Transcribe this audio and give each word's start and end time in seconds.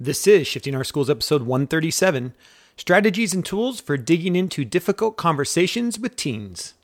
This 0.00 0.28
is 0.28 0.46
Shifting 0.46 0.76
Our 0.76 0.84
Schools 0.84 1.10
episode 1.10 1.42
137 1.42 2.32
Strategies 2.76 3.34
and 3.34 3.44
Tools 3.44 3.80
for 3.80 3.96
Digging 3.96 4.36
into 4.36 4.64
Difficult 4.64 5.16
Conversations 5.16 5.98
with 5.98 6.14
Teens. 6.14 6.74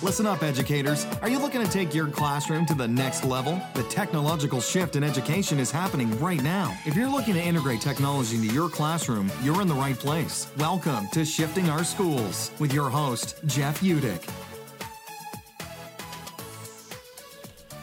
Listen 0.00 0.24
up, 0.24 0.42
educators. 0.42 1.04
Are 1.20 1.28
you 1.28 1.38
looking 1.38 1.62
to 1.62 1.70
take 1.70 1.94
your 1.94 2.06
classroom 2.06 2.64
to 2.64 2.74
the 2.74 2.88
next 2.88 3.26
level? 3.26 3.60
The 3.74 3.82
technological 3.82 4.62
shift 4.62 4.96
in 4.96 5.04
education 5.04 5.58
is 5.58 5.70
happening 5.70 6.18
right 6.20 6.42
now. 6.42 6.74
If 6.86 6.96
you're 6.96 7.10
looking 7.10 7.34
to 7.34 7.42
integrate 7.42 7.82
technology 7.82 8.36
into 8.36 8.54
your 8.54 8.70
classroom, 8.70 9.30
you're 9.42 9.60
in 9.60 9.68
the 9.68 9.74
right 9.74 9.98
place. 9.98 10.46
Welcome 10.56 11.08
to 11.08 11.26
Shifting 11.26 11.68
Our 11.68 11.84
Schools 11.84 12.50
with 12.58 12.72
your 12.72 12.88
host, 12.88 13.40
Jeff 13.44 13.82
Utecht. 13.82 14.26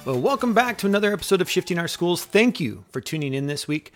Well, 0.05 0.19
welcome 0.19 0.55
back 0.55 0.79
to 0.79 0.87
another 0.87 1.13
episode 1.13 1.39
of 1.39 1.51
Shifting 1.51 1.77
Our 1.77 1.87
Schools. 1.87 2.25
Thank 2.25 2.59
you 2.59 2.83
for 2.89 2.99
tuning 2.99 3.35
in 3.35 3.45
this 3.45 3.67
week. 3.67 3.93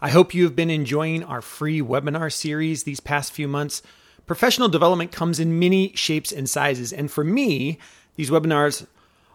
I 0.00 0.10
hope 0.10 0.34
you 0.34 0.44
have 0.44 0.54
been 0.54 0.70
enjoying 0.70 1.24
our 1.24 1.40
free 1.40 1.80
webinar 1.80 2.30
series 2.30 2.82
these 2.82 3.00
past 3.00 3.32
few 3.32 3.48
months. 3.48 3.82
Professional 4.26 4.68
development 4.68 5.10
comes 5.10 5.40
in 5.40 5.58
many 5.58 5.92
shapes 5.94 6.32
and 6.32 6.50
sizes. 6.50 6.92
And 6.92 7.10
for 7.10 7.24
me, 7.24 7.78
these 8.16 8.30
webinars 8.30 8.86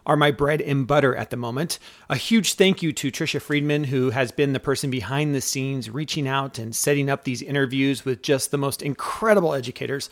are 0.06 0.16
my 0.16 0.30
bread 0.30 0.60
and 0.60 0.86
butter 0.86 1.16
at 1.16 1.30
the 1.30 1.36
moment. 1.36 1.78
A 2.08 2.16
huge 2.16 2.54
thank 2.54 2.82
you 2.82 2.92
to 2.92 3.10
Tricia 3.10 3.40
Friedman, 3.40 3.84
who 3.84 4.10
has 4.10 4.30
been 4.30 4.52
the 4.52 4.60
person 4.60 4.90
behind 4.90 5.34
the 5.34 5.40
scenes, 5.40 5.90
reaching 5.90 6.28
out 6.28 6.58
and 6.58 6.74
setting 6.74 7.10
up 7.10 7.24
these 7.24 7.42
interviews 7.42 8.04
with 8.04 8.22
just 8.22 8.50
the 8.50 8.58
most 8.58 8.82
incredible 8.82 9.54
educators 9.54 10.10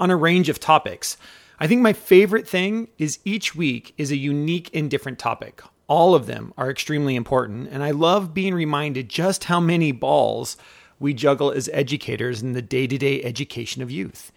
on 0.00 0.10
a 0.10 0.16
range 0.16 0.48
of 0.48 0.58
topics. 0.58 1.16
I 1.60 1.68
think 1.68 1.80
my 1.80 1.92
favorite 1.92 2.48
thing 2.48 2.88
is 2.98 3.20
each 3.24 3.54
week 3.54 3.94
is 3.96 4.10
a 4.10 4.16
unique 4.16 4.70
and 4.74 4.90
different 4.90 5.18
topic. 5.18 5.62
All 5.92 6.14
of 6.14 6.24
them 6.24 6.54
are 6.56 6.70
extremely 6.70 7.16
important, 7.16 7.68
and 7.70 7.82
I 7.82 7.90
love 7.90 8.32
being 8.32 8.54
reminded 8.54 9.10
just 9.10 9.44
how 9.44 9.60
many 9.60 9.92
balls 9.92 10.56
we 10.98 11.12
juggle 11.12 11.50
as 11.50 11.68
educators 11.70 12.40
in 12.40 12.54
the 12.54 12.62
day 12.62 12.86
to 12.86 12.96
day 12.96 13.22
education 13.22 13.82
of 13.82 13.90
youth. 13.90 14.32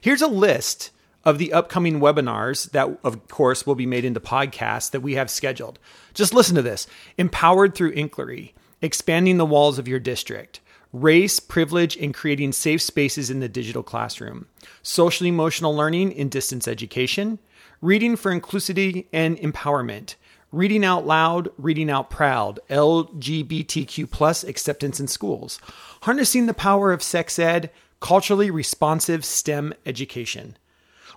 Here's 0.00 0.22
a 0.22 0.26
list 0.26 0.92
of 1.22 1.36
the 1.36 1.52
upcoming 1.52 2.00
webinars 2.00 2.70
that, 2.70 2.98
of 3.04 3.28
course, 3.28 3.66
will 3.66 3.74
be 3.74 3.84
made 3.84 4.06
into 4.06 4.18
podcasts 4.18 4.90
that 4.92 5.02
we 5.02 5.12
have 5.12 5.28
scheduled. 5.28 5.78
Just 6.14 6.32
listen 6.32 6.54
to 6.56 6.62
this 6.62 6.86
Empowered 7.18 7.74
through 7.74 7.90
Inquiry, 7.90 8.54
Expanding 8.80 9.36
the 9.36 9.44
Walls 9.44 9.78
of 9.78 9.86
Your 9.86 10.00
District, 10.00 10.60
Race, 10.90 11.38
Privilege, 11.38 11.98
and 11.98 12.14
Creating 12.14 12.50
Safe 12.50 12.80
Spaces 12.80 13.28
in 13.28 13.40
the 13.40 13.48
Digital 13.50 13.82
Classroom, 13.82 14.46
Social 14.82 15.26
Emotional 15.26 15.76
Learning 15.76 16.12
in 16.12 16.30
Distance 16.30 16.66
Education, 16.66 17.40
Reading 17.82 18.16
for 18.16 18.32
Inclusivity 18.32 19.04
and 19.12 19.36
Empowerment, 19.36 20.14
Reading 20.54 20.84
Out 20.84 21.04
Loud, 21.04 21.48
Reading 21.58 21.90
Out 21.90 22.10
Proud, 22.10 22.60
LGBTQ 22.70 24.08
plus 24.08 24.44
acceptance 24.44 25.00
in 25.00 25.08
schools, 25.08 25.58
harnessing 26.02 26.46
the 26.46 26.54
power 26.54 26.92
of 26.92 27.02
sex 27.02 27.40
ed, 27.40 27.72
culturally 27.98 28.52
responsive 28.52 29.24
STEM 29.24 29.74
education. 29.84 30.56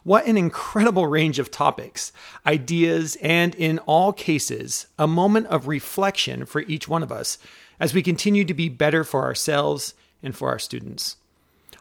What 0.03 0.25
an 0.25 0.37
incredible 0.37 1.05
range 1.05 1.37
of 1.37 1.51
topics, 1.51 2.11
ideas, 2.47 3.15
and 3.21 3.53
in 3.53 3.77
all 3.79 4.11
cases, 4.11 4.87
a 4.97 5.05
moment 5.05 5.45
of 5.47 5.67
reflection 5.67 6.47
for 6.47 6.61
each 6.61 6.87
one 6.87 7.03
of 7.03 7.11
us 7.11 7.37
as 7.79 7.93
we 7.93 8.01
continue 8.01 8.43
to 8.43 8.55
be 8.55 8.69
better 8.69 9.03
for 9.03 9.23
ourselves 9.23 9.93
and 10.23 10.35
for 10.35 10.49
our 10.49 10.57
students. 10.57 11.15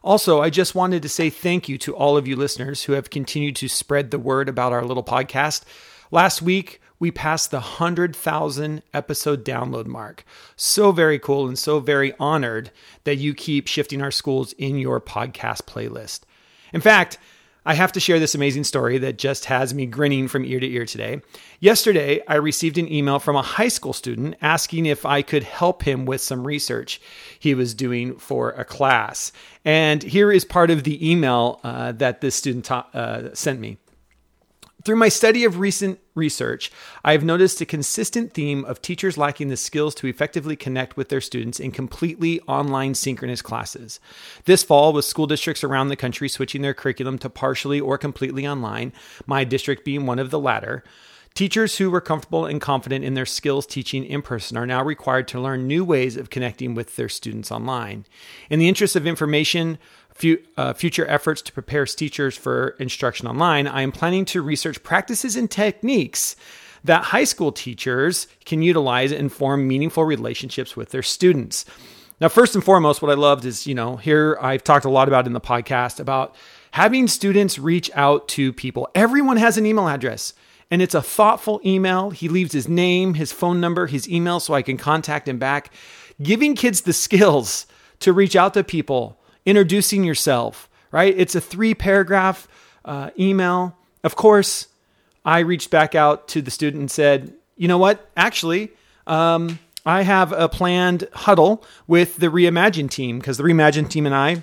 Also, 0.05 0.43
I 0.43 0.51
just 0.51 0.75
wanted 0.75 1.01
to 1.01 1.09
say 1.09 1.31
thank 1.31 1.71
you 1.71 1.79
to 1.79 1.97
all 1.97 2.19
of 2.19 2.29
you 2.29 2.37
listeners 2.37 2.83
who 2.83 2.93
have 2.93 3.09
continued 3.09 3.57
to 3.57 3.69
spread 3.69 4.11
the 4.11 4.19
word 4.19 4.51
about 4.51 4.75
our 4.75 4.84
little 4.84 5.03
podcast. 5.03 5.65
Last 6.11 6.43
week, 6.43 6.83
we 6.99 7.11
passed 7.11 7.51
the 7.51 7.59
100,000 7.59 8.83
episode 8.95 9.45
download 9.45 9.87
mark. 9.87 10.25
So 10.57 10.93
very 10.93 11.19
cool 11.19 11.49
and 11.49 11.59
so 11.59 11.81
very 11.81 12.15
honored 12.19 12.71
that 13.05 13.17
you 13.17 13.35
keep 13.35 13.69
shifting 13.69 14.03
our 14.03 14.11
schools 14.11 14.53
in 14.55 14.79
your 14.79 15.01
podcast 15.01 15.63
playlist. 15.63 16.21
In 16.73 16.81
fact, 16.81 17.19
I 17.69 17.75
have 17.75 17.91
to 17.93 18.01
share 18.01 18.21
this 18.21 18.37
amazing 18.37 18.63
story 18.63 18.97
that 18.99 19.19
just 19.19 19.47
has 19.47 19.75
me 19.75 19.87
grinning 19.87 20.29
from 20.29 20.45
ear 20.45 20.61
to 20.61 20.71
ear 20.71 20.87
today. 20.87 21.21
Yesterday, 21.59 22.23
I 22.29 22.37
received 22.37 22.79
an 22.79 22.91
email 22.91 23.19
from 23.19 23.35
a 23.35 23.43
high 23.43 23.69
school 23.69 23.93
student 23.93 24.37
asking 24.41 24.87
if 24.87 25.05
I 25.05 25.23
could 25.23 25.43
help 25.43 25.83
him 25.83 26.06
with 26.06 26.21
some 26.21 26.47
research 26.47 27.01
he 27.41 27.55
was 27.55 27.75
doing 27.75 28.19
for 28.19 28.51
a 28.51 28.65
class. 28.65 29.33
And 29.65 30.01
here 30.01 30.31
is 30.31 30.45
part 30.45 30.71
of 30.71 30.85
the 30.85 31.11
email 31.11 31.59
uh, 31.65 31.91
that 31.93 32.21
this 32.21 32.37
student 32.37 32.67
ta- 32.67 32.89
uh, 32.95 33.35
sent 33.35 33.59
me. 33.59 33.79
Through 34.85 34.97
my 34.97 35.09
study 35.09 35.45
of 35.45 35.59
recent 35.59 35.99
research, 36.16 36.72
I 37.04 37.12
have 37.12 37.25
noticed 37.25 37.60
a 37.60 37.66
consistent 37.66 38.32
theme 38.32 38.65
of 38.65 38.82
teachers 38.82 39.19
lacking 39.19 39.49
the 39.49 39.56
skills 39.56 39.94
to 39.97 40.06
effectively 40.06 40.56
connect 40.56 40.97
with 40.97 41.09
their 41.09 41.21
students 41.21 41.60
in 41.60 41.71
completely 41.71 42.41
online 42.43 42.94
synchronous 42.94 43.43
classes. 43.43 44.00
This 44.44 44.62
fall, 44.62 44.93
with 44.93 45.05
school 45.05 45.26
districts 45.26 45.62
around 45.62 45.88
the 45.88 45.97
country 45.97 46.28
switching 46.28 46.62
their 46.62 46.75
curriculum 46.75 47.19
to 47.19 47.31
partially 47.31 47.81
or 47.81 47.99
completely 47.99 48.47
online, 48.47 48.93
my 49.26 49.44
district 49.44 49.84
being 49.84 50.06
one 50.06 50.19
of 50.19 50.31
the 50.31 50.41
latter, 50.41 50.82
Teachers 51.37 51.76
who 51.76 51.91
were 51.91 52.00
comfortable 52.00 52.47
and 52.47 52.62
confident 52.62 53.05
in 53.05 53.12
their 53.12 53.26
skills 53.26 53.66
teaching 53.66 54.06
in 54.06 54.22
person 54.22 54.56
are 54.56 54.65
now 54.65 54.82
required 54.82 55.28
to 55.28 55.38
learn 55.38 55.66
new 55.66 55.84
ways 55.84 56.16
of 56.16 56.31
connecting 56.31 56.75
with 56.75 56.97
their 56.97 57.10
students 57.10 57.53
online. 57.53 58.06
In 58.49 58.59
the 58.59 58.71
interest 58.71 58.97
of 58.97 59.06
information, 59.06 59.76
uh, 60.56 60.72
future 60.72 61.06
efforts 61.06 61.43
to 61.43 61.53
prepare 61.53 61.87
teachers 61.87 62.37
for 62.37 62.71
instruction 62.78 63.27
online, 63.27 63.66
I 63.66 63.82
am 63.82 63.93
planning 63.93 64.25
to 64.27 64.43
research 64.43 64.82
practices 64.82 65.37
and 65.37 65.50
techniques 65.50 66.37
that 66.84 67.04
high 67.04 67.25
school 67.25 67.53
teachers 67.53 68.26
can 68.44 68.62
utilize 68.62 69.12
and 69.12 69.32
form 69.32 69.66
meaningful 69.66 70.05
relationships 70.05 70.76
with 70.76 70.91
their 70.91 71.03
students. 71.03 71.65
Now, 72.21 72.28
first 72.28 72.55
and 72.55 72.65
foremost, 72.65 73.03
what 73.03 73.10
I 73.10 73.15
loved 73.15 73.44
is, 73.44 73.66
you 73.66 73.75
know, 73.75 73.97
here 73.97 74.38
I've 74.41 74.65
talked 74.65 74.87
a 74.87 74.91
lot 74.91 75.09
about 75.09 75.26
in 75.26 75.32
the 75.32 75.41
podcast 75.41 76.00
about 76.00 76.34
having 76.71 77.09
students 77.09 77.59
reach 77.59 77.91
out 77.94 78.28
to 78.28 78.53
people. 78.53 78.88
Everyone 78.94 79.37
has 79.37 79.59
an 79.59 79.66
email 79.66 79.88
address 79.88 80.32
and 80.71 80.81
it's 80.81 80.94
a 80.94 81.03
thoughtful 81.03 81.60
email. 81.65 82.10
He 82.10 82.28
leaves 82.28 82.53
his 82.53 82.69
name, 82.69 83.15
his 83.15 83.32
phone 83.32 83.60
number, 83.60 83.87
his 83.87 84.09
email 84.09 84.41
so 84.41 84.55
I 84.55 84.62
can 84.62 84.76
contact 84.76 85.28
him 85.28 85.38
back. 85.38 85.71
Giving 86.22 86.55
kids 86.55 86.82
the 86.82 86.93
skills 86.94 87.66
to 88.00 88.12
reach 88.12 88.37
out 88.37 88.55
to 88.55 88.65
people, 88.65 89.21
introducing 89.47 90.05
yourself, 90.05 90.69
right? 90.91 91.15
It's 91.17 91.34
a 91.34 91.41
three 91.41 91.75
paragraph 91.75 92.49
uh, 92.84 93.11
email. 93.19 93.77
Of 94.05 94.17
course, 94.17 94.67
I 95.25 95.39
reached 95.39 95.71
back 95.71 95.95
out 95.95 96.29
to 96.29 96.43
the 96.43 96.51
student 96.51 96.81
and 96.81 96.91
said, 96.91 97.33
you 97.56 97.69
know 97.69 97.79
what? 97.79 98.11
Actually, 98.17 98.73
um, 99.06 99.59
I 99.87 100.03
have 100.03 100.33
a 100.33 100.49
planned 100.49 101.09
huddle 101.12 101.65
with 101.87 102.17
the 102.17 102.27
Reimagine 102.27 102.91
team 102.91 103.19
because 103.19 103.39
the 103.39 103.45
Reimagine 103.45 103.89
team 103.89 104.05
and 104.05 104.15
I 104.15 104.43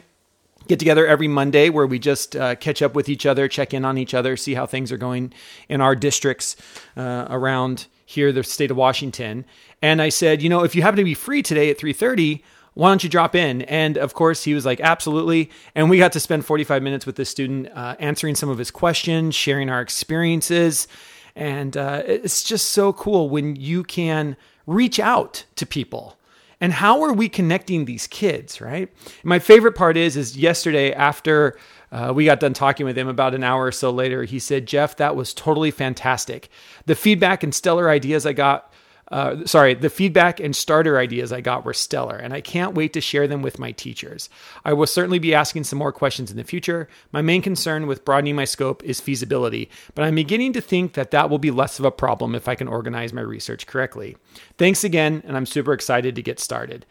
get 0.67 0.79
together 0.79 1.05
every 1.05 1.27
Monday 1.27 1.69
where 1.69 1.85
we 1.85 1.99
just 1.99 2.35
uh, 2.35 2.55
catch 2.55 2.81
up 2.81 2.95
with 2.95 3.09
each 3.09 3.25
other, 3.25 3.47
check 3.47 3.73
in 3.73 3.83
on 3.83 3.97
each 3.97 4.13
other, 4.13 4.37
see 4.37 4.53
how 4.53 4.65
things 4.65 4.91
are 4.91 4.97
going 4.97 5.33
in 5.67 5.81
our 5.81 5.95
districts 5.95 6.55
uh, 6.95 7.27
around 7.29 7.87
here, 8.05 8.31
the 8.31 8.43
state 8.43 8.71
of 8.71 8.77
Washington. 8.77 9.45
And 9.81 10.01
I 10.01 10.09
said, 10.09 10.41
you 10.41 10.49
know, 10.49 10.63
if 10.63 10.75
you 10.75 10.81
happen 10.81 10.97
to 10.97 11.03
be 11.03 11.13
free 11.13 11.41
today 11.41 11.69
at 11.69 11.77
3:30, 11.77 12.41
why 12.73 12.89
don't 12.89 13.03
you 13.03 13.09
drop 13.09 13.35
in? 13.35 13.61
And 13.63 13.97
of 13.97 14.13
course, 14.13 14.43
he 14.43 14.53
was 14.53 14.65
like, 14.65 14.79
absolutely. 14.79 15.51
And 15.75 15.89
we 15.89 15.97
got 15.97 16.11
to 16.13 16.19
spend 16.19 16.45
45 16.45 16.81
minutes 16.81 17.05
with 17.05 17.15
this 17.15 17.29
student, 17.29 17.69
uh, 17.73 17.95
answering 17.99 18.35
some 18.35 18.49
of 18.49 18.57
his 18.57 18.71
questions, 18.71 19.35
sharing 19.35 19.69
our 19.69 19.81
experiences. 19.81 20.87
And 21.35 21.75
uh, 21.77 22.03
it's 22.05 22.43
just 22.43 22.69
so 22.71 22.93
cool 22.93 23.29
when 23.29 23.55
you 23.55 23.83
can 23.83 24.37
reach 24.65 24.99
out 24.99 25.45
to 25.55 25.65
people 25.65 26.17
and 26.63 26.71
how 26.71 27.01
are 27.01 27.11
we 27.11 27.27
connecting 27.27 27.83
these 27.83 28.07
kids 28.07 28.61
right 28.61 28.89
my 29.23 29.37
favorite 29.37 29.73
part 29.73 29.97
is 29.97 30.15
is 30.15 30.37
yesterday 30.37 30.93
after 30.93 31.57
uh, 31.91 32.11
we 32.15 32.25
got 32.25 32.39
done 32.39 32.53
talking 32.53 32.85
with 32.85 32.97
him 32.97 33.09
about 33.09 33.35
an 33.35 33.43
hour 33.43 33.65
or 33.65 33.71
so 33.71 33.91
later 33.91 34.23
he 34.23 34.39
said 34.39 34.65
jeff 34.65 34.95
that 34.95 35.15
was 35.15 35.33
totally 35.33 35.69
fantastic 35.69 36.49
the 36.85 36.95
feedback 36.95 37.43
and 37.43 37.53
stellar 37.53 37.89
ideas 37.89 38.25
i 38.25 38.31
got 38.31 38.72
uh, 39.13 39.45
sorry, 39.45 39.75
the 39.75 39.91
feedback 39.91 40.39
and 40.39 40.55
starter 40.55 40.97
ideas 40.97 41.31
I 41.31 41.39
got 41.39 41.63
were 41.63 41.73
stellar, 41.75 42.15
and 42.15 42.33
I 42.33 42.41
can't 42.41 42.73
wait 42.73 42.93
to 42.93 43.01
share 43.01 43.27
them 43.27 43.43
with 43.43 43.59
my 43.59 43.71
teachers. 43.71 44.27
I 44.65 44.73
will 44.73 44.87
certainly 44.87 45.19
be 45.19 45.35
asking 45.35 45.65
some 45.65 45.77
more 45.77 45.91
questions 45.91 46.31
in 46.31 46.37
the 46.37 46.43
future. 46.43 46.89
My 47.11 47.21
main 47.21 47.43
concern 47.43 47.85
with 47.85 48.05
broadening 48.05 48.35
my 48.35 48.45
scope 48.45 48.83
is 48.83 48.99
feasibility, 48.99 49.69
but 49.93 50.03
I'm 50.03 50.15
beginning 50.15 50.51
to 50.53 50.61
think 50.61 50.93
that 50.93 51.11
that 51.11 51.29
will 51.29 51.37
be 51.37 51.51
less 51.51 51.77
of 51.77 51.85
a 51.85 51.91
problem 51.91 52.33
if 52.33 52.47
I 52.47 52.55
can 52.55 52.67
organize 52.67 53.13
my 53.13 53.21
research 53.21 53.67
correctly. 53.67 54.17
Thanks 54.57 54.83
again, 54.83 55.21
and 55.27 55.37
I'm 55.37 55.45
super 55.45 55.73
excited 55.73 56.15
to 56.15 56.23
get 56.23 56.39
started. 56.39 56.83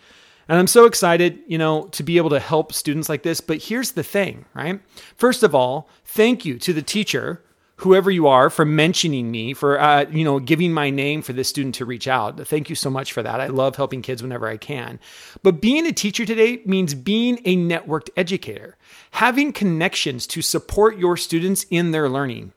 And 0.48 0.60
I'm 0.60 0.68
so 0.68 0.84
excited, 0.84 1.40
you 1.48 1.58
know, 1.58 1.88
to 1.88 2.04
be 2.04 2.18
able 2.18 2.30
to 2.30 2.38
help 2.38 2.72
students 2.72 3.08
like 3.08 3.24
this. 3.24 3.40
But 3.40 3.64
here's 3.64 3.92
the 3.92 4.04
thing, 4.04 4.44
right? 4.54 4.80
First 5.16 5.42
of 5.42 5.56
all, 5.56 5.88
thank 6.04 6.44
you 6.44 6.56
to 6.60 6.72
the 6.72 6.82
teacher 6.82 7.42
whoever 7.82 8.10
you 8.10 8.28
are 8.28 8.48
for 8.48 8.64
mentioning 8.64 9.30
me 9.30 9.52
for 9.52 9.80
uh, 9.80 10.04
you 10.10 10.24
know 10.24 10.38
giving 10.38 10.72
my 10.72 10.88
name 10.88 11.20
for 11.20 11.32
this 11.32 11.48
student 11.48 11.74
to 11.74 11.84
reach 11.84 12.06
out. 12.06 12.46
Thank 12.46 12.70
you 12.70 12.76
so 12.76 12.90
much 12.90 13.12
for 13.12 13.22
that. 13.22 13.40
I 13.40 13.48
love 13.48 13.76
helping 13.76 14.02
kids 14.02 14.22
whenever 14.22 14.46
i 14.46 14.56
can. 14.56 15.00
But 15.42 15.60
being 15.60 15.86
a 15.86 15.92
teacher 15.92 16.24
today 16.24 16.62
means 16.64 16.94
being 16.94 17.40
a 17.44 17.56
networked 17.56 18.10
educator 18.16 18.76
having 19.12 19.52
connections 19.52 20.26
to 20.28 20.42
support 20.42 20.98
your 20.98 21.16
students 21.16 21.66
in 21.70 21.90
their 21.90 22.08
learning. 22.08 22.52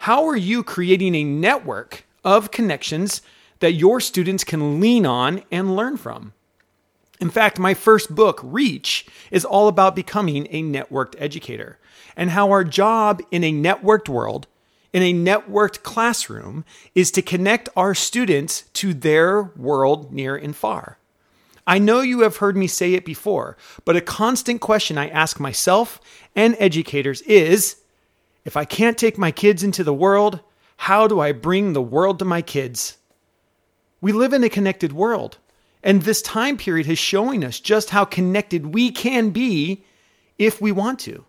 How 0.00 0.26
are 0.26 0.36
you 0.36 0.62
creating 0.62 1.14
a 1.14 1.24
network 1.24 2.04
of 2.24 2.50
connections 2.50 3.20
that 3.58 3.72
your 3.72 4.00
students 4.00 4.44
can 4.44 4.80
lean 4.80 5.04
on 5.04 5.42
and 5.50 5.74
learn 5.74 5.96
from? 5.96 6.34
In 7.20 7.30
fact, 7.30 7.58
my 7.58 7.74
first 7.74 8.14
book, 8.14 8.38
Reach, 8.44 9.06
is 9.32 9.44
all 9.44 9.66
about 9.66 9.96
becoming 9.96 10.46
a 10.50 10.62
networked 10.62 11.16
educator 11.18 11.78
and 12.16 12.30
how 12.30 12.50
our 12.50 12.62
job 12.62 13.20
in 13.32 13.42
a 13.42 13.52
networked 13.52 14.08
world, 14.08 14.46
in 14.92 15.02
a 15.02 15.12
networked 15.12 15.82
classroom, 15.82 16.64
is 16.94 17.10
to 17.12 17.22
connect 17.22 17.68
our 17.76 17.94
students 17.94 18.62
to 18.72 18.94
their 18.94 19.42
world 19.56 20.12
near 20.12 20.36
and 20.36 20.56
far. 20.56 20.98
I 21.66 21.78
know 21.78 22.00
you 22.00 22.20
have 22.20 22.38
heard 22.38 22.56
me 22.56 22.66
say 22.66 22.94
it 22.94 23.04
before, 23.04 23.58
but 23.84 23.96
a 23.96 24.00
constant 24.00 24.62
question 24.62 24.96
I 24.96 25.08
ask 25.08 25.38
myself 25.38 26.00
and 26.34 26.56
educators 26.58 27.20
is 27.22 27.76
if 28.46 28.56
I 28.56 28.64
can't 28.64 28.96
take 28.96 29.18
my 29.18 29.30
kids 29.30 29.62
into 29.62 29.84
the 29.84 29.92
world, 29.92 30.40
how 30.78 31.06
do 31.06 31.20
I 31.20 31.32
bring 31.32 31.72
the 31.72 31.82
world 31.82 32.18
to 32.20 32.24
my 32.24 32.40
kids? 32.40 32.96
We 34.00 34.12
live 34.12 34.32
in 34.32 34.44
a 34.44 34.48
connected 34.48 34.94
world, 34.94 35.36
and 35.82 36.00
this 36.00 36.22
time 36.22 36.56
period 36.56 36.88
is 36.88 36.98
showing 36.98 37.44
us 37.44 37.60
just 37.60 37.90
how 37.90 38.06
connected 38.06 38.72
we 38.72 38.90
can 38.90 39.28
be 39.28 39.84
if 40.38 40.62
we 40.62 40.72
want 40.72 41.00
to. 41.00 41.24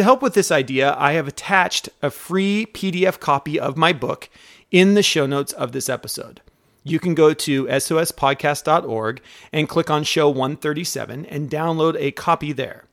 To 0.00 0.04
help 0.04 0.22
with 0.22 0.32
this 0.32 0.50
idea, 0.50 0.96
I 0.96 1.12
have 1.12 1.28
attached 1.28 1.90
a 2.00 2.10
free 2.10 2.64
PDF 2.72 3.20
copy 3.20 3.60
of 3.60 3.76
my 3.76 3.92
book 3.92 4.30
in 4.70 4.94
the 4.94 5.02
show 5.02 5.26
notes 5.26 5.52
of 5.52 5.72
this 5.72 5.90
episode 5.90 6.40
you 6.82 6.98
can 6.98 7.14
go 7.14 7.34
to 7.34 7.66
sospodcast.org 7.66 9.20
and 9.52 9.68
click 9.68 9.90
on 9.90 10.02
show 10.02 10.30
137 10.30 11.26
and 11.26 11.50
download 11.50 11.96
a 11.98 12.12
copy 12.12 12.52
there. 12.52 12.84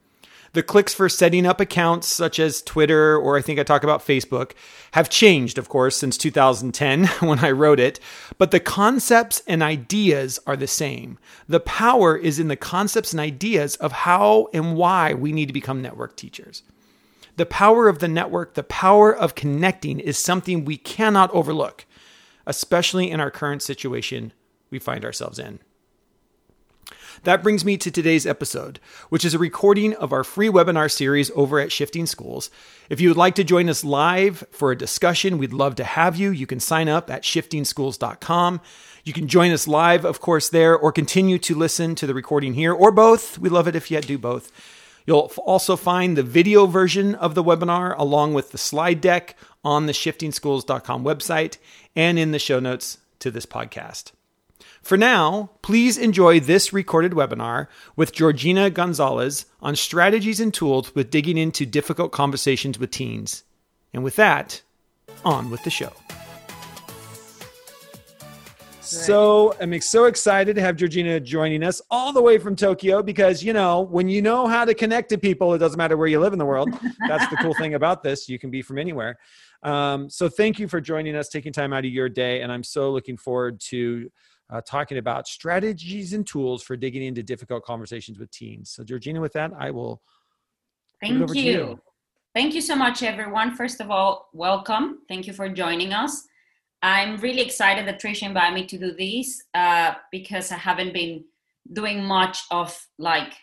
The 0.52 0.64
clicks 0.64 0.94
for 0.94 1.08
setting 1.08 1.46
up 1.46 1.62
accounts 1.62 2.08
such 2.08 2.40
as 2.40 2.62
Twitter 2.62 3.16
or 3.18 3.38
I 3.38 3.42
think 3.42 3.58
I 3.58 3.64
talk 3.64 3.84
about 3.84 4.06
Facebook 4.06 4.52
have 4.92 5.10
changed, 5.10 5.58
of 5.58 5.70
course, 5.70 5.96
since 5.96 6.18
2010 6.18 7.06
when 7.28 7.40
I 7.40 7.52
wrote 7.52 7.80
it, 7.80 8.02
but 8.38 8.52
the 8.52 8.60
concepts 8.60 9.42
and 9.48 9.64
ideas 9.64 10.40
are 10.46 10.58
the 10.58 10.68
same. 10.68 11.20
The 11.48 11.62
power 11.62 12.18
is 12.18 12.40
in 12.40 12.50
the 12.50 12.58
concepts 12.58 13.14
and 13.14 13.20
ideas 13.22 13.78
of 13.78 13.94
how 13.94 14.50
and 14.54 14.76
why 14.76 15.14
we 15.14 15.32
need 15.32 15.48
to 15.48 15.54
become 15.54 15.82
network 15.82 16.18
teachers. 16.18 16.64
The 17.38 17.46
power 17.46 17.88
of 17.88 18.00
the 18.00 18.08
network, 18.08 18.56
the 18.56 18.64
power 18.64 19.16
of 19.16 19.36
connecting 19.36 20.00
is 20.00 20.18
something 20.18 20.66
we 20.66 20.78
cannot 20.78 21.32
overlook 21.32 21.86
especially 22.48 23.12
in 23.12 23.20
our 23.20 23.30
current 23.30 23.62
situation 23.62 24.34
we 24.72 24.80
find 24.80 25.06
ourselves 25.06 25.38
in. 25.38 25.60
That 27.24 27.44
brings 27.44 27.66
me 27.66 27.78
to 27.78 27.92
today's 27.92 28.28
episode, 28.28 28.80
which 29.10 29.26
is 29.26 29.34
a 29.34 29.40
recording 29.40 29.96
of 29.96 30.14
our 30.14 30.24
free 30.24 30.48
webinar 30.48 30.90
series 30.90 31.32
over 31.36 31.60
at 31.60 31.72
Shifting 31.72 32.06
Schools. 32.06 32.50
If 32.90 33.02
you 33.02 33.10
would 33.10 33.18
like 33.18 33.36
to 33.36 33.44
join 33.44 33.70
us 33.70 33.84
live 33.84 34.46
for 34.52 34.72
a 34.72 34.78
discussion, 34.78 35.38
we'd 35.38 35.52
love 35.52 35.76
to 35.76 35.84
have 35.84 36.16
you. 36.16 36.30
You 36.30 36.48
can 36.48 36.60
sign 36.60 36.88
up 36.88 37.10
at 37.10 37.24
shiftingschools.com. 37.24 38.62
You 39.04 39.14
can 39.14 39.28
join 39.28 39.52
us 39.52 39.68
live, 39.68 40.06
of 40.06 40.22
course, 40.22 40.50
there, 40.50 40.78
or 40.78 40.92
continue 40.92 41.40
to 41.40 41.56
listen 41.56 41.96
to 41.96 42.08
the 42.08 42.14
recording 42.14 42.54
here, 42.54 42.74
or 42.74 42.92
both. 42.92 43.40
We 43.40 43.50
love 43.50 43.68
it 43.68 43.76
if 43.76 43.90
you 43.90 44.00
do 44.00 44.18
both. 44.18 44.52
You'll 45.08 45.32
also 45.46 45.78
find 45.78 46.18
the 46.18 46.24
video 46.24 46.66
version 46.66 47.16
of 47.16 47.34
the 47.34 47.44
webinar 47.44 47.98
along 47.98 48.34
with 48.34 48.52
the 48.52 48.58
slide 48.58 49.00
deck 49.00 49.38
on 49.64 49.86
the 49.86 49.94
shiftingschools.com 49.94 51.04
website 51.04 51.58
and 51.96 52.20
in 52.20 52.32
the 52.32 52.40
show 52.40 52.60
notes 52.60 52.98
to 53.20 53.32
this 53.32 53.46
podcast. 53.46 54.12
For 54.82 54.98
now, 54.98 55.52
please 55.62 55.98
enjoy 55.98 56.42
this 56.42 56.74
recorded 56.74 57.14
webinar 57.14 57.68
with 57.96 58.14
Georgina 58.14 58.70
Gonzalez 58.70 59.46
on 59.62 59.78
strategies 59.78 60.42
and 60.42 60.54
tools 60.54 60.94
with 60.94 61.10
digging 61.10 61.38
into 61.38 61.66
difficult 61.66 62.12
conversations 62.12 62.78
with 62.78 62.92
teens. 62.92 63.44
And 63.94 64.04
with 64.04 64.18
that, 64.18 64.62
on 65.24 65.50
with 65.50 65.64
the 65.64 65.70
show. 65.70 65.94
So 68.88 69.56
I'm 69.60 69.80
so 69.82 70.06
excited 70.06 70.56
to 70.56 70.62
have 70.62 70.76
Georgina 70.76 71.20
joining 71.20 71.64
us 71.64 71.82
all 71.92 72.14
the 72.14 72.22
way 72.22 72.38
from 72.38 72.56
Tokyo 72.56 73.04
because 73.04 73.44
you 73.44 73.54
know 73.54 73.82
when 73.82 74.08
you 74.08 74.22
know 74.22 74.48
how 74.48 74.66
to 74.66 74.74
connect 74.74 75.10
to 75.10 75.18
people, 75.18 75.54
it 75.54 75.58
doesn't 75.58 75.78
matter 75.78 75.98
where 75.98 76.08
you 76.08 76.20
live 76.20 76.34
in 76.34 76.40
the 76.40 76.46
world. 76.46 76.70
That's 77.08 77.30
the 77.30 77.38
cool 77.38 77.54
thing 77.56 77.74
about 77.74 78.04
this. 78.04 78.30
You 78.30 78.40
can 78.40 78.50
be 78.50 78.62
from 78.62 78.78
anywhere. 78.78 79.18
Um, 79.64 80.10
so 80.10 80.30
thank 80.30 80.60
you 80.60 80.68
for 80.68 80.80
joining 80.80 81.16
us, 81.16 81.30
taking 81.30 81.52
time 81.52 81.74
out 81.74 81.84
of 81.84 81.92
your 81.92 82.10
day, 82.10 82.42
and 82.42 82.52
I'm 82.52 82.64
so 82.64 82.92
looking 82.92 83.18
forward 83.18 83.60
to 83.62 84.10
uh, 84.50 84.62
talking 84.62 84.98
about 84.98 85.28
strategies 85.28 86.14
and 86.14 86.26
tools 86.26 86.64
for 86.64 86.78
digging 86.78 87.04
into 87.04 87.24
difficult 87.24 87.64
conversations 87.64 88.20
with 88.20 88.32
teens. 88.32 88.70
So 88.70 88.84
Georgina, 88.84 89.20
with 89.20 89.34
that, 89.34 89.52
I 89.58 89.72
will. 89.72 90.02
Thank 91.02 91.36
you. 91.36 91.42
you. 91.42 91.82
Thank 92.34 92.54
you 92.54 92.62
so 92.62 92.76
much, 92.76 93.04
everyone. 93.04 93.56
First 93.56 93.82
of 93.82 93.92
all, 93.92 94.30
welcome. 94.32 95.00
Thank 95.08 95.28
you 95.28 95.34
for 95.34 95.50
joining 95.50 95.92
us. 95.92 96.28
I'm 96.82 97.18
really 97.18 97.42
excited 97.42 97.88
that 97.88 98.02
Tricia 98.02 98.24
invited 98.24 98.54
me 98.54 98.66
to 98.68 98.78
do 98.78 98.92
this 98.94 99.44
uh, 99.54 99.96
because 100.12 100.52
I 100.52 100.58
haven't 100.58 100.94
been 100.94 101.24
doing 101.74 102.04
much 102.04 102.40
of 102.52 102.78
like 102.98 103.34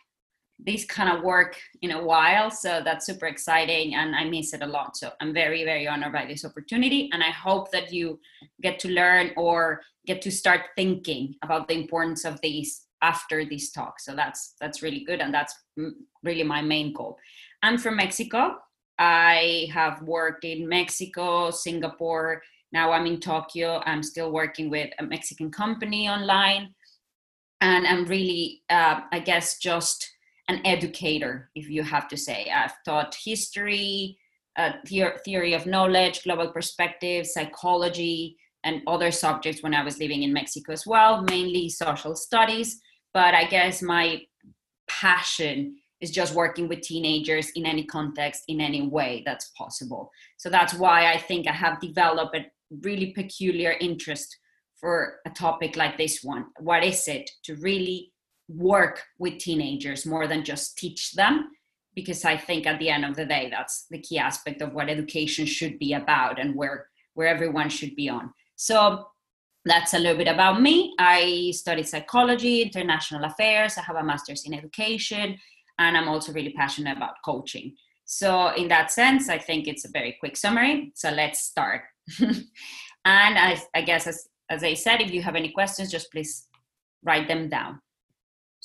this 0.58 0.84
kind 0.84 1.16
of 1.16 1.24
work 1.24 1.58
in 1.82 1.90
a 1.90 2.04
while 2.04 2.50
so 2.50 2.80
that's 2.84 3.06
super 3.06 3.26
exciting 3.26 3.96
and 3.96 4.14
i 4.14 4.24
miss 4.24 4.54
it 4.54 4.62
a 4.62 4.66
lot. 4.66 4.96
So 4.96 5.10
i'm 5.20 5.34
very 5.34 5.64
very 5.64 5.86
honored 5.88 6.12
by 6.12 6.26
this 6.26 6.44
opportunity 6.44 7.10
and 7.12 7.22
i 7.22 7.30
hope 7.30 7.70
that 7.72 7.92
you 7.92 8.20
get 8.62 8.78
to 8.80 8.88
learn 8.88 9.32
or 9.36 9.80
get 10.06 10.22
to 10.22 10.30
start 10.30 10.60
thinking 10.76 11.34
about 11.42 11.66
the 11.66 11.74
importance 11.74 12.24
of 12.24 12.40
these 12.40 12.86
after 13.02 13.44
this 13.44 13.70
talk. 13.70 14.00
So 14.00 14.14
that's 14.14 14.54
that's 14.60 14.82
really 14.82 15.04
good 15.04 15.20
and 15.20 15.34
that's 15.34 15.54
really 16.22 16.42
my 16.42 16.62
main 16.62 16.92
goal. 16.92 17.18
I'm 17.62 17.76
from 17.78 17.96
mexico. 17.96 18.56
I 18.98 19.68
have 19.72 20.02
worked 20.02 20.44
in 20.44 20.68
mexico 20.68 21.50
singapore 21.50 22.42
now 22.74 22.92
i'm 22.92 23.06
in 23.06 23.18
tokyo 23.18 23.80
i'm 23.86 24.02
still 24.02 24.30
working 24.30 24.68
with 24.68 24.90
a 24.98 25.02
mexican 25.02 25.50
company 25.50 26.08
online 26.08 26.74
and 27.62 27.86
i'm 27.86 28.04
really 28.04 28.62
uh, 28.68 29.00
i 29.12 29.18
guess 29.18 29.58
just 29.58 30.14
an 30.48 30.60
educator, 30.64 31.50
if 31.54 31.68
you 31.68 31.82
have 31.82 32.08
to 32.08 32.16
say. 32.16 32.50
I've 32.54 32.74
taught 32.84 33.16
history, 33.22 34.18
uh, 34.56 34.72
theory 35.24 35.54
of 35.54 35.66
knowledge, 35.66 36.22
global 36.24 36.48
perspective, 36.48 37.26
psychology, 37.26 38.36
and 38.62 38.82
other 38.86 39.10
subjects 39.10 39.62
when 39.62 39.74
I 39.74 39.84
was 39.84 39.98
living 39.98 40.22
in 40.22 40.32
Mexico 40.32 40.72
as 40.72 40.86
well, 40.86 41.22
mainly 41.22 41.68
social 41.68 42.14
studies. 42.14 42.80
But 43.12 43.34
I 43.34 43.44
guess 43.44 43.82
my 43.82 44.22
passion 44.88 45.76
is 46.00 46.10
just 46.10 46.34
working 46.34 46.68
with 46.68 46.82
teenagers 46.82 47.50
in 47.54 47.66
any 47.66 47.84
context, 47.84 48.42
in 48.48 48.60
any 48.60 48.86
way 48.86 49.22
that's 49.24 49.50
possible. 49.56 50.10
So 50.36 50.50
that's 50.50 50.74
why 50.74 51.12
I 51.12 51.18
think 51.18 51.46
I 51.46 51.52
have 51.52 51.80
developed 51.80 52.36
really 52.82 53.12
peculiar 53.12 53.74
interest 53.80 54.36
for 54.84 55.20
a 55.26 55.30
topic 55.30 55.76
like 55.76 55.96
this 55.96 56.22
one. 56.22 56.46
What 56.60 56.84
is 56.84 57.08
it 57.08 57.30
to 57.44 57.56
really 57.56 58.12
work 58.48 59.02
with 59.18 59.38
teenagers 59.38 60.04
more 60.04 60.26
than 60.26 60.44
just 60.44 60.76
teach 60.76 61.12
them? 61.12 61.50
Because 61.94 62.24
i 62.24 62.36
think 62.36 62.66
at 62.66 62.78
the 62.80 62.90
end 62.90 63.04
of 63.04 63.14
the 63.16 63.24
day 63.24 63.48
that's 63.50 63.86
the 63.88 64.00
key 64.00 64.18
aspect 64.18 64.60
of 64.60 64.74
what 64.74 64.90
education 64.90 65.46
should 65.46 65.78
be 65.78 65.92
about 65.94 66.40
and 66.40 66.54
where 66.54 66.88
where 67.14 67.28
everyone 67.28 67.70
should 67.70 67.94
be 67.94 68.08
on. 68.08 68.32
So 68.56 69.06
that's 69.64 69.94
a 69.94 69.98
little 69.98 70.18
bit 70.18 70.28
about 70.28 70.60
me. 70.60 70.94
I 70.98 71.52
studied 71.54 71.88
psychology 71.88 72.60
international 72.60 73.24
affairs. 73.24 73.78
I 73.78 73.82
have 73.82 73.96
a 73.96 74.04
master's 74.04 74.44
in 74.44 74.52
education 74.52 75.38
and 75.78 75.96
i'm 75.96 76.08
also 76.08 76.32
really 76.32 76.52
passionate 76.52 76.96
about 76.96 77.14
coaching. 77.24 77.74
So 78.04 78.48
in 78.54 78.68
that 78.68 78.90
sense 78.90 79.30
i 79.30 79.38
think 79.38 79.66
it's 79.66 79.86
a 79.86 79.90
very 79.98 80.16
quick 80.20 80.36
summary. 80.36 80.92
So 80.94 81.10
let's 81.10 81.40
start 81.40 81.82
and 82.20 82.44
I, 83.04 83.60
I 83.74 83.82
guess 83.82 84.06
as, 84.06 84.28
as 84.50 84.62
i 84.62 84.74
said 84.74 85.00
if 85.00 85.12
you 85.12 85.22
have 85.22 85.36
any 85.36 85.50
questions 85.50 85.90
just 85.90 86.10
please 86.12 86.48
write 87.02 87.28
them 87.28 87.48
down 87.48 87.80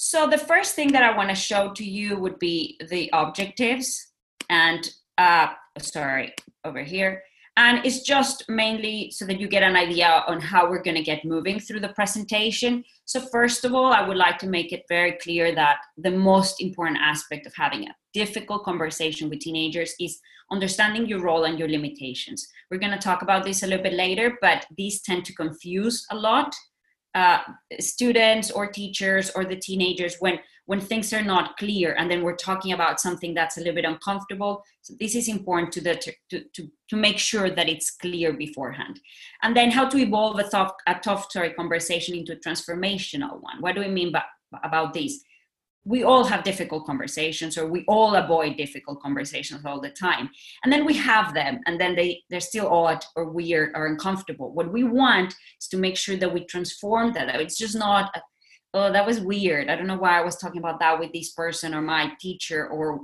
so 0.01 0.27
the 0.29 0.37
first 0.37 0.75
thing 0.75 0.93
that 0.93 1.03
I 1.03 1.15
want 1.17 1.27
to 1.27 1.35
show 1.35 1.73
to 1.73 1.83
you 1.83 2.15
would 2.15 2.39
be 2.39 2.79
the 2.87 3.09
objectives 3.11 4.13
and 4.49 4.89
uh, 5.17 5.49
sorry, 5.79 6.33
over 6.63 6.81
here. 6.81 7.21
And 7.59 7.85
it's 7.85 8.03
just 8.03 8.47
mainly 8.47 9.11
so 9.11 9.25
that 9.25 9.37
you 9.37 9.49
get 9.49 9.63
an 9.63 9.75
idea 9.75 10.23
on 10.27 10.39
how 10.39 10.69
we're 10.69 10.81
going 10.81 10.95
to 10.95 11.03
get 11.03 11.25
moving 11.25 11.59
through 11.59 11.81
the 11.81 11.89
presentation. 11.89 12.85
So 13.03 13.19
first 13.19 13.65
of 13.65 13.75
all, 13.75 13.91
I 13.91 14.07
would 14.07 14.15
like 14.15 14.37
to 14.37 14.47
make 14.47 14.71
it 14.71 14.85
very 14.87 15.17
clear 15.21 15.53
that 15.55 15.79
the 15.97 16.11
most 16.11 16.61
important 16.61 16.99
aspect 17.01 17.45
of 17.45 17.53
having 17.53 17.83
a 17.83 17.95
difficult 18.13 18.63
conversation 18.63 19.29
with 19.29 19.41
teenagers 19.41 19.93
is 19.99 20.21
understanding 20.49 21.05
your 21.05 21.21
role 21.21 21.43
and 21.43 21.59
your 21.59 21.67
limitations. 21.67 22.47
We're 22.71 22.77
going 22.77 22.93
to 22.93 22.97
talk 22.97 23.23
about 23.23 23.43
this 23.43 23.61
a 23.61 23.67
little 23.67 23.83
bit 23.83 23.93
later, 23.93 24.37
but 24.39 24.65
these 24.77 25.01
tend 25.01 25.25
to 25.25 25.35
confuse 25.35 26.05
a 26.11 26.15
lot 26.15 26.55
uh, 27.13 27.39
students 27.79 28.51
or 28.51 28.67
teachers 28.67 29.31
or 29.31 29.43
the 29.43 29.55
teenagers 29.55 30.15
when 30.19 30.39
when 30.69 30.79
things 30.79 31.11
are 31.13 31.23
not 31.23 31.57
clear 31.57 31.95
and 31.97 32.11
then 32.11 32.21
we're 32.21 32.35
talking 32.35 32.73
about 32.73 32.99
something 33.01 33.33
that's 33.33 33.57
a 33.57 33.59
little 33.59 33.73
bit 33.73 33.85
uncomfortable. 33.85 34.63
So 34.83 34.93
this 34.99 35.15
is 35.15 35.27
important 35.27 35.71
to 35.71 35.81
the 35.81 35.95
to, 35.95 36.43
to, 36.53 36.69
to 36.89 36.95
make 36.95 37.17
sure 37.17 37.49
that 37.49 37.67
it's 37.67 37.89
clear 37.89 38.33
beforehand. 38.33 38.99
And 39.41 39.57
then 39.57 39.71
how 39.71 39.89
to 39.89 39.97
evolve 39.97 40.37
a 40.37 40.47
tough 40.47 40.73
a 40.85 40.93
tough 40.93 41.31
sorry 41.31 41.53
conversation 41.53 42.13
into 42.13 42.33
a 42.33 42.35
transformational 42.35 43.41
one. 43.41 43.61
What 43.61 43.73
do 43.73 43.81
we 43.81 43.87
mean 43.87 44.11
by, 44.11 44.21
about 44.63 44.93
this? 44.93 45.23
We 45.85 46.03
all 46.03 46.25
have 46.25 46.43
difficult 46.43 46.85
conversations 46.85 47.57
or 47.57 47.65
we 47.65 47.83
all 47.87 48.13
avoid 48.13 48.55
difficult 48.57 49.01
conversations 49.01 49.65
all 49.65 49.81
the 49.81 49.89
time. 49.89 50.29
And 50.63 50.71
then 50.71 50.85
we 50.85 50.93
have 50.97 51.33
them 51.33 51.61
and 51.65 51.81
then 51.81 51.95
they 51.95 52.21
they're 52.29 52.49
still 52.51 52.67
odd 52.67 53.03
or 53.15 53.31
weird 53.31 53.71
or 53.73 53.87
uncomfortable. 53.87 54.53
What 54.53 54.71
we 54.71 54.83
want 54.83 55.33
is 55.59 55.67
to 55.69 55.77
make 55.77 55.97
sure 55.97 56.17
that 56.17 56.31
we 56.31 56.45
transform 56.45 57.13
that 57.13 57.41
it's 57.41 57.57
just 57.57 57.75
not 57.75 58.15
a, 58.15 58.21
oh, 58.73 58.91
that 58.91 59.05
was 59.05 59.19
weird. 59.19 59.69
I 59.69 59.75
don't 59.75 59.87
know 59.87 59.97
why 59.97 60.19
I 60.19 60.23
was 60.23 60.37
talking 60.37 60.59
about 60.59 60.79
that 60.79 60.99
with 60.99 61.11
this 61.13 61.31
person 61.31 61.73
or 61.73 61.81
my 61.81 62.11
teacher, 62.19 62.67
or 62.67 63.01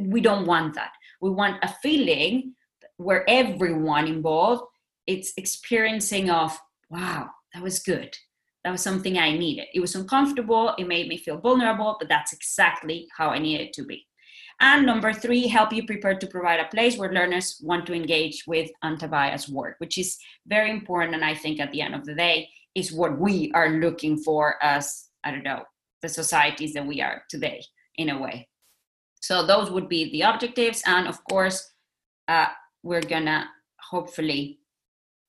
we 0.00 0.20
don't 0.20 0.46
want 0.46 0.74
that. 0.74 0.92
We 1.20 1.30
want 1.30 1.62
a 1.62 1.68
feeling 1.82 2.54
where 2.96 3.24
everyone 3.28 4.06
involved 4.06 4.64
it's 5.06 5.32
experiencing 5.36 6.30
of 6.30 6.56
wow 6.90 7.28
that 7.54 7.62
was 7.62 7.78
good 7.80 8.14
that 8.62 8.70
was 8.70 8.82
something 8.82 9.18
i 9.18 9.36
needed 9.36 9.66
it 9.72 9.80
was 9.80 9.94
uncomfortable 9.94 10.74
it 10.78 10.86
made 10.86 11.08
me 11.08 11.16
feel 11.16 11.38
vulnerable 11.38 11.96
but 11.98 12.08
that's 12.08 12.32
exactly 12.32 13.08
how 13.16 13.30
i 13.30 13.38
needed 13.38 13.72
to 13.72 13.84
be 13.84 14.06
and 14.60 14.84
number 14.84 15.12
three 15.12 15.46
help 15.48 15.72
you 15.72 15.86
prepare 15.86 16.18
to 16.18 16.26
provide 16.26 16.60
a 16.60 16.68
place 16.68 16.98
where 16.98 17.12
learners 17.12 17.58
want 17.62 17.86
to 17.86 17.94
engage 17.94 18.44
with 18.46 18.70
anti-bias 18.82 19.48
work 19.48 19.76
which 19.78 19.96
is 19.96 20.18
very 20.46 20.70
important 20.70 21.14
and 21.14 21.24
i 21.24 21.34
think 21.34 21.58
at 21.58 21.72
the 21.72 21.80
end 21.80 21.94
of 21.94 22.04
the 22.04 22.14
day 22.14 22.48
is 22.74 22.92
what 22.92 23.18
we 23.18 23.50
are 23.54 23.70
looking 23.70 24.16
for 24.16 24.56
as 24.62 25.08
i 25.24 25.30
don't 25.30 25.44
know 25.44 25.62
the 26.02 26.08
societies 26.08 26.72
that 26.72 26.86
we 26.86 27.00
are 27.00 27.22
today 27.28 27.62
in 27.96 28.10
a 28.10 28.20
way 28.20 28.48
so 29.20 29.46
those 29.46 29.70
would 29.70 29.88
be 29.88 30.10
the 30.12 30.22
objectives 30.22 30.82
and 30.86 31.06
of 31.06 31.22
course 31.24 31.72
uh, 32.28 32.46
we're 32.82 33.02
gonna 33.02 33.48
hopefully 33.90 34.60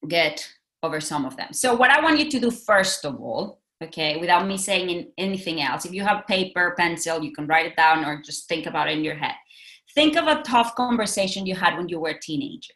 get 0.08 0.48
over 0.84 1.00
some 1.00 1.26
of 1.26 1.38
them. 1.38 1.54
So, 1.54 1.76
what 1.76 1.92
I 1.92 2.02
want 2.02 2.20
you 2.20 2.30
to 2.30 2.40
do 2.40 2.52
first 2.52 3.06
of 3.06 3.20
all, 3.20 3.62
okay, 3.84 4.18
without 4.18 4.48
me 4.48 4.58
saying 4.58 5.12
anything 5.18 5.62
else, 5.62 5.86
if 5.86 5.94
you 5.94 6.04
have 6.04 6.28
paper, 6.28 6.76
pencil, 6.78 7.24
you 7.24 7.34
can 7.34 7.48
write 7.48 7.68
it 7.68 7.76
down 7.76 8.06
or 8.06 8.22
just 8.22 8.48
think 8.48 8.66
about 8.66 8.90
it 8.90 8.98
in 8.98 9.04
your 9.04 9.16
head. 9.16 9.36
Think 9.94 10.16
of 10.16 10.28
a 10.28 10.42
tough 10.44 10.76
conversation 10.76 11.46
you 11.46 11.56
had 11.56 11.78
when 11.78 11.90
you 11.90 12.00
were 12.00 12.10
a 12.10 12.20
teenager. 12.20 12.74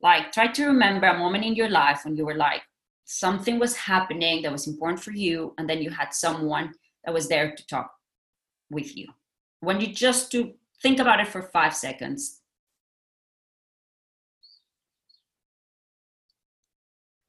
Like, 0.00 0.32
try 0.32 0.48
to 0.48 0.66
remember 0.66 1.06
a 1.06 1.18
moment 1.18 1.44
in 1.44 1.54
your 1.54 1.70
life 1.70 2.02
when 2.04 2.16
you 2.16 2.24
were 2.24 2.36
like, 2.36 2.62
something 3.06 3.58
was 3.58 3.76
happening 3.76 4.42
that 4.42 4.52
was 4.52 4.66
important 4.66 5.02
for 5.02 5.12
you, 5.12 5.54
and 5.56 5.68
then 5.68 5.80
you 5.80 5.90
had 5.90 6.12
someone 6.12 6.74
that 7.04 7.14
was 7.14 7.28
there 7.28 7.54
to 7.54 7.66
talk 7.66 7.90
with 8.70 8.96
you. 8.96 9.08
When 9.60 9.80
you 9.80 9.86
just 9.86 10.30
to 10.32 10.52
think 10.82 10.98
about 10.98 11.20
it 11.20 11.28
for 11.28 11.42
five 11.42 11.74
seconds, 11.74 12.42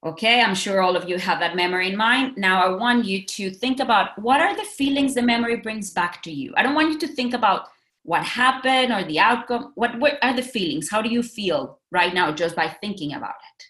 Okay, 0.06 0.42
I'm 0.42 0.56
sure 0.56 0.80
all 0.80 0.96
of 0.96 1.10
you 1.10 1.18
have 1.18 1.40
that 1.40 1.56
memory 1.56 1.90
in 1.90 1.98
mind. 1.98 2.38
Now 2.38 2.64
I 2.64 2.70
want 2.70 3.06
you 3.06 3.26
to 3.26 3.50
think 3.50 3.80
about 3.80 4.18
what 4.22 4.40
are 4.40 4.56
the 4.56 4.64
feelings 4.64 5.16
the 5.16 5.24
memory 5.24 5.58
brings 5.58 5.90
back 5.92 6.22
to 6.24 6.32
you. 6.32 6.54
I 6.56 6.64
don't 6.64 6.76
want 6.76 6.92
you 6.92 7.00
to 7.00 7.08
think 7.08 7.34
about 7.34 7.68
what 8.04 8.24
happened 8.24 8.94
or 8.94 9.04
the 9.04 9.20
outcome. 9.20 9.74
What, 9.76 10.00
what 10.00 10.18
are 10.22 10.34
the 10.34 10.44
feelings? 10.44 10.90
How 10.90 11.02
do 11.02 11.10
you 11.10 11.22
feel 11.22 11.80
right 11.92 12.14
now 12.14 12.32
just 12.32 12.56
by 12.56 12.70
thinking 12.70 13.16
about 13.16 13.32
it? 13.32 13.66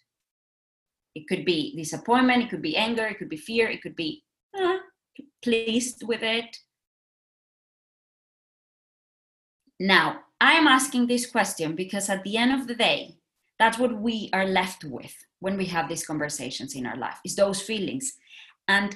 It 1.18 1.28
could 1.28 1.46
be 1.46 1.76
disappointment, 1.76 2.44
it 2.44 2.50
could 2.52 2.62
be 2.62 2.78
anger, 2.78 3.08
it 3.08 3.18
could 3.18 3.30
be 3.30 3.38
fear, 3.38 3.68
it 3.68 3.82
could 3.82 3.96
be 3.96 4.24
uh, 4.58 4.78
pleased 5.42 6.04
with 6.06 6.22
it. 6.22 6.58
Now, 9.80 10.20
I'm 10.40 10.68
asking 10.68 11.08
this 11.08 11.26
question 11.26 11.76
because 11.76 12.08
at 12.08 12.24
the 12.24 12.38
end 12.38 12.52
of 12.54 12.68
the 12.68 12.76
day, 12.76 13.18
that's 13.58 13.80
what 13.80 14.00
we 14.00 14.30
are 14.32 14.46
left 14.46 14.84
with 14.84 15.16
when 15.40 15.58
we 15.58 15.66
have 15.66 15.90
these 15.90 16.06
conversations 16.06 16.76
in 16.76 16.86
our 16.86 16.98
life 16.98 17.20
is 17.26 17.36
those 17.36 17.62
feelings 17.62 18.14
and 18.68 18.96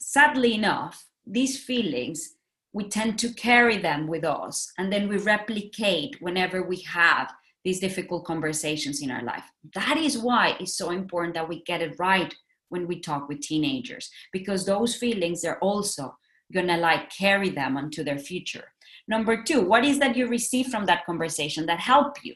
sadly 0.00 0.54
enough 0.54 1.06
these 1.24 1.62
feelings 1.62 2.34
we 2.72 2.88
tend 2.88 3.18
to 3.18 3.32
carry 3.34 3.76
them 3.76 4.06
with 4.08 4.24
us 4.24 4.72
and 4.78 4.92
then 4.92 5.08
we 5.08 5.18
replicate 5.18 6.16
whenever 6.20 6.62
we 6.62 6.80
have 6.82 7.32
these 7.64 7.80
difficult 7.80 8.24
conversations 8.24 9.02
in 9.02 9.10
our 9.10 9.22
life 9.22 9.44
that 9.74 9.96
is 9.96 10.18
why 10.18 10.56
it's 10.60 10.76
so 10.76 10.90
important 10.90 11.34
that 11.34 11.48
we 11.48 11.62
get 11.62 11.82
it 11.82 11.94
right 11.98 12.34
when 12.68 12.86
we 12.86 13.00
talk 13.00 13.28
with 13.28 13.40
teenagers 13.40 14.10
because 14.32 14.64
those 14.64 14.94
feelings 14.94 15.44
are 15.44 15.58
also 15.58 16.16
gonna 16.52 16.76
like 16.76 17.10
carry 17.10 17.50
them 17.50 17.76
onto 17.76 18.02
their 18.02 18.18
future 18.18 18.64
number 19.08 19.42
two 19.42 19.60
what 19.60 19.84
is 19.84 19.98
that 19.98 20.16
you 20.16 20.26
receive 20.26 20.66
from 20.66 20.86
that 20.86 21.04
conversation 21.06 21.66
that 21.66 21.80
helped 21.80 22.20
you 22.24 22.34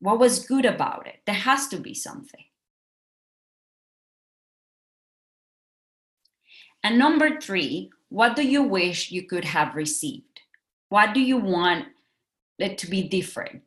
what 0.00 0.18
was 0.18 0.46
good 0.46 0.64
about 0.64 1.06
it? 1.06 1.20
There 1.26 1.34
has 1.34 1.68
to 1.68 1.78
be 1.78 1.94
something. 1.94 2.44
And 6.84 6.98
number 6.98 7.40
three, 7.40 7.90
what 8.08 8.36
do 8.36 8.46
you 8.46 8.62
wish 8.62 9.10
you 9.10 9.26
could 9.26 9.44
have 9.44 9.74
received? 9.74 10.40
What 10.88 11.12
do 11.12 11.20
you 11.20 11.36
want 11.36 11.86
to 12.58 12.90
be 12.90 13.02
different? 13.08 13.62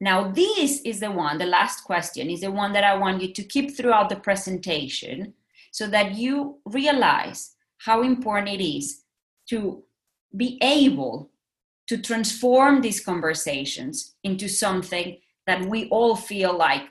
Now, 0.00 0.32
this 0.32 0.80
is 0.84 1.00
the 1.00 1.10
one, 1.10 1.38
the 1.38 1.46
last 1.46 1.84
question 1.84 2.28
is 2.28 2.40
the 2.40 2.50
one 2.50 2.72
that 2.72 2.84
I 2.84 2.96
want 2.96 3.22
you 3.22 3.32
to 3.32 3.42
keep 3.44 3.76
throughout 3.76 4.08
the 4.08 4.16
presentation 4.16 5.34
so 5.70 5.86
that 5.86 6.16
you 6.16 6.58
realize 6.64 7.54
how 7.78 8.02
important 8.02 8.48
it 8.48 8.64
is 8.64 9.02
to 9.48 9.82
be 10.36 10.58
able 10.62 11.30
to 11.88 11.98
transform 11.98 12.80
these 12.80 13.04
conversations 13.04 14.14
into 14.24 14.48
something 14.48 15.18
that 15.46 15.64
we 15.66 15.88
all 15.88 16.14
feel 16.16 16.56
like 16.56 16.82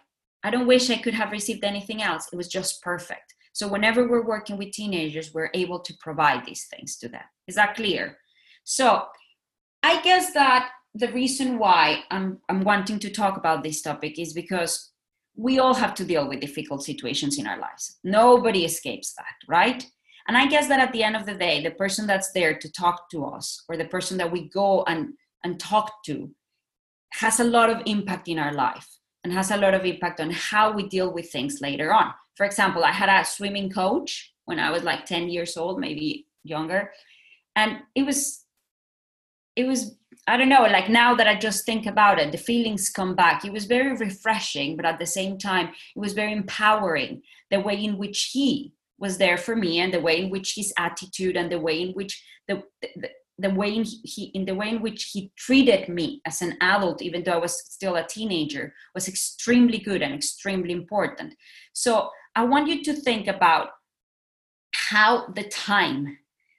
i 0.43 0.49
don't 0.49 0.67
wish 0.67 0.89
i 0.89 0.97
could 0.97 1.13
have 1.13 1.31
received 1.31 1.63
anything 1.63 2.01
else. 2.01 2.27
It 2.31 2.35
was 2.35 2.47
just 2.47 2.81
perfect. 2.81 3.33
So 3.53 3.67
whenever 3.67 4.07
we're 4.07 4.25
working 4.25 4.57
with 4.57 4.71
teenagers 4.71 5.33
we're 5.33 5.51
able 5.53 5.79
to 5.79 5.93
provide 5.99 6.45
these 6.45 6.65
things 6.65 6.97
to 6.97 7.07
them. 7.07 7.23
Is 7.47 7.55
that 7.55 7.75
clear? 7.75 8.17
So 8.63 9.05
i 9.83 10.01
guess 10.01 10.33
that 10.33 10.69
the 10.95 11.11
reason 11.11 11.57
why 11.57 12.03
i'm, 12.11 12.39
I'm 12.49 12.63
wanting 12.63 12.99
to 12.99 13.09
talk 13.09 13.37
about 13.37 13.63
this 13.63 13.81
topic 13.81 14.19
is 14.19 14.33
because 14.33 14.91
we 15.35 15.59
all 15.59 15.73
have 15.73 15.93
to 15.95 16.05
deal 16.05 16.27
with 16.27 16.41
difficult 16.41 16.83
situations 16.83 17.37
in 17.37 17.47
our 17.47 17.59
lives 17.59 17.99
nobody 18.03 18.65
escapes 18.65 19.13
that 19.13 19.35
right 19.47 19.85
and 20.27 20.37
I 20.37 20.47
guess 20.47 20.67
that 20.67 20.79
at 20.79 20.91
the 20.91 21.03
end 21.03 21.15
of 21.15 21.25
the 21.25 21.33
day, 21.33 21.61
the 21.61 21.71
person 21.71 22.07
that's 22.07 22.31
there 22.31 22.57
to 22.57 22.71
talk 22.71 23.09
to 23.11 23.25
us 23.25 23.63
or 23.67 23.77
the 23.77 23.85
person 23.85 24.17
that 24.17 24.31
we 24.31 24.49
go 24.49 24.83
and, 24.87 25.13
and 25.43 25.59
talk 25.59 26.03
to 26.05 26.31
has 27.13 27.39
a 27.39 27.43
lot 27.43 27.69
of 27.69 27.81
impact 27.85 28.27
in 28.27 28.39
our 28.39 28.53
life 28.53 28.87
and 29.23 29.33
has 29.33 29.51
a 29.51 29.57
lot 29.57 29.73
of 29.73 29.85
impact 29.85 30.19
on 30.19 30.31
how 30.31 30.71
we 30.71 30.87
deal 30.87 31.13
with 31.13 31.31
things 31.31 31.59
later 31.61 31.93
on. 31.93 32.13
For 32.35 32.45
example, 32.45 32.83
I 32.83 32.91
had 32.91 33.09
a 33.09 33.25
swimming 33.25 33.69
coach 33.69 34.33
when 34.45 34.59
I 34.59 34.71
was 34.71 34.83
like 34.83 35.05
10 35.05 35.29
years 35.29 35.57
old, 35.57 35.79
maybe 35.79 36.27
younger. 36.43 36.91
And 37.55 37.79
it 37.95 38.05
was, 38.05 38.40
it 39.55 39.65
was, 39.65 39.97
I 40.27 40.37
don't 40.37 40.49
know, 40.49 40.63
like 40.63 40.89
now 40.89 41.15
that 41.15 41.27
I 41.27 41.35
just 41.35 41.65
think 41.65 41.85
about 41.85 42.19
it, 42.19 42.31
the 42.31 42.37
feelings 42.37 42.89
come 42.89 43.15
back. 43.15 43.43
It 43.43 43.51
was 43.51 43.65
very 43.65 43.95
refreshing, 43.95 44.75
but 44.75 44.85
at 44.85 44.99
the 44.99 45.05
same 45.05 45.37
time, 45.37 45.67
it 45.67 45.99
was 45.99 46.13
very 46.13 46.31
empowering 46.31 47.21
the 47.49 47.59
way 47.59 47.83
in 47.83 47.97
which 47.97 48.29
he 48.31 48.73
was 48.97 49.17
there 49.17 49.37
for 49.37 49.55
me 49.55 49.79
and 49.79 49.93
the 49.93 49.99
way 49.99 50.21
in 50.21 50.29
which 50.29 50.53
his 50.55 50.71
attitude 50.77 51.35
and 51.35 51.51
the 51.51 51.59
way 51.59 51.81
in 51.81 51.89
which 51.91 52.23
the, 52.47 52.63
the 52.81 53.09
the 53.39 53.49
way 53.49 53.75
in 53.75 53.83
he 54.03 54.25
in 54.35 54.45
the 54.45 54.53
way 54.53 54.69
in 54.69 54.81
which 54.81 55.11
he 55.13 55.31
treated 55.35 55.89
me 55.89 56.21
as 56.25 56.41
an 56.41 56.55
adult 56.61 57.01
even 57.01 57.23
though 57.23 57.33
i 57.33 57.37
was 57.37 57.59
still 57.71 57.95
a 57.95 58.05
teenager 58.05 58.73
was 58.93 59.07
extremely 59.07 59.79
good 59.79 60.01
and 60.01 60.13
extremely 60.13 60.71
important 60.71 61.33
so 61.73 62.09
i 62.35 62.43
want 62.43 62.67
you 62.67 62.83
to 62.83 62.93
think 62.93 63.27
about 63.27 63.69
how 64.75 65.27
the 65.29 65.43
time 65.43 66.17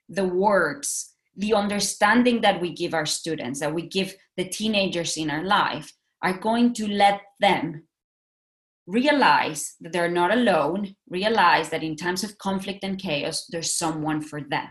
the 0.08 0.24
words 0.24 1.11
the 1.36 1.54
understanding 1.54 2.40
that 2.42 2.60
we 2.60 2.72
give 2.72 2.94
our 2.94 3.06
students 3.06 3.60
that 3.60 3.72
we 3.74 3.88
give 3.88 4.14
the 4.36 4.48
teenagers 4.48 5.16
in 5.16 5.30
our 5.30 5.44
life 5.44 5.92
are 6.22 6.36
going 6.38 6.74
to 6.74 6.86
let 6.86 7.20
them 7.40 7.84
realize 8.86 9.74
that 9.80 9.92
they're 9.92 10.10
not 10.10 10.32
alone, 10.32 10.94
realize 11.08 11.70
that 11.70 11.82
in 11.82 11.96
times 11.96 12.24
of 12.24 12.38
conflict 12.38 12.84
and 12.84 12.98
chaos, 12.98 13.46
there's 13.50 13.74
someone 13.74 14.20
for 14.20 14.40
them. 14.40 14.68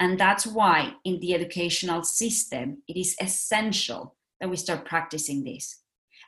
And 0.00 0.18
that's 0.18 0.46
why 0.46 0.92
in 1.04 1.20
the 1.20 1.34
educational 1.34 2.04
system, 2.04 2.82
it 2.86 2.96
is 2.96 3.16
essential 3.20 4.16
that 4.40 4.50
we 4.50 4.56
start 4.56 4.84
practicing 4.84 5.44
this. 5.44 5.80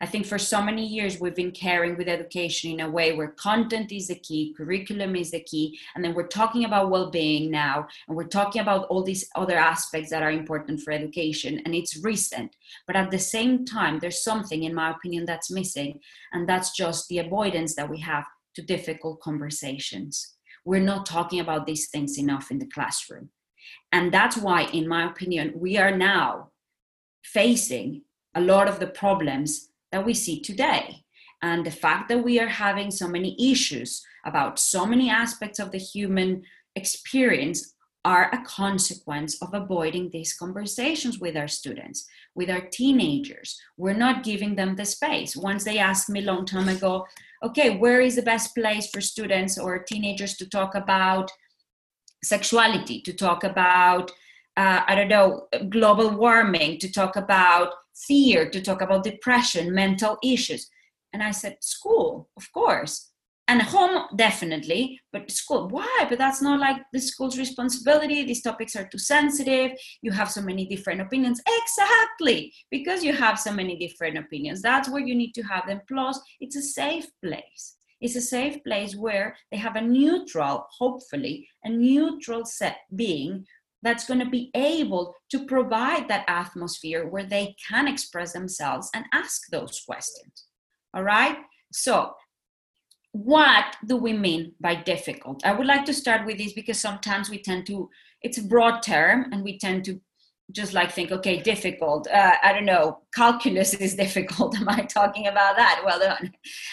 I 0.03 0.07
think 0.07 0.25
for 0.25 0.39
so 0.39 0.63
many 0.63 0.87
years 0.87 1.21
we've 1.21 1.35
been 1.35 1.51
caring 1.51 1.95
with 1.99 2.09
education 2.09 2.71
in 2.71 2.81
a 2.81 2.91
way 2.91 3.13
where 3.13 3.29
content 3.29 3.93
is 3.93 4.09
the 4.09 4.15
key, 4.15 4.55
curriculum 4.57 5.15
is 5.15 5.31
the 5.31 5.41
key, 5.41 5.79
and 5.95 6.03
then 6.03 6.15
we're 6.15 6.27
talking 6.27 6.65
about 6.65 6.91
well-being 6.91 7.51
now, 7.51 7.87
and 8.09 8.17
we're 8.17 8.25
talking 8.25 8.63
about 8.63 8.87
all 8.87 9.03
these 9.03 9.29
other 9.35 9.59
aspects 9.59 10.09
that 10.09 10.23
are 10.23 10.31
important 10.31 10.81
for 10.81 10.91
education, 10.91 11.61
and 11.67 11.75
it's 11.75 12.03
recent. 12.03 12.57
But 12.87 12.97
at 12.97 13.11
the 13.11 13.19
same 13.19 13.67
time, 13.67 13.99
there's 13.99 14.25
something, 14.25 14.63
in 14.63 14.75
my 14.75 14.91
opinion, 14.91 15.27
that's 15.27 15.51
missing, 15.51 16.01
and 16.33 16.49
that's 16.49 16.71
just 16.75 17.09
the 17.09 17.19
avoidance 17.19 17.75
that 17.75 17.91
we 17.91 18.01
have 18.01 18.25
to 18.55 18.63
difficult 18.63 19.21
conversations. 19.21 20.35
We're 20.65 20.81
not 20.81 21.05
talking 21.05 21.41
about 21.41 21.67
these 21.67 21.91
things 21.91 22.19
enough 22.19 22.51
in 22.51 22.59
the 22.59 22.67
classroom. 22.67 23.31
And 23.93 24.13
that's 24.13 24.39
why, 24.39 24.63
in 24.63 24.89
my 24.89 25.11
opinion, 25.11 25.53
we 25.57 25.77
are 25.77 25.95
now 25.95 26.53
facing 27.23 28.03
a 28.35 28.41
lot 28.41 28.67
of 28.67 28.79
the 28.79 28.87
problems 28.87 29.70
that 29.93 30.05
we 30.05 30.15
see 30.15 30.41
today. 30.41 31.05
And 31.43 31.65
the 31.65 31.71
fact 31.71 32.09
that 32.09 32.23
we 32.23 32.39
are 32.39 32.49
having 32.49 32.91
so 32.91 33.09
many 33.09 33.37
issues 33.53 34.05
about 34.27 34.59
so 34.59 34.85
many 34.85 35.11
aspects 35.11 35.59
of 35.59 35.71
the 35.71 35.79
human 35.79 36.43
experience 36.77 37.75
are 38.05 38.31
a 38.33 38.43
consequence 38.45 39.41
of 39.43 39.53
avoiding 39.53 40.09
these 40.11 40.35
conversations 40.35 41.19
with 41.19 41.37
our 41.37 41.49
students, 41.49 42.07
with 42.35 42.49
our 42.49 42.63
teenagers. 42.73 43.61
We're 43.77 43.95
not 43.95 44.25
giving 44.25 44.55
them 44.55 44.77
the 44.77 44.87
space. 44.87 45.37
Once 45.37 45.65
they 45.65 45.79
asked 45.79 46.09
me 46.09 46.21
a 46.21 46.25
long 46.25 46.47
time 46.47 46.69
ago, 46.69 47.07
okay, 47.43 47.77
where 47.77 48.01
is 48.01 48.17
the 48.17 48.23
best 48.23 48.55
place 48.55 48.89
for 48.91 49.01
students 49.01 49.59
or 49.59 49.83
teenagers 49.83 50.37
to 50.37 50.49
talk 50.49 50.75
about 50.75 51.31
sexuality, 52.25 53.03
to 53.03 53.13
talk 53.13 53.45
about, 53.45 54.11
uh, 54.57 54.81
I 54.87 54.95
don't 54.95 55.09
know, 55.09 55.49
global 55.69 56.11
warming, 56.11 56.79
to 56.79 56.91
talk 56.91 57.17
about 57.17 57.73
fear, 58.07 58.49
to 58.51 58.61
talk 58.61 58.81
about 58.81 59.05
depression, 59.05 59.75
mental 59.75 60.19
issues? 60.23 60.69
And 61.13 61.23
I 61.23 61.31
said, 61.33 61.57
school, 61.61 62.29
of 62.37 62.51
course. 62.53 63.11
And 63.49 63.61
home 63.63 64.05
definitely 64.15 65.01
but 65.13 65.29
school 65.29 65.69
why? 65.71 66.07
But 66.09 66.19
that's 66.19 66.41
not 66.41 66.61
like 66.61 66.77
the 66.93 67.01
school's 67.01 67.37
responsibility. 67.37 68.25
These 68.25 68.43
topics 68.43 68.77
are 68.77 68.87
too 68.87 68.99
sensitive. 68.99 69.73
You 70.03 70.13
have 70.13 70.31
so 70.31 70.41
many 70.41 70.67
different 70.67 71.01
opinions. 71.01 71.43
Exactly 71.63 72.53
because 72.71 73.03
you 73.03 73.13
have 73.13 73.41
so 73.41 73.53
many 73.53 73.77
different 73.77 74.19
opinions. 74.19 74.63
That's 74.63 74.89
where 74.89 75.05
you 75.05 75.17
need 75.17 75.33
to 75.33 75.43
have 75.43 75.67
them. 75.67 75.81
Plus 75.89 76.21
it's 76.39 76.55
a 76.55 76.63
safe 76.63 77.09
place. 77.25 77.75
It's 78.01 78.15
a 78.15 78.21
safe 78.21 78.63
place 78.63 78.95
where 78.95 79.37
they 79.51 79.59
have 79.59 79.75
a 79.75 79.81
neutral 79.81 80.67
hopefully 80.79 81.49
a 81.65 81.69
neutral 81.69 82.45
set 82.45 82.79
being 82.95 83.45
that's 83.83 84.07
going 84.07 84.21
to 84.21 84.31
be 84.31 84.51
able 84.55 85.15
to 85.31 85.47
provide 85.47 86.09
that 86.09 86.25
atmosphere 86.29 87.07
where 87.09 87.25
they 87.25 87.55
can 87.69 87.89
express 87.89 88.33
themselves 88.33 88.91
and 88.95 89.05
ask 89.13 89.43
those 89.51 89.83
questions 89.87 90.47
all 90.95 91.03
right 91.03 91.39
so 91.73 92.15
what 93.13 93.77
do 93.87 93.97
we 93.97 94.13
mean 94.13 94.53
by 94.61 94.77
difficult? 94.77 95.45
I 95.45 95.53
would 95.53 95.67
like 95.67 95.85
to 95.87 95.95
start 95.95 96.27
with 96.27 96.39
this 96.39 96.53
because 96.53 96.79
sometimes 96.79 97.29
we 97.29 97.43
tend 97.43 97.67
to, 97.67 97.91
it's 98.23 98.39
a 98.39 98.43
broad 98.43 98.83
term 98.83 99.27
and 99.33 99.43
we 99.43 99.59
tend 99.59 99.85
to 99.87 100.01
just 100.53 100.75
like 100.75 100.93
think, 100.93 101.13
okay, 101.13 101.41
difficult. 101.41 102.09
Uh, 102.09 102.35
I 102.43 102.53
don't 102.53 102.65
know, 102.65 103.01
calculus 103.15 103.75
is 103.75 103.95
difficult. 104.05 104.57
Am 104.59 104.69
I 104.69 104.83
talking 104.83 105.27
about 105.27 105.57
that? 105.57 105.83
Well, 105.85 106.19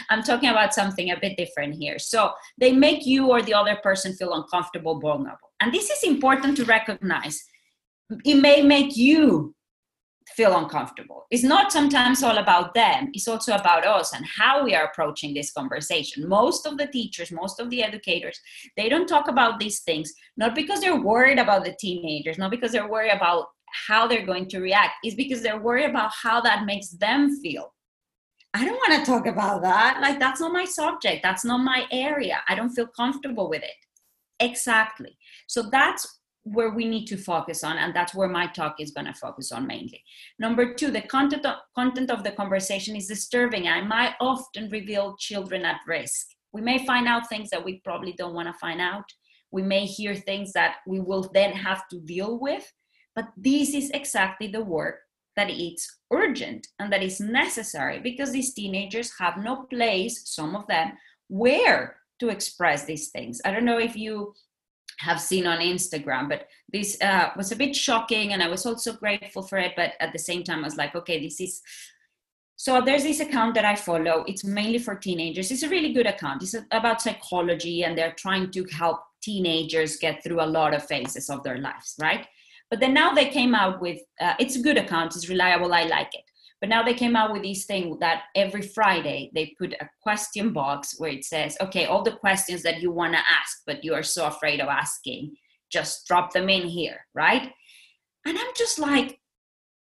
I'm 0.09 0.23
talking 0.23 0.49
about 0.49 0.73
something 0.73 1.11
a 1.11 1.19
bit 1.19 1.37
different 1.37 1.75
here. 1.75 1.99
So 1.99 2.31
they 2.59 2.71
make 2.71 3.05
you 3.05 3.29
or 3.29 3.41
the 3.41 3.53
other 3.53 3.75
person 3.77 4.13
feel 4.13 4.33
uncomfortable, 4.33 4.99
vulnerable. 4.99 5.46
And 5.59 5.73
this 5.73 5.89
is 5.89 6.03
important 6.03 6.57
to 6.57 6.65
recognize. 6.65 7.43
It 8.23 8.35
may 8.35 8.61
make 8.61 8.95
you 8.95 9.55
feel 10.35 10.57
uncomfortable. 10.57 11.25
It's 11.31 11.43
not 11.43 11.71
sometimes 11.71 12.21
all 12.21 12.37
about 12.37 12.73
them, 12.73 13.09
it's 13.13 13.27
also 13.27 13.55
about 13.55 13.85
us 13.85 14.13
and 14.13 14.25
how 14.25 14.63
we 14.63 14.75
are 14.75 14.85
approaching 14.85 15.33
this 15.33 15.51
conversation. 15.51 16.27
Most 16.27 16.65
of 16.65 16.77
the 16.77 16.87
teachers, 16.87 17.31
most 17.31 17.59
of 17.59 17.69
the 17.69 17.81
educators, 17.81 18.39
they 18.75 18.89
don't 18.89 19.07
talk 19.07 19.29
about 19.29 19.59
these 19.59 19.79
things, 19.79 20.13
not 20.35 20.53
because 20.53 20.81
they're 20.81 21.01
worried 21.01 21.39
about 21.39 21.63
the 21.63 21.75
teenagers, 21.79 22.37
not 22.37 22.51
because 22.51 22.71
they're 22.71 22.89
worried 22.89 23.11
about 23.11 23.45
how 23.87 24.07
they're 24.07 24.25
going 24.25 24.47
to 24.49 24.59
react, 24.59 24.95
it's 25.03 25.15
because 25.15 25.41
they're 25.41 25.61
worried 25.61 25.89
about 25.89 26.11
how 26.21 26.41
that 26.41 26.65
makes 26.65 26.89
them 26.89 27.39
feel. 27.41 27.73
I 28.53 28.65
don't 28.65 28.75
want 28.75 28.99
to 28.99 29.09
talk 29.09 29.27
about 29.27 29.61
that. 29.61 29.99
Like, 30.01 30.19
that's 30.19 30.39
not 30.39 30.53
my 30.53 30.65
subject. 30.65 31.21
That's 31.21 31.45
not 31.45 31.59
my 31.59 31.85
area. 31.91 32.39
I 32.47 32.55
don't 32.55 32.69
feel 32.71 32.87
comfortable 32.87 33.49
with 33.49 33.61
it. 33.61 33.75
Exactly. 34.39 35.17
So 35.47 35.63
that's 35.71 36.19
where 36.43 36.69
we 36.69 36.85
need 36.85 37.05
to 37.07 37.17
focus 37.17 37.63
on 37.63 37.77
and 37.77 37.93
that's 37.93 38.15
where 38.15 38.29
my 38.29 38.47
talk 38.47 38.75
is 38.79 38.91
going 38.91 39.05
to 39.05 39.13
focus 39.13 39.51
on 39.51 39.67
mainly. 39.67 40.01
Number 40.39 40.73
two 40.73 40.91
the 40.91 41.01
content 41.01 41.45
of, 41.45 41.57
content 41.75 42.09
of 42.09 42.23
the 42.23 42.31
conversation 42.31 42.95
is 42.95 43.07
disturbing 43.07 43.67
and 43.67 43.89
might 43.89 44.13
often 44.21 44.69
reveal 44.69 45.17
children 45.17 45.65
at 45.65 45.81
risk. 45.85 46.27
We 46.53 46.61
may 46.61 46.85
find 46.85 47.07
out 47.07 47.27
things 47.27 47.49
that 47.49 47.63
we 47.63 47.81
probably 47.83 48.13
don't 48.13 48.33
want 48.33 48.47
to 48.47 48.59
find 48.59 48.79
out. 48.79 49.05
We 49.51 49.61
may 49.61 49.85
hear 49.85 50.15
things 50.15 50.53
that 50.53 50.77
we 50.87 50.99
will 50.99 51.29
then 51.33 51.51
have 51.51 51.87
to 51.89 51.99
deal 51.99 52.39
with. 52.39 52.71
But 53.15 53.29
this 53.35 53.73
is 53.73 53.89
exactly 53.91 54.47
the 54.47 54.63
work 54.63 54.99
that 55.35 55.49
it's 55.49 55.99
urgent 56.11 56.67
and 56.79 56.91
that 56.91 57.03
is 57.03 57.19
necessary 57.19 57.99
because 57.99 58.31
these 58.31 58.53
teenagers 58.53 59.11
have 59.19 59.37
no 59.37 59.63
place 59.69 60.23
some 60.25 60.55
of 60.55 60.67
them 60.67 60.93
where 61.27 61.97
to 62.19 62.29
express 62.29 62.85
these 62.85 63.09
things 63.09 63.41
i 63.45 63.51
don't 63.51 63.65
know 63.65 63.79
if 63.79 63.95
you 63.95 64.33
have 64.97 65.21
seen 65.21 65.45
on 65.45 65.59
Instagram. 65.59 66.29
But 66.29 66.47
this 66.71 66.99
uh, 67.01 67.29
was 67.35 67.51
a 67.51 67.55
bit 67.55 67.75
shocking, 67.75 68.33
and 68.33 68.41
I 68.41 68.47
was 68.47 68.65
also 68.65 68.93
grateful 68.93 69.43
for 69.43 69.57
it. 69.57 69.73
But 69.75 69.93
at 69.99 70.13
the 70.13 70.19
same 70.19 70.43
time, 70.43 70.59
I 70.59 70.63
was 70.63 70.77
like, 70.77 70.95
okay, 70.95 71.19
this 71.19 71.39
is. 71.39 71.61
So 72.55 72.81
there's 72.81 73.03
this 73.03 73.19
account 73.19 73.53
that 73.53 73.65
I 73.65 73.75
follow. 73.75 74.23
It's 74.27 74.43
mainly 74.43 74.79
for 74.79 74.95
teenagers. 74.95 75.51
It's 75.51 75.61
a 75.61 75.69
really 75.69 75.93
good 75.93 76.07
account. 76.07 76.41
It's 76.41 76.55
about 76.71 77.01
psychology, 77.01 77.83
and 77.83 77.97
they're 77.97 78.13
trying 78.13 78.51
to 78.51 78.65
help 78.65 78.99
teenagers 79.21 79.97
get 79.97 80.23
through 80.23 80.41
a 80.41 80.45
lot 80.45 80.73
of 80.73 80.85
phases 80.85 81.29
of 81.29 81.43
their 81.43 81.59
lives, 81.59 81.95
right? 82.01 82.25
But 82.69 82.79
then 82.79 82.93
now 82.93 83.13
they 83.13 83.29
came 83.29 83.53
out 83.53 83.79
with. 83.79 84.01
Uh, 84.19 84.33
it's 84.39 84.55
a 84.55 84.61
good 84.61 84.77
account. 84.77 85.15
It's 85.15 85.29
reliable. 85.29 85.73
I 85.73 85.83
like 85.83 86.13
it. 86.13 86.26
But 86.59 86.69
now 86.69 86.81
they 86.81 86.93
came 86.93 87.15
out 87.15 87.31
with 87.33 87.43
this 87.43 87.65
thing 87.65 87.97
that 87.99 88.23
every 88.35 88.63
Friday 88.63 89.31
they 89.35 89.53
put 89.59 89.73
a 89.73 89.89
question 90.01 90.53
box 90.53 90.95
where 90.99 91.11
it 91.11 91.23
says, 91.23 91.55
okay, 91.61 91.85
all 91.85 92.03
the 92.03 92.15
questions 92.15 92.63
that 92.63 92.81
you 92.81 92.91
want 92.91 93.13
to 93.13 93.19
ask, 93.19 93.61
but 93.67 93.83
you 93.83 93.93
are 93.93 94.03
so 94.03 94.25
afraid 94.25 94.59
of 94.59 94.67
asking, 94.67 95.35
just 95.71 96.07
drop 96.07 96.33
them 96.33 96.49
in 96.49 96.67
here, 96.67 97.05
right? 97.13 97.51
And 98.25 98.37
I'm 98.37 98.53
just 98.55 98.79
like, 98.79 99.19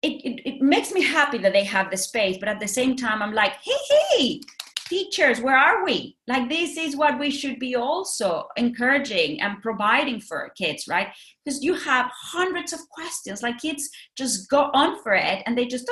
it, 0.03 0.23
it, 0.25 0.41
it 0.47 0.61
makes 0.61 0.93
me 0.93 1.03
happy 1.03 1.39
that 1.39 1.53
they 1.53 1.65
have 1.65 1.91
the 1.91 1.97
space, 1.97 2.37
but 2.39 2.49
at 2.49 2.61
the 2.61 2.69
same 2.69 2.95
time, 2.95 3.23
I'm 3.23 3.33
like, 3.33 3.55
hey, 3.63 3.97
hey, 4.11 4.41
teachers, 4.89 5.41
where 5.41 5.57
are 5.57 5.85
we? 5.85 6.17
Like, 6.29 6.49
this 6.49 6.77
is 6.77 6.97
what 6.97 7.19
we 7.19 7.31
should 7.31 7.59
be 7.59 7.75
also 7.75 8.47
encouraging 8.57 9.41
and 9.41 9.61
providing 9.63 10.21
for 10.21 10.53
kids, 10.57 10.87
right? 10.89 11.09
Because 11.45 11.63
you 11.63 11.75
have 11.75 12.11
hundreds 12.15 12.73
of 12.73 12.81
questions. 12.91 13.43
Like, 13.43 13.59
kids 13.59 13.89
just 14.17 14.49
go 14.49 14.71
on 14.75 15.03
for 15.03 15.15
it 15.15 15.43
and 15.47 15.57
they 15.57 15.67
just 15.67 15.87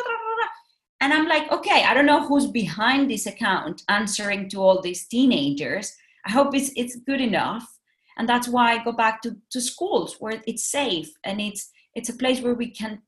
and 1.04 1.12
I'm 1.12 1.28
like, 1.28 1.52
okay, 1.52 1.84
I 1.86 1.92
don't 1.92 2.06
know 2.06 2.26
who's 2.26 2.46
behind 2.46 3.10
this 3.10 3.26
account 3.26 3.82
answering 3.90 4.48
to 4.48 4.62
all 4.62 4.80
these 4.80 5.06
teenagers. 5.06 5.94
I 6.24 6.30
hope 6.30 6.54
it's 6.54 6.70
it's 6.76 6.96
good 6.96 7.20
enough. 7.20 7.68
And 8.16 8.26
that's 8.26 8.48
why 8.48 8.72
I 8.72 8.82
go 8.82 8.92
back 8.92 9.20
to, 9.22 9.36
to 9.50 9.60
schools 9.60 10.16
where 10.18 10.42
it's 10.46 10.64
safe 10.64 11.12
and 11.22 11.42
it's 11.42 11.70
it's 11.94 12.08
a 12.08 12.16
place 12.16 12.40
where 12.40 12.54
we 12.54 12.70
can 12.70 13.02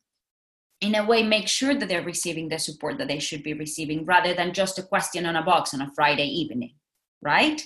in 0.83 0.95
a 0.95 1.07
way 1.07 1.23
make 1.23 1.49
sure 1.49 1.75
that 1.75 1.89
they're 1.89 2.05
receiving 2.05 2.51
the 2.51 2.59
support 2.59 2.99
that 2.99 3.09
they 3.09 3.19
should 3.19 3.43
be 3.43 3.55
receiving 3.55 4.05
rather 4.05 4.35
than 4.35 4.53
just 4.53 4.79
a 4.79 4.83
question 4.83 5.25
on 5.25 5.37
a 5.37 5.43
box 5.43 5.73
on 5.73 5.81
a 5.81 5.91
Friday 5.95 6.27
evening, 6.27 6.75
right? 7.23 7.63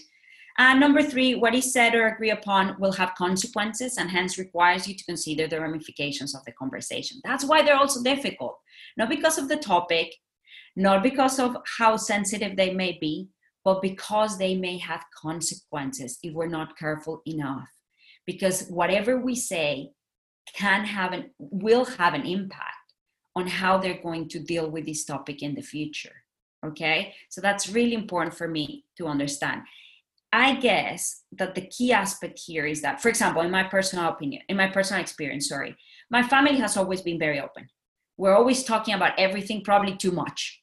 And 0.58 0.78
number 0.78 1.02
three, 1.02 1.34
what 1.34 1.56
is 1.56 1.72
said 1.72 1.96
or 1.96 2.06
agreed 2.06 2.30
upon 2.30 2.76
will 2.78 2.92
have 2.92 3.16
consequences 3.16 3.96
and 3.98 4.08
hence 4.08 4.38
requires 4.38 4.86
you 4.86 4.94
to 4.94 5.04
consider 5.04 5.48
the 5.48 5.60
ramifications 5.60 6.36
of 6.36 6.44
the 6.44 6.52
conversation. 6.52 7.20
That's 7.24 7.44
why 7.44 7.62
they're 7.62 7.82
also 7.82 8.00
difficult 8.04 8.59
not 8.96 9.08
because 9.08 9.38
of 9.38 9.48
the 9.48 9.56
topic, 9.56 10.14
not 10.76 11.02
because 11.02 11.38
of 11.38 11.56
how 11.78 11.96
sensitive 11.96 12.56
they 12.56 12.72
may 12.72 12.98
be, 13.00 13.28
but 13.64 13.82
because 13.82 14.38
they 14.38 14.54
may 14.54 14.78
have 14.78 15.04
consequences 15.14 16.18
if 16.22 16.32
we're 16.34 16.46
not 16.46 16.78
careful 16.78 17.22
enough. 17.26 17.68
Because 18.26 18.68
whatever 18.68 19.18
we 19.18 19.34
say 19.34 19.90
can 20.54 20.84
have 20.84 21.12
an 21.12 21.30
will 21.38 21.84
have 21.84 22.14
an 22.14 22.26
impact 22.26 22.74
on 23.36 23.46
how 23.46 23.78
they're 23.78 24.02
going 24.02 24.28
to 24.28 24.40
deal 24.40 24.70
with 24.70 24.86
this 24.86 25.04
topic 25.04 25.42
in 25.42 25.54
the 25.54 25.62
future. 25.62 26.24
Okay, 26.66 27.14
so 27.30 27.40
that's 27.40 27.70
really 27.70 27.94
important 27.94 28.36
for 28.36 28.46
me 28.46 28.84
to 28.98 29.06
understand. 29.06 29.62
I 30.32 30.56
guess 30.56 31.22
that 31.32 31.54
the 31.54 31.66
key 31.66 31.92
aspect 31.92 32.40
here 32.46 32.66
is 32.66 32.82
that, 32.82 33.00
for 33.00 33.08
example, 33.08 33.42
in 33.42 33.50
my 33.50 33.64
personal 33.64 34.08
opinion, 34.08 34.42
in 34.48 34.56
my 34.56 34.68
personal 34.68 35.02
experience, 35.02 35.48
sorry, 35.48 35.74
my 36.10 36.22
family 36.22 36.56
has 36.56 36.76
always 36.76 37.02
been 37.02 37.18
very 37.18 37.40
open 37.40 37.68
we're 38.20 38.36
always 38.36 38.62
talking 38.62 38.92
about 38.92 39.18
everything 39.18 39.64
probably 39.64 39.96
too 39.96 40.10
much. 40.10 40.60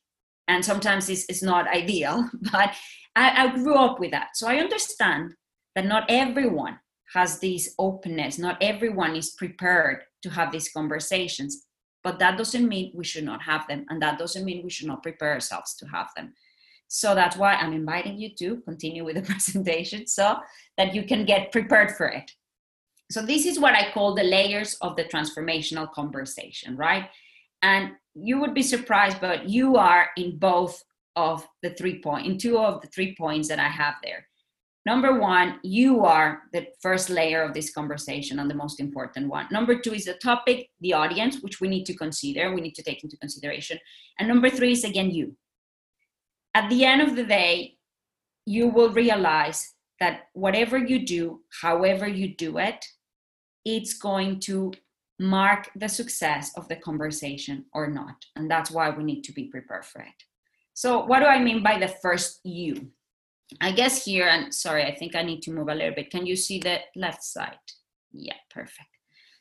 And 0.48 0.64
sometimes 0.64 1.10
it's, 1.10 1.26
it's 1.28 1.42
not 1.42 1.68
ideal 1.68 2.30
but 2.52 2.76
I, 3.16 3.46
I 3.46 3.56
grew 3.56 3.76
up 3.76 4.00
with 4.00 4.12
that. 4.12 4.38
So 4.38 4.48
i 4.48 4.58
understand 4.58 5.34
that 5.76 5.86
not 5.86 6.06
everyone 6.08 6.80
has 7.14 7.40
this 7.40 7.74
openness 7.80 8.38
not 8.38 8.58
everyone 8.62 9.16
is 9.16 9.32
prepared 9.32 10.04
to 10.24 10.30
have 10.30 10.52
these 10.52 10.70
conversations 10.70 11.66
but 12.04 12.20
that 12.20 12.38
doesn't 12.38 12.68
mean 12.68 12.92
we 12.94 13.04
should 13.04 13.24
not 13.24 13.42
have 13.42 13.68
them 13.68 13.86
and 13.90 14.02
that 14.02 14.20
doesn't 14.20 14.46
mean 14.46 14.64
we 14.64 14.70
should 14.70 14.88
not 14.88 15.04
prepare 15.04 15.34
ourselves 15.34 15.76
to 15.76 15.86
have 15.88 16.10
them. 16.16 16.34
So 16.88 17.16
that's 17.16 17.38
why 17.38 17.54
i'm 17.56 17.74
inviting 17.74 18.20
you 18.20 18.30
to 18.42 18.58
continue 18.70 19.04
with 19.04 19.16
the 19.16 19.22
presentation 19.34 20.06
so 20.06 20.38
that 20.78 20.94
you 20.94 21.04
can 21.04 21.26
get 21.26 21.52
prepared 21.52 21.92
for 21.98 22.08
it. 22.08 22.30
So 23.10 23.22
this 23.22 23.46
is 23.46 23.60
what 23.60 23.74
i 23.74 23.92
call 23.94 24.14
the 24.14 24.30
layers 24.36 24.76
of 24.82 24.96
the 24.96 25.06
transformational 25.06 25.92
conversation 25.92 26.78
right 26.78 27.10
and 27.62 27.92
you 28.14 28.40
would 28.40 28.54
be 28.54 28.64
surprised 28.64 29.20
but 29.22 29.50
you 29.50 29.78
are 29.78 30.10
in 30.18 30.38
both 30.38 30.84
of 31.16 31.48
the 31.64 31.72
three 31.72 32.02
point 32.02 32.26
in 32.26 32.38
two 32.38 32.58
of 32.58 32.82
the 32.82 32.88
three 32.88 33.16
points 33.16 33.48
that 33.48 33.60
i 33.60 33.68
have 33.68 33.96
there. 34.04 34.28
Number 34.86 35.20
one 35.20 35.60
you 35.64 36.06
are 36.06 36.44
the 36.54 36.68
first 36.82 37.10
layer 37.10 37.44
of 37.44 37.54
this 37.54 37.74
conversation 37.74 38.40
and 38.40 38.50
the 38.50 38.56
most 38.56 38.80
important 38.80 39.28
one. 39.28 39.48
Number 39.52 39.80
two 39.80 39.94
is 39.94 40.06
the 40.06 40.14
topic 40.14 40.70
the 40.80 40.94
audience 40.94 41.42
which 41.42 41.60
we 41.60 41.68
need 41.68 41.86
to 41.86 41.96
consider 41.96 42.54
we 42.54 42.62
need 42.62 42.76
to 42.76 42.84
take 42.84 43.04
into 43.04 43.18
consideration. 43.18 43.80
And 44.18 44.28
number 44.28 44.50
three 44.50 44.72
is 44.72 44.84
again 44.84 45.12
you. 45.12 45.36
At 46.54 46.70
the 46.70 46.86
end 46.86 47.02
of 47.02 47.16
the 47.16 47.26
day 47.26 47.78
you 48.46 48.70
will 48.70 48.92
realize 48.92 49.74
that 50.00 50.28
whatever 50.34 50.78
you 50.78 51.06
do 51.06 51.42
however 51.62 52.08
you 52.08 52.36
do 52.36 52.58
it 52.58 52.86
it's 53.66 53.94
going 53.96 54.40
to 54.40 54.72
mark 55.20 55.70
the 55.76 55.88
success 55.90 56.52
of 56.56 56.68
the 56.68 56.76
conversation 56.76 57.66
or 57.74 57.88
not. 57.88 58.26
And 58.36 58.50
that's 58.50 58.72
why 58.72 58.90
we 58.90 59.04
need 59.04 59.24
to 59.24 59.32
be 59.32 59.46
prepared 59.46 59.86
for 59.86 60.02
it. 60.02 60.24
So, 60.74 61.06
what 61.06 61.20
do 61.20 61.26
I 61.26 61.40
mean 61.42 61.64
by 61.64 61.80
the 61.80 61.88
first 61.88 62.40
you? 62.44 62.92
I 63.62 63.72
guess 63.72 64.04
here, 64.04 64.28
and 64.28 64.54
sorry, 64.54 64.84
I 64.84 64.94
think 64.94 65.16
I 65.16 65.24
need 65.24 65.42
to 65.44 65.52
move 65.52 65.70
a 65.70 65.76
little 65.76 65.96
bit. 65.96 66.12
Can 66.12 66.26
you 66.26 66.36
see 66.36 66.60
the 66.60 66.80
left 66.96 67.24
side? 67.24 67.58
Yeah, 68.12 68.36
perfect. 68.50 68.90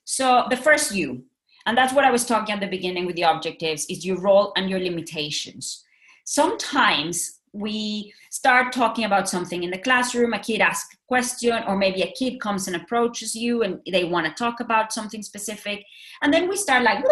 So 0.05 0.45
the 0.49 0.57
first 0.57 0.95
you, 0.95 1.25
and 1.67 1.77
that's 1.77 1.93
what 1.93 2.05
I 2.05 2.13
was 2.13 2.25
talking 2.25 2.55
at 2.55 2.61
the 2.61 2.69
beginning 2.69 3.07
with 3.07 3.17
the 3.17 3.23
objectives, 3.23 3.87
is 3.87 4.07
your 4.07 4.21
role 4.21 4.53
and 4.57 4.71
your 4.71 4.79
limitations. 4.79 5.85
Sometimes 6.25 7.36
we 7.57 8.13
start 8.31 8.73
talking 8.73 9.05
about 9.05 9.29
something 9.29 9.63
in 9.63 9.71
the 9.71 9.79
classroom, 9.79 10.35
a 10.35 10.39
kid 10.39 10.61
asks 10.61 10.95
a 10.95 10.99
question, 11.09 11.63
or 11.67 11.77
maybe 11.77 12.03
a 12.03 12.13
kid 12.13 12.41
comes 12.41 12.67
and 12.67 12.77
approaches 12.77 13.35
you 13.35 13.63
and 13.63 13.81
they 13.91 14.05
want 14.05 14.27
to 14.27 14.33
talk 14.33 14.61
about 14.61 14.93
something 14.93 15.23
specific. 15.23 15.85
And 16.23 16.33
then 16.33 16.49
we 16.49 16.57
start 16.57 16.83
like, 16.83 17.05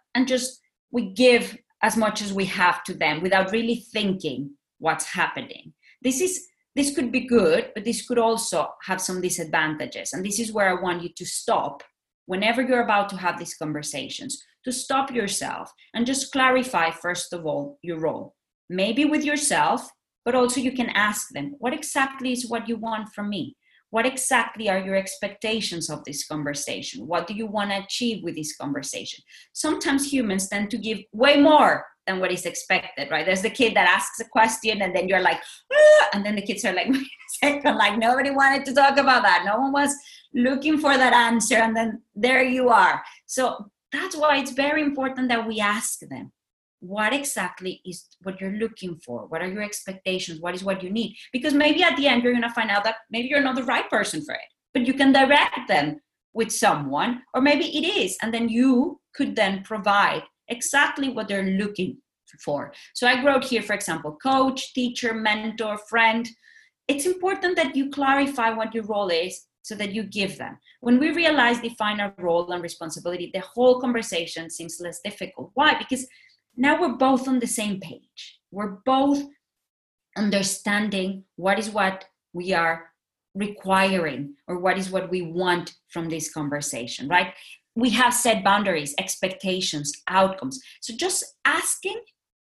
and 0.14 0.26
just 0.26 0.60
we 0.90 1.12
give 1.12 1.56
as 1.82 1.96
much 1.96 2.22
as 2.22 2.32
we 2.32 2.44
have 2.46 2.84
to 2.84 2.94
them 2.94 3.22
without 3.22 3.52
really 3.52 3.84
thinking 3.92 4.50
what's 4.78 5.04
happening. 5.04 5.72
This 6.02 6.20
is 6.20 6.46
this 6.74 6.94
could 6.94 7.12
be 7.12 7.26
good, 7.26 7.70
but 7.74 7.84
this 7.84 8.06
could 8.06 8.18
also 8.18 8.68
have 8.84 9.00
some 9.00 9.20
disadvantages. 9.20 10.14
And 10.14 10.24
this 10.24 10.38
is 10.38 10.52
where 10.52 10.70
I 10.70 10.80
want 10.80 11.02
you 11.02 11.10
to 11.14 11.26
stop 11.26 11.82
whenever 12.24 12.62
you're 12.62 12.82
about 12.82 13.10
to 13.10 13.16
have 13.16 13.38
these 13.38 13.54
conversations, 13.54 14.42
to 14.64 14.72
stop 14.72 15.10
yourself 15.10 15.70
and 15.92 16.06
just 16.06 16.32
clarify, 16.32 16.90
first 16.90 17.34
of 17.34 17.44
all, 17.44 17.78
your 17.82 17.98
role. 17.98 18.34
Maybe 18.72 19.04
with 19.04 19.22
yourself, 19.22 19.90
but 20.24 20.34
also 20.34 20.58
you 20.58 20.72
can 20.72 20.88
ask 20.90 21.28
them, 21.34 21.56
what 21.58 21.74
exactly 21.74 22.32
is 22.32 22.48
what 22.48 22.68
you 22.68 22.76
want 22.76 23.10
from 23.14 23.28
me? 23.28 23.54
What 23.90 24.06
exactly 24.06 24.70
are 24.70 24.78
your 24.78 24.96
expectations 24.96 25.90
of 25.90 26.02
this 26.04 26.26
conversation? 26.26 27.06
What 27.06 27.26
do 27.26 27.34
you 27.34 27.46
want 27.46 27.70
to 27.70 27.82
achieve 27.84 28.24
with 28.24 28.34
this 28.36 28.56
conversation? 28.56 29.22
Sometimes 29.52 30.10
humans 30.10 30.48
tend 30.48 30.70
to 30.70 30.78
give 30.78 31.00
way 31.12 31.38
more 31.38 31.84
than 32.06 32.18
what 32.18 32.32
is 32.32 32.46
expected, 32.46 33.10
right? 33.10 33.26
There's 33.26 33.42
the 33.42 33.50
kid 33.50 33.74
that 33.74 33.86
asks 33.86 34.18
a 34.20 34.24
question 34.24 34.80
and 34.80 34.96
then 34.96 35.06
you're 35.06 35.20
like, 35.20 35.40
ah! 35.70 36.08
and 36.14 36.24
then 36.24 36.36
the 36.36 36.42
kids 36.42 36.64
are 36.64 36.72
like, 36.72 36.88
second, 37.42 37.76
like 37.76 37.98
nobody 37.98 38.30
wanted 38.30 38.64
to 38.64 38.74
talk 38.74 38.96
about 38.96 39.22
that. 39.22 39.44
No 39.44 39.58
one 39.58 39.72
was 39.72 39.94
looking 40.32 40.78
for 40.78 40.96
that 40.96 41.12
answer. 41.12 41.56
And 41.56 41.76
then 41.76 42.00
there 42.14 42.42
you 42.42 42.70
are. 42.70 43.02
So 43.26 43.70
that's 43.92 44.16
why 44.16 44.38
it's 44.38 44.52
very 44.52 44.80
important 44.80 45.28
that 45.28 45.46
we 45.46 45.60
ask 45.60 46.00
them 46.00 46.32
what 46.82 47.12
exactly 47.12 47.80
is 47.86 48.06
what 48.22 48.40
you're 48.40 48.58
looking 48.58 48.96
for 49.04 49.26
what 49.26 49.40
are 49.40 49.48
your 49.48 49.62
expectations 49.62 50.40
what 50.40 50.54
is 50.54 50.64
what 50.64 50.82
you 50.82 50.90
need 50.90 51.16
because 51.32 51.54
maybe 51.54 51.82
at 51.82 51.96
the 51.96 52.06
end 52.06 52.22
you're 52.22 52.32
going 52.32 52.42
to 52.42 52.50
find 52.50 52.70
out 52.70 52.82
that 52.82 52.96
maybe 53.10 53.28
you're 53.28 53.40
not 53.42 53.54
the 53.54 53.62
right 53.64 53.88
person 53.88 54.24
for 54.24 54.34
it 54.34 54.50
but 54.74 54.86
you 54.86 54.92
can 54.92 55.12
direct 55.12 55.68
them 55.68 56.00
with 56.34 56.50
someone 56.50 57.22
or 57.34 57.40
maybe 57.40 57.66
it 57.78 57.86
is 57.86 58.16
and 58.20 58.34
then 58.34 58.48
you 58.48 59.00
could 59.14 59.36
then 59.36 59.62
provide 59.62 60.22
exactly 60.48 61.08
what 61.08 61.28
they're 61.28 61.52
looking 61.58 61.98
for. 62.40 62.72
So 62.94 63.06
I 63.06 63.24
wrote 63.24 63.44
here, 63.44 63.62
for 63.62 63.74
example, 63.74 64.16
coach, 64.22 64.72
teacher, 64.74 65.14
mentor, 65.14 65.78
friend. 65.88 66.28
It's 66.88 67.06
important 67.06 67.56
that 67.56 67.76
you 67.76 67.90
clarify 67.90 68.50
what 68.50 68.74
your 68.74 68.84
role 68.84 69.08
is 69.08 69.46
so 69.62 69.74
that 69.76 69.92
you 69.92 70.02
give 70.02 70.38
them. 70.38 70.58
When 70.80 70.98
we 70.98 71.10
realize, 71.12 71.60
define 71.60 72.00
our 72.00 72.12
role 72.18 72.50
and 72.50 72.62
responsibility, 72.62 73.30
the 73.32 73.40
whole 73.40 73.80
conversation 73.80 74.50
seems 74.50 74.78
less 74.80 75.00
difficult. 75.04 75.50
Why? 75.54 75.78
Because 75.78 76.06
now 76.56 76.80
we're 76.80 76.96
both 76.96 77.28
on 77.28 77.38
the 77.38 77.46
same 77.46 77.80
page. 77.80 78.40
We're 78.50 78.78
both 78.84 79.22
understanding 80.16 81.24
what 81.36 81.58
is 81.58 81.70
what 81.70 82.04
we 82.32 82.52
are 82.52 82.90
requiring 83.34 84.34
or 84.46 84.58
what 84.58 84.76
is 84.76 84.90
what 84.90 85.10
we 85.10 85.22
want 85.22 85.74
from 85.88 86.08
this 86.08 86.32
conversation, 86.32 87.08
right? 87.08 87.32
we 87.74 87.90
have 87.90 88.14
set 88.14 88.44
boundaries, 88.44 88.94
expectations, 88.98 89.92
outcomes. 90.08 90.60
So 90.80 90.94
just 90.94 91.24
asking 91.44 92.00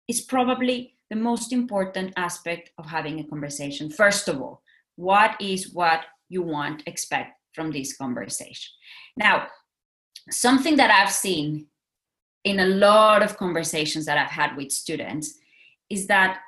is 0.09 0.21
probably 0.21 0.97
the 1.11 1.17
most 1.17 1.53
important 1.53 2.13
aspect 2.17 2.71
of 2.79 2.87
having 2.87 3.21
a 3.21 3.25
conversation. 3.25 3.91
First 3.91 4.29
of 4.29 4.41
all, 4.41 4.63
what 4.97 5.41
is 5.41 5.73
what 5.73 6.05
you 6.29 6.43
want, 6.43 6.83
expect 6.87 7.33
from 7.55 7.71
this 7.71 7.97
conversation? 7.97 8.73
Now, 9.17 9.47
something 10.31 10.77
that 10.77 10.91
I've 10.91 11.13
seen 11.13 11.67
in 12.45 12.61
a 12.61 12.67
lot 12.67 13.23
of 13.23 13.39
conversations 13.39 14.05
that 14.05 14.19
I've 14.19 14.31
had 14.31 14.57
with 14.57 14.71
students 14.71 15.39
is 15.91 16.07
that 16.07 16.41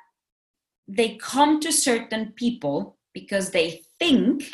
they 0.87 1.17
come 1.17 1.59
to 1.59 1.71
certain 1.71 2.33
people 2.35 2.97
because 3.13 3.49
they 3.49 3.81
think 3.99 4.53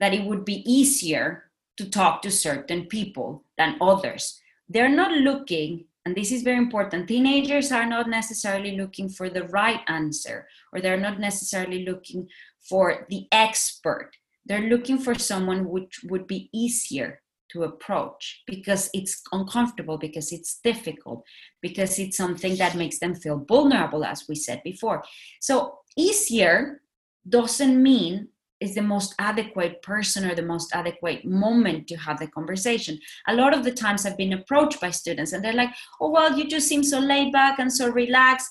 that 0.00 0.12
it 0.12 0.24
would 0.24 0.44
be 0.44 0.62
easier 0.70 1.44
to 1.76 1.88
talk 1.88 2.20
to 2.22 2.30
certain 2.30 2.86
people 2.86 3.44
than 3.56 3.76
others. 3.80 4.40
They're 4.68 4.88
not 4.88 5.12
looking, 5.12 5.86
and 6.04 6.14
this 6.16 6.30
is 6.32 6.42
very 6.42 6.58
important, 6.58 7.08
teenagers 7.08 7.72
are 7.72 7.86
not 7.86 8.08
necessarily 8.08 8.76
looking 8.76 9.08
for 9.08 9.30
the 9.30 9.44
right 9.44 9.80
answer, 9.88 10.48
or 10.72 10.80
they're 10.80 11.00
not 11.00 11.20
necessarily 11.20 11.84
looking 11.84 12.28
for 12.60 13.06
the 13.08 13.26
expert. 13.32 14.10
They're 14.44 14.68
looking 14.68 14.98
for 14.98 15.14
someone 15.14 15.68
which 15.68 16.00
would 16.04 16.26
be 16.26 16.50
easier 16.52 17.22
to 17.52 17.64
approach 17.64 18.42
because 18.46 18.90
it's 18.94 19.22
uncomfortable, 19.32 19.98
because 19.98 20.32
it's 20.32 20.60
difficult, 20.62 21.24
because 21.62 21.98
it's 21.98 22.16
something 22.16 22.56
that 22.56 22.74
makes 22.74 22.98
them 22.98 23.14
feel 23.14 23.44
vulnerable, 23.48 24.04
as 24.04 24.24
we 24.28 24.34
said 24.34 24.62
before. 24.64 25.02
So, 25.40 25.78
easier 25.96 26.82
doesn't 27.28 27.82
mean 27.82 28.28
is 28.60 28.74
the 28.74 28.82
most 28.82 29.14
adequate 29.18 29.82
person 29.82 30.24
or 30.24 30.34
the 30.34 30.42
most 30.42 30.74
adequate 30.74 31.24
moment 31.24 31.86
to 31.88 31.96
have 31.96 32.18
the 32.18 32.26
conversation. 32.28 32.98
A 33.28 33.34
lot 33.34 33.52
of 33.54 33.64
the 33.64 33.72
times 33.72 34.06
I've 34.06 34.16
been 34.16 34.32
approached 34.32 34.80
by 34.80 34.90
students 34.90 35.32
and 35.32 35.44
they're 35.44 35.52
like, 35.52 35.70
oh, 36.00 36.10
well, 36.10 36.36
you 36.36 36.48
just 36.48 36.68
seem 36.68 36.82
so 36.82 36.98
laid 36.98 37.32
back 37.32 37.58
and 37.58 37.72
so 37.72 37.90
relaxed. 37.90 38.50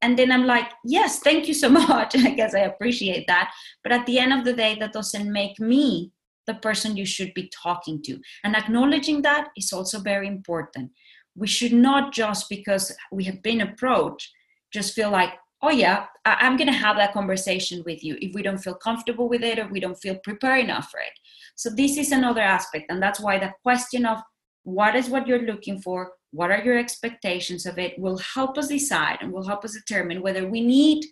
And 0.00 0.18
then 0.18 0.30
I'm 0.30 0.46
like, 0.46 0.70
yes, 0.84 1.18
thank 1.20 1.48
you 1.48 1.54
so 1.54 1.68
much. 1.86 2.16
I 2.16 2.30
guess 2.30 2.54
I 2.54 2.60
appreciate 2.60 3.26
that. 3.26 3.52
But 3.82 3.92
at 3.92 4.06
the 4.06 4.18
end 4.18 4.32
of 4.32 4.44
the 4.44 4.52
day, 4.52 4.76
that 4.80 4.92
doesn't 4.92 5.30
make 5.30 5.58
me 5.60 6.12
the 6.46 6.54
person 6.54 6.96
you 6.96 7.06
should 7.06 7.32
be 7.34 7.50
talking 7.62 8.02
to. 8.02 8.20
And 8.42 8.56
acknowledging 8.56 9.22
that 9.22 9.48
is 9.56 9.72
also 9.72 10.00
very 10.00 10.26
important. 10.26 10.90
We 11.36 11.46
should 11.46 11.72
not 11.72 12.12
just 12.12 12.48
because 12.48 12.92
we 13.10 13.24
have 13.24 13.42
been 13.42 13.60
approached, 13.60 14.30
just 14.72 14.94
feel 14.94 15.10
like, 15.10 15.32
oh 15.64 15.70
yeah 15.70 16.06
I- 16.24 16.46
am 16.46 16.56
going 16.56 16.72
to 16.72 16.84
have 16.86 16.96
that 16.96 17.14
conversation 17.14 17.82
with 17.86 18.04
you 18.04 18.16
if 18.20 18.34
we 18.34 18.42
don't 18.42 18.58
feel 18.58 18.74
comfortable 18.74 19.28
with 19.28 19.42
it 19.42 19.58
or 19.58 19.66
we 19.68 19.80
don't 19.80 20.00
feel 20.04 20.16
prepared 20.16 20.60
enough 20.64 20.90
for 20.90 21.00
it 21.00 21.12
so 21.56 21.70
this 21.70 21.96
is 21.96 22.12
another 22.12 22.42
aspect 22.42 22.86
and 22.90 23.02
that's 23.02 23.20
why 23.20 23.38
the 23.38 23.52
question 23.62 24.04
of 24.04 24.18
what 24.64 24.94
is 24.94 25.08
what 25.08 25.26
you're 25.26 25.46
looking 25.50 25.80
for 25.80 26.12
what 26.32 26.50
are 26.50 26.62
your 26.62 26.78
expectations 26.78 27.64
of 27.64 27.78
it 27.78 27.98
will 27.98 28.18
help 28.18 28.58
us 28.58 28.68
decide 28.68 29.18
and 29.20 29.32
will 29.32 29.46
help 29.46 29.64
us 29.64 29.72
determine 29.72 30.20
whether 30.20 30.46
we 30.48 30.60
need 30.60 31.04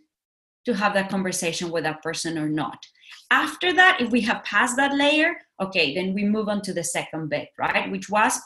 to 0.65 0.75
have 0.75 0.95
that 0.95 1.11
conversation 1.11 1.71
with 1.71 1.85
that 1.85 2.03
person 2.03 2.39
or 2.39 2.49
not 2.49 2.79
after 3.31 3.73
that 3.73 4.01
if 4.01 4.11
we 4.11 4.21
have 4.21 4.45
passed 4.45 4.77
that 4.77 4.95
layer 4.95 5.35
okay 5.61 5.95
then 5.95 6.15
we 6.15 6.25
move 6.25 6.49
on 6.49 6.63
to 6.63 6.73
the 6.73 6.85
second 6.85 7.29
bit 7.29 7.49
right 7.59 7.91
which 7.91 8.09
was 8.09 8.41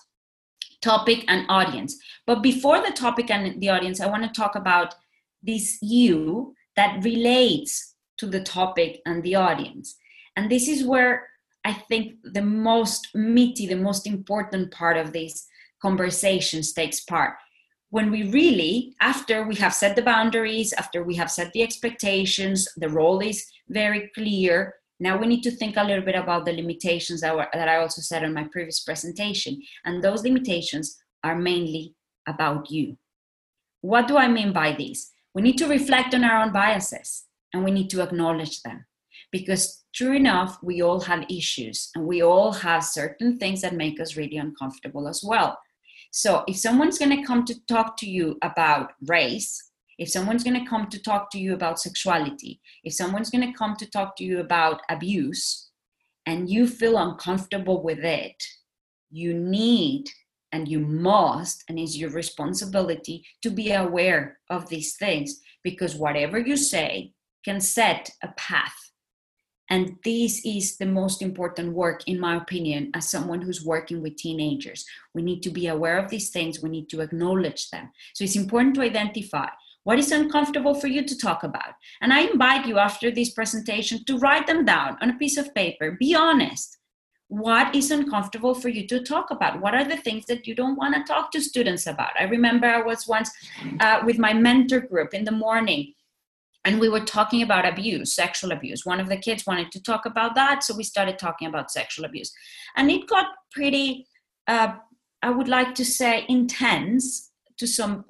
topic 0.82 1.24
and 1.28 1.46
audience 1.48 1.96
but 2.26 2.42
before 2.42 2.80
the 2.82 2.92
topic 2.92 3.30
and 3.30 3.60
the 3.60 3.68
audience 3.68 4.00
i 4.00 4.06
want 4.06 4.22
to 4.22 4.40
talk 4.40 4.54
about 4.54 4.94
this 5.42 5.78
you 5.80 6.54
that 6.76 7.02
relates 7.02 7.94
to 8.18 8.26
the 8.26 8.42
topic 8.42 9.00
and 9.06 9.22
the 9.22 9.34
audience. 9.34 9.96
And 10.36 10.50
this 10.50 10.68
is 10.68 10.84
where 10.84 11.28
I 11.64 11.72
think 11.72 12.14
the 12.22 12.42
most 12.42 13.08
meaty, 13.14 13.66
the 13.66 13.76
most 13.76 14.06
important 14.06 14.70
part 14.70 14.96
of 14.96 15.12
these 15.12 15.46
conversations 15.80 16.72
takes 16.72 17.00
part. 17.00 17.34
When 17.96 18.10
we 18.10 18.24
really, 18.24 18.94
after 19.00 19.46
we 19.46 19.54
have 19.54 19.72
set 19.72 19.96
the 19.96 20.02
boundaries, 20.02 20.74
after 20.74 21.02
we 21.02 21.14
have 21.16 21.30
set 21.30 21.50
the 21.54 21.62
expectations, 21.62 22.68
the 22.76 22.90
role 22.90 23.20
is 23.20 23.46
very 23.68 24.10
clear. 24.14 24.74
Now 25.00 25.16
we 25.16 25.26
need 25.26 25.42
to 25.44 25.50
think 25.50 25.78
a 25.78 25.82
little 25.82 26.04
bit 26.04 26.14
about 26.14 26.44
the 26.44 26.52
limitations 26.52 27.22
that, 27.22 27.34
were, 27.34 27.48
that 27.54 27.68
I 27.68 27.78
also 27.78 28.02
said 28.02 28.22
in 28.22 28.34
my 28.34 28.44
previous 28.52 28.80
presentation. 28.80 29.62
And 29.86 30.04
those 30.04 30.24
limitations 30.24 30.98
are 31.24 31.36
mainly 31.36 31.94
about 32.28 32.70
you. 32.70 32.98
What 33.80 34.08
do 34.08 34.18
I 34.18 34.28
mean 34.28 34.52
by 34.52 34.72
this? 34.72 35.12
we 35.36 35.42
need 35.42 35.58
to 35.58 35.68
reflect 35.68 36.14
on 36.14 36.24
our 36.24 36.42
own 36.42 36.50
biases 36.50 37.24
and 37.52 37.62
we 37.62 37.70
need 37.70 37.90
to 37.90 38.00
acknowledge 38.02 38.62
them 38.62 38.86
because 39.30 39.84
true 39.94 40.14
enough 40.14 40.58
we 40.62 40.80
all 40.80 40.98
have 40.98 41.26
issues 41.28 41.90
and 41.94 42.06
we 42.06 42.22
all 42.22 42.52
have 42.52 42.82
certain 42.82 43.36
things 43.36 43.60
that 43.60 43.74
make 43.74 44.00
us 44.00 44.16
really 44.16 44.38
uncomfortable 44.38 45.06
as 45.06 45.22
well 45.22 45.58
so 46.10 46.44
if 46.48 46.56
someone's 46.56 46.98
going 46.98 47.16
to 47.16 47.26
come 47.26 47.44
to 47.44 47.54
talk 47.66 47.96
to 47.96 48.08
you 48.08 48.36
about 48.42 48.92
race 49.06 49.70
if 49.98 50.10
someone's 50.10 50.44
going 50.44 50.58
to 50.58 50.68
come 50.68 50.88
to 50.88 51.02
talk 51.02 51.30
to 51.30 51.38
you 51.38 51.54
about 51.54 51.80
sexuality 51.80 52.60
if 52.84 52.92
someone's 52.92 53.30
going 53.30 53.46
to 53.46 53.58
come 53.58 53.76
to 53.76 53.90
talk 53.90 54.16
to 54.16 54.24
you 54.24 54.40
about 54.40 54.80
abuse 54.88 55.70
and 56.26 56.50
you 56.50 56.66
feel 56.66 56.98
uncomfortable 56.98 57.82
with 57.82 58.04
it 58.04 58.42
you 59.10 59.32
need 59.32 60.04
and 60.52 60.68
you 60.68 60.80
must 60.80 61.64
and 61.68 61.78
it's 61.78 61.96
your 61.96 62.10
responsibility 62.10 63.24
to 63.42 63.50
be 63.50 63.72
aware 63.72 64.38
of 64.50 64.68
these 64.68 64.96
things 64.96 65.40
because 65.62 65.94
whatever 65.94 66.38
you 66.38 66.56
say 66.56 67.12
can 67.44 67.60
set 67.60 68.10
a 68.22 68.28
path 68.36 68.92
and 69.68 69.96
this 70.04 70.44
is 70.44 70.76
the 70.76 70.86
most 70.86 71.22
important 71.22 71.72
work 71.72 72.02
in 72.06 72.20
my 72.20 72.36
opinion 72.36 72.90
as 72.94 73.10
someone 73.10 73.42
who's 73.42 73.64
working 73.64 74.02
with 74.02 74.16
teenagers 74.16 74.84
we 75.14 75.22
need 75.22 75.42
to 75.42 75.50
be 75.50 75.66
aware 75.66 75.98
of 75.98 76.10
these 76.10 76.30
things 76.30 76.62
we 76.62 76.68
need 76.68 76.88
to 76.88 77.00
acknowledge 77.00 77.70
them 77.70 77.90
so 78.14 78.24
it's 78.24 78.36
important 78.36 78.74
to 78.74 78.82
identify 78.82 79.48
What 79.86 80.00
is 80.00 80.10
uncomfortable 80.10 80.74
for 80.74 80.88
you 80.88 81.04
to 81.04 81.16
talk 81.16 81.44
about? 81.44 81.74
And 82.00 82.12
I 82.12 82.22
invite 82.22 82.66
you 82.66 82.76
after 82.76 83.08
this 83.08 83.30
presentation 83.30 84.04
to 84.06 84.18
write 84.18 84.48
them 84.48 84.64
down 84.64 84.98
on 85.00 85.10
a 85.10 85.16
piece 85.16 85.36
of 85.36 85.54
paper. 85.54 85.92
Be 85.92 86.12
honest. 86.12 86.78
What 87.28 87.72
is 87.72 87.92
uncomfortable 87.92 88.54
for 88.56 88.68
you 88.68 88.84
to 88.88 88.98
talk 89.04 89.30
about? 89.30 89.60
What 89.60 89.74
are 89.74 89.84
the 89.84 89.96
things 89.96 90.26
that 90.26 90.44
you 90.44 90.56
don't 90.56 90.74
want 90.74 90.96
to 90.96 91.04
talk 91.04 91.30
to 91.32 91.40
students 91.40 91.86
about? 91.86 92.18
I 92.18 92.24
remember 92.24 92.66
I 92.66 92.82
was 92.82 93.06
once 93.06 93.30
uh, 93.78 94.00
with 94.04 94.18
my 94.18 94.32
mentor 94.32 94.80
group 94.80 95.14
in 95.14 95.24
the 95.24 95.38
morning 95.46 95.94
and 96.66 96.80
we 96.80 96.88
were 96.88 97.00
talking 97.00 97.42
about 97.42 97.66
abuse 97.66 98.12
sexual 98.12 98.52
abuse. 98.52 98.84
One 98.84 99.00
of 99.00 99.08
the 99.08 99.16
kids 99.16 99.46
wanted 99.46 99.70
to 99.72 99.82
talk 99.82 100.04
about 100.04 100.34
that 100.34 100.62
so 100.62 100.76
we 100.76 100.82
started 100.82 101.18
talking 101.18 101.48
about 101.48 101.70
sexual 101.70 102.04
abuse. 102.04 102.32
And 102.76 102.90
it 102.90 103.06
got 103.06 103.26
pretty 103.52 104.06
uh, 104.48 104.74
i 105.22 105.30
would 105.30 105.48
like 105.48 105.74
to 105.74 105.84
say 105.84 106.26
intense 106.28 107.32
to 107.58 107.66
some 107.66 108.04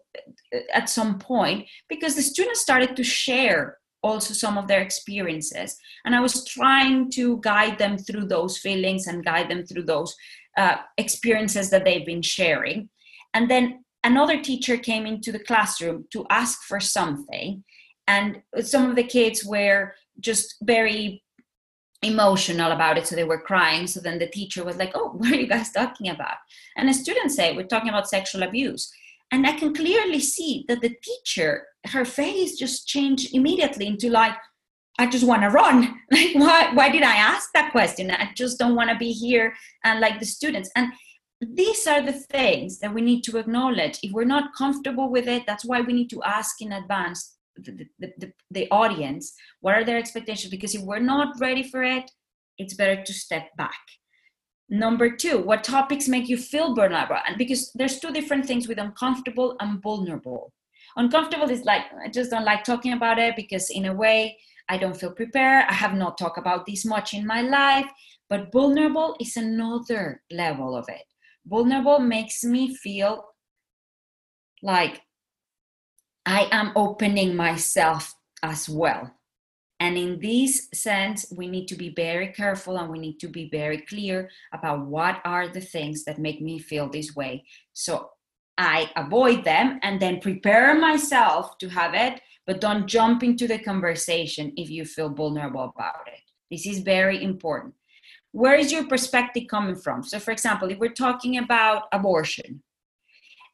at 0.72 0.88
some 0.88 1.18
point 1.18 1.66
because 1.88 2.16
the 2.16 2.22
students 2.22 2.60
started 2.60 2.96
to 2.96 3.04
share 3.04 3.78
also 4.02 4.34
some 4.34 4.58
of 4.58 4.66
their 4.66 4.82
experiences. 4.82 5.76
And 6.04 6.14
i 6.16 6.20
was 6.20 6.44
trying 6.44 7.10
to 7.12 7.38
guide 7.42 7.78
them 7.78 7.98
through 7.98 8.26
those 8.26 8.58
feelings 8.58 9.06
and 9.06 9.24
guide 9.24 9.50
them 9.50 9.64
through 9.66 9.84
those 9.84 10.16
uh, 10.56 10.76
experiences 10.96 11.68
that 11.70 11.84
they've 11.84 12.06
been 12.06 12.22
sharing. 12.22 12.88
And 13.34 13.50
then 13.50 13.84
another 14.02 14.40
teacher 14.40 14.78
came 14.78 15.04
into 15.04 15.30
the 15.30 15.46
classroom 15.50 16.06
to 16.12 16.24
ask 16.30 16.62
for 16.62 16.80
something 16.80 17.62
and 18.08 18.42
some 18.60 18.88
of 18.88 18.96
the 18.96 19.04
kids 19.04 19.44
were 19.44 19.94
just 20.20 20.56
very 20.62 21.22
emotional 22.02 22.72
about 22.72 22.98
it 22.98 23.06
so 23.06 23.16
they 23.16 23.24
were 23.24 23.40
crying. 23.40 23.86
So 23.86 24.00
then 24.00 24.18
the 24.18 24.28
teacher 24.28 24.64
was 24.64 24.76
like 24.76 24.92
oh 24.94 25.10
what 25.16 25.32
are 25.32 25.36
you 25.36 25.46
guys 25.46 25.72
talking 25.72 26.08
about? 26.08 26.36
And 26.76 26.88
the 26.88 26.94
students 26.94 27.36
say 27.36 27.54
we're 27.54 27.66
talking 27.66 27.88
about 27.88 28.08
sexual 28.08 28.42
abuse. 28.42 28.90
And 29.32 29.46
i 29.46 29.52
can 29.52 29.74
clearly 29.74 30.20
see 30.20 30.64
that 30.68 30.80
the 30.80 30.94
teacher 31.02 31.66
her 31.86 32.04
face 32.04 32.56
just 32.56 32.86
changed 32.86 33.34
immediately 33.34 33.86
into 33.86 34.08
like 34.08 34.36
i 34.98 35.06
just 35.06 35.26
want 35.26 35.42
to 35.42 35.48
run. 35.48 36.00
Like 36.12 36.34
why 36.34 36.70
why 36.74 36.88
did 36.90 37.02
i 37.02 37.16
ask 37.16 37.50
that 37.54 37.72
question? 37.72 38.10
I 38.10 38.30
just 38.34 38.58
don't 38.58 38.76
want 38.76 38.90
to 38.90 38.96
be 38.96 39.12
here 39.12 39.54
and 39.84 40.00
like 40.00 40.20
the 40.20 40.26
students. 40.26 40.70
And 40.76 40.92
these 41.40 41.86
are 41.86 42.00
the 42.00 42.14
things 42.14 42.78
that 42.78 42.94
we 42.94 43.02
need 43.02 43.22
to 43.24 43.36
acknowledge. 43.36 43.98
If 44.02 44.12
we're 44.12 44.24
not 44.36 44.54
comfortable 44.56 45.10
with 45.10 45.26
it 45.28 45.44
that's 45.46 45.64
why 45.64 45.80
we 45.80 45.92
need 45.92 46.10
to 46.10 46.22
ask 46.22 46.62
in 46.62 46.72
advance 46.72 47.35
the, 47.58 47.86
the, 47.98 48.32
the, 48.50 48.68
audience 48.70 49.32
what 49.60 49.74
are 49.74 49.84
their 49.84 49.98
expectations? 49.98 50.50
Because 50.50 50.74
if 50.74 50.82
we're 50.82 50.98
not 50.98 51.40
ready 51.40 51.62
for 51.62 51.82
it 51.82 52.10
it's 52.58 52.74
better 52.74 53.02
to 53.02 53.12
step 53.12 53.48
back. 53.56 53.80
Number 54.68 55.10
two 55.14 55.38
what 55.38 55.64
topics 55.64 56.08
make 56.08 56.28
you 56.28 56.36
feel 56.36 56.74
vulnerable? 56.74 57.18
And 57.26 57.38
because 57.38 57.72
there's 57.74 58.00
two 58.00 58.12
different 58.12 58.46
things 58.46 58.68
with 58.68 58.78
uncomfortable 58.78 59.56
and 59.60 59.82
vulnerable. 59.82 60.52
Uncomfortable 60.96 61.50
is 61.50 61.64
like 61.64 61.82
i 62.04 62.08
just 62.08 62.30
don't 62.30 62.44
like 62.44 62.64
talking 62.64 62.92
about 62.92 63.18
it 63.18 63.36
because 63.36 63.70
in 63.70 63.86
a 63.86 63.94
way 63.94 64.36
i 64.68 64.76
don't 64.76 64.96
feel 64.96 65.12
prepared. 65.12 65.64
I 65.68 65.74
have 65.74 65.94
not 65.94 66.18
talked 66.18 66.38
about 66.38 66.66
this 66.66 66.84
much 66.84 67.14
in 67.14 67.26
my 67.26 67.42
life. 67.42 67.86
But 68.28 68.50
vulnerable 68.52 69.16
is 69.20 69.36
another 69.36 70.22
level 70.30 70.76
of 70.76 70.86
it. 70.88 71.04
Vulnerable 71.46 72.00
makes 72.00 72.42
me 72.42 72.74
feel 72.74 73.24
like 74.62 75.00
I 76.26 76.48
am 76.50 76.72
opening 76.74 77.36
myself 77.36 78.12
as 78.42 78.68
well. 78.68 79.12
And 79.78 79.96
in 79.96 80.18
this 80.18 80.68
sense, 80.74 81.32
we 81.36 81.46
need 81.46 81.68
to 81.68 81.76
be 81.76 81.90
very 81.90 82.28
careful 82.28 82.78
and 82.78 82.90
we 82.90 82.98
need 82.98 83.20
to 83.20 83.28
be 83.28 83.48
very 83.50 83.78
clear 83.82 84.28
about 84.52 84.86
what 84.86 85.20
are 85.24 85.48
the 85.48 85.60
things 85.60 86.04
that 86.04 86.18
make 86.18 86.40
me 86.40 86.58
feel 86.58 86.88
this 86.88 87.14
way. 87.14 87.44
So 87.74 88.10
I 88.58 88.90
avoid 88.96 89.44
them 89.44 89.78
and 89.82 90.00
then 90.00 90.20
prepare 90.20 90.74
myself 90.74 91.58
to 91.58 91.68
have 91.68 91.94
it, 91.94 92.20
but 92.46 92.60
don't 92.60 92.88
jump 92.88 93.22
into 93.22 93.46
the 93.46 93.58
conversation 93.58 94.52
if 94.56 94.68
you 94.70 94.84
feel 94.84 95.10
vulnerable 95.10 95.72
about 95.76 96.08
it. 96.08 96.20
This 96.50 96.66
is 96.66 96.80
very 96.80 97.22
important. 97.22 97.74
Where 98.32 98.54
is 98.54 98.72
your 98.72 98.86
perspective 98.86 99.44
coming 99.48 99.76
from? 99.76 100.02
So, 100.02 100.18
for 100.18 100.30
example, 100.30 100.70
if 100.70 100.78
we're 100.78 100.92
talking 100.92 101.38
about 101.38 101.84
abortion 101.92 102.62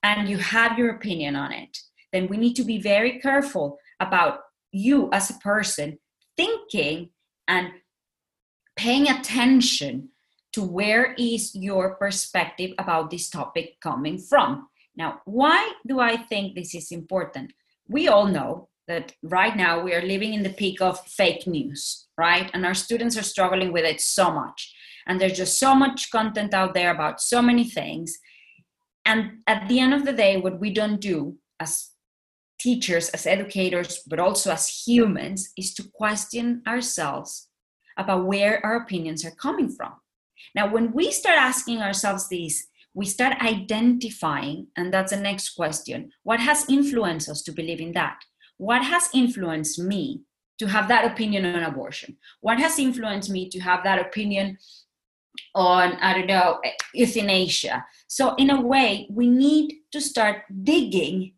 and 0.02 0.28
you 0.28 0.38
have 0.38 0.78
your 0.78 0.90
opinion 0.90 1.36
on 1.36 1.52
it, 1.52 1.76
then 2.12 2.28
we 2.28 2.36
need 2.36 2.54
to 2.54 2.64
be 2.64 2.80
very 2.80 3.18
careful 3.20 3.78
about 4.00 4.40
you 4.70 5.08
as 5.12 5.30
a 5.30 5.38
person 5.38 5.98
thinking 6.36 7.10
and 7.48 7.70
paying 8.76 9.08
attention 9.08 10.08
to 10.52 10.62
where 10.62 11.14
is 11.18 11.54
your 11.54 11.96
perspective 11.96 12.72
about 12.78 13.10
this 13.10 13.28
topic 13.30 13.76
coming 13.80 14.18
from. 14.18 14.68
Now, 14.96 15.20
why 15.24 15.72
do 15.86 16.00
I 16.00 16.16
think 16.16 16.54
this 16.54 16.74
is 16.74 16.92
important? 16.92 17.52
We 17.88 18.08
all 18.08 18.26
know 18.26 18.68
that 18.88 19.14
right 19.22 19.56
now 19.56 19.80
we 19.80 19.94
are 19.94 20.02
living 20.02 20.34
in 20.34 20.42
the 20.42 20.50
peak 20.50 20.82
of 20.82 21.00
fake 21.06 21.46
news, 21.46 22.08
right? 22.18 22.50
And 22.52 22.66
our 22.66 22.74
students 22.74 23.16
are 23.16 23.22
struggling 23.22 23.72
with 23.72 23.84
it 23.84 24.00
so 24.00 24.30
much. 24.30 24.74
And 25.06 25.20
there's 25.20 25.36
just 25.36 25.58
so 25.58 25.74
much 25.74 26.10
content 26.10 26.52
out 26.52 26.74
there 26.74 26.90
about 26.90 27.20
so 27.20 27.40
many 27.40 27.64
things. 27.64 28.18
And 29.04 29.38
at 29.46 29.68
the 29.68 29.80
end 29.80 29.94
of 29.94 30.04
the 30.04 30.12
day, 30.12 30.36
what 30.36 30.60
we 30.60 30.72
don't 30.72 31.00
do 31.00 31.38
as 31.58 31.91
teachers, 32.62 33.08
as 33.10 33.26
educators, 33.26 34.02
but 34.06 34.20
also 34.20 34.52
as 34.52 34.68
humans, 34.68 35.50
is 35.58 35.74
to 35.74 35.82
question 35.82 36.62
ourselves 36.66 37.48
about 37.98 38.24
where 38.24 38.64
our 38.64 38.76
opinions 38.76 39.24
are 39.24 39.32
coming 39.32 39.68
from. 39.68 39.92
Now, 40.54 40.72
when 40.72 40.92
we 40.92 41.10
start 41.10 41.38
asking 41.38 41.82
ourselves 41.82 42.28
these, 42.28 42.68
we 42.94 43.06
start 43.06 43.42
identifying, 43.42 44.68
and 44.76 44.92
that's 44.92 45.12
the 45.12 45.20
next 45.20 45.50
question 45.50 46.12
what 46.22 46.40
has 46.40 46.68
influenced 46.68 47.28
us 47.28 47.42
to 47.42 47.52
believe 47.52 47.80
in 47.80 47.92
that? 47.92 48.18
What 48.58 48.84
has 48.84 49.08
influenced 49.14 49.78
me 49.78 50.22
to 50.58 50.66
have 50.66 50.88
that 50.88 51.10
opinion 51.10 51.44
on 51.46 51.62
abortion? 51.62 52.16
What 52.40 52.58
has 52.58 52.78
influenced 52.78 53.30
me 53.30 53.48
to 53.48 53.60
have 53.60 53.82
that 53.84 53.98
opinion 53.98 54.58
on, 55.54 55.94
I 55.94 56.12
don't 56.14 56.26
know, 56.26 56.60
euthanasia? 56.94 57.84
So, 58.06 58.34
in 58.36 58.50
a 58.50 58.60
way, 58.60 59.08
we 59.10 59.26
need 59.26 59.74
to 59.92 60.00
start 60.00 60.44
digging 60.62 61.32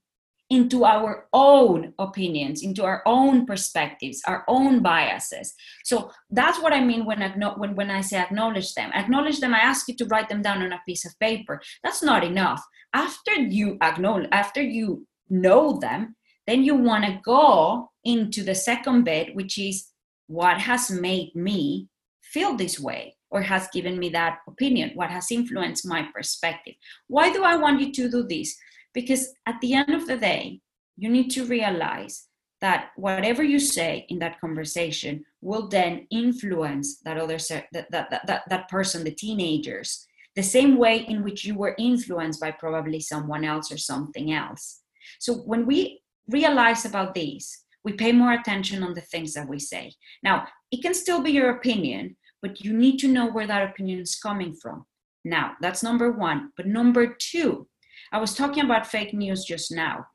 into 0.51 0.85
our 0.85 1.27
own 1.33 1.95
opinions, 1.99 2.63
into 2.63 2.85
our 2.85 3.03
own 3.07 3.47
perspectives, 3.47 4.21
our 4.27 4.45
own 4.47 4.83
biases. 4.83 5.55
So 5.85 6.11
that's 6.31 6.61
what 6.61 6.73
I 6.73 6.81
mean 6.81 7.07
when, 7.07 7.21
when, 7.57 7.75
when 7.75 7.91
I 7.91 8.03
say 8.03 8.19
acknowledge 8.19 8.75
them. 8.75 8.91
Acknowledge 8.93 9.41
them, 9.41 9.55
I 9.55 9.61
ask 9.61 9.89
you 9.89 9.97
to 9.97 10.07
write 10.07 10.29
them 10.29 10.43
down 10.43 10.63
on 10.63 10.73
a 10.73 10.81
piece 10.87 11.07
of 11.07 11.19
paper. 11.19 11.61
That's 11.83 12.03
not 12.03 12.25
enough. 12.25 12.63
After 12.93 13.33
you 13.33 13.79
acknowledge, 13.83 14.29
after 14.33 14.63
you 14.63 15.07
know 15.31 15.79
them, 15.79 16.15
then 16.47 16.63
you 16.63 16.75
want 16.75 17.05
to 17.07 17.21
go 17.25 17.91
into 18.05 18.43
the 18.43 18.55
second 18.55 19.05
bit, 19.05 19.35
which 19.35 19.59
is 19.59 19.89
what 20.27 20.61
has 20.61 20.91
made 20.91 21.35
me 21.35 21.89
feel 22.23 22.55
this 22.55 22.79
way 22.79 23.17
or 23.31 23.41
has 23.43 23.67
given 23.73 23.99
me 23.99 24.11
that 24.11 24.39
opinion, 24.47 24.91
what 24.95 25.11
has 25.11 25.31
influenced 25.31 25.87
my 25.87 26.07
perspective. 26.15 26.75
Why 27.09 27.33
do 27.33 27.43
I 27.43 27.57
want 27.57 27.81
you 27.81 27.93
to 27.93 28.11
do 28.11 28.27
this? 28.29 28.57
Because 28.95 29.35
at 29.47 29.61
the 29.61 29.75
end 29.75 29.91
of 29.91 30.07
the 30.07 30.17
day, 30.17 30.61
you 30.97 31.09
need 31.09 31.29
to 31.31 31.45
realize 31.45 32.29
that 32.61 32.91
whatever 32.97 33.43
you 33.43 33.59
say 33.59 34.07
in 34.09 34.19
that 34.21 34.41
conversation 34.41 35.25
will 35.43 35.69
then 35.69 36.07
influence 36.11 37.01
that 37.01 37.19
other 37.19 37.37
that, 37.51 37.87
that, 37.91 38.09
that, 38.27 38.43
that 38.49 38.69
person 38.69 39.05
the 39.05 39.11
teenagers 39.11 40.07
the 40.37 40.43
same 40.43 40.79
way 40.79 40.97
in 41.07 41.23
which 41.23 41.45
you 41.45 41.55
were 41.55 41.77
influenced 41.79 42.41
by 42.41 42.51
probably 42.51 43.01
someone 43.01 43.45
else 43.45 43.71
or 43.71 43.79
something 43.79 44.33
else. 44.33 44.81
So 45.21 45.35
when 45.35 45.67
we 45.67 46.01
realize 46.29 46.85
about 46.85 47.15
these 47.15 47.65
we 47.85 47.93
pay 47.93 48.13
more 48.13 48.33
attention 48.33 48.83
on 48.83 48.95
the 48.95 49.03
things 49.03 49.35
that 49.35 49.47
we 49.47 49.59
say. 49.59 49.93
Now 50.23 50.47
it 50.71 50.81
can 50.81 50.95
still 50.95 51.21
be 51.21 51.33
your 51.33 51.51
opinion 51.51 52.17
but 52.41 52.65
you 52.65 52.73
need 52.73 52.99
to 52.99 53.09
know 53.09 53.27
where 53.27 53.47
that 53.47 53.69
opinion 53.71 54.01
is 54.01 54.17
coming 54.17 54.55
from. 54.55 54.87
Now 55.25 55.53
that's 55.61 55.83
number 55.83 56.13
one. 56.13 56.53
But 56.57 56.67
number 56.67 57.15
two 57.19 57.67
I 58.15 58.19
was 58.19 58.33
talking 58.33 58.65
about 58.65 58.87
fake 58.87 59.13
news 59.13 59.45
just 59.45 59.73
now. 59.73 60.07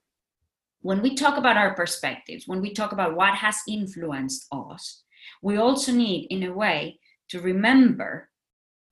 When 0.80 1.02
we 1.02 1.16
talk 1.16 1.38
about 1.38 1.58
our 1.58 1.76
perspectives, 1.76 2.48
when 2.48 2.62
we 2.62 2.74
talk 2.74 2.94
about 2.94 3.14
what 3.14 3.36
has 3.36 3.58
influenced 3.68 4.48
us, 4.54 5.04
we 5.42 5.58
also 5.58 5.92
need, 5.92 6.28
in 6.30 6.44
a 6.44 6.54
way, 6.54 6.98
to 7.28 7.42
remember 7.42 8.30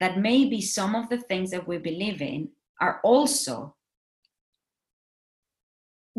that 0.02 0.20
maybe 0.20 0.60
some 0.60 0.94
of 0.94 1.08
the 1.08 1.20
things 1.20 1.52
that 1.52 1.66
we 1.66 1.78
believe 1.78 2.22
in 2.22 2.50
are 2.82 3.00
also 3.02 3.78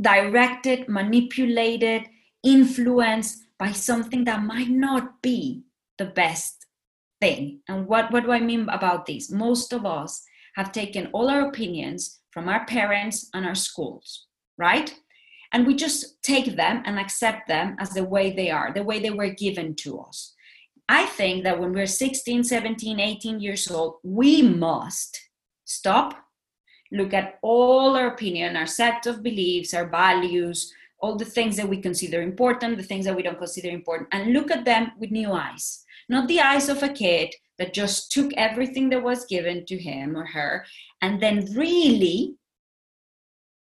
directed, 0.01 0.89
manipulated, 0.89 2.07
influenced 2.43 3.43
by 3.59 3.71
something 3.71 4.25
that 4.25 4.43
might 4.43 4.71
not 4.71 5.21
be 5.21 5.63
the 5.99 6.07
best 6.07 6.65
thing. 7.21 7.61
And 7.69 7.87
what, 7.87 8.11
what 8.11 8.25
do 8.25 8.33
I 8.33 8.41
mean 8.41 8.67
about 8.71 9.05
this? 9.05 9.31
Most 9.31 9.75
of 9.75 9.85
us 9.85 10.25
have 10.55 10.73
taken 10.73 11.09
all 11.13 11.29
our 11.29 11.49
opinions 11.49 12.18
from 12.31 12.49
our 12.49 12.65
parents 12.67 13.29
and 13.35 13.47
our 13.47 13.55
schools, 13.55 14.27
right? 14.57 14.95
And 15.53 15.67
we 15.67 15.75
just 15.75 16.23
take 16.23 16.57
them 16.57 16.83
and 16.85 16.99
accept 16.99 17.49
them 17.49 17.77
as 17.79 17.91
the 17.91 18.05
way 18.05 18.33
they 18.33 18.51
are, 18.51 18.73
the 18.73 18.83
way 18.83 18.99
they 18.99 19.11
were 19.11 19.31
given 19.31 19.75
to 19.77 20.01
us. 20.01 20.35
I 20.89 21.07
think 21.07 21.45
that 21.45 21.61
when 21.61 21.73
we're 21.73 21.87
16, 21.87 22.45
17, 22.45 23.01
18 23.01 23.41
years 23.41 23.71
old, 23.71 23.97
we 24.03 24.43
must 24.43 25.19
stop, 25.65 26.15
look 26.91 27.13
at 27.13 27.39
all 27.43 27.97
our 27.97 28.09
opinion, 28.09 28.57
our 28.57 28.67
set 28.67 29.07
of 29.07 29.23
beliefs, 29.23 29.75
our 29.75 29.89
values, 29.89 30.73
all 31.01 31.17
the 31.17 31.25
things 31.25 31.57
that 31.57 31.69
we 31.69 31.81
consider 31.81 32.23
important, 32.23 32.77
the 32.77 32.83
things 32.83 33.05
that 33.05 33.15
we 33.15 33.23
don't 33.23 33.39
consider 33.39 33.69
important, 33.69 34.09
and 34.13 34.33
look 34.33 34.51
at 34.51 34.65
them 34.65 34.93
with 34.99 35.11
new 35.11 35.33
eyes. 35.33 35.85
Not 36.09 36.27
the 36.27 36.41
eyes 36.41 36.69
of 36.69 36.83
a 36.83 36.89
kid 36.89 37.35
that 37.59 37.75
just 37.75 38.13
took 38.13 38.33
everything 38.37 38.89
that 38.91 39.03
was 39.03 39.27
given 39.27 39.67
to 39.67 39.77
him 39.77 40.17
or 40.17 40.27
her 40.27 40.65
and 41.03 41.21
then 41.21 41.47
really 41.55 42.37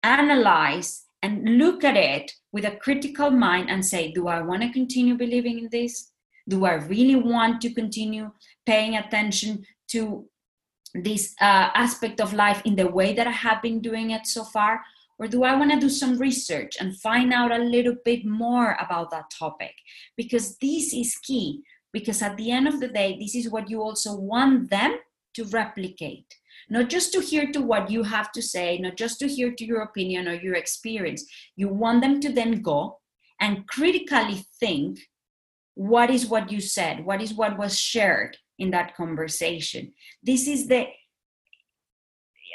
analyze 0.02 1.04
and 1.22 1.58
look 1.58 1.84
at 1.84 1.96
it 1.96 2.32
with 2.52 2.64
a 2.64 2.76
critical 2.76 3.30
mind 3.30 3.70
and 3.70 3.84
say, 3.84 4.12
Do 4.12 4.28
I 4.28 4.42
want 4.42 4.62
to 4.62 4.72
continue 4.72 5.16
believing 5.16 5.58
in 5.58 5.68
this? 5.70 6.10
Do 6.48 6.66
I 6.66 6.74
really 6.74 7.16
want 7.16 7.62
to 7.62 7.72
continue 7.72 8.30
paying 8.66 8.96
attention 8.96 9.64
to 9.88 10.28
this 10.94 11.34
uh, 11.40 11.70
aspect 11.74 12.20
of 12.20 12.34
life 12.34 12.60
in 12.64 12.76
the 12.76 12.86
way 12.86 13.14
that 13.14 13.26
I 13.26 13.32
have 13.32 13.62
been 13.62 13.80
doing 13.80 14.10
it 14.10 14.26
so 14.26 14.44
far? 14.44 14.82
Or 15.18 15.26
do 15.26 15.44
I 15.44 15.54
want 15.54 15.70
to 15.72 15.80
do 15.80 15.88
some 15.88 16.18
research 16.18 16.76
and 16.80 17.00
find 17.00 17.32
out 17.32 17.52
a 17.52 17.58
little 17.58 17.96
bit 18.04 18.26
more 18.26 18.76
about 18.80 19.10
that 19.12 19.30
topic? 19.30 19.74
Because 20.16 20.56
this 20.58 20.92
is 20.92 21.16
key, 21.18 21.62
because 21.94 22.20
at 22.20 22.36
the 22.36 22.50
end 22.50 22.66
of 22.66 22.80
the 22.80 22.88
day, 22.88 23.16
this 23.18 23.36
is 23.36 23.48
what 23.48 23.70
you 23.70 23.80
also 23.80 24.16
want 24.16 24.68
them 24.68 24.98
to 25.34 25.44
replicate. 25.44 26.26
Not 26.68 26.90
just 26.90 27.12
to 27.12 27.20
hear 27.20 27.52
to 27.52 27.60
what 27.62 27.88
you 27.88 28.02
have 28.02 28.32
to 28.32 28.42
say, 28.42 28.78
not 28.78 28.96
just 28.96 29.20
to 29.20 29.28
hear 29.28 29.52
to 29.54 29.64
your 29.64 29.82
opinion 29.82 30.26
or 30.26 30.34
your 30.34 30.56
experience. 30.56 31.24
You 31.54 31.68
want 31.68 32.02
them 32.02 32.20
to 32.20 32.32
then 32.32 32.62
go 32.62 32.98
and 33.40 33.66
critically 33.68 34.44
think 34.58 34.98
what 35.74 36.10
is 36.10 36.26
what 36.26 36.50
you 36.50 36.60
said, 36.60 37.04
what 37.04 37.22
is 37.22 37.32
what 37.32 37.56
was 37.58 37.78
shared 37.78 38.36
in 38.58 38.70
that 38.72 38.96
conversation. 38.96 39.92
This 40.22 40.48
is 40.48 40.66
the 40.66 40.86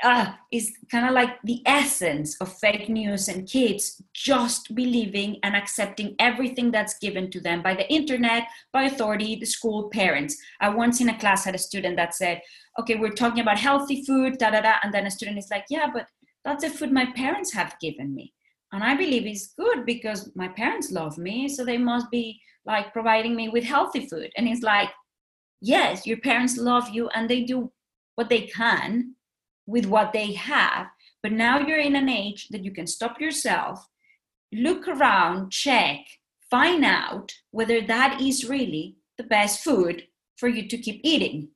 uh, 0.04 0.34
is 0.52 0.74
kind 0.92 1.06
of 1.06 1.14
like 1.14 1.42
the 1.44 1.62
essence 1.66 2.36
of 2.42 2.58
fake 2.58 2.90
news 2.90 3.28
and 3.28 3.48
kids 3.48 4.02
just 4.14 4.74
believing 4.76 5.38
and 5.44 5.56
accepting 5.56 6.16
everything 6.20 6.72
that's 6.72 6.98
given 7.00 7.30
to 7.32 7.40
them 7.40 7.62
by 7.62 7.74
the 7.74 7.92
internet, 7.92 8.48
by 8.74 8.84
authority, 8.84 9.36
the 9.36 9.46
school, 9.46 9.90
parents. 9.90 10.38
I 10.62 10.70
once 10.70 11.02
in 11.02 11.10
a 11.10 11.20
class 11.20 11.46
had 11.46 11.56
a 11.56 11.60
student 11.60 11.96
that 11.98 12.16
said, 12.16 12.42
okay, 12.80 12.96
we're 12.96 13.12
talking 13.12 13.42
about 13.42 13.60
healthy 13.60 14.04
food, 14.04 14.38
da 14.38 14.52
da 14.52 14.62
da. 14.62 14.74
And 14.84 14.94
then 14.94 15.06
a 15.06 15.12
student 15.12 15.38
is 15.38 15.50
like, 15.52 15.66
yeah, 15.70 15.88
but 15.94 16.08
that's 16.46 16.64
the 16.64 16.70
food 16.70 16.92
my 16.92 17.12
parents 17.14 17.54
have 17.54 17.76
given 17.80 18.14
me. 18.14 18.34
And 18.72 18.84
I 18.84 18.96
believe 18.96 19.26
it's 19.26 19.54
good 19.56 19.86
because 19.86 20.32
my 20.36 20.48
parents 20.48 20.92
love 20.92 21.18
me. 21.18 21.50
So 21.50 21.66
they 21.66 21.78
must 21.78 22.10
be 22.12 22.40
like 22.66 22.94
providing 22.94 23.36
me 23.36 23.50
with 23.50 23.64
healthy 23.64 24.08
food. 24.08 24.32
And 24.38 24.48
it's 24.48 24.62
like, 24.62 24.90
yes, 25.62 26.06
your 26.06 26.18
parents 26.18 26.58
love 26.58 26.90
you 26.90 27.10
and 27.10 27.30
they 27.30 27.44
do 27.44 27.72
what 28.16 28.30
they 28.30 28.42
can 28.42 29.16
with 29.70 29.86
what 29.86 30.14
they 30.14 30.34
have. 30.34 30.88
But 31.22 31.32
now 31.32 31.60
you're 31.60 31.78
in 31.80 31.96
an 31.96 32.10
age 32.10 32.48
that 32.50 32.64
you 32.64 32.72
can 32.72 32.88
stop 32.88 33.22
yourself, 33.22 33.86
look 34.52 34.88
around, 34.88 35.52
check, 35.52 36.00
find 36.50 36.84
out 36.84 37.34
whether 37.52 37.82
that 37.82 38.20
is 38.20 38.50
really 38.50 38.96
the 39.18 39.24
best 39.24 39.64
food 39.64 40.08
for 40.38 40.50
you 40.50 40.68
to 40.68 40.78
keep 40.78 41.02
eating. 41.04 41.50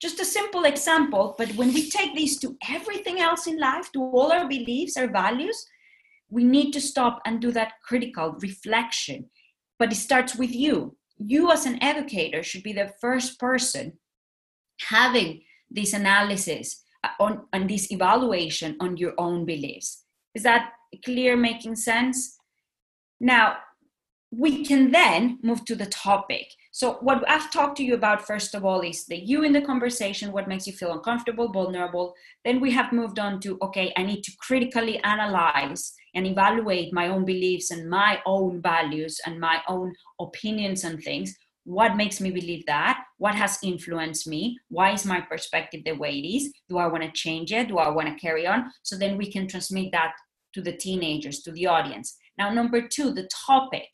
Just 0.00 0.20
a 0.20 0.24
simple 0.24 0.64
example, 0.64 1.34
but 1.36 1.54
when 1.54 1.72
we 1.74 1.90
take 1.90 2.14
these 2.14 2.38
to 2.40 2.56
everything 2.68 3.20
else 3.20 3.46
in 3.46 3.58
life, 3.58 3.92
to 3.92 4.00
all 4.02 4.32
our 4.32 4.48
beliefs, 4.48 4.96
our 4.96 5.06
values, 5.06 5.66
we 6.30 6.44
need 6.44 6.72
to 6.72 6.80
stop 6.80 7.20
and 7.26 7.40
do 7.40 7.52
that 7.52 7.74
critical 7.84 8.36
reflection. 8.40 9.28
But 9.78 9.92
it 9.92 9.96
starts 9.96 10.34
with 10.34 10.54
you. 10.54 10.96
You, 11.18 11.52
as 11.52 11.66
an 11.66 11.82
educator, 11.82 12.42
should 12.42 12.62
be 12.62 12.72
the 12.72 12.92
first 13.00 13.38
person 13.38 13.98
having 14.80 15.42
this 15.70 15.92
analysis 15.92 16.82
on, 17.18 17.46
on 17.52 17.66
this 17.66 17.90
evaluation 17.90 18.76
on 18.80 18.96
your 18.96 19.14
own 19.18 19.44
beliefs. 19.44 20.04
Is 20.34 20.42
that 20.42 20.72
clear, 21.04 21.36
making 21.36 21.76
sense? 21.76 22.38
Now, 23.20 23.56
we 24.30 24.64
can 24.64 24.90
then 24.90 25.38
move 25.42 25.64
to 25.66 25.74
the 25.74 25.86
topic. 25.86 26.46
So, 26.72 26.94
what 27.02 27.22
I've 27.28 27.50
talked 27.52 27.76
to 27.76 27.84
you 27.84 27.94
about, 27.94 28.26
first 28.26 28.54
of 28.54 28.64
all, 28.64 28.80
is 28.80 29.04
the 29.04 29.16
you 29.16 29.42
in 29.42 29.52
the 29.52 29.60
conversation, 29.60 30.32
what 30.32 30.48
makes 30.48 30.66
you 30.66 30.72
feel 30.72 30.92
uncomfortable, 30.92 31.52
vulnerable. 31.52 32.14
Then 32.44 32.60
we 32.60 32.70
have 32.70 32.92
moved 32.92 33.18
on 33.18 33.40
to, 33.40 33.58
okay, 33.60 33.92
I 33.96 34.02
need 34.04 34.22
to 34.24 34.32
critically 34.40 34.98
analyze 35.04 35.92
and 36.14 36.26
evaluate 36.26 36.92
my 36.92 37.08
own 37.08 37.26
beliefs 37.26 37.70
and 37.70 37.90
my 37.90 38.20
own 38.24 38.62
values 38.62 39.20
and 39.26 39.38
my 39.38 39.60
own 39.68 39.94
opinions 40.18 40.84
and 40.84 41.02
things. 41.02 41.36
What 41.64 41.96
makes 41.96 42.20
me 42.20 42.30
believe 42.30 42.66
that? 42.66 43.04
What 43.18 43.34
has 43.34 43.58
influenced 43.62 44.26
me? 44.26 44.58
Why 44.68 44.92
is 44.92 45.06
my 45.06 45.20
perspective 45.20 45.82
the 45.84 45.92
way 45.92 46.18
it 46.18 46.26
is? 46.26 46.52
Do 46.68 46.78
I 46.78 46.86
want 46.86 47.04
to 47.04 47.12
change 47.12 47.52
it? 47.52 47.68
Do 47.68 47.78
I 47.78 47.88
want 47.88 48.08
to 48.08 48.14
carry 48.14 48.46
on? 48.46 48.70
So 48.82 48.96
then 48.96 49.16
we 49.16 49.30
can 49.30 49.46
transmit 49.46 49.92
that 49.92 50.12
to 50.54 50.60
the 50.60 50.72
teenagers, 50.72 51.40
to 51.40 51.52
the 51.52 51.66
audience. 51.66 52.16
Now, 52.36 52.52
number 52.52 52.88
two, 52.88 53.12
the 53.12 53.28
topic 53.46 53.88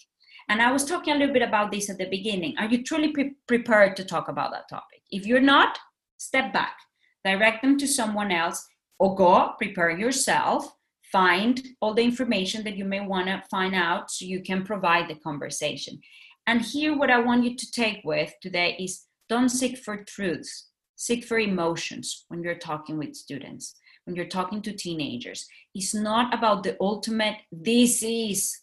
and 0.48 0.62
I 0.62 0.72
was 0.72 0.85
talking 0.85 1.14
a 1.14 1.18
little 1.18 1.35
bit 1.35 1.42
about 1.42 1.70
this 1.70 1.90
at 1.90 1.98
the 1.98 2.09
beginning. 2.09 2.54
Are 2.59 2.66
you 2.66 2.83
truly 2.83 3.12
pre- 3.12 3.35
prepared 3.46 3.96
to 3.96 4.04
talk 4.04 4.28
about 4.28 4.50
that 4.52 4.68
topic? 4.68 5.02
If 5.11 5.26
you're 5.26 5.40
not, 5.40 5.78
step 6.16 6.52
back, 6.52 6.76
direct 7.24 7.62
them 7.62 7.76
to 7.78 7.87
someone 7.87 8.33
else, 8.33 8.66
or 8.98 9.14
go 9.14 9.52
prepare 9.59 9.90
yourself, 9.90 10.74
find 11.12 11.62
all 11.81 11.94
the 11.94 12.02
information 12.02 12.64
that 12.64 12.76
you 12.76 12.85
may 12.85 13.00
want 13.00 13.26
to 13.26 13.42
find 13.50 13.74
out 13.74 14.11
so 14.11 14.24
you 14.24 14.42
can 14.42 14.64
provide 14.64 15.09
the 15.09 15.16
conversation. 15.16 16.00
And 16.48 16.62
here, 16.62 16.96
what 16.96 17.11
I 17.11 17.20
want 17.20 17.44
you 17.44 17.54
to 17.54 17.70
take 17.72 18.00
with 18.04 18.32
today 18.40 18.74
is 18.80 19.04
don't 19.28 19.50
seek 19.50 19.76
for 19.76 20.02
truths, 20.04 20.70
seek 20.96 21.26
for 21.26 21.38
emotions 21.38 22.24
when 22.28 22.42
you're 22.42 22.54
talking 22.54 22.96
with 22.96 23.14
students, 23.14 23.74
when 24.06 24.16
you're 24.16 24.24
talking 24.24 24.62
to 24.62 24.72
teenagers. 24.72 25.46
It's 25.74 25.94
not 25.94 26.32
about 26.32 26.62
the 26.62 26.74
ultimate, 26.80 27.37
this 27.52 28.02
is 28.02 28.61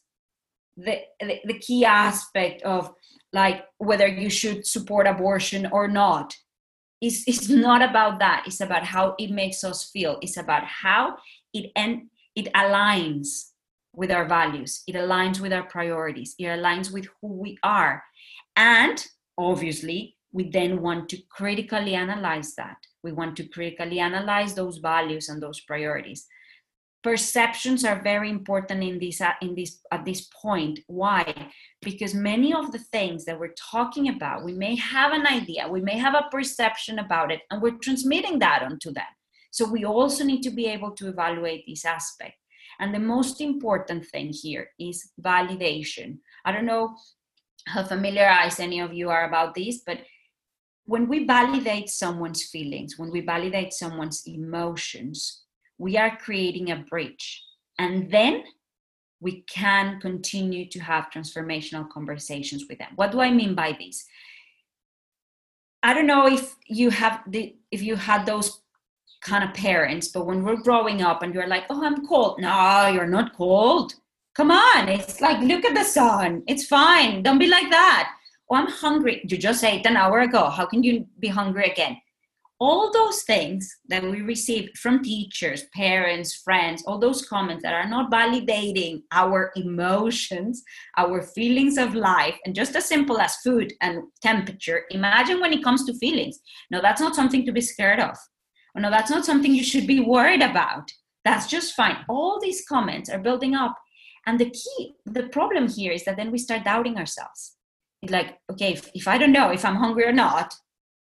the, 0.75 1.01
the, 1.19 1.41
the 1.45 1.59
key 1.59 1.85
aspect 1.85 2.63
of 2.63 2.91
like 3.31 3.65
whether 3.77 4.07
you 4.07 4.31
should 4.31 4.65
support 4.65 5.05
abortion 5.05 5.67
or 5.71 5.87
not. 5.87 6.35
It's, 7.01 7.23
it's 7.27 7.49
not 7.49 7.87
about 7.87 8.17
that. 8.17 8.45
It's 8.47 8.61
about 8.61 8.83
how 8.83 9.13
it 9.19 9.29
makes 9.29 9.63
us 9.63 9.91
feel. 9.91 10.17
It's 10.23 10.37
about 10.37 10.63
how 10.63 11.17
it 11.53 11.69
and 11.75 12.09
it 12.35 12.51
aligns 12.53 13.51
with 13.95 14.11
our 14.11 14.25
values. 14.25 14.83
It 14.87 14.95
aligns 14.95 15.39
with 15.39 15.53
our 15.53 15.63
priorities. 15.63 16.35
It 16.37 16.45
aligns 16.45 16.91
with 16.91 17.07
who 17.21 17.27
we 17.27 17.57
are. 17.63 18.03
And 18.55 19.05
obviously 19.37 20.17
we 20.31 20.49
then 20.49 20.81
want 20.81 21.07
to 21.09 21.17
critically 21.29 21.95
analyze 21.95 22.55
that. 22.55 22.77
We 23.03 23.13
want 23.13 23.37
to 23.37 23.47
critically 23.47 23.99
analyze 23.99 24.53
those 24.53 24.77
values 24.77 25.29
and 25.29 25.41
those 25.41 25.61
priorities. 25.61 26.27
Perceptions 27.03 27.85
are 27.85 28.01
very 28.01 28.29
important 28.31 28.83
in 28.83 28.97
this 28.99 29.21
uh, 29.21 29.33
in 29.39 29.53
this 29.53 29.79
at 29.91 30.05
this 30.05 30.27
point. 30.41 30.79
Why? 30.87 31.51
Because 31.81 32.15
many 32.15 32.51
of 32.51 32.71
the 32.71 32.79
things 32.79 33.25
that 33.25 33.39
we're 33.39 33.53
talking 33.71 34.09
about 34.09 34.43
we 34.43 34.53
may 34.53 34.75
have 34.75 35.13
an 35.13 35.27
idea 35.27 35.69
we 35.69 35.81
may 35.81 35.97
have 35.99 36.15
a 36.15 36.27
perception 36.31 36.97
about 36.97 37.31
it 37.31 37.41
and 37.51 37.61
we're 37.61 37.77
transmitting 37.77 38.39
that 38.39 38.63
onto 38.63 38.91
them. 38.91 39.13
So 39.51 39.69
we 39.69 39.85
also 39.85 40.23
need 40.25 40.41
to 40.41 40.51
be 40.51 40.65
able 40.65 40.91
to 40.91 41.07
evaluate 41.07 41.63
this 41.67 41.85
aspect 41.85 42.35
and 42.79 42.93
the 42.93 42.99
most 42.99 43.41
important 43.41 44.05
thing 44.07 44.31
here 44.31 44.69
is 44.79 45.11
validation 45.21 46.17
i 46.45 46.51
don't 46.51 46.65
know 46.65 46.95
how 47.67 47.83
familiarized 47.83 48.59
any 48.59 48.79
of 48.79 48.93
you 48.93 49.09
are 49.09 49.27
about 49.27 49.55
this 49.55 49.81
but 49.85 49.99
when 50.85 51.07
we 51.07 51.25
validate 51.25 51.89
someone's 51.89 52.43
feelings 52.43 52.97
when 52.97 53.11
we 53.11 53.21
validate 53.21 53.73
someone's 53.73 54.23
emotions 54.27 55.45
we 55.77 55.97
are 55.97 56.17
creating 56.17 56.71
a 56.71 56.77
bridge. 56.77 57.43
And 57.77 58.09
then 58.09 58.43
we 59.19 59.41
can 59.41 59.99
continue 59.99 60.67
to 60.69 60.79
have 60.79 61.09
transformational 61.13 61.89
conversations 61.89 62.65
with 62.69 62.79
them. 62.79 62.91
What 62.95 63.11
do 63.11 63.21
I 63.21 63.31
mean 63.31 63.55
by 63.55 63.75
this? 63.77 64.05
I 65.83 65.93
don't 65.93 66.07
know 66.07 66.27
if 66.27 66.55
you 66.65 66.89
have 66.89 67.21
the 67.27 67.55
if 67.71 67.81
you 67.81 67.95
had 67.95 68.25
those 68.25 68.61
kind 69.25 69.43
of 69.43 69.53
parents, 69.53 70.07
but 70.09 70.25
when 70.25 70.43
we're 70.43 70.61
growing 70.61 71.01
up 71.01 71.23
and 71.23 71.33
you're 71.33 71.47
like, 71.47 71.65
oh, 71.69 71.83
I'm 71.83 72.07
cold. 72.07 72.39
No, 72.39 72.87
you're 72.87 73.07
not 73.07 73.35
cold. 73.35 73.93
Come 74.35 74.51
on. 74.51 74.87
It's 74.87 75.19
like, 75.19 75.41
look 75.41 75.65
at 75.65 75.75
the 75.75 75.83
sun. 75.83 76.43
It's 76.47 76.67
fine. 76.67 77.23
Don't 77.23 77.39
be 77.39 77.47
like 77.47 77.69
that. 77.71 78.13
Oh, 78.49 78.55
I'm 78.55 78.67
hungry. 78.67 79.21
You 79.27 79.37
just 79.37 79.63
ate 79.63 79.85
an 79.85 79.97
hour 79.97 80.19
ago. 80.19 80.49
How 80.49 80.65
can 80.65 80.83
you 80.83 81.07
be 81.19 81.27
hungry 81.27 81.69
again? 81.69 81.97
all 82.59 82.91
those 82.91 83.23
things 83.23 83.79
that 83.89 84.01
we 84.01 84.21
receive 84.21 84.69
from 84.75 85.03
teachers, 85.03 85.63
parents, 85.73 86.35
friends, 86.35 86.83
all 86.87 86.97
those 86.97 87.27
comments 87.27 87.63
that 87.63 87.73
are 87.73 87.87
not 87.87 88.09
validating 88.09 89.01
our 89.11 89.51
emotions, 89.57 90.63
our 90.97 91.21
feelings 91.21 91.77
of 91.77 91.95
life, 91.95 92.37
and 92.45 92.55
just 92.55 92.75
as 92.75 92.85
simple 92.85 93.19
as 93.19 93.35
food 93.37 93.73
and 93.81 94.03
temperature, 94.21 94.83
imagine 94.91 95.41
when 95.41 95.51
it 95.51 95.63
comes 95.63 95.85
to 95.85 95.93
feelings. 95.95 96.39
No, 96.71 96.81
that's 96.81 97.01
not 97.01 97.15
something 97.15 97.45
to 97.45 97.51
be 97.51 97.61
scared 97.61 97.99
of. 97.99 98.15
Oh, 98.75 98.81
no, 98.81 98.89
that's 98.89 99.11
not 99.11 99.25
something 99.25 99.53
you 99.53 99.63
should 99.63 99.87
be 99.87 99.99
worried 99.99 100.41
about. 100.41 100.91
That's 101.23 101.47
just 101.47 101.75
fine. 101.75 101.97
All 102.09 102.39
these 102.39 102.65
comments 102.67 103.09
are 103.09 103.19
building 103.19 103.55
up. 103.55 103.75
And 104.27 104.39
the 104.39 104.49
key, 104.49 104.95
the 105.05 105.23
problem 105.29 105.67
here 105.67 105.91
is 105.91 106.03
that 106.05 106.17
then 106.17 106.31
we 106.31 106.37
start 106.37 106.65
doubting 106.65 106.97
ourselves. 106.97 107.55
It's 108.01 108.11
like, 108.11 108.37
okay, 108.51 108.73
if, 108.73 108.89
if 108.93 109.07
I 109.07 109.17
don't 109.17 109.31
know 109.31 109.51
if 109.51 109.63
I'm 109.63 109.75
hungry 109.75 110.05
or 110.05 110.11
not, 110.11 110.53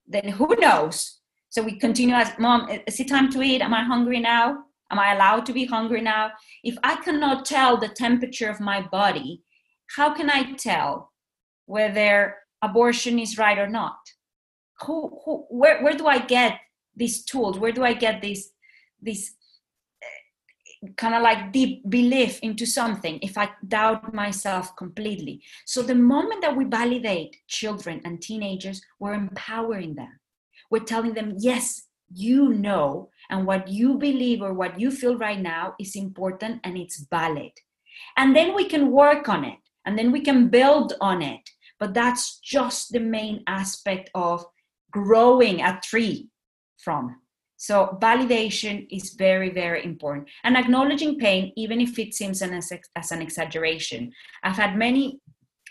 then 0.07 0.27
who 0.27 0.55
knows 0.59 1.21
so 1.51 1.61
we 1.61 1.77
continue 1.77 2.15
as 2.15 2.31
mom, 2.39 2.69
is 2.87 2.97
it 3.01 3.09
time 3.09 3.29
to 3.31 3.41
eat? 3.41 3.61
Am 3.61 3.73
I 3.73 3.83
hungry 3.83 4.21
now? 4.21 4.63
Am 4.89 4.97
I 4.97 5.13
allowed 5.13 5.45
to 5.47 5.53
be 5.53 5.65
hungry 5.65 5.99
now? 5.99 6.31
If 6.63 6.77
I 6.81 6.95
cannot 6.95 7.45
tell 7.45 7.75
the 7.75 7.89
temperature 7.89 8.49
of 8.49 8.61
my 8.61 8.81
body, 8.81 9.43
how 9.97 10.13
can 10.13 10.29
I 10.29 10.53
tell 10.53 11.11
whether 11.65 12.37
abortion 12.61 13.19
is 13.19 13.37
right 13.37 13.57
or 13.57 13.67
not? 13.67 13.97
Who, 14.83 15.19
who, 15.25 15.45
where, 15.49 15.83
where 15.83 15.93
do 15.93 16.07
I 16.07 16.19
get 16.19 16.57
these 16.95 17.23
tools? 17.23 17.59
Where 17.59 17.71
do 17.71 17.83
I 17.83 17.93
get 17.93 18.21
these, 18.21 18.51
these 19.01 19.35
eh, 20.03 20.87
kind 20.97 21.15
of 21.15 21.21
like 21.21 21.51
deep 21.51 21.89
belief 21.89 22.39
into 22.41 22.65
something 22.65 23.19
if 23.21 23.37
I 23.37 23.49
doubt 23.67 24.13
myself 24.13 24.75
completely? 24.75 25.41
So 25.65 25.81
the 25.81 25.95
moment 25.95 26.41
that 26.41 26.55
we 26.55 26.65
validate 26.65 27.35
children 27.47 28.01
and 28.05 28.21
teenagers, 28.21 28.81
we're 28.99 29.13
empowering 29.13 29.95
them. 29.95 30.19
We're 30.69 30.79
telling 30.85 31.13
them, 31.13 31.35
yes, 31.37 31.83
you 32.13 32.53
know, 32.53 33.09
and 33.29 33.45
what 33.45 33.67
you 33.67 33.97
believe 33.97 34.41
or 34.41 34.53
what 34.53 34.79
you 34.79 34.91
feel 34.91 35.17
right 35.17 35.39
now 35.39 35.75
is 35.79 35.95
important 35.95 36.59
and 36.63 36.77
it's 36.77 37.05
valid. 37.09 37.51
And 38.17 38.35
then 38.35 38.55
we 38.55 38.65
can 38.65 38.91
work 38.91 39.29
on 39.29 39.45
it 39.45 39.57
and 39.85 39.97
then 39.97 40.11
we 40.11 40.21
can 40.21 40.49
build 40.49 40.93
on 41.01 41.21
it. 41.21 41.41
But 41.79 41.93
that's 41.93 42.39
just 42.39 42.91
the 42.91 42.99
main 42.99 43.43
aspect 43.47 44.09
of 44.13 44.45
growing 44.91 45.61
a 45.61 45.79
tree 45.83 46.29
from. 46.83 47.17
So, 47.57 47.97
validation 48.01 48.87
is 48.89 49.13
very, 49.13 49.51
very 49.51 49.85
important. 49.85 50.27
And 50.43 50.57
acknowledging 50.57 51.19
pain, 51.19 51.53
even 51.55 51.79
if 51.79 51.99
it 51.99 52.15
seems 52.15 52.41
an, 52.41 52.59
as 52.95 53.11
an 53.11 53.21
exaggeration. 53.21 54.11
I've 54.43 54.55
had 54.55 54.75
many, 54.75 55.19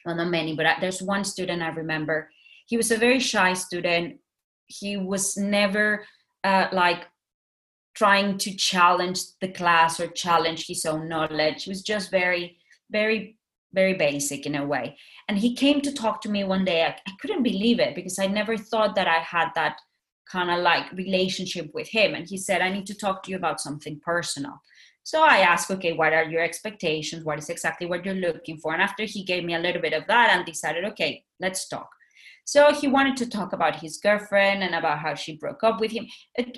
well, 0.06 0.14
not 0.14 0.28
many, 0.28 0.54
but 0.54 0.66
there's 0.80 1.02
one 1.02 1.24
student 1.24 1.62
I 1.62 1.70
remember. 1.70 2.30
He 2.66 2.76
was 2.76 2.92
a 2.92 2.96
very 2.96 3.18
shy 3.18 3.54
student. 3.54 4.20
He 4.68 4.96
was 4.96 5.36
never 5.36 6.04
uh, 6.44 6.68
like 6.70 7.06
trying 7.94 8.38
to 8.38 8.54
challenge 8.54 9.20
the 9.40 9.48
class 9.48 9.98
or 9.98 10.06
challenge 10.06 10.66
his 10.66 10.86
own 10.86 11.08
knowledge. 11.08 11.64
He 11.64 11.70
was 11.70 11.82
just 11.82 12.10
very, 12.10 12.56
very, 12.90 13.36
very 13.72 13.94
basic 13.94 14.46
in 14.46 14.54
a 14.54 14.64
way. 14.64 14.96
And 15.28 15.38
he 15.38 15.54
came 15.54 15.80
to 15.80 15.92
talk 15.92 16.20
to 16.22 16.30
me 16.30 16.44
one 16.44 16.64
day. 16.64 16.84
I, 16.84 16.96
I 17.06 17.12
couldn't 17.20 17.42
believe 17.42 17.80
it 17.80 17.94
because 17.94 18.18
I 18.18 18.26
never 18.26 18.56
thought 18.56 18.94
that 18.94 19.08
I 19.08 19.18
had 19.18 19.48
that 19.56 19.80
kind 20.30 20.50
of 20.50 20.60
like 20.60 20.90
relationship 20.92 21.70
with 21.74 21.88
him. 21.88 22.14
And 22.14 22.28
he 22.28 22.38
said, 22.38 22.60
I 22.60 22.70
need 22.70 22.86
to 22.86 22.94
talk 22.94 23.22
to 23.22 23.30
you 23.30 23.36
about 23.36 23.60
something 23.60 24.00
personal. 24.04 24.60
So 25.02 25.24
I 25.24 25.38
asked, 25.38 25.70
okay, 25.70 25.92
what 25.92 26.12
are 26.12 26.24
your 26.24 26.42
expectations? 26.42 27.24
What 27.24 27.38
is 27.38 27.48
exactly 27.48 27.86
what 27.86 28.04
you're 28.04 28.14
looking 28.14 28.58
for? 28.58 28.72
And 28.72 28.82
after 28.82 29.04
he 29.04 29.24
gave 29.24 29.44
me 29.44 29.54
a 29.54 29.58
little 29.58 29.82
bit 29.82 29.92
of 29.92 30.06
that 30.06 30.30
and 30.30 30.44
decided, 30.44 30.84
okay, 30.84 31.24
let's 31.40 31.66
talk. 31.68 31.88
So 32.44 32.72
he 32.72 32.88
wanted 32.88 33.16
to 33.18 33.28
talk 33.28 33.52
about 33.52 33.76
his 33.76 33.98
girlfriend 33.98 34.62
and 34.62 34.74
about 34.74 34.98
how 34.98 35.14
she 35.14 35.36
broke 35.36 35.62
up 35.62 35.80
with 35.80 35.90
him. 35.90 36.06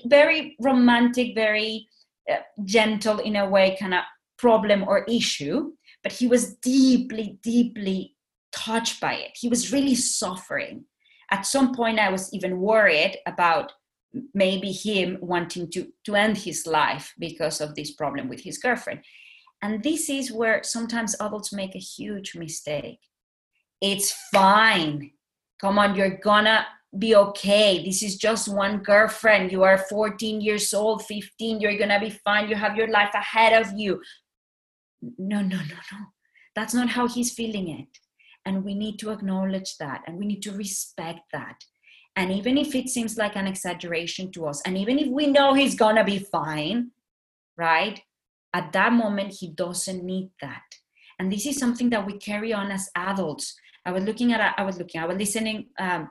Very 0.06 0.56
romantic, 0.60 1.34
very 1.34 1.86
uh, 2.30 2.36
gentle 2.64 3.18
in 3.18 3.36
a 3.36 3.48
way 3.48 3.76
kind 3.78 3.94
of 3.94 4.04
problem 4.38 4.84
or 4.84 5.04
issue, 5.04 5.72
but 6.02 6.12
he 6.12 6.26
was 6.26 6.54
deeply, 6.56 7.38
deeply 7.42 8.16
touched 8.52 9.00
by 9.00 9.14
it. 9.14 9.30
He 9.34 9.48
was 9.48 9.72
really 9.72 9.94
suffering. 9.94 10.84
At 11.33 11.47
some 11.47 11.74
point, 11.74 11.99
I 11.99 12.11
was 12.11 12.33
even 12.35 12.61
worried 12.61 13.16
about 13.26 13.72
maybe 14.35 14.70
him 14.70 15.16
wanting 15.22 15.70
to, 15.70 15.89
to 16.05 16.14
end 16.14 16.37
his 16.37 16.66
life 16.66 17.14
because 17.18 17.62
of 17.62 17.74
this 17.74 17.93
problem 17.93 18.28
with 18.28 18.41
his 18.41 18.59
girlfriend. 18.59 19.01
And 19.62 19.83
this 19.83 20.11
is 20.11 20.30
where 20.30 20.62
sometimes 20.62 21.16
adults 21.18 21.51
make 21.51 21.74
a 21.74 21.78
huge 21.78 22.37
mistake. 22.37 22.99
It's 23.80 24.12
fine. 24.30 25.12
Come 25.59 25.78
on 25.78 25.95
you're 25.95 26.18
gonna 26.18 26.66
be 26.99 27.16
okay. 27.16 27.83
This 27.83 28.03
is 28.03 28.16
just 28.16 28.53
one 28.53 28.78
girlfriend. 28.78 29.51
You 29.51 29.62
are 29.62 29.78
14 29.78 30.43
years 30.43 30.74
old 30.74 31.07
15 31.07 31.61
you're 31.61 31.78
gonna 31.78 31.99
be 32.01 32.11
fine. 32.11 32.51
You 32.51 32.57
have 32.57 32.76
your 32.76 32.89
life 32.89 33.14
ahead 33.14 33.55
of 33.59 33.72
you. 33.74 34.03
No 35.16 35.41
no 35.41 35.57
no 35.57 35.78
no. 35.93 35.99
That's 36.55 36.74
not 36.74 36.91
how 36.91 37.09
he's 37.09 37.33
feeling 37.33 37.68
it 37.68 38.01
and 38.45 38.64
we 38.64 38.74
need 38.74 38.99
to 38.99 39.11
acknowledge 39.11 39.76
that 39.78 40.03
and 40.07 40.18
we 40.18 40.26
need 40.26 40.43
to 40.43 40.53
respect 40.53 41.20
that. 41.32 41.57
And 42.16 42.30
even 42.30 42.59
if 42.59 42.74
it 42.74 42.88
seems 42.88 43.16
like 43.16 43.36
an 43.36 43.47
exaggeration 43.47 44.30
to 44.32 44.47
us 44.47 44.61
and 44.66 44.76
even 44.76 44.99
if 44.99 45.09
we 45.09 45.26
know 45.26 45.55
he's 45.55 45.74
gonna 45.74 46.05
be 46.05 46.18
fine 46.18 46.90
right? 47.57 48.01
At 48.55 48.72
that 48.72 48.93
moment 48.93 49.34
he 49.38 49.49
doesn't 49.49 50.05
need 50.05 50.30
that. 50.40 50.62
And 51.18 51.32
this 51.32 51.47
is 51.47 51.59
something 51.59 51.90
that 51.90 52.05
we 52.05 52.18
carry 52.18 52.53
on 52.53 52.70
as 52.70 52.90
adults. 52.97 53.55
I 53.86 53.93
was 53.93 54.05
looking 54.05 54.32
at, 54.32 54.40
a, 54.40 54.61
I 54.61 54.64
was 54.64 54.78
looking, 54.78 55.01
I 55.01 55.07
was 55.07 55.16
listening 55.16 55.66
um, 55.78 56.11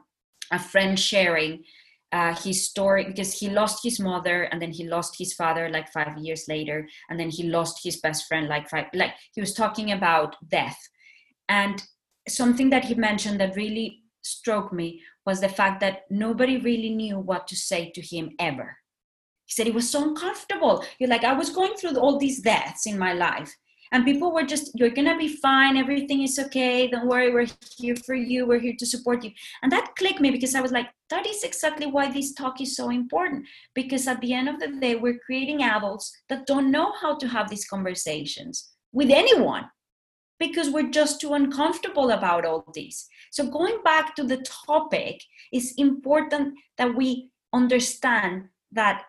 a 0.51 0.59
friend 0.59 0.99
sharing 0.99 1.63
uh, 2.11 2.35
his 2.35 2.65
story 2.65 3.05
because 3.05 3.33
he 3.39 3.49
lost 3.49 3.83
his 3.83 3.99
mother 3.99 4.43
and 4.43 4.61
then 4.61 4.71
he 4.71 4.85
lost 4.85 5.15
his 5.17 5.33
father 5.33 5.69
like 5.69 5.91
five 5.93 6.17
years 6.17 6.45
later 6.49 6.87
and 7.09 7.17
then 7.17 7.29
he 7.29 7.43
lost 7.43 7.79
his 7.83 7.97
best 8.01 8.27
friend 8.27 8.49
like 8.49 8.69
five 8.69 8.87
like 8.93 9.13
he 9.33 9.39
was 9.39 9.53
talking 9.53 9.91
about 9.91 10.35
death. 10.49 10.77
And 11.47 11.81
something 12.27 12.69
that 12.69 12.85
he 12.85 12.95
mentioned 12.95 13.39
that 13.39 13.55
really 13.55 14.03
struck 14.21 14.71
me 14.71 15.01
was 15.25 15.41
the 15.41 15.49
fact 15.49 15.79
that 15.81 16.01
nobody 16.09 16.57
really 16.57 16.89
knew 16.89 17.19
what 17.19 17.47
to 17.47 17.55
say 17.55 17.91
to 17.91 18.01
him 18.01 18.31
ever. 18.39 18.77
He 19.45 19.53
said 19.53 19.67
it 19.67 19.73
was 19.73 19.89
so 19.89 20.03
uncomfortable. 20.03 20.83
You're 20.99 21.09
like 21.09 21.23
i 21.23 21.33
was 21.33 21.49
going 21.49 21.73
through 21.73 21.97
all 21.97 22.17
these 22.17 22.41
deaths 22.41 22.85
in 22.85 22.97
my 22.97 23.13
life. 23.13 23.53
And 23.93 24.05
people 24.05 24.33
were 24.33 24.43
just 24.43 24.71
you're 24.75 24.89
gonna 24.89 25.17
be 25.17 25.27
fine. 25.27 25.75
Everything 25.75 26.21
is 26.23 26.39
okay. 26.39 26.87
Don't 26.87 27.09
worry. 27.09 27.33
We're 27.33 27.47
here 27.77 27.97
for 27.97 28.15
you. 28.15 28.45
We're 28.45 28.61
here 28.61 28.75
to 28.79 28.85
support 28.85 29.21
you. 29.25 29.31
And 29.61 29.71
that 29.71 29.95
clicked 29.97 30.21
me 30.21 30.31
because 30.31 30.55
i 30.55 30.61
was 30.61 30.71
like 30.71 30.87
that 31.09 31.27
is 31.27 31.43
exactly 31.43 31.87
why 31.87 32.09
this 32.09 32.33
talk 32.33 32.61
is 32.61 32.75
so 32.77 32.89
important. 32.89 33.45
Because 33.75 34.07
at 34.07 34.21
the 34.21 34.33
end 34.33 34.47
of 34.47 34.59
the 34.59 34.69
day 34.79 34.95
we're 34.95 35.19
creating 35.25 35.63
adults 35.63 36.15
that 36.29 36.47
don't 36.47 36.71
know 36.71 36.93
how 37.01 37.17
to 37.17 37.27
have 37.27 37.49
these 37.49 37.67
conversations 37.67 38.71
with 38.93 39.09
anyone 39.11 39.65
because 40.41 40.71
we're 40.71 40.89
just 40.89 41.21
too 41.21 41.33
uncomfortable 41.33 42.09
about 42.11 42.45
all 42.45 42.65
this. 42.73 43.07
So 43.29 43.45
going 43.47 43.77
back 43.83 44.15
to 44.15 44.23
the 44.23 44.43
topic 44.67 45.23
it's 45.53 45.73
important 45.75 46.55
that 46.77 46.95
we 46.95 47.29
understand 47.53 48.45
that 48.71 49.03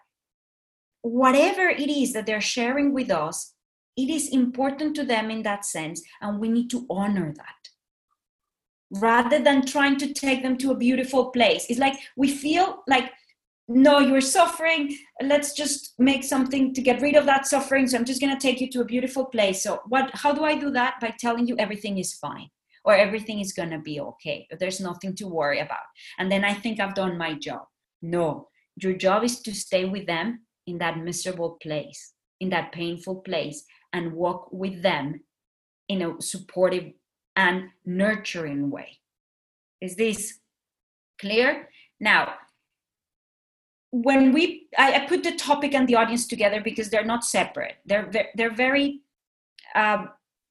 whatever 1.01 1.69
it 1.69 1.89
is 1.89 2.13
that 2.13 2.27
they're 2.27 2.41
sharing 2.57 2.93
with 2.93 3.11
us 3.11 3.55
it 3.97 4.11
is 4.11 4.29
important 4.29 4.95
to 4.97 5.05
them 5.05 5.31
in 5.31 5.43
that 5.43 5.65
sense 5.65 6.03
and 6.21 6.39
we 6.39 6.49
need 6.49 6.69
to 6.71 6.87
honor 6.91 7.33
that. 7.37 7.63
Rather 9.01 9.39
than 9.39 9.65
trying 9.65 9.97
to 9.99 10.13
take 10.13 10.43
them 10.43 10.57
to 10.59 10.71
a 10.71 10.77
beautiful 10.77 11.31
place. 11.31 11.67
It's 11.71 11.81
like 11.81 11.99
we 12.17 12.29
feel 12.29 12.83
like 12.87 13.11
no 13.69 13.99
you're 13.99 14.21
suffering. 14.21 14.97
Let's 15.23 15.53
just 15.53 15.95
make 15.99 16.25
something 16.25 16.75
to 16.75 16.83
get 16.83 17.01
rid 17.01 17.17
of 17.17 17.27
that 17.27 17.47
suffering. 17.47 17.87
So 17.87 17.97
i'm 17.97 18.05
just 18.05 18.21
going 18.21 18.37
to 18.37 18.41
take 18.41 18.61
you 18.61 18.71
to 18.71 18.81
a 18.81 18.85
beautiful 18.85 19.27
place. 19.27 19.63
So 19.63 19.81
what 19.89 20.11
how 20.15 20.33
do 20.33 20.45
i 20.45 20.59
do 20.59 20.71
that? 20.71 20.95
By 21.01 21.15
telling 21.19 21.47
you 21.47 21.57
everything 21.59 21.99
is 21.99 22.15
fine 22.15 22.49
or 22.85 22.95
everything 22.95 23.39
is 23.41 23.53
going 23.53 23.71
to 23.71 23.79
be 23.79 24.01
okay. 24.01 24.47
There's 24.59 24.81
nothing 24.81 25.15
to 25.17 25.27
worry 25.27 25.61
about. 25.61 25.87
And 26.19 26.31
then 26.31 26.45
i 26.45 26.55
think 26.55 26.81
i've 26.81 26.95
done 26.95 27.17
my 27.19 27.35
job. 27.35 27.63
No 28.03 28.49
your 28.77 28.95
job 28.95 29.23
is 29.23 29.41
to 29.43 29.55
stay 29.55 29.85
with 29.85 30.07
them 30.07 30.47
in 30.67 30.79
that 30.79 30.99
miserable 30.99 31.59
place 31.63 32.15
in 32.43 32.51
that 32.51 32.73
painful 32.73 33.17
place 33.21 33.65
and 33.93 34.13
walk 34.13 34.49
with 34.51 34.83
them 34.83 35.21
in 35.89 36.03
a 36.03 36.21
supportive 36.21 36.93
and 37.37 37.69
nurturing 37.87 38.69
way. 38.69 38.99
Is 39.81 39.95
this 39.95 40.41
clear? 41.21 41.69
Now, 42.01 42.35
when 43.93 44.33
we, 44.33 44.67
I, 44.77 44.95
I 44.95 45.07
put 45.07 45.23
the 45.23 45.37
topic 45.37 45.75
and 45.75 45.89
the 45.89 45.95
audience 45.95 46.27
together 46.27 46.61
because 46.61 46.91
they're 46.91 47.05
not 47.05 47.25
separate. 47.25 47.77
They're 47.87 48.11
they're 48.35 48.55
very, 48.55 49.03
um, 49.75 50.09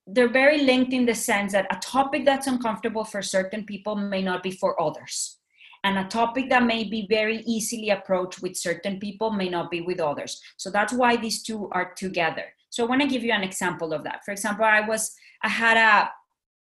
they're 0.08 0.30
very 0.30 0.64
linked 0.64 0.94
in 0.94 1.06
the 1.06 1.16
sense 1.16 1.52
that 1.52 1.68
a 1.70 1.80
topic 1.80 2.24
that's 2.24 2.48
uncomfortable 2.48 3.04
for 3.04 3.22
certain 3.22 3.66
people 3.66 3.96
may 3.96 4.22
not 4.22 4.42
be 4.42 4.52
for 4.52 4.82
others 4.82 5.38
and 5.84 5.98
a 5.98 6.04
topic 6.06 6.50
that 6.50 6.64
may 6.64 6.84
be 6.84 7.08
very 7.10 7.40
easily 7.46 7.90
approached 7.90 8.42
with 8.42 8.56
certain 8.56 9.00
people 9.00 9.32
may 9.32 9.50
not 9.50 9.72
be 9.72 9.82
with 9.82 10.00
others. 10.00 10.42
So 10.58 10.70
that's 10.70 10.94
why 10.94 11.18
these 11.18 11.42
two 11.42 11.70
are 11.72 11.94
together. 11.94 12.46
So 12.70 12.86
I 12.86 12.90
want 12.90 13.02
to 13.02 13.08
give 13.08 13.24
you 13.24 13.34
an 13.34 13.44
example 13.44 13.94
of 13.94 14.04
that. 14.04 14.24
For 14.24 14.32
example, 14.32 14.66
I 14.66 14.82
was 14.82 15.16
I 15.44 15.50
had 15.50 15.78
a 15.78 16.12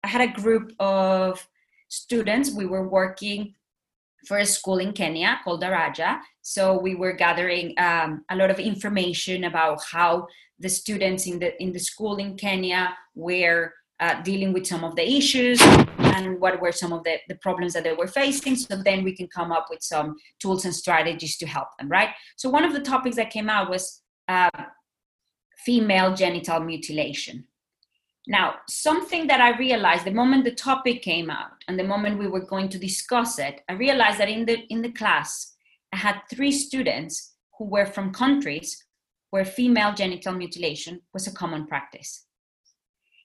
I 0.03 0.07
had 0.07 0.21
a 0.21 0.41
group 0.41 0.71
of 0.79 1.45
students. 1.89 2.51
We 2.51 2.65
were 2.65 2.87
working 2.87 3.55
for 4.27 4.37
a 4.37 4.45
school 4.45 4.79
in 4.79 4.93
Kenya 4.93 5.39
called 5.43 5.63
Daraja. 5.63 6.19
So 6.41 6.79
we 6.79 6.95
were 6.95 7.13
gathering 7.13 7.73
um, 7.77 8.23
a 8.29 8.35
lot 8.35 8.51
of 8.51 8.59
information 8.59 9.45
about 9.45 9.81
how 9.91 10.27
the 10.59 10.69
students 10.69 11.25
in 11.25 11.39
the 11.39 11.61
in 11.61 11.71
the 11.71 11.79
school 11.79 12.17
in 12.17 12.35
Kenya 12.35 12.95
were 13.15 13.73
uh, 13.99 14.21
dealing 14.21 14.53
with 14.53 14.65
some 14.65 14.83
of 14.83 14.95
the 14.95 15.07
issues 15.17 15.61
and 15.61 16.39
what 16.39 16.61
were 16.61 16.71
some 16.71 16.93
of 16.93 17.03
the, 17.03 17.17
the 17.27 17.35
problems 17.35 17.73
that 17.73 17.83
they 17.83 17.93
were 17.93 18.07
facing. 18.07 18.55
So 18.55 18.77
then 18.77 19.03
we 19.03 19.15
can 19.15 19.27
come 19.27 19.51
up 19.51 19.67
with 19.69 19.83
some 19.83 20.15
tools 20.41 20.65
and 20.65 20.73
strategies 20.73 21.37
to 21.37 21.45
help 21.45 21.67
them, 21.77 21.89
right? 21.89 22.09
So 22.37 22.49
one 22.49 22.63
of 22.63 22.73
the 22.73 22.79
topics 22.79 23.17
that 23.17 23.29
came 23.29 23.49
out 23.49 23.69
was 23.69 24.01
uh, 24.27 24.49
female 25.65 26.15
genital 26.15 26.61
mutilation. 26.61 27.45
Now, 28.29 28.57
something 28.69 29.25
that 29.25 29.41
I 29.41 29.57
realized 29.57 30.05
the 30.05 30.11
moment 30.11 30.43
the 30.43 30.51
topic 30.51 31.01
came 31.01 31.31
out 31.31 31.63
and 31.67 31.79
the 31.79 31.83
moment 31.83 32.19
we 32.19 32.27
were 32.27 32.45
going 32.45 32.69
to 32.69 32.77
discuss 32.77 33.39
it, 33.39 33.61
I 33.67 33.73
realized 33.73 34.19
that 34.19 34.29
in 34.29 34.45
the 34.45 34.59
in 34.69 34.83
the 34.83 34.91
class, 34.91 35.55
I 35.91 35.97
had 35.97 36.21
three 36.29 36.51
students 36.51 37.33
who 37.57 37.65
were 37.65 37.87
from 37.87 38.13
countries 38.13 38.85
where 39.31 39.45
female 39.45 39.95
genital 39.95 40.33
mutilation 40.33 41.01
was 41.11 41.25
a 41.25 41.33
common 41.33 41.65
practice. 41.65 42.27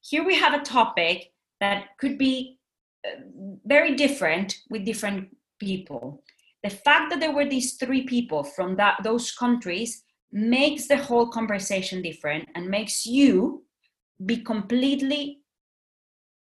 Here 0.02 0.24
we 0.24 0.36
have 0.36 0.54
a 0.54 0.64
topic 0.64 1.32
that 1.60 1.98
could 1.98 2.16
be 2.16 2.58
uh, 3.06 3.20
very 3.66 3.94
different 3.96 4.56
with 4.70 4.86
different 4.86 5.28
people. 5.60 6.22
The 6.62 6.70
fact 6.70 7.10
that 7.10 7.20
there 7.20 7.34
were 7.34 7.48
these 7.48 7.74
three 7.74 8.06
people 8.06 8.42
from 8.42 8.76
that, 8.76 8.96
those 9.04 9.32
countries 9.32 10.02
makes 10.32 10.88
the 10.88 10.96
whole 10.96 11.28
conversation 11.28 12.00
different 12.00 12.48
and 12.54 12.68
makes 12.68 13.04
you 13.04 13.64
be 14.24 14.38
completely 14.38 15.40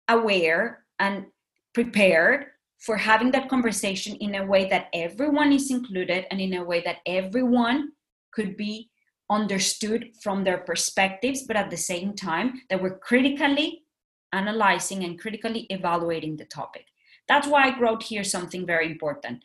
aware 0.09 0.85
and 0.99 1.27
prepared 1.73 2.47
for 2.79 2.97
having 2.97 3.31
that 3.31 3.49
conversation 3.49 4.17
in 4.17 4.35
a 4.35 4.45
way 4.45 4.69
that 4.69 4.89
everyone 4.93 5.53
is 5.53 5.71
included 5.71 6.27
and 6.31 6.41
in 6.41 6.55
a 6.55 6.65
way 6.65 6.83
that 6.83 6.99
everyone 7.07 7.91
could 8.33 8.57
be 8.57 8.91
understood 9.31 10.11
from 10.23 10.45
their 10.45 10.59
perspectives, 10.59 11.45
but 11.47 11.57
at 11.57 11.71
the 11.71 11.77
same 11.77 12.15
time, 12.15 12.61
that 12.69 12.83
we're 12.83 12.99
critically 12.99 13.85
analyzing 14.33 15.05
and 15.05 15.19
critically 15.19 15.67
evaluating 15.71 16.37
the 16.37 16.45
topic. 16.45 16.85
That's 17.27 17.47
why 17.47 17.69
I 17.69 17.81
wrote 17.81 18.03
here 18.03 18.25
something 18.25 18.67
very 18.67 18.91
important. 18.91 19.43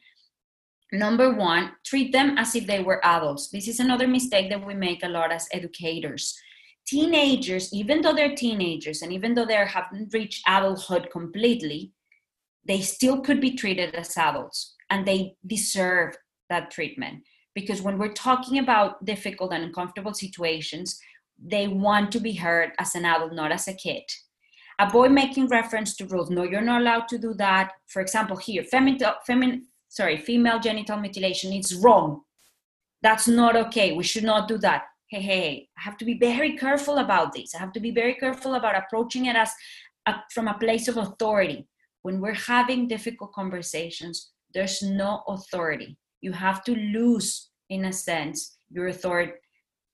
Number 0.91 1.33
one, 1.33 1.73
treat 1.85 2.11
them 2.11 2.37
as 2.37 2.55
if 2.55 2.65
they 2.65 2.81
were 2.81 3.05
adults. 3.05 3.49
This 3.49 3.67
is 3.67 3.79
another 3.79 4.07
mistake 4.07 4.49
that 4.49 4.65
we 4.65 4.73
make 4.73 5.03
a 5.03 5.07
lot 5.07 5.31
as 5.31 5.47
educators. 5.53 6.37
Teenagers, 6.89 7.71
even 7.71 8.01
though 8.01 8.13
they're 8.13 8.35
teenagers 8.35 9.03
and 9.03 9.13
even 9.13 9.35
though 9.35 9.45
they 9.45 9.53
haven't 9.53 10.11
reached 10.11 10.41
adulthood 10.47 11.11
completely, 11.11 11.91
they 12.65 12.81
still 12.81 13.21
could 13.21 13.39
be 13.39 13.55
treated 13.55 13.93
as 13.93 14.17
adults 14.17 14.73
and 14.89 15.05
they 15.05 15.35
deserve 15.45 16.17
that 16.49 16.71
treatment. 16.71 17.21
Because 17.53 17.83
when 17.83 17.99
we're 17.99 18.13
talking 18.13 18.57
about 18.57 19.05
difficult 19.05 19.53
and 19.53 19.65
uncomfortable 19.65 20.15
situations, 20.15 20.99
they 21.37 21.67
want 21.67 22.11
to 22.11 22.19
be 22.19 22.33
heard 22.33 22.71
as 22.79 22.95
an 22.95 23.05
adult, 23.05 23.33
not 23.33 23.51
as 23.51 23.67
a 23.67 23.73
kid. 23.73 24.01
Avoid 24.79 25.11
making 25.11 25.47
reference 25.49 25.95
to 25.97 26.07
rules. 26.07 26.31
No, 26.31 26.41
you're 26.41 26.61
not 26.61 26.81
allowed 26.81 27.07
to 27.09 27.19
do 27.19 27.35
that. 27.35 27.73
For 27.85 28.01
example, 28.01 28.37
here, 28.37 28.63
feminine, 28.63 28.99
feminine 29.27 29.67
sorry, 29.89 30.17
female 30.17 30.59
genital 30.59 30.97
mutilation, 30.97 31.53
it's 31.53 31.75
wrong. 31.75 32.21
That's 33.03 33.27
not 33.27 33.55
okay. 33.55 33.91
We 33.91 34.03
should 34.03 34.23
not 34.23 34.47
do 34.47 34.57
that. 34.59 34.85
Hey, 35.09 35.21
hey, 35.21 35.69
I 35.75 35.81
have 35.81 35.97
to 35.97 36.05
be 36.05 36.19
very 36.19 36.55
careful 36.55 36.99
about 36.99 37.33
this. 37.33 37.55
I 37.55 37.57
have 37.57 37.73
to 37.73 37.79
be 37.79 37.89
very 37.89 38.13
careful 38.13 38.53
about 38.53 38.75
approaching 38.75 39.25
it 39.25 39.35
as 39.35 39.51
a, 40.05 40.13
from 40.31 40.47
a 40.47 40.53
place 40.59 40.87
of 40.87 40.97
authority. 40.97 41.67
When 42.03 42.21
we're 42.21 42.35
having 42.35 42.87
difficult 42.87 43.33
conversations, 43.33 44.29
there's 44.53 44.83
no 44.83 45.23
authority. 45.27 45.97
You 46.21 46.31
have 46.33 46.63
to 46.65 46.75
lose, 46.75 47.49
in 47.69 47.85
a 47.85 47.93
sense, 47.93 48.57
your 48.69 48.89
authority, 48.89 49.33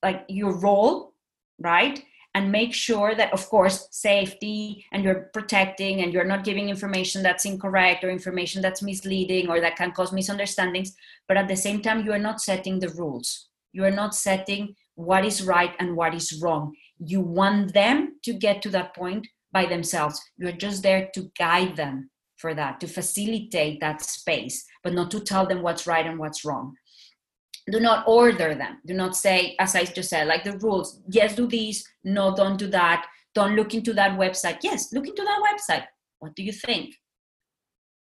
like 0.04 0.26
your 0.28 0.60
role, 0.60 1.14
right? 1.60 2.04
and 2.36 2.52
make 2.52 2.74
sure 2.74 3.16
that 3.16 3.32
of 3.32 3.48
course 3.48 3.88
safety 3.92 4.86
and 4.92 5.06
you're 5.06 5.30
protecting 5.34 6.02
and 6.02 6.12
you're 6.12 6.26
not 6.26 6.44
giving 6.44 6.68
information 6.68 7.24
that's 7.24 7.46
incorrect 7.46 8.04
or 8.04 8.10
information 8.10 8.62
that's 8.62 8.82
misleading 8.82 9.48
or 9.48 9.62
that 9.62 9.78
can 9.78 9.94
cause 9.94 10.12
misunderstandings 10.12 10.94
but 11.30 11.38
at 11.38 11.48
the 11.48 11.56
same 11.56 11.82
time 11.82 12.06
you 12.06 12.12
are 12.12 12.20
not 12.20 12.42
setting 12.42 12.78
the 12.78 12.90
rules 12.90 13.48
you 13.72 13.86
are 13.86 13.98
not 14.02 14.14
setting 14.14 14.76
what 14.96 15.26
is 15.26 15.44
right 15.44 15.74
and 15.80 15.96
what 15.96 16.16
is 16.16 16.40
wrong. 16.42 16.74
You 16.98 17.22
want 17.22 17.74
them 17.74 18.16
to 18.24 18.34
get 18.34 18.62
to 18.64 18.70
that 18.70 18.96
point 18.96 19.28
by 19.52 19.66
themselves. 19.66 20.20
You're 20.38 20.54
just 20.54 20.84
there 20.84 21.10
to 21.14 21.32
guide 21.38 21.76
them 21.76 22.10
for 22.38 22.54
that 22.54 22.80
to 22.82 22.88
facilitate 22.88 23.80
that 23.80 24.02
space 24.02 24.66
but 24.84 24.94
not 24.94 25.10
to 25.12 25.20
tell 25.20 25.46
them 25.46 25.62
what's 25.62 25.88
right 25.88 26.06
and 26.06 26.20
what's 26.20 26.44
wrong. 26.44 26.76
Do 27.72 27.80
not 27.80 28.08
order 28.08 28.54
them. 28.54 28.80
Do 28.86 28.94
not 28.94 29.16
say 29.16 29.56
as 29.60 29.76
i 29.76 29.84
just 29.84 30.10
said 30.10 30.28
like 30.28 30.44
the 30.44 30.58
rules 30.60 31.02
yes 31.10 31.36
do 31.36 31.48
this. 31.48 31.84
No 32.04 32.36
don't 32.36 32.58
do 32.58 32.68
that. 32.68 33.06
Don't 33.34 33.56
look 33.56 33.74
into 33.74 33.94
that 33.94 34.18
website. 34.18 34.58
Yes 34.62 34.92
look 34.94 35.08
into 35.08 35.24
that 35.24 35.42
website. 35.50 35.86
What 36.20 36.36
do 36.36 36.44
you 36.44 36.52
think? 36.52 36.96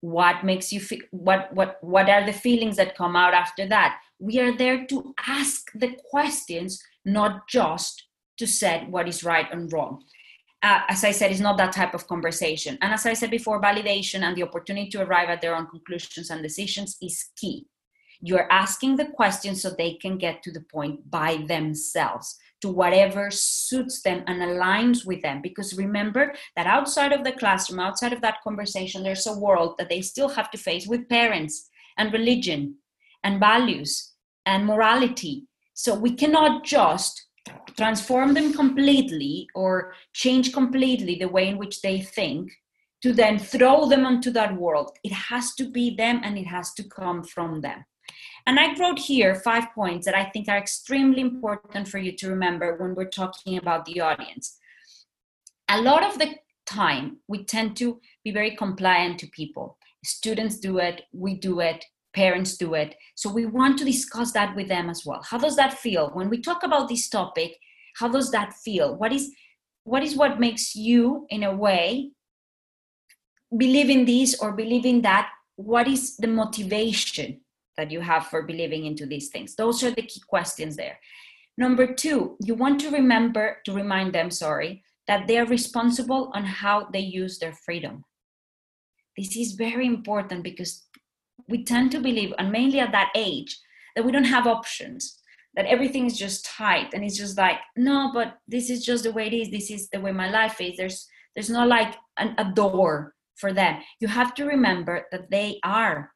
What 0.01 0.45
makes 0.45 0.73
you 0.73 0.81
feel 0.81 1.01
what 1.11 1.53
what 1.55 1.79
what 1.81 2.09
are 2.09 2.27
the 2.27 2.33
feelings 2.33 2.77
that 2.77 2.97
come 2.97 3.17
out 3.17 3.35
after 3.35 3.67
that 3.69 3.99
we 4.19 4.41
are 4.41 4.57
there 4.57 4.87
to 4.87 5.15
ask 5.27 5.71
the 5.75 5.97
questions 6.11 6.83
not 7.05 7.49
just 7.49 8.05
to 8.39 8.47
set 8.47 8.89
what 8.91 9.09
is 9.09 9.25
right 9.25 9.47
and 9.53 9.73
wrong. 9.73 10.03
Uh, 10.63 10.81
as 10.89 11.05
i 11.05 11.11
said 11.11 11.31
it's 11.31 11.41
not 11.41 11.59
that 11.59 11.73
type 11.73 11.95
of 11.95 12.09
conversation. 12.09 12.79
And 12.81 12.93
as 12.93 13.07
i 13.07 13.13
said 13.13 13.31
before 13.31 13.61
validation 13.61 14.23
and 14.23 14.37
the 14.37 14.43
opportunity 14.43 14.89
to 14.91 15.03
arrive 15.03 15.29
at 15.29 15.41
their 15.41 15.55
own 15.55 15.67
conclusions 15.67 16.31
and 16.31 16.43
decisions 16.43 16.97
is 17.01 17.31
key. 17.37 17.67
You're 18.21 18.51
asking 18.51 18.97
the 18.97 19.07
questions 19.07 19.63
so 19.63 19.71
they 19.71 19.95
can 19.95 20.17
get 20.17 20.43
to 20.43 20.51
the 20.51 20.65
point 20.73 21.11
by 21.11 21.45
themselves 21.47 22.39
to 22.63 22.71
whatever 22.71 23.31
suits 23.31 24.01
them 24.01 24.25
and 24.27 24.41
aligns 24.41 25.05
with 25.05 25.21
them. 25.21 25.43
Because 25.43 25.77
remember 25.77 26.35
that 26.57 26.67
outside 26.67 27.13
of 27.13 27.23
the 27.23 27.33
classroom, 27.33 27.81
outside 27.81 28.15
of 28.15 28.23
that 28.23 28.43
conversation, 28.43 29.03
there's 29.03 29.27
a 29.27 29.39
world 29.39 29.75
that 29.79 29.91
they 29.91 30.01
still 30.01 30.31
have 30.31 30.51
to 30.53 30.59
face 30.59 30.87
with 30.87 31.09
parents 31.11 31.69
and 31.99 32.13
religion 32.15 32.77
and 33.27 33.41
values 33.41 34.13
and 34.47 34.65
morality. 34.65 35.49
So 35.75 35.95
we 35.95 36.13
cannot 36.15 36.65
just 36.65 37.27
transform 37.77 38.35
them 38.35 38.53
completely 38.53 39.49
or 39.55 39.93
change 40.13 40.53
completely 40.53 41.17
the 41.17 41.33
way 41.37 41.49
in 41.49 41.59
which 41.59 41.83
they 41.83 42.01
think 42.01 42.53
to 43.03 43.13
then 43.13 43.39
throw 43.39 43.89
them 43.89 44.07
onto 44.07 44.31
that 44.31 44.57
world. 44.57 44.97
It 45.03 45.13
has 45.13 45.55
to 45.57 45.65
be 45.69 45.95
them 45.97 46.21
and 46.23 46.39
it 46.39 46.47
has 46.47 46.73
to 46.75 46.85
come 46.85 47.25
from 47.25 47.61
them. 47.61 47.85
And 48.47 48.61
I 48.61 48.79
wrote 48.79 49.01
here 49.01 49.35
five 49.35 49.67
points 49.75 50.07
that 50.07 50.15
I 50.15 50.27
think 50.31 50.49
are 50.49 50.57
extremely 50.57 51.21
important 51.21 51.89
for 51.89 51.99
you 51.99 52.13
to 52.13 52.31
remember 52.31 52.77
when 52.77 52.95
we're 52.95 53.17
talking 53.23 53.59
about 53.59 53.85
the 53.85 54.01
audience. 54.01 54.57
A 55.69 55.83
lot 55.83 56.05
of 56.05 56.19
the 56.21 56.37
time, 56.65 57.19
we 57.27 57.45
tend 57.45 57.77
to 57.79 58.01
be 58.25 58.31
very 58.31 58.55
compliant 58.55 59.19
to 59.19 59.27
people. 59.41 59.77
Students 60.05 60.61
do 60.61 60.79
it, 60.79 61.03
we 61.13 61.35
do 61.35 61.59
it, 61.59 61.85
parents 62.17 62.57
do 62.57 62.75
it. 62.75 62.97
So 63.15 63.31
we 63.31 63.45
want 63.45 63.79
to 63.79 63.85
discuss 63.85 64.33
that 64.33 64.57
with 64.57 64.69
them 64.69 64.89
as 64.89 65.05
well. 65.05 65.23
How 65.23 65.39
does 65.39 65.55
that 65.57 65.75
feel? 65.75 66.11
When 66.15 66.31
we 66.31 66.41
talk 66.41 66.63
about 66.65 66.89
this 66.89 67.09
topic, 67.09 67.57
how 67.99 68.09
does 68.09 68.31
that 68.31 68.55
feel? 68.55 68.97
What 68.97 69.13
is 69.13 69.31
what 69.85 70.03
is 70.03 70.17
what 70.17 70.41
makes 70.41 70.75
you 70.75 71.27
in 71.29 71.45
a 71.45 71.55
way 71.55 72.11
believe 73.57 73.89
in 73.89 74.05
this 74.05 74.41
or 74.41 74.53
believe 74.53 74.87
in 74.87 75.03
that? 75.03 75.31
What 75.57 75.87
is 75.87 76.17
the 76.17 76.27
motivation 76.27 77.41
that 77.77 77.91
you 77.91 78.01
have 78.01 78.27
for 78.27 78.43
believing 78.43 78.87
into 78.87 79.07
these 79.07 79.29
things? 79.29 79.55
Those 79.55 79.85
are 79.85 79.93
the 79.93 80.03
key 80.03 80.23
questions 80.27 80.77
there. 80.77 80.99
Number 81.59 81.87
two, 81.95 82.37
you 82.43 82.55
want 82.55 82.81
to 82.81 82.91
remember 82.91 83.59
to 83.65 83.73
remind 83.73 84.13
them, 84.13 84.31
sorry, 84.31 84.83
that 85.07 85.27
they 85.27 85.39
are 85.39 85.47
responsible 85.47 86.31
on 86.35 86.45
how 86.45 86.89
they 86.93 87.01
use 87.01 87.39
their 87.39 87.55
freedom. 87.65 88.05
This 89.17 89.37
is 89.37 89.53
very 89.53 89.87
important 89.87 90.43
because 90.43 90.86
we 91.49 91.65
tend 91.65 91.93
to 91.93 92.01
believe, 92.01 92.33
and 92.39 92.51
mainly 92.51 92.81
at 92.81 92.93
that 92.93 93.13
age, 93.15 93.59
that 93.95 94.05
we 94.05 94.13
don't 94.13 94.25
have 94.25 94.47
options, 94.47 95.21
that 95.55 95.67
everything 95.67 96.07
is 96.07 96.19
just 96.19 96.45
tight, 96.45 96.93
and 96.93 97.05
it's 97.05 97.17
just 97.17 97.39
like, 97.39 97.59
no, 97.77 98.11
but 98.13 98.39
this 98.47 98.69
is 98.71 98.85
just 98.85 99.05
the 99.05 99.13
way 99.13 99.27
it 99.27 99.33
is. 99.35 99.51
This 99.51 99.71
is 99.71 99.89
the 99.91 100.01
way 100.01 100.13
my 100.13 100.31
life 100.31 100.61
is. 100.61 100.77
There's 100.77 101.09
there's 101.35 101.51
not 101.51 101.69
like 101.69 101.95
an, 102.17 102.35
a 102.39 102.53
door 102.53 103.15
for 103.37 103.53
them. 103.53 103.81
You 104.01 104.09
have 104.09 104.35
to 104.35 104.47
remember 104.47 105.07
that 105.13 105.31
they 105.31 105.61
are 105.65 106.11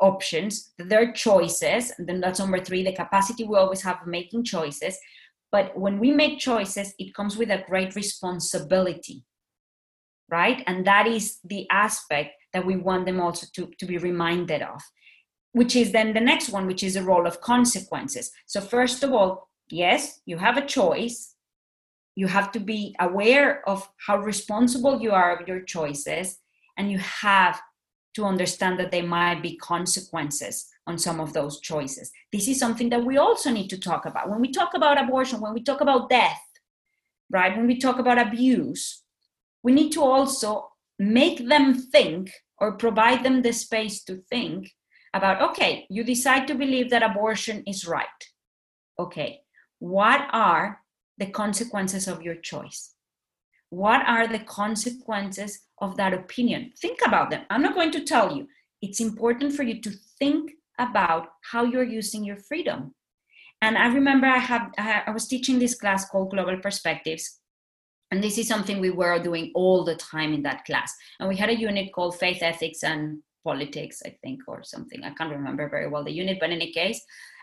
options, 0.00 0.72
their 0.78 1.12
choices. 1.12 1.92
And 1.98 2.06
then 2.06 2.20
that's 2.20 2.38
number 2.38 2.62
three, 2.62 2.84
the 2.84 2.92
capacity 2.92 3.44
we 3.44 3.56
always 3.56 3.82
have 3.82 4.02
of 4.02 4.06
making 4.06 4.44
choices. 4.44 4.98
But 5.50 5.78
when 5.78 5.98
we 5.98 6.10
make 6.10 6.38
choices, 6.38 6.94
it 6.98 7.14
comes 7.14 7.36
with 7.36 7.50
a 7.50 7.64
great 7.66 7.94
responsibility, 7.94 9.24
right? 10.30 10.62
And 10.66 10.86
that 10.86 11.06
is 11.06 11.38
the 11.44 11.66
aspect 11.70 12.32
that 12.56 12.64
we 12.64 12.76
want 12.76 13.04
them 13.04 13.20
also 13.20 13.46
to, 13.52 13.70
to 13.78 13.84
be 13.84 13.98
reminded 13.98 14.62
of, 14.62 14.80
which 15.52 15.76
is 15.76 15.92
then 15.92 16.14
the 16.14 16.20
next 16.20 16.48
one, 16.48 16.66
which 16.66 16.82
is 16.82 16.94
the 16.94 17.02
role 17.02 17.26
of 17.26 17.42
consequences. 17.42 18.32
So, 18.46 18.62
first 18.62 19.02
of 19.04 19.12
all, 19.12 19.50
yes, 19.68 20.20
you 20.24 20.38
have 20.38 20.56
a 20.56 20.64
choice. 20.64 21.34
You 22.14 22.28
have 22.28 22.50
to 22.52 22.60
be 22.60 22.96
aware 22.98 23.68
of 23.68 23.86
how 24.06 24.16
responsible 24.16 25.02
you 25.02 25.10
are 25.10 25.36
of 25.36 25.46
your 25.46 25.60
choices, 25.60 26.38
and 26.78 26.90
you 26.90 26.98
have 26.98 27.60
to 28.14 28.24
understand 28.24 28.80
that 28.80 28.90
there 28.90 29.06
might 29.06 29.42
be 29.42 29.58
consequences 29.58 30.66
on 30.86 30.96
some 30.96 31.20
of 31.20 31.34
those 31.34 31.60
choices. 31.60 32.10
This 32.32 32.48
is 32.48 32.58
something 32.58 32.88
that 32.88 33.04
we 33.04 33.18
also 33.18 33.50
need 33.50 33.68
to 33.68 33.78
talk 33.78 34.06
about. 34.06 34.30
When 34.30 34.40
we 34.40 34.50
talk 34.50 34.72
about 34.72 34.98
abortion, 34.98 35.42
when 35.42 35.52
we 35.52 35.62
talk 35.62 35.82
about 35.82 36.08
death, 36.08 36.40
right, 37.28 37.54
when 37.54 37.66
we 37.66 37.78
talk 37.78 37.98
about 37.98 38.18
abuse, 38.18 39.02
we 39.62 39.72
need 39.72 39.92
to 39.92 40.02
also 40.02 40.70
make 40.98 41.48
them 41.48 41.74
think 41.74 42.30
or 42.58 42.76
provide 42.76 43.24
them 43.24 43.42
the 43.42 43.52
space 43.52 44.02
to 44.04 44.16
think 44.30 44.70
about 45.14 45.40
okay, 45.50 45.86
you 45.88 46.04
decide 46.04 46.46
to 46.46 46.54
believe 46.54 46.90
that 46.90 47.02
abortion 47.02 47.62
is 47.66 47.86
right. 47.86 48.06
Okay, 48.98 49.40
what 49.78 50.28
are 50.32 50.80
the 51.18 51.26
consequences 51.26 52.08
of 52.08 52.22
your 52.22 52.36
choice? 52.36 52.92
What 53.70 54.06
are 54.06 54.26
the 54.26 54.38
consequences 54.38 55.66
of 55.80 55.96
that 55.96 56.14
opinion. 56.14 56.72
Think 56.78 57.00
about 57.04 57.30
them. 57.30 57.42
I'm 57.50 57.62
not 57.62 57.74
going 57.74 57.90
to 57.92 58.04
tell 58.04 58.36
you. 58.36 58.48
It's 58.82 59.00
important 59.00 59.54
for 59.54 59.62
you 59.62 59.80
to 59.80 59.90
think 60.18 60.52
about 60.78 61.28
how 61.50 61.64
you're 61.64 61.82
using 61.82 62.24
your 62.24 62.36
freedom. 62.36 62.94
And 63.62 63.78
I 63.78 63.86
remember 63.86 64.26
I 64.26 64.38
have 64.38 64.70
I 64.78 65.10
was 65.10 65.26
teaching 65.26 65.58
this 65.58 65.74
class 65.74 66.08
called 66.08 66.30
Global 66.30 66.58
Perspectives, 66.58 67.40
and 68.10 68.22
this 68.22 68.38
is 68.38 68.46
something 68.46 68.80
we 68.80 68.90
were 68.90 69.18
doing 69.18 69.50
all 69.54 69.84
the 69.84 69.96
time 69.96 70.32
in 70.32 70.42
that 70.42 70.64
class. 70.64 70.94
And 71.18 71.28
we 71.28 71.36
had 71.36 71.50
a 71.50 71.58
unit 71.58 71.92
called 71.92 72.18
Faith, 72.18 72.38
Ethics, 72.40 72.84
and 72.84 73.20
Politics, 73.42 74.02
I 74.04 74.16
think, 74.22 74.42
or 74.46 74.62
something. 74.62 75.02
I 75.02 75.10
can't 75.10 75.32
remember 75.32 75.68
very 75.68 75.88
well 75.88 76.04
the 76.04 76.12
unit, 76.12 76.38
but 76.40 76.50
in 76.50 76.56
any 76.56 76.72
case, 76.72 77.00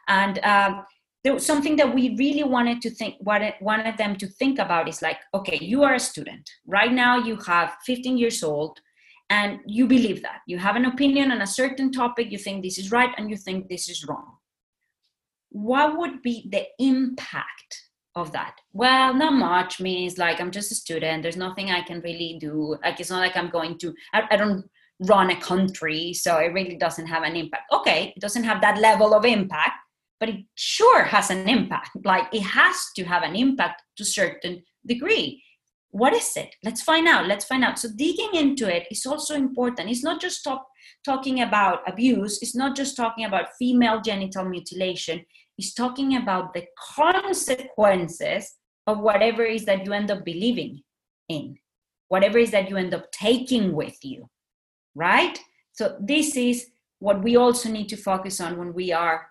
and 0.08 0.40
um, 0.44 0.86
there 1.24 1.34
was 1.34 1.46
something 1.46 1.76
that 1.78 1.94
we 1.94 2.16
really 2.18 2.44
wanted 2.44 2.82
to 2.82 2.90
think 2.90 3.16
wanted, 3.22 3.54
wanted 3.62 3.98
them 3.98 4.16
to 4.18 4.28
think 4.28 4.60
about 4.60 4.90
is 4.90 5.02
like 5.02 5.20
okay 5.34 5.58
you 5.62 5.84
are 5.84 5.96
a 5.96 6.00
student 6.00 6.50
right 6.68 6.92
now 6.92 7.18
you 7.18 7.38
have 7.48 7.76
15 7.86 8.18
years 8.18 8.44
old 8.44 8.80
and 9.30 9.60
you 9.66 9.88
believe 9.88 10.22
that 10.22 10.42
you 10.48 10.58
have 10.58 10.76
an 10.76 10.86
opinion 10.86 11.32
on 11.32 11.42
a 11.42 11.48
certain 11.48 11.92
topic 11.92 12.32
you 12.32 12.38
think 12.38 12.62
this 12.62 12.78
is 12.78 12.92
right 12.92 13.12
and 13.18 13.30
you 13.30 13.38
think 13.38 13.70
this 13.70 13.90
is 13.90 14.06
wrong 14.06 14.34
what 15.50 15.98
would 15.98 16.22
be 16.22 16.50
the 16.52 16.66
impact 16.80 17.84
of 18.16 18.32
that. 18.32 18.56
Well 18.74 19.14
not 19.14 19.34
much 19.34 19.80
means 19.80 20.18
like 20.18 20.40
i'm 20.40 20.52
just 20.52 20.72
a 20.72 20.76
student. 20.76 21.24
There's 21.24 21.38
nothing 21.38 21.72
i 21.72 21.82
can 21.82 22.02
really 22.02 22.38
do. 22.40 22.78
Like 22.84 23.00
it's 23.00 23.10
not 23.10 23.20
like 23.20 23.36
i'm 23.38 23.50
going 23.50 23.78
to 23.80 23.94
I, 24.14 24.24
I 24.32 24.38
don't 24.38 24.66
run 25.00 25.32
a 25.32 25.40
country 25.40 26.14
so 26.14 26.38
it 26.38 26.54
really 26.54 26.78
doesn't 26.78 27.08
have 27.08 27.24
an 27.24 27.36
impact. 27.36 27.64
Okay 27.74 28.14
it 28.16 28.20
doesn't 28.20 28.44
have 28.44 28.62
that 28.62 28.80
level 28.80 29.14
of 29.14 29.26
impact 29.26 29.74
but 30.24 30.30
it 30.30 30.46
sure 30.56 31.04
has 31.04 31.30
an 31.30 31.50
impact. 31.50 31.90
Like 32.06 32.34
it 32.34 32.44
has 32.44 32.78
to 32.96 33.04
have 33.04 33.24
an 33.24 33.36
impact 33.36 33.82
to 33.98 34.06
certain 34.06 34.64
degree. 34.86 35.44
What 35.92 36.14
is 36.14 36.38
it? 36.38 36.56
Let's 36.64 36.82
find 36.82 37.10
out. 37.10 37.28
Let's 37.28 37.44
find 37.44 37.62
out. 37.62 37.78
So 37.78 37.90
digging 37.94 38.34
into 38.34 38.74
it 38.74 38.88
is 38.90 39.06
also 39.06 39.36
important. 39.36 39.90
It's 39.90 40.02
not 40.02 40.22
just 40.22 40.42
talk, 40.44 40.66
talking 41.04 41.42
about 41.42 41.82
abuse. 41.88 42.42
It's 42.42 42.56
not 42.56 42.74
just 42.74 42.96
talking 42.96 43.26
about 43.26 43.54
female 43.60 44.00
genital 44.00 44.46
mutilation 44.46 45.26
it's 45.58 45.74
talking 45.74 46.18
about 46.18 46.54
the 46.54 46.66
consequences 46.96 48.54
of 48.88 49.00
whatever 49.00 49.44
is 49.44 49.66
that 49.66 49.86
you 49.86 49.94
end 49.94 50.12
up 50.12 50.26
believing 50.26 50.82
in 51.30 51.58
whatever 52.10 52.38
is 52.38 52.52
that 52.52 52.70
you 52.70 52.78
end 52.78 52.94
up 52.94 53.12
taking 53.12 53.74
with 53.74 53.98
you 54.04 54.30
right? 54.96 55.40
So 55.72 55.98
this 56.00 56.36
is 56.36 56.68
what 57.00 57.24
we 57.24 57.36
also 57.36 57.70
need 57.70 57.90
to 57.90 57.98
focus 57.98 58.40
on 58.40 58.58
when 58.58 58.74
we 58.74 58.92
are 58.92 59.28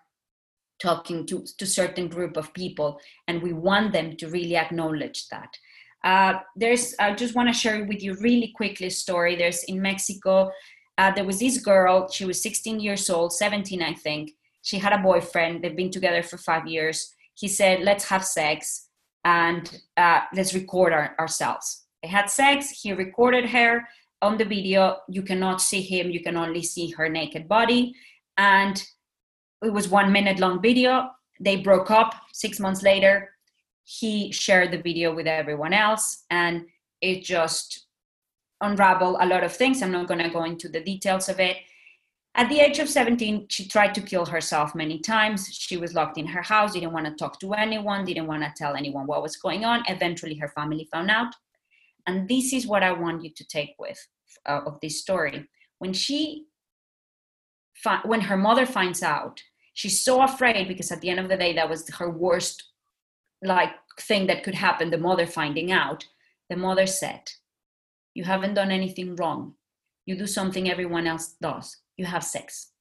talking 0.81 1.27
to 1.27 1.45
to 1.59 1.67
certain 1.67 2.09
group 2.09 2.37
of 2.37 2.53
people 2.55 2.99
and 3.29 3.41
we 3.41 3.53
want 3.53 3.93
them 3.93 4.17
to 4.17 4.29
really 4.29 4.57
acknowledge 4.57 5.29
that. 5.29 5.57
Uh, 6.05 6.41
there's 6.57 6.97
i 6.99 7.15
just 7.15 7.37
want 7.37 7.49
to 7.49 7.55
share 7.55 7.85
with 7.85 8.03
you 8.03 8.15
really 8.15 8.53
quickly 8.57 8.89
a 8.89 8.91
story. 8.91 9.37
There's 9.37 9.63
in 9.65 9.81
mexico 9.81 10.51
uh, 10.99 11.13
there 11.13 11.25
was 11.25 11.39
this 11.39 11.59
girl 11.59 12.09
she 12.11 12.25
was 12.25 12.43
16 12.43 12.81
years 12.81 13.09
old 13.09 13.33
17 13.33 13.81
i 13.81 13.95
think 13.95 14.33
she 14.63 14.79
had 14.79 14.93
a 14.93 14.99
boyfriend 14.99 15.63
they've 15.63 15.77
been 15.77 15.91
together 15.91 16.23
for 16.23 16.39
five 16.39 16.67
years. 16.67 17.15
He 17.35 17.49
said 17.49 17.81
let's 17.81 18.05
have 18.05 18.25
sex 18.25 18.89
and 19.25 19.81
uh, 19.97 20.21
let's 20.35 20.55
record 20.55 20.93
our, 20.93 21.15
ourselves. 21.19 21.85
They 22.03 22.09
had 22.09 22.31
sex 22.31 22.71
he 22.71 22.93
recorded 22.93 23.51
her 23.51 23.83
on 24.23 24.39
the 24.39 24.45
video. 24.45 24.99
You 25.09 25.23
cannot 25.23 25.61
see 25.61 25.83
him 25.83 26.11
you 26.11 26.23
can 26.23 26.37
only 26.37 26.63
see 26.63 26.91
her 26.91 27.09
naked 27.09 27.49
body. 27.49 27.95
And 28.39 28.83
it 29.63 29.73
was 29.73 29.89
one 29.89 30.11
minute 30.11 30.39
long 30.39 30.63
video. 30.63 31.11
They 31.41 31.57
broke 31.57 31.91
up. 31.91 32.15
Six 32.33 32.59
months 32.59 32.83
later 32.83 33.31
he 33.85 34.31
shared 34.31 34.71
the 34.71 34.81
video 34.81 35.15
with 35.15 35.27
everyone 35.27 35.73
else 35.73 36.25
and 36.31 36.67
it 37.01 37.25
just 37.25 37.87
unraveled 38.61 39.17
a 39.21 39.27
lot 39.27 39.43
of 39.43 39.53
things. 39.53 39.83
I'm 39.83 39.91
not 39.91 40.07
going 40.07 40.23
to 40.23 40.31
go 40.31 40.45
into 40.45 40.69
the 40.69 40.81
details 40.81 41.29
of 41.29 41.41
it 41.41 41.57
at 42.35 42.49
the 42.49 42.61
age 42.61 42.79
of 42.79 42.89
17 42.89 43.47
she 43.49 43.69
tried 43.69 43.95
to 43.95 44.01
kill 44.01 44.25
herself 44.27 44.75
many 44.75 44.99
times. 44.99 45.49
She 45.53 45.77
was 45.77 45.95
locked 45.95 46.19
in 46.19 46.27
her 46.27 46.43
house 46.43 46.73
didn't 46.73 46.93
want 46.93 47.07
to 47.07 47.15
talk 47.15 47.39
to 47.41 47.53
anyone 47.53 48.05
didn't 48.05 48.27
want 48.27 48.43
to 48.43 48.53
tell 48.57 48.75
anyone 48.75 49.07
what 49.07 49.23
was 49.23 49.37
going 49.37 49.65
on. 49.65 49.83
Eventually 49.89 50.37
her 50.37 50.49
family 50.49 50.89
found 50.91 51.11
out. 51.11 51.35
And 52.07 52.29
this 52.29 52.53
is 52.53 52.67
what 52.67 52.83
i 52.83 52.93
want 52.93 53.23
you 53.23 53.31
to 53.31 53.45
take 53.47 53.75
with 53.79 53.99
uh, 54.47 54.61
of 54.67 54.81
this 54.81 55.01
story. 55.01 55.49
When 55.79 55.93
she 55.93 56.47
when 58.05 58.21
her 58.23 58.37
mother 58.37 58.65
finds 58.65 59.03
out 59.03 59.43
she's 59.75 60.05
so 60.05 60.23
afraid 60.23 60.69
because 60.69 60.93
at 60.93 61.01
the 61.01 61.11
end 61.11 61.19
of 61.19 61.29
the 61.29 61.37
day 61.37 61.53
that 61.53 61.69
was 61.69 61.89
her 61.89 62.09
worst 62.09 62.63
like 63.43 63.71
thing 64.01 64.29
that 64.29 64.45
could 64.45 64.55
happen 64.55 64.89
the 64.89 64.99
mother 64.99 65.27
finding 65.27 65.73
out 65.73 66.07
the 66.49 66.55
mother 66.55 66.87
said 66.87 67.23
you 68.15 68.25
haven't 68.25 68.55
done 68.55 68.71
anything 68.71 69.17
wrong. 69.17 69.55
You 70.07 70.17
do 70.17 70.27
something 70.27 70.71
everyone 70.71 71.07
else 71.07 71.35
does 71.41 71.77
you 71.97 72.05
have 72.05 72.25
sex 72.25 72.73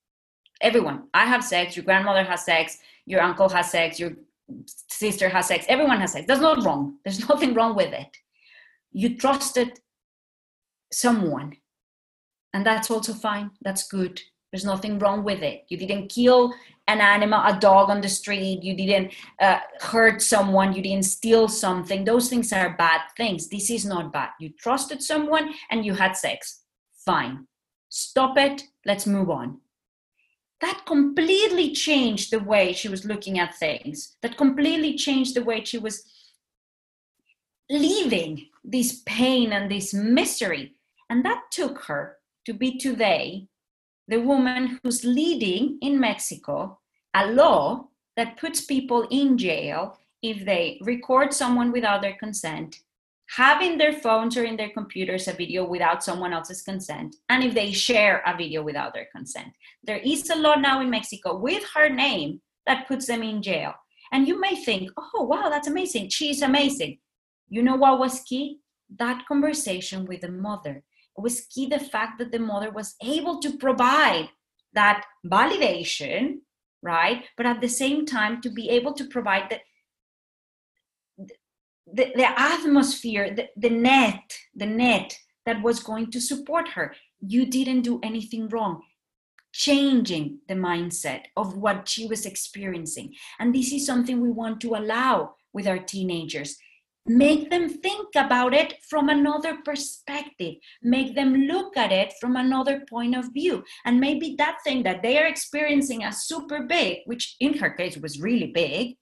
everyone 0.62 1.04
i 1.14 1.26
have 1.26 1.44
sex 1.44 1.76
your 1.76 1.86
grandmother 1.86 2.24
has 2.24 2.46
sex 2.46 2.78
your 3.06 3.22
uncle 3.22 3.50
has 3.50 3.72
sex 3.72 4.00
your 4.00 4.12
sister 4.68 5.30
has 5.30 5.48
sex 5.48 5.66
everyone 5.68 6.00
has 6.00 6.14
sex 6.14 6.26
that's 6.28 6.42
not 6.42 6.64
wrong 6.64 6.98
there's 7.04 7.28
nothing 7.30 7.54
wrong 7.54 7.76
with 7.76 7.94
it 7.94 8.18
you 8.92 9.18
trusted 9.18 9.80
someone 10.92 11.54
and 12.54 12.66
that's 12.66 12.92
also 12.92 13.14
fine 13.14 13.50
that's 13.62 13.88
good 13.88 14.20
there's 14.52 14.66
nothing 14.66 15.00
wrong 15.00 15.24
with 15.24 15.42
it. 15.42 15.64
You 15.70 15.78
didn't 15.78 16.10
kill 16.10 16.54
an 16.88 17.00
animal, 17.00 17.42
a 17.46 17.58
dog 17.58 17.90
on 17.90 18.02
the 18.02 18.10
street. 18.10 18.62
You 18.62 18.76
didn't 18.76 19.14
uh, 19.40 19.60
hurt 19.80 20.22
someone. 20.22 20.74
You 20.74 20.82
didn't 20.82 21.06
steal 21.06 21.48
something. 21.48 22.04
Those 22.04 22.30
things 22.30 22.52
are 22.52 22.76
bad 22.76 23.02
things. 23.16 23.48
This 23.48 23.70
is 23.70 23.86
not 23.86 24.12
bad. 24.12 24.32
You 24.40 24.50
trusted 24.60 25.02
someone 25.02 25.54
and 25.70 25.86
you 25.86 25.94
had 25.94 26.18
sex. 26.18 26.64
Fine. 27.06 27.48
Stop 27.94 28.38
it. 28.38 28.64
Let's 28.86 29.06
move 29.06 29.30
on. 29.30 29.60
That 30.62 30.84
completely 30.86 31.74
changed 31.74 32.32
the 32.32 32.40
way 32.40 32.72
she 32.72 32.88
was 32.88 33.04
looking 33.04 33.38
at 33.38 33.58
things. 33.58 34.16
That 34.22 34.38
completely 34.38 34.96
changed 34.96 35.36
the 35.36 35.44
way 35.44 35.66
she 35.66 35.78
was 35.78 36.04
leaving 37.70 38.48
this 38.64 39.02
pain 39.06 39.52
and 39.52 39.70
this 39.70 39.94
misery. 39.94 40.76
And 41.10 41.26
that 41.26 41.44
took 41.52 41.84
her 41.84 42.18
to 42.46 42.54
be 42.54 42.78
today 42.78 43.48
the 44.08 44.22
woman 44.22 44.80
who's 44.82 45.04
leading 45.04 45.78
in 45.82 46.00
Mexico 46.00 46.80
a 47.14 47.28
law 47.28 47.90
that 48.16 48.38
puts 48.38 48.62
people 48.62 49.06
in 49.12 49.38
jail 49.38 49.98
if 50.22 50.46
they 50.46 50.80
record 50.82 51.34
someone 51.34 51.74
without 51.74 52.02
their 52.02 52.16
consent, 52.16 52.80
have 53.38 53.62
in 53.62 53.78
their 53.78 53.94
phones 53.94 54.36
or 54.36 54.44
in 54.44 54.58
their 54.58 54.72
computers 54.72 55.28
a 55.28 55.34
video 55.34 55.66
without 55.66 56.04
someone 56.04 56.34
else's 56.34 56.62
consent, 56.62 57.16
and 57.30 57.44
if 57.44 57.54
they 57.54 57.72
share 57.72 58.22
a 58.26 58.36
video 58.36 58.62
without 58.62 58.94
their 58.94 59.08
consent. 59.16 59.48
There 59.84 59.98
is 59.98 60.30
a 60.30 60.36
law 60.36 60.56
now 60.56 60.82
in 60.82 60.90
Mexico 60.90 61.38
with 61.38 61.64
her 61.74 61.90
name 61.90 62.42
that 62.66 62.88
puts 62.88 63.08
them 63.08 63.24
in 63.24 63.42
jail. 63.42 63.74
And 64.12 64.28
you 64.28 64.40
may 64.40 64.56
think, 64.56 64.92
oh, 64.98 65.24
wow, 65.24 65.50
that's 65.50 65.70
amazing. 65.70 66.10
She's 66.10 66.42
amazing. 66.42 67.00
You 67.48 67.64
know 67.64 67.76
what 67.76 68.00
was 68.00 68.22
key? 68.22 68.60
That 68.98 69.26
conversation 69.26 70.06
with 70.06 70.22
the 70.22 70.32
mother 70.32 70.84
was 71.18 71.46
key 71.50 71.68
the 71.68 71.80
fact 71.80 72.20
that 72.20 72.32
the 72.32 72.40
mother 72.40 72.72
was 72.72 72.96
able 73.02 73.40
to 73.40 73.58
provide 73.58 74.30
that 74.74 75.06
validation 75.26 76.40
right 76.82 77.26
but 77.38 77.46
at 77.46 77.62
the 77.62 77.68
same 77.68 78.06
time 78.06 78.42
to 78.42 78.50
be 78.50 78.70
able 78.70 78.94
to 78.94 79.06
provide 79.06 79.50
the 79.50 79.60
the, 81.94 82.12
the 82.16 82.40
atmosphere 82.40 83.34
the, 83.36 83.48
the 83.58 83.70
net 83.70 84.24
the 84.56 84.66
net 84.66 85.18
that 85.46 85.62
was 85.62 85.80
going 85.80 86.12
to 86.12 86.22
support 86.22 86.70
her. 86.70 86.94
You 87.20 87.46
didn't 87.46 87.82
do 87.82 88.00
anything 88.04 88.48
wrong. 88.50 88.82
Changing 89.54 90.40
the 90.48 90.56
mindset 90.56 91.24
of 91.36 91.58
what 91.58 91.90
she 91.90 92.08
was 92.08 92.26
experiencing. 92.26 93.14
And 93.40 93.54
this 93.54 93.74
is 93.74 93.86
something 93.86 94.22
we 94.22 94.32
want 94.32 94.62
to 94.62 94.76
allow 94.76 95.36
with 95.54 95.68
our 95.68 95.80
teenagers. 95.80 96.58
Make 97.08 97.50
them 97.50 97.68
think 97.68 98.10
about 98.16 98.54
it 98.54 98.76
from 98.88 99.10
another 99.10 99.58
perspective. 99.66 100.56
Make 100.84 101.16
them 101.16 101.34
look 101.34 101.76
at 101.76 101.92
it 101.92 102.14
from 102.22 102.36
another 102.36 102.84
point 102.88 103.16
of 103.16 103.34
view. 103.34 103.64
And 103.86 104.00
maybe 104.00 104.36
that 104.38 104.60
thing 104.64 104.84
that 104.84 105.02
they 105.02 105.18
are 105.18 105.26
experiencing 105.26 106.04
as 106.04 106.28
super 106.28 106.64
big 106.64 107.00
which 107.06 107.36
in 107.40 107.58
her 107.58 107.72
case 107.72 107.98
was 107.98 108.22
really 108.22 108.52
big 108.54 108.96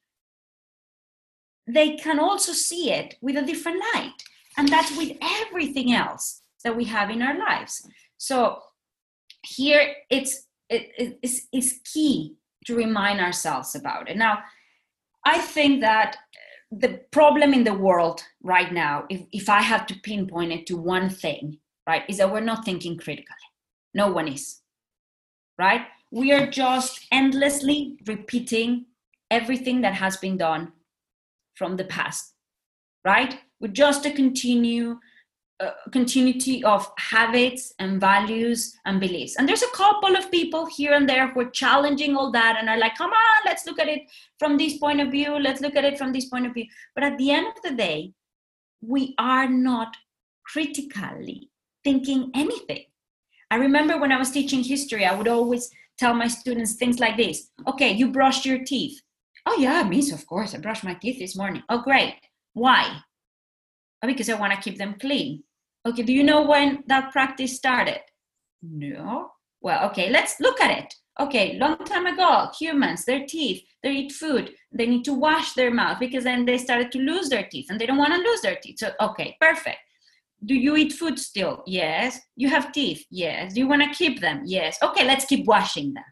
they 1.74 1.96
can 1.96 2.20
also 2.20 2.52
see 2.52 2.92
it 2.92 3.16
with 3.22 3.38
a 3.38 3.42
different 3.42 3.82
light 3.94 4.24
and 4.58 4.68
that's 4.68 4.96
with 4.98 5.16
everything 5.22 5.94
else 5.94 6.42
that 6.64 6.76
we 6.76 6.86
have 6.86 7.10
in 7.10 7.22
our 7.22 7.38
lives 7.38 7.88
so 8.18 8.60
here 9.44 9.94
it's 10.10 10.48
it, 10.70 11.18
it's, 11.24 11.48
it's 11.52 11.80
key 11.92 12.36
to 12.66 12.76
remind 12.76 13.20
ourselves 13.20 13.76
about 13.76 14.10
it 14.10 14.18
now 14.18 14.40
i 15.26 15.38
think 15.38 15.82
that 15.82 16.18
the 16.72 17.02
problem 17.12 17.54
in 17.54 17.64
the 17.64 17.74
world 17.74 18.24
right 18.44 18.72
now, 18.72 19.06
if, 19.10 19.22
if 19.32 19.50
I 19.50 19.62
have 19.62 19.88
to 19.88 20.00
pinpoint 20.00 20.52
it 20.52 20.68
to 20.68 20.78
one 20.78 21.10
thing, 21.10 21.58
right, 21.88 22.04
is 22.08 22.18
that 22.18 22.32
we're 22.32 22.42
not 22.42 22.64
thinking 22.64 22.98
critically. 22.98 23.36
No 23.94 24.12
one 24.12 24.28
is, 24.28 24.62
right? 25.58 25.82
We 26.12 26.32
are 26.32 26.48
just 26.48 27.08
endlessly 27.12 27.98
repeating 28.06 28.86
everything 29.32 29.82
that 29.82 29.96
has 29.96 30.18
been 30.18 30.38
done 30.38 30.72
from 31.60 31.76
the 31.76 31.84
past, 31.84 32.34
right? 33.06 33.38
We 33.60 33.68
just 33.68 34.06
a 34.06 34.12
continue 34.12 34.98
uh, 35.60 35.72
continuity 35.92 36.64
of 36.64 36.90
habits 36.98 37.74
and 37.80 38.00
values 38.00 38.74
and 38.86 39.02
beliefs. 39.02 39.36
And 39.38 39.48
there's 39.48 39.62
a 39.62 39.76
couple 39.76 40.16
of 40.16 40.32
people 40.32 40.66
here 40.66 40.94
and 40.94 41.08
there 41.08 41.28
who 41.28 41.42
are 41.42 41.50
challenging 41.50 42.16
all 42.16 42.32
that 42.32 42.56
and 42.58 42.70
are 42.70 42.78
like, 42.78 42.96
come 42.96 43.12
on, 43.12 43.42
let's 43.46 43.66
look 43.66 43.78
at 43.78 43.90
it 43.90 44.04
from 44.40 44.58
this 44.58 44.78
point 44.78 45.02
of 45.02 45.12
view, 45.12 45.38
let's 45.38 45.60
look 45.60 45.76
at 45.76 45.84
it 45.84 45.98
from 45.98 46.14
this 46.14 46.30
point 46.30 46.46
of 46.46 46.54
view. 46.54 46.66
But 46.96 47.04
at 47.04 47.18
the 47.18 47.32
end 47.32 47.48
of 47.48 47.62
the 47.62 47.76
day, 47.76 48.14
we 48.82 49.14
are 49.18 49.50
not 49.50 49.98
critically 50.46 51.50
thinking 51.84 52.32
anything. 52.34 52.86
I 53.52 53.58
remember 53.58 54.00
when 54.00 54.14
I 54.14 54.18
was 54.18 54.32
teaching 54.32 54.64
history, 54.64 55.06
I 55.06 55.14
would 55.14 55.28
always 55.28 55.70
tell 55.98 56.14
my 56.14 56.30
students 56.30 56.76
things 56.76 57.00
like 57.00 57.18
this 57.18 57.52
Okay, 57.68 57.92
you 57.92 58.10
brushed 58.12 58.46
your 58.46 58.64
teeth. 58.64 59.02
Oh, 59.52 59.58
yeah, 59.60 59.82
miss, 59.82 60.12
of 60.12 60.28
course, 60.28 60.54
I 60.54 60.60
brushed 60.60 60.84
my 60.84 60.94
teeth 60.94 61.18
this 61.18 61.36
morning. 61.36 61.64
Oh, 61.70 61.82
great. 61.82 62.14
Why? 62.54 63.00
Oh, 64.04 64.08
because 64.08 64.30
I 64.30 64.40
want 64.40 64.54
to 64.54 64.62
keep 64.62 64.78
them 64.78 64.94
clean. 65.02 65.44
Okay, 65.88 66.04
do 66.04 66.14
you 66.14 66.24
know 66.24 66.44
when 66.46 66.84
that 66.86 67.12
practice 67.12 67.56
started? 67.56 68.00
No. 68.62 69.32
Well, 69.60 69.90
okay, 69.90 70.12
let's 70.12 70.40
look 70.40 70.62
at 70.62 70.78
it. 70.78 70.94
Okay, 71.20 71.58
long 71.58 71.78
time 71.80 72.06
ago, 72.06 72.52
humans, 72.60 73.06
their 73.06 73.26
teeth, 73.26 73.64
they 73.82 73.92
eat 73.94 74.12
food, 74.12 74.52
they 74.72 74.86
need 74.86 75.04
to 75.06 75.14
wash 75.14 75.54
their 75.54 75.74
mouth 75.74 76.00
because 76.00 76.26
then 76.26 76.46
they 76.46 76.60
started 76.60 76.92
to 76.92 77.00
lose 77.00 77.28
their 77.28 77.48
teeth 77.52 77.72
and 77.72 77.82
they 77.82 77.88
don't 77.88 77.98
want 77.98 78.14
to 78.14 78.20
lose 78.20 78.42
their 78.42 78.60
teeth. 78.62 78.78
So, 78.78 78.92
okay, 79.02 79.36
perfect. 79.42 79.80
Do 80.46 80.54
you 80.54 80.78
eat 80.78 80.94
food 80.94 81.18
still? 81.18 81.64
Yes. 81.66 82.20
You 82.36 82.50
have 82.50 82.72
teeth? 82.72 83.04
Yes. 83.10 83.56
Do 83.56 83.62
you 83.62 83.68
want 83.68 83.82
to 83.82 83.98
keep 83.98 84.22
them? 84.22 84.44
Yes. 84.46 84.78
Okay, 84.84 85.06
let's 85.06 85.26
keep 85.26 85.48
washing 85.48 85.96
them. 85.96 86.06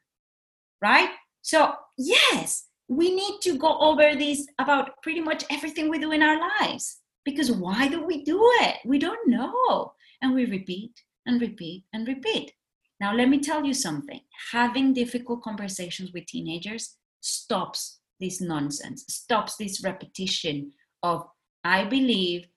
Right? 0.81 1.09
So, 1.43 1.73
yes, 1.99 2.66
we 2.87 3.13
need 3.13 3.39
to 3.41 3.57
go 3.57 3.77
over 3.79 4.15
this 4.15 4.47
about 4.59 5.01
pretty 5.03 5.19
much 5.19 5.43
everything 5.49 5.89
we 5.89 5.99
do 5.99 6.11
in 6.11 6.23
our 6.23 6.39
lives 6.59 6.99
because 7.25 7.51
why 7.51 7.87
do 7.89 8.05
we 8.05 8.23
do 8.23 8.39
it? 8.61 8.77
We 8.85 8.99
don't 8.99 9.27
know. 9.27 9.93
And 10.21 10.33
we 10.33 10.45
repeat 10.45 10.91
and 11.25 11.41
repeat 11.41 11.83
and 11.93 12.07
repeat. 12.07 12.53
Now, 12.99 13.13
let 13.13 13.29
me 13.29 13.39
tell 13.39 13.63
you 13.65 13.73
something 13.73 14.21
having 14.51 14.93
difficult 14.93 15.43
conversations 15.43 16.11
with 16.13 16.25
teenagers 16.25 16.95
stops 17.19 17.99
this 18.19 18.41
nonsense, 18.41 19.03
stops 19.09 19.57
this 19.57 19.83
repetition 19.83 20.71
of, 21.03 21.27
I 21.63 21.83
believe 21.83 22.47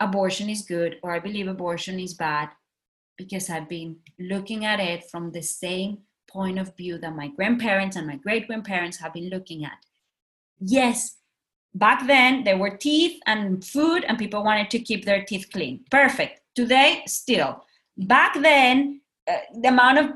abortion 0.00 0.48
is 0.48 0.62
good 0.62 0.96
or 1.02 1.12
I 1.12 1.20
believe 1.20 1.46
abortion 1.46 2.00
is 2.00 2.14
bad 2.14 2.48
because 3.18 3.50
I've 3.50 3.68
been 3.68 3.96
looking 4.18 4.64
at 4.64 4.80
it 4.80 5.04
from 5.10 5.30
the 5.30 5.42
same 5.42 5.98
point 6.30 6.58
of 6.58 6.76
view 6.76 6.98
that 6.98 7.14
my 7.14 7.28
grandparents 7.28 7.96
and 7.96 8.06
my 8.06 8.16
great 8.16 8.46
grandparents 8.46 8.98
have 8.98 9.12
been 9.12 9.28
looking 9.28 9.64
at. 9.64 9.78
Yes, 10.60 11.16
back 11.74 12.06
then 12.06 12.44
there 12.44 12.58
were 12.58 12.76
teeth 12.76 13.20
and 13.26 13.64
food 13.64 14.04
and 14.04 14.18
people 14.18 14.42
wanted 14.44 14.70
to 14.70 14.78
keep 14.78 15.04
their 15.04 15.24
teeth 15.24 15.48
clean. 15.52 15.84
Perfect. 15.90 16.40
Today 16.54 17.02
still. 17.06 17.64
Back 17.96 18.40
then 18.40 19.00
uh, 19.28 19.36
the 19.60 19.68
amount 19.68 19.98
of 19.98 20.06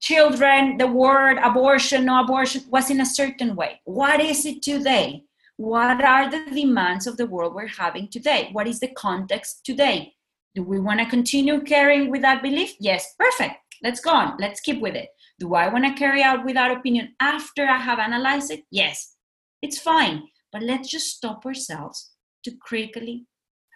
children 0.00 0.78
the 0.78 0.86
word 0.86 1.38
abortion 1.38 2.06
no 2.06 2.20
abortion 2.20 2.62
was 2.68 2.90
in 2.90 3.00
a 3.00 3.06
certain 3.06 3.54
way. 3.54 3.80
What 3.84 4.20
is 4.20 4.44
it 4.46 4.62
today? 4.62 5.24
What 5.56 6.02
are 6.02 6.30
the 6.30 6.44
demands 6.50 7.06
of 7.06 7.16
the 7.16 7.26
world 7.26 7.54
we're 7.54 7.66
having 7.66 8.08
today? 8.08 8.48
What 8.52 8.66
is 8.66 8.80
the 8.80 8.88
context 8.88 9.64
today? 9.64 10.14
Do 10.54 10.62
we 10.62 10.80
want 10.80 11.00
to 11.00 11.06
continue 11.06 11.60
carrying 11.60 12.10
with 12.10 12.22
that 12.22 12.42
belief? 12.42 12.74
Yes 12.78 13.14
perfect 13.18 13.61
let's 13.82 14.00
go 14.00 14.10
on 14.10 14.36
let's 14.38 14.60
keep 14.60 14.80
with 14.80 14.94
it 14.94 15.08
do 15.38 15.54
i 15.54 15.68
want 15.68 15.84
to 15.84 15.92
carry 15.94 16.22
out 16.22 16.44
without 16.44 16.70
opinion 16.76 17.08
after 17.20 17.66
i 17.66 17.76
have 17.76 17.98
analyzed 17.98 18.50
it 18.50 18.62
yes 18.70 19.16
it's 19.62 19.78
fine 19.78 20.22
but 20.52 20.62
let's 20.62 20.88
just 20.88 21.16
stop 21.16 21.44
ourselves 21.46 22.12
to 22.44 22.52
critically 22.60 23.26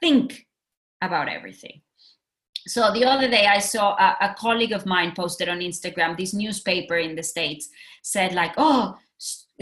think 0.02 0.46
about 1.02 1.28
everything. 1.28 1.82
So 2.66 2.92
the 2.92 3.04
other 3.04 3.28
day, 3.28 3.46
I 3.46 3.60
saw 3.60 3.94
a, 3.94 4.16
a, 4.20 4.34
colleague 4.34 4.72
of 4.72 4.86
mine 4.86 5.12
posted 5.14 5.48
on 5.48 5.60
Instagram. 5.60 6.16
This 6.16 6.34
newspaper 6.34 6.96
in 6.96 7.14
the 7.14 7.22
states 7.22 7.68
said 8.02 8.32
like, 8.34 8.54
"Oh, 8.56 8.96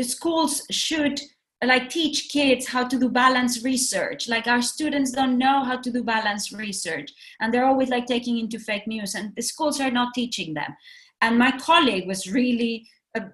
schools 0.01 0.63
should 0.71 1.21
like 1.67 1.91
teach 1.91 2.29
kids 2.31 2.67
how 2.67 2.87
to 2.87 2.99
do 2.99 3.09
balance 3.09 3.63
research. 3.65 4.29
Like 4.29 4.47
our 4.47 4.63
students 4.63 5.13
don't 5.13 5.39
know 5.39 5.63
how 5.63 5.77
to 5.77 5.91
do 5.91 6.03
balance 6.03 6.53
research, 6.53 7.13
and 7.41 7.53
they're 7.53 7.67
always 7.67 7.89
like 7.89 8.07
taking 8.07 8.39
into 8.39 8.59
fake 8.59 8.87
news, 8.87 9.15
and 9.15 9.35
the 9.37 9.43
schools 9.43 9.81
are 9.81 9.91
not 9.91 10.15
teaching 10.15 10.55
them." 10.55 10.77
And 11.23 11.39
my 11.39 11.53
colleague 11.53 12.07
was 12.07 12.31
really 12.31 12.87
uh, 13.17 13.29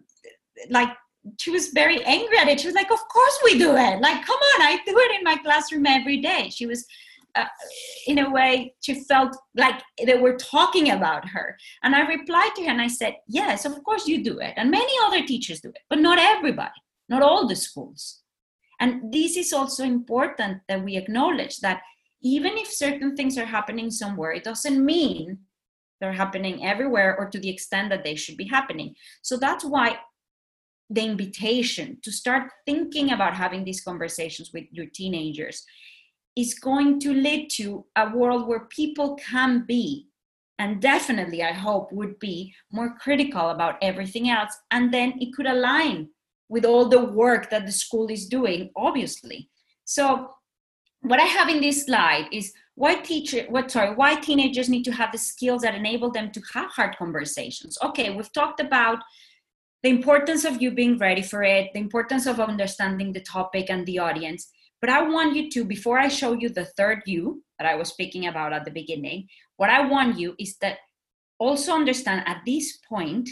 like 0.68 0.90
she 1.38 1.50
was 1.50 1.68
very 1.68 2.02
angry 2.04 2.38
at 2.38 2.48
it. 2.48 2.60
She 2.60 2.66
was 2.66 2.74
like, 2.74 2.90
"Of 2.90 3.00
course 3.08 3.38
we 3.44 3.58
do 3.58 3.76
it! 3.76 4.00
Like, 4.00 4.24
come 4.24 4.38
on, 4.38 4.62
I 4.62 4.78
do 4.86 4.98
it 4.98 5.18
in 5.18 5.24
my 5.24 5.36
classroom 5.36 5.86
every 5.86 6.18
day." 6.18 6.50
She 6.50 6.66
was, 6.66 6.86
uh, 7.34 7.46
in 8.06 8.18
a 8.18 8.30
way, 8.30 8.74
she 8.80 8.94
felt 9.04 9.36
like 9.56 9.82
they 10.04 10.18
were 10.18 10.36
talking 10.36 10.90
about 10.90 11.28
her. 11.28 11.56
And 11.82 11.94
I 11.94 12.06
replied 12.06 12.50
to 12.56 12.64
her 12.64 12.70
and 12.70 12.80
I 12.80 12.88
said, 12.88 13.16
"Yes, 13.28 13.64
of 13.64 13.82
course 13.84 14.06
you 14.06 14.22
do 14.22 14.38
it, 14.40 14.54
and 14.56 14.70
many 14.70 14.92
other 15.06 15.26
teachers 15.26 15.60
do 15.60 15.68
it, 15.68 15.82
but 15.88 16.00
not 16.00 16.18
everybody, 16.18 16.80
not 17.10 17.22
all 17.22 17.46
the 17.46 17.56
schools." 17.56 18.22
And 18.80 19.12
this 19.12 19.36
is 19.36 19.52
also 19.52 19.84
important 19.84 20.62
that 20.68 20.82
we 20.82 20.96
acknowledge 20.96 21.58
that 21.60 21.82
even 22.22 22.56
if 22.56 22.68
certain 22.68 23.16
things 23.16 23.36
are 23.36 23.44
happening 23.44 23.90
somewhere, 23.90 24.32
it 24.32 24.44
doesn't 24.44 24.84
mean 24.84 25.38
they're 26.00 26.12
happening 26.12 26.64
everywhere 26.64 27.16
or 27.18 27.28
to 27.28 27.38
the 27.38 27.50
extent 27.50 27.90
that 27.90 28.04
they 28.04 28.14
should 28.14 28.36
be 28.36 28.48
happening. 28.48 28.94
So 29.22 29.36
that's 29.36 29.64
why 29.64 29.98
the 30.88 31.02
invitation 31.02 31.98
to 32.02 32.10
start 32.10 32.50
thinking 32.66 33.12
about 33.12 33.34
having 33.34 33.64
these 33.64 33.80
conversations 33.80 34.50
with 34.52 34.64
your 34.72 34.86
teenagers 34.86 35.64
is 36.36 36.54
going 36.54 36.98
to 37.00 37.12
lead 37.14 37.48
to 37.48 37.86
a 37.96 38.10
world 38.10 38.48
where 38.48 38.66
people 38.66 39.14
can 39.16 39.64
be 39.66 40.08
and 40.58 40.82
definitely 40.82 41.42
i 41.42 41.52
hope 41.52 41.92
would 41.92 42.18
be 42.18 42.52
more 42.72 42.96
critical 42.98 43.50
about 43.50 43.76
everything 43.82 44.30
else 44.30 44.56
and 44.72 44.92
then 44.92 45.14
it 45.20 45.32
could 45.32 45.46
align 45.46 46.08
with 46.50 46.66
all 46.66 46.86
the 46.88 47.02
work 47.02 47.48
that 47.48 47.64
the 47.64 47.72
school 47.72 48.08
is 48.08 48.26
doing 48.26 48.70
obviously 48.76 49.48
so 49.84 50.28
what 51.00 51.20
i 51.20 51.28
have 51.36 51.48
in 51.48 51.60
this 51.60 51.86
slide 51.86 52.26
is 52.30 52.52
why 52.74 52.94
teacher 52.94 53.46
what 53.48 53.70
sorry 53.70 53.94
why 53.94 54.14
teenagers 54.16 54.68
need 54.68 54.84
to 54.84 54.92
have 54.92 55.10
the 55.12 55.18
skills 55.18 55.62
that 55.62 55.74
enable 55.74 56.10
them 56.10 56.30
to 56.30 56.42
have 56.52 56.70
hard 56.70 56.94
conversations 56.96 57.78
okay 57.82 58.10
we've 58.10 58.32
talked 58.32 58.60
about 58.60 58.98
the 59.82 59.88
importance 59.88 60.44
of 60.44 60.60
you 60.60 60.70
being 60.70 60.98
ready 60.98 61.22
for 61.22 61.42
it, 61.42 61.70
the 61.72 61.80
importance 61.80 62.26
of 62.26 62.38
understanding 62.38 63.12
the 63.12 63.20
topic 63.20 63.70
and 63.70 63.86
the 63.86 63.98
audience. 63.98 64.50
But 64.80 64.90
I 64.90 65.02
want 65.02 65.36
you 65.36 65.50
to, 65.50 65.64
before 65.64 65.98
I 65.98 66.08
show 66.08 66.32
you 66.32 66.48
the 66.48 66.66
third 66.76 67.02
you 67.06 67.42
that 67.58 67.66
I 67.66 67.74
was 67.74 67.88
speaking 67.88 68.26
about 68.26 68.52
at 68.52 68.64
the 68.64 68.70
beginning, 68.70 69.28
what 69.56 69.70
I 69.70 69.86
want 69.86 70.18
you 70.18 70.34
is 70.38 70.56
that 70.60 70.78
also 71.38 71.72
understand 71.72 72.24
at 72.26 72.42
this 72.44 72.78
point 72.88 73.28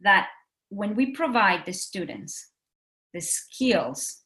that 0.00 0.28
when 0.74 0.96
we 0.96 1.12
provide 1.12 1.64
the 1.64 1.72
students 1.72 2.50
the 3.14 3.20
skills 3.20 4.22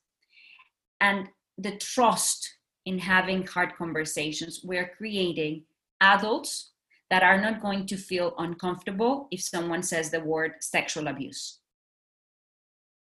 and 1.01 1.28
the 1.59 1.76
trust 1.76 2.49
in 2.86 2.99
having 2.99 3.46
hard 3.46 3.76
conversations, 3.76 4.62
we're 4.64 4.90
creating 4.96 5.64
adults 6.01 6.72
that 7.11 7.22
are 7.22 7.40
not 7.40 7.61
going 7.61 7.86
to 7.86 7.96
feel 7.96 8.34
uncomfortable 8.38 9.28
if 9.30 9.42
someone 9.42 9.82
says 9.82 10.11
the 10.11 10.20
word 10.20 10.53
sexual 10.61 11.07
abuse. 11.09 11.61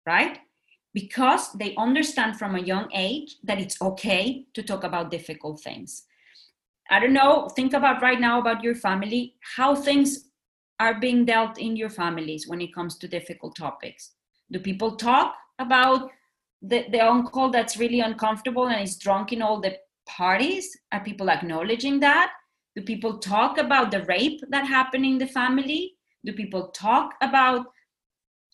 Right? 0.05 0.39
Because 0.93 1.51
they 1.53 1.75
understand 1.75 2.37
from 2.37 2.55
a 2.55 2.61
young 2.61 2.89
age 2.93 3.35
that 3.43 3.59
it's 3.59 3.81
okay 3.81 4.45
to 4.53 4.63
talk 4.63 4.83
about 4.83 5.11
difficult 5.11 5.61
things. 5.61 6.03
I 6.89 6.99
don't 6.99 7.13
know, 7.13 7.49
think 7.49 7.73
about 7.73 8.01
right 8.01 8.19
now 8.19 8.39
about 8.39 8.63
your 8.63 8.75
family, 8.75 9.35
how 9.57 9.75
things 9.75 10.29
are 10.79 10.99
being 10.99 11.25
dealt 11.25 11.57
in 11.57 11.75
your 11.75 11.89
families 11.89 12.47
when 12.47 12.61
it 12.61 12.73
comes 12.73 12.97
to 12.97 13.07
difficult 13.07 13.55
topics. 13.55 14.11
Do 14.51 14.59
people 14.59 14.95
talk 14.95 15.35
about 15.59 16.09
the, 16.61 16.85
the 16.91 16.99
uncle 16.99 17.49
that's 17.49 17.77
really 17.77 17.99
uncomfortable 17.99 18.67
and 18.67 18.81
is 18.81 18.97
drunk 18.97 19.33
in 19.33 19.41
all 19.41 19.61
the 19.61 19.77
parties? 20.07 20.77
Are 20.91 21.03
people 21.03 21.29
acknowledging 21.29 21.99
that? 21.99 22.31
Do 22.75 22.81
people 22.81 23.19
talk 23.19 23.57
about 23.57 23.91
the 23.91 24.03
rape 24.03 24.41
that 24.49 24.65
happened 24.65 25.05
in 25.05 25.17
the 25.17 25.27
family? 25.27 25.93
Do 26.25 26.33
people 26.33 26.69
talk 26.69 27.13
about 27.21 27.67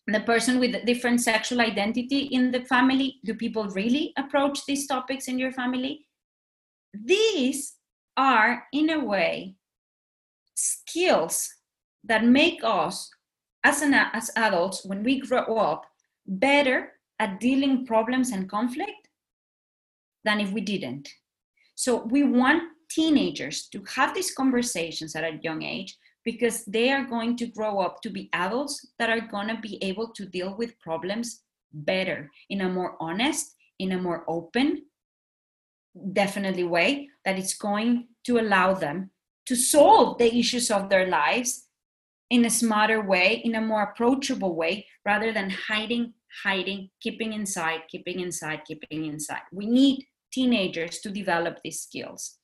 the 0.07 0.22
person 0.22 0.59
with 0.59 0.76
a 0.76 0.84
different 0.84 1.22
sexual 1.22 1.61
identity 1.61 2.20
in 2.32 2.51
the 2.51 2.61
family? 2.65 3.20
Do 3.24 3.34
people 3.34 3.70
really 3.70 4.13
approach 4.17 4.65
these 4.65 4.88
topics 4.88 5.28
in 5.28 5.39
your 5.39 5.51
family? 5.51 6.05
These 6.93 7.76
are, 8.17 8.63
in 8.74 8.89
a 8.89 8.99
way, 8.99 9.55
skills 10.55 11.49
that 12.03 12.23
make 12.23 12.59
us, 12.63 13.09
as, 13.63 13.81
an, 13.81 13.93
as 13.93 14.31
adults, 14.35 14.85
when 14.85 15.03
we 15.03 15.19
grow 15.19 15.57
up, 15.57 15.85
better 16.25 16.93
at 17.19 17.39
dealing 17.39 17.85
problems 17.85 18.31
and 18.31 18.49
conflict 18.49 19.09
than 20.23 20.39
if 20.39 20.51
we 20.51 20.61
didn't. 20.61 21.09
So 21.75 22.05
we 22.05 22.23
want 22.23 22.63
teenagers 22.89 23.67
to 23.67 23.83
have 23.95 24.13
these 24.13 24.33
conversations 24.33 25.15
at 25.15 25.23
a 25.23 25.39
young 25.41 25.63
age 25.63 25.97
because 26.25 26.65
they 26.65 26.91
are 26.91 27.05
going 27.05 27.37
to 27.37 27.47
grow 27.47 27.79
up 27.79 28.01
to 28.01 28.09
be 28.09 28.29
adults 28.33 28.85
that 28.97 29.09
are 29.09 29.21
going 29.21 29.47
to 29.47 29.57
be 29.61 29.81
able 29.83 30.09
to 30.09 30.25
deal 30.25 30.55
with 30.57 30.79
problems 30.79 31.41
better 31.71 32.29
in 32.49 32.61
a 32.61 32.69
more 32.69 32.95
honest 32.99 33.55
in 33.79 33.93
a 33.93 33.97
more 33.97 34.25
open 34.27 34.83
definitely 36.13 36.63
way 36.63 37.07
that 37.25 37.37
it's 37.37 37.55
going 37.55 38.07
to 38.25 38.39
allow 38.39 38.73
them 38.73 39.09
to 39.45 39.55
solve 39.55 40.17
the 40.17 40.35
issues 40.35 40.69
of 40.69 40.89
their 40.89 41.07
lives 41.07 41.67
in 42.30 42.45
a 42.45 42.49
smarter 42.49 43.01
way, 43.01 43.41
in 43.43 43.55
a 43.55 43.61
more 43.61 43.84
approachable 43.84 44.55
way, 44.55 44.86
rather 45.05 45.34
than 45.34 45.49
hiding, 45.49 46.13
hiding, 46.43 46.89
keeping 47.01 47.34
inside, 47.34 47.82
keeping 47.89 48.19
inside, 48.19 48.61
keeping 48.65 49.05
inside. 49.05 49.41
We 49.51 49.65
need 49.65 50.05
teenagers 50.32 50.99
to 50.99 51.09
develop 51.09 51.59
these 51.63 51.82
skills. 51.82 52.38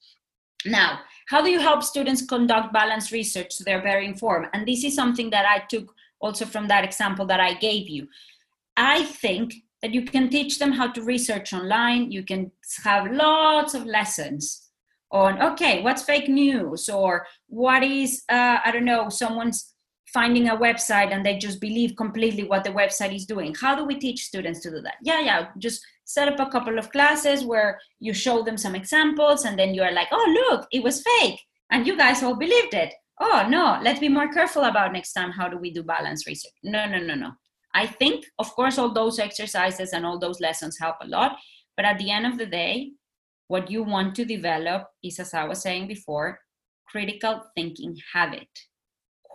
Now, 0.66 1.02
how 1.30 1.44
do 1.44 1.52
you 1.52 1.60
help 1.60 1.84
students 1.84 2.26
conduct 2.26 2.74
balanced 2.74 3.12
research 3.12 3.54
so 3.54 3.64
they're 3.64 3.84
very 3.84 4.08
informed? 4.08 4.48
And 4.54 4.68
this 4.68 4.84
is 4.84 4.96
something 4.96 5.30
that 5.30 5.46
I 5.46 5.60
took 5.70 5.94
also 6.20 6.46
from 6.46 6.68
that 6.68 6.84
example 6.84 7.28
that 7.28 7.40
I 7.40 7.54
gave 7.54 7.88
you. 7.88 8.08
I 8.76 9.04
think 9.04 9.54
that 9.84 9.94
you 9.94 10.02
can 10.02 10.30
teach 10.30 10.58
them 10.58 10.72
how 10.72 10.92
to 10.92 11.04
research 11.04 11.54
online. 11.54 12.12
You 12.12 12.24
can 12.24 12.52
have 12.84 13.12
lots 13.12 13.76
of 13.76 13.86
lessons 13.86 14.72
on, 15.12 15.40
okay, 15.42 15.84
what's 15.84 16.02
fake 16.02 16.28
news 16.28 16.90
or 16.90 17.28
what 17.48 17.84
is, 17.84 18.24
uh, 18.30 18.58
I 18.66 18.72
don't 18.72 18.86
know, 18.86 19.10
someone's 19.10 19.75
finding 20.16 20.48
a 20.48 20.56
website 20.56 21.12
and 21.14 21.26
they 21.26 21.38
just 21.38 21.60
believe 21.60 21.98
completely 21.98 22.46
what 22.46 22.64
the 22.64 22.78
website 22.82 23.14
is 23.14 23.26
doing. 23.26 23.54
How 23.54 23.76
do 23.76 23.84
we 23.84 23.96
teach 23.96 24.24
students 24.24 24.62
to 24.62 24.72
do 24.72 24.80
that? 24.82 24.96
Yeah, 25.04 25.20
yeah, 25.20 25.48
just 25.58 25.86
set 26.06 26.30
up 26.30 26.40
a 26.40 26.50
couple 26.50 26.80
of 26.80 26.90
classes 26.90 27.44
where 27.44 27.78
you 28.00 28.14
show 28.14 28.42
them 28.42 28.58
some 28.58 28.76
examples 28.76 29.44
and 29.44 29.60
then 29.60 29.74
you're 29.74 29.92
like, 29.92 30.08
oh, 30.14 30.28
look, 30.40 30.68
it 30.72 30.82
was 30.82 31.04
fake. 31.04 31.42
And 31.70 31.86
you 31.86 31.98
guys 31.98 32.24
all 32.24 32.38
believed 32.38 32.74
it. 32.74 32.94
Oh, 33.20 33.46
no, 33.50 33.78
let's 33.84 34.00
be 34.00 34.08
more 34.08 34.32
careful 34.32 34.64
about 34.64 34.94
next 34.94 35.12
time. 35.12 35.32
How 35.32 35.50
do 35.50 35.58
we 35.58 35.72
do 35.72 35.84
balance 35.84 36.26
research? 36.26 36.54
No, 36.64 36.86
no, 36.88 37.00
no, 37.00 37.16
no. 37.16 37.32
I 37.74 37.86
think, 37.86 38.26
of 38.40 38.50
course, 38.56 38.78
all 38.78 38.94
those 38.94 39.20
exercises 39.20 39.92
and 39.92 40.06
all 40.06 40.18
those 40.18 40.40
lessons 40.40 40.78
help 40.80 40.96
a 41.02 41.08
lot. 41.08 41.38
But 41.76 41.86
at 41.86 41.98
the 41.98 42.10
end 42.10 42.26
of 42.26 42.38
the 42.38 42.46
day, 42.46 42.92
what 43.50 43.70
you 43.70 43.84
want 43.84 44.16
to 44.16 44.24
develop 44.24 44.88
is, 45.04 45.20
as 45.20 45.34
I 45.34 45.44
was 45.44 45.62
saying 45.62 45.90
before, 45.90 46.40
critical 46.88 47.42
thinking 47.54 47.98
habit 48.14 48.48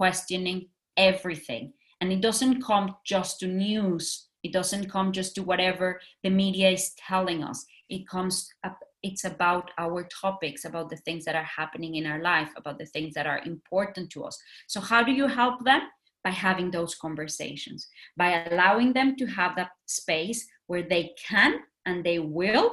questioning 0.01 0.67
everything. 0.97 1.75
And 2.01 2.11
it 2.11 2.23
doesn't 2.23 2.63
come 2.63 2.97
just 3.05 3.41
to 3.41 3.47
news. 3.47 4.29
It 4.43 4.51
doesn't 4.51 4.89
come 4.89 5.13
just 5.13 5.35
to 5.35 5.43
whatever 5.43 6.01
the 6.23 6.31
media 6.31 6.71
is 6.71 6.95
telling 7.07 7.45
us. 7.45 7.67
It 7.91 8.09
comes 8.09 8.49
up, 8.65 8.79
it's 9.03 9.25
about 9.25 9.71
our 9.77 10.09
topics, 10.23 10.65
about 10.65 10.89
the 10.89 10.97
things 11.05 11.27
that 11.27 11.37
are 11.37 11.51
happening 11.61 11.97
in 11.97 12.07
our 12.07 12.23
life, 12.23 12.49
about 12.57 12.79
the 12.79 12.87
things 12.87 13.13
that 13.13 13.27
are 13.27 13.43
important 13.45 14.09
to 14.13 14.25
us. 14.25 14.39
So, 14.69 14.81
how 14.81 15.03
do 15.03 15.13
you 15.13 15.27
help 15.27 15.63
them? 15.67 15.83
By 16.25 16.31
having 16.31 16.71
those 16.71 16.95
conversations, 16.95 17.87
by 18.17 18.45
allowing 18.51 18.95
them 18.95 19.17
to 19.17 19.27
have 19.27 19.55
that 19.57 19.73
space 19.87 20.47
where 20.67 20.83
they 20.83 21.13
can 21.29 21.61
and 21.85 22.05
they 22.05 22.19
will 22.19 22.69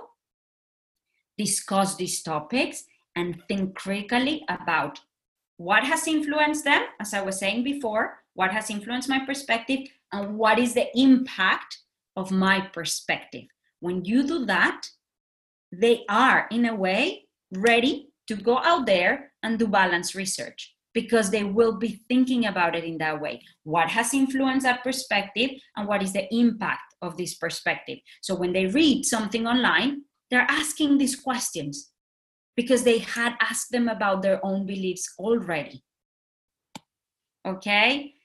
discuss 1.37 1.95
these 1.95 2.21
topics 2.23 2.83
and 3.17 3.41
think 3.47 3.75
critically 3.75 4.45
about 4.47 4.99
what 5.57 5.83
has 5.83 6.07
influenced 6.07 6.63
them, 6.63 6.83
as 6.99 7.13
I 7.13 7.21
was 7.21 7.39
saying 7.39 7.63
before, 7.63 8.19
what 8.33 8.51
has 8.51 8.69
influenced 8.69 9.09
my 9.09 9.25
perspective, 9.25 9.79
and 10.11 10.37
what 10.37 10.59
is 10.59 10.73
the 10.73 10.87
impact 10.97 11.79
of 12.15 12.31
my 12.31 12.61
perspective. 12.61 13.43
When 13.79 14.05
you 14.05 14.25
do 14.25 14.45
that, 14.45 14.87
they 15.71 16.03
are, 16.09 16.47
in 16.51 16.65
a 16.65 16.75
way, 16.75 17.25
ready 17.53 18.09
to 18.27 18.35
go 18.35 18.59
out 18.59 18.85
there 18.85 19.31
and 19.43 19.59
do 19.59 19.67
balance 19.67 20.15
research 20.15 20.73
because 20.93 21.29
they 21.29 21.43
will 21.43 21.77
be 21.77 22.01
thinking 22.07 22.47
about 22.47 22.75
it 22.75 22.83
in 22.83 22.97
that 22.97 23.21
way. 23.21 23.41
What 23.63 23.89
has 23.89 24.13
influenced 24.13 24.65
that 24.65 24.83
perspective, 24.83 25.51
and 25.75 25.87
what 25.87 26.01
is 26.01 26.13
the 26.13 26.33
impact 26.33 26.95
of 27.01 27.17
this 27.17 27.35
perspective? 27.35 27.99
So 28.21 28.35
when 28.35 28.53
they 28.53 28.67
read 28.67 29.05
something 29.05 29.45
online, 29.45 30.03
they're 30.31 30.47
asking 30.49 30.97
these 30.97 31.15
questions 31.15 31.91
because 32.57 32.83
they 32.83 32.97
had 32.97 33.33
asked 33.39 33.71
them 33.71 33.87
about 33.87 34.21
their 34.21 34.43
own 34.43 34.65
beliefs 34.65 35.13
already. 35.19 35.83
Okay? 37.47 38.15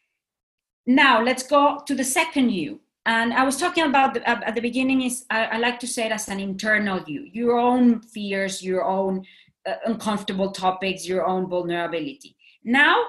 Now 0.86 1.22
let's 1.22 1.44
go 1.44 1.80
to 1.86 1.94
the 1.94 2.02
second 2.02 2.50
you. 2.50 2.80
And 3.04 3.32
I 3.34 3.44
was 3.44 3.58
talking 3.58 3.84
about 3.84 4.14
the, 4.14 4.28
at 4.28 4.54
the 4.54 4.60
beginning 4.60 5.02
is 5.02 5.24
I, 5.28 5.44
I, 5.44 5.58
like 5.58 5.78
to 5.80 5.86
say 5.86 6.06
it 6.06 6.12
as 6.12 6.28
an 6.28 6.40
internal 6.40 7.02
you, 7.06 7.28
your 7.32 7.58
own 7.58 8.00
fears, 8.00 8.62
your 8.62 8.84
own 8.84 9.24
uh, 9.66 9.74
uncomfortable 9.84 10.52
topics, 10.52 11.06
your 11.06 11.26
own 11.26 11.48
vulnerability. 11.48 12.36
Now 12.64 13.04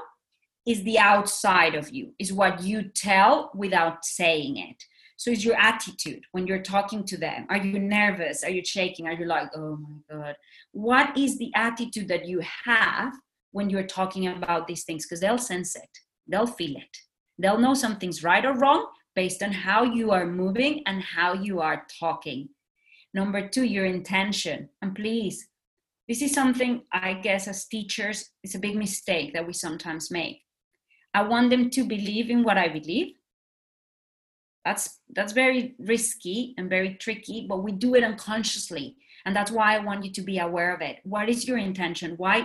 is 0.66 0.84
the 0.84 0.98
outside 0.98 1.76
of 1.76 1.92
you, 1.92 2.14
is 2.20 2.34
what 2.34 2.64
you 2.64 2.84
tell 2.84 3.52
without 3.54 4.04
saying 4.04 4.58
it. 4.58 4.84
So 5.18 5.32
it's 5.32 5.46
your 5.46 5.56
attitude 5.56 6.26
when 6.32 6.48
you're 6.48 6.62
talking 6.62 7.06
to 7.06 7.18
them. 7.18 7.46
Are 7.50 7.58
you 7.58 7.80
nervous? 7.80 8.44
Are 8.44 8.50
you 8.50 8.66
shaking? 8.66 9.08
Are 9.08 9.14
you 9.14 9.26
like, 9.26 9.50
oh 9.56 9.78
my 9.78 10.16
God? 10.16 10.36
What 10.74 11.18
is 11.18 11.38
the 11.38 11.52
attitude 11.56 12.08
that 12.10 12.28
you 12.28 12.42
have 12.66 13.14
when 13.52 13.70
you're 13.70 13.88
talking 13.88 14.28
about 14.28 14.68
these 14.68 14.84
things? 14.84 15.06
Because 15.06 15.22
they'll 15.22 15.38
sense 15.38 15.76
it, 15.76 15.90
they'll 16.28 16.46
feel 16.46 16.76
it. 16.76 16.98
They'll 17.40 17.58
know 17.58 17.74
something's 17.74 18.24
right 18.24 18.46
or 18.46 18.54
wrong 18.58 18.88
based 19.16 19.42
on 19.42 19.52
how 19.52 19.84
you 19.84 20.12
are 20.12 20.26
moving 20.26 20.84
and 20.86 21.02
how 21.02 21.34
you 21.34 21.62
are 21.62 21.86
talking. 22.00 22.50
Number 23.14 23.48
two, 23.48 23.64
your 23.64 23.86
intention. 23.86 24.70
And 24.82 24.96
please, 24.96 25.48
this 26.08 26.22
is 26.22 26.34
something 26.34 26.84
I 26.92 27.14
guess 27.14 27.48
as 27.48 27.66
teachers, 27.66 28.30
it's 28.44 28.56
a 28.56 28.60
big 28.60 28.76
mistake 28.76 29.34
that 29.34 29.48
we 29.48 29.54
sometimes 29.54 30.12
make. 30.12 30.42
I 31.14 31.22
want 31.24 31.50
them 31.50 31.70
to 31.70 31.84
believe 31.84 32.30
in 32.30 32.44
what 32.44 32.58
I 32.58 32.68
believe 32.68 33.14
that's 34.66 35.00
that's 35.16 35.34
very 35.34 35.76
risky 35.80 36.54
and 36.58 36.70
very 36.70 36.96
tricky 36.96 37.46
but 37.48 37.64
we 37.64 37.72
do 37.72 37.96
it 37.96 38.04
unconsciously 38.04 38.96
and 39.26 39.36
that's 39.36 39.52
why 39.52 39.76
i 39.76 39.80
want 39.80 40.04
you 40.04 40.12
to 40.12 40.22
be 40.22 40.40
aware 40.40 40.74
of 40.74 40.82
it. 40.82 40.98
What 41.04 41.30
is 41.30 41.48
your 41.48 41.58
intention? 41.58 42.16
Why 42.18 42.42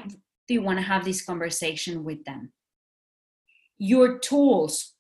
do 0.47 0.55
you 0.55 0.63
want 0.63 0.79
to 0.79 0.85
have 0.85 1.05
this 1.05 1.23
conversation 1.23 2.05
with 2.05 2.25
them? 2.25 2.53
Your 3.79 4.19
tools 4.19 4.95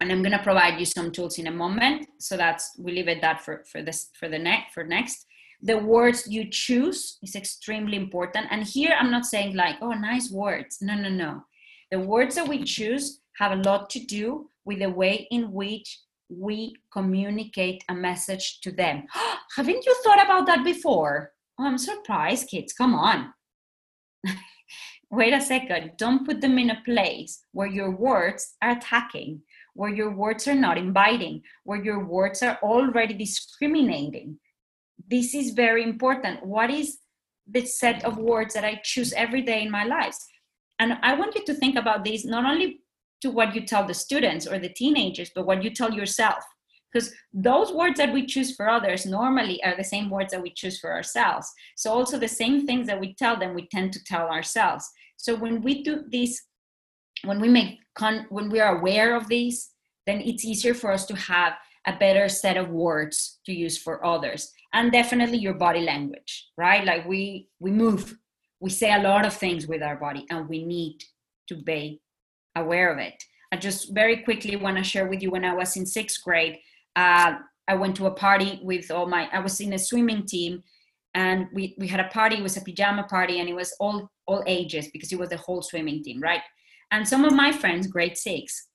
and 0.00 0.12
i'm 0.12 0.22
going 0.22 0.36
to 0.36 0.42
provide 0.42 0.78
you 0.78 0.84
some 0.84 1.10
tools 1.10 1.38
in 1.38 1.48
a 1.48 1.50
moment 1.50 2.06
so 2.18 2.36
that's 2.36 2.70
we 2.78 2.92
leave 2.92 3.08
it 3.08 3.20
that 3.20 3.44
for 3.44 3.64
for 3.70 3.82
this 3.82 4.10
for 4.18 4.28
the 4.28 4.38
next 4.38 4.72
for 4.74 4.84
next. 4.84 5.26
The 5.60 5.76
words 5.76 6.28
you 6.28 6.48
choose 6.48 7.18
is 7.20 7.34
extremely 7.34 7.96
important. 7.96 8.46
And 8.50 8.62
here 8.62 8.94
i'm 8.98 9.10
not 9.10 9.26
saying 9.26 9.56
like 9.56 9.76
oh 9.82 9.92
nice 9.92 10.30
words. 10.30 10.78
No 10.80 10.94
no 10.94 11.08
no. 11.08 11.44
The 11.90 12.00
words 12.00 12.34
that 12.36 12.48
we 12.48 12.62
choose 12.64 13.20
have 13.38 13.52
a 13.52 13.62
lot 13.62 13.90
to 13.90 14.00
do 14.00 14.50
with 14.64 14.80
the 14.80 14.90
way 14.90 15.26
in 15.30 15.52
which 15.52 16.00
we 16.28 16.74
communicate 16.92 17.84
a 17.88 17.94
message 17.94 18.60
to 18.60 18.72
them. 18.72 19.04
Haven't 19.56 19.84
you 19.86 19.94
thought 20.04 20.22
about 20.22 20.46
that 20.46 20.64
before? 20.64 21.32
Oh, 21.58 21.64
I'm 21.64 21.78
surprised, 21.78 22.48
kids. 22.48 22.72
Come 22.72 22.94
on. 22.94 23.32
Wait 25.10 25.32
a 25.32 25.40
second. 25.40 25.92
Don't 25.96 26.26
put 26.26 26.40
them 26.40 26.58
in 26.58 26.70
a 26.70 26.82
place 26.84 27.44
where 27.52 27.66
your 27.66 27.90
words 27.90 28.56
are 28.62 28.72
attacking, 28.72 29.40
where 29.74 29.92
your 29.92 30.14
words 30.14 30.46
are 30.46 30.54
not 30.54 30.76
inviting, 30.76 31.42
where 31.64 31.82
your 31.82 32.04
words 32.04 32.42
are 32.42 32.58
already 32.62 33.14
discriminating. 33.14 34.38
This 35.10 35.34
is 35.34 35.52
very 35.52 35.82
important. 35.82 36.44
What 36.44 36.70
is 36.70 36.98
the 37.50 37.64
set 37.64 38.04
of 38.04 38.18
words 38.18 38.52
that 38.54 38.64
I 38.64 38.80
choose 38.84 39.12
every 39.14 39.40
day 39.40 39.62
in 39.62 39.70
my 39.70 39.84
life? 39.84 40.16
And 40.78 40.98
I 41.02 41.14
want 41.14 41.34
you 41.34 41.44
to 41.46 41.54
think 41.54 41.76
about 41.76 42.04
this 42.04 42.24
not 42.24 42.44
only 42.44 42.80
to 43.22 43.30
what 43.30 43.54
you 43.54 43.62
tell 43.62 43.86
the 43.86 43.94
students 43.94 44.46
or 44.46 44.58
the 44.58 44.68
teenagers, 44.68 45.30
but 45.34 45.46
what 45.46 45.62
you 45.62 45.70
tell 45.70 45.92
yourself. 45.92 46.44
Because 46.92 47.12
those 47.34 47.72
words 47.72 47.98
that 47.98 48.12
we 48.12 48.24
choose 48.24 48.56
for 48.56 48.68
others 48.68 49.04
normally 49.04 49.62
are 49.62 49.76
the 49.76 49.84
same 49.84 50.08
words 50.08 50.32
that 50.32 50.42
we 50.42 50.52
choose 50.54 50.80
for 50.80 50.92
ourselves. 50.92 51.52
So, 51.76 51.92
also 51.92 52.18
the 52.18 52.28
same 52.28 52.66
things 52.66 52.86
that 52.86 52.98
we 52.98 53.14
tell 53.14 53.38
them, 53.38 53.54
we 53.54 53.68
tend 53.68 53.92
to 53.92 54.04
tell 54.04 54.28
ourselves. 54.28 54.88
So, 55.16 55.34
when 55.34 55.60
we 55.60 55.82
do 55.82 56.04
this, 56.10 56.42
when 57.24 57.40
we 57.40 57.48
make 57.48 57.78
con- 57.94 58.26
when 58.30 58.48
we 58.48 58.60
are 58.60 58.78
aware 58.78 59.14
of 59.14 59.28
these, 59.28 59.70
then 60.06 60.22
it's 60.22 60.46
easier 60.46 60.72
for 60.72 60.90
us 60.90 61.04
to 61.06 61.16
have 61.16 61.52
a 61.86 61.96
better 61.98 62.28
set 62.28 62.56
of 62.56 62.70
words 62.70 63.40
to 63.46 63.52
use 63.52 63.76
for 63.78 64.04
others 64.04 64.52
and 64.74 64.92
definitely 64.92 65.38
your 65.38 65.54
body 65.54 65.80
language 65.80 66.48
right 66.56 66.84
like 66.84 67.06
we 67.06 67.48
we 67.60 67.70
move 67.70 68.16
we 68.60 68.70
say 68.70 68.92
a 68.92 69.02
lot 69.02 69.24
of 69.24 69.32
things 69.32 69.66
with 69.66 69.82
our 69.82 69.96
body 69.96 70.26
and 70.30 70.48
we 70.48 70.64
need 70.64 70.98
to 71.46 71.56
be 71.56 72.00
aware 72.60 72.92
of 72.92 72.98
it. 72.98 73.22
I 73.52 73.56
just 73.56 73.94
very 73.94 74.18
quickly 74.18 74.56
want 74.56 74.76
to 74.76 74.84
share 74.84 75.06
with 75.06 75.22
you 75.22 75.30
when 75.30 75.44
I 75.44 75.54
was 75.54 75.76
in 75.76 75.86
sixth 75.86 76.22
grade, 76.22 76.58
uh, 76.96 77.36
I 77.66 77.74
went 77.74 77.96
to 77.96 78.06
a 78.06 78.10
party 78.10 78.60
with 78.62 78.90
all 78.90 79.06
my, 79.06 79.28
I 79.32 79.40
was 79.40 79.60
in 79.60 79.72
a 79.72 79.78
swimming 79.78 80.26
team 80.26 80.62
and 81.14 81.46
we, 81.52 81.74
we 81.78 81.86
had 81.86 82.00
a 82.00 82.08
party, 82.08 82.36
it 82.36 82.42
was 82.42 82.56
a 82.56 82.62
pajama 82.62 83.04
party 83.04 83.40
and 83.40 83.48
it 83.48 83.54
was 83.54 83.74
all, 83.80 84.10
all 84.26 84.42
ages 84.46 84.88
because 84.92 85.12
it 85.12 85.18
was 85.18 85.30
the 85.30 85.36
whole 85.36 85.62
swimming 85.62 86.02
team, 86.02 86.20
right? 86.20 86.40
And 86.90 87.06
some 87.06 87.24
of 87.24 87.32
my 87.32 87.52
friends, 87.52 87.86
grade 87.86 88.16
six, 88.16 88.68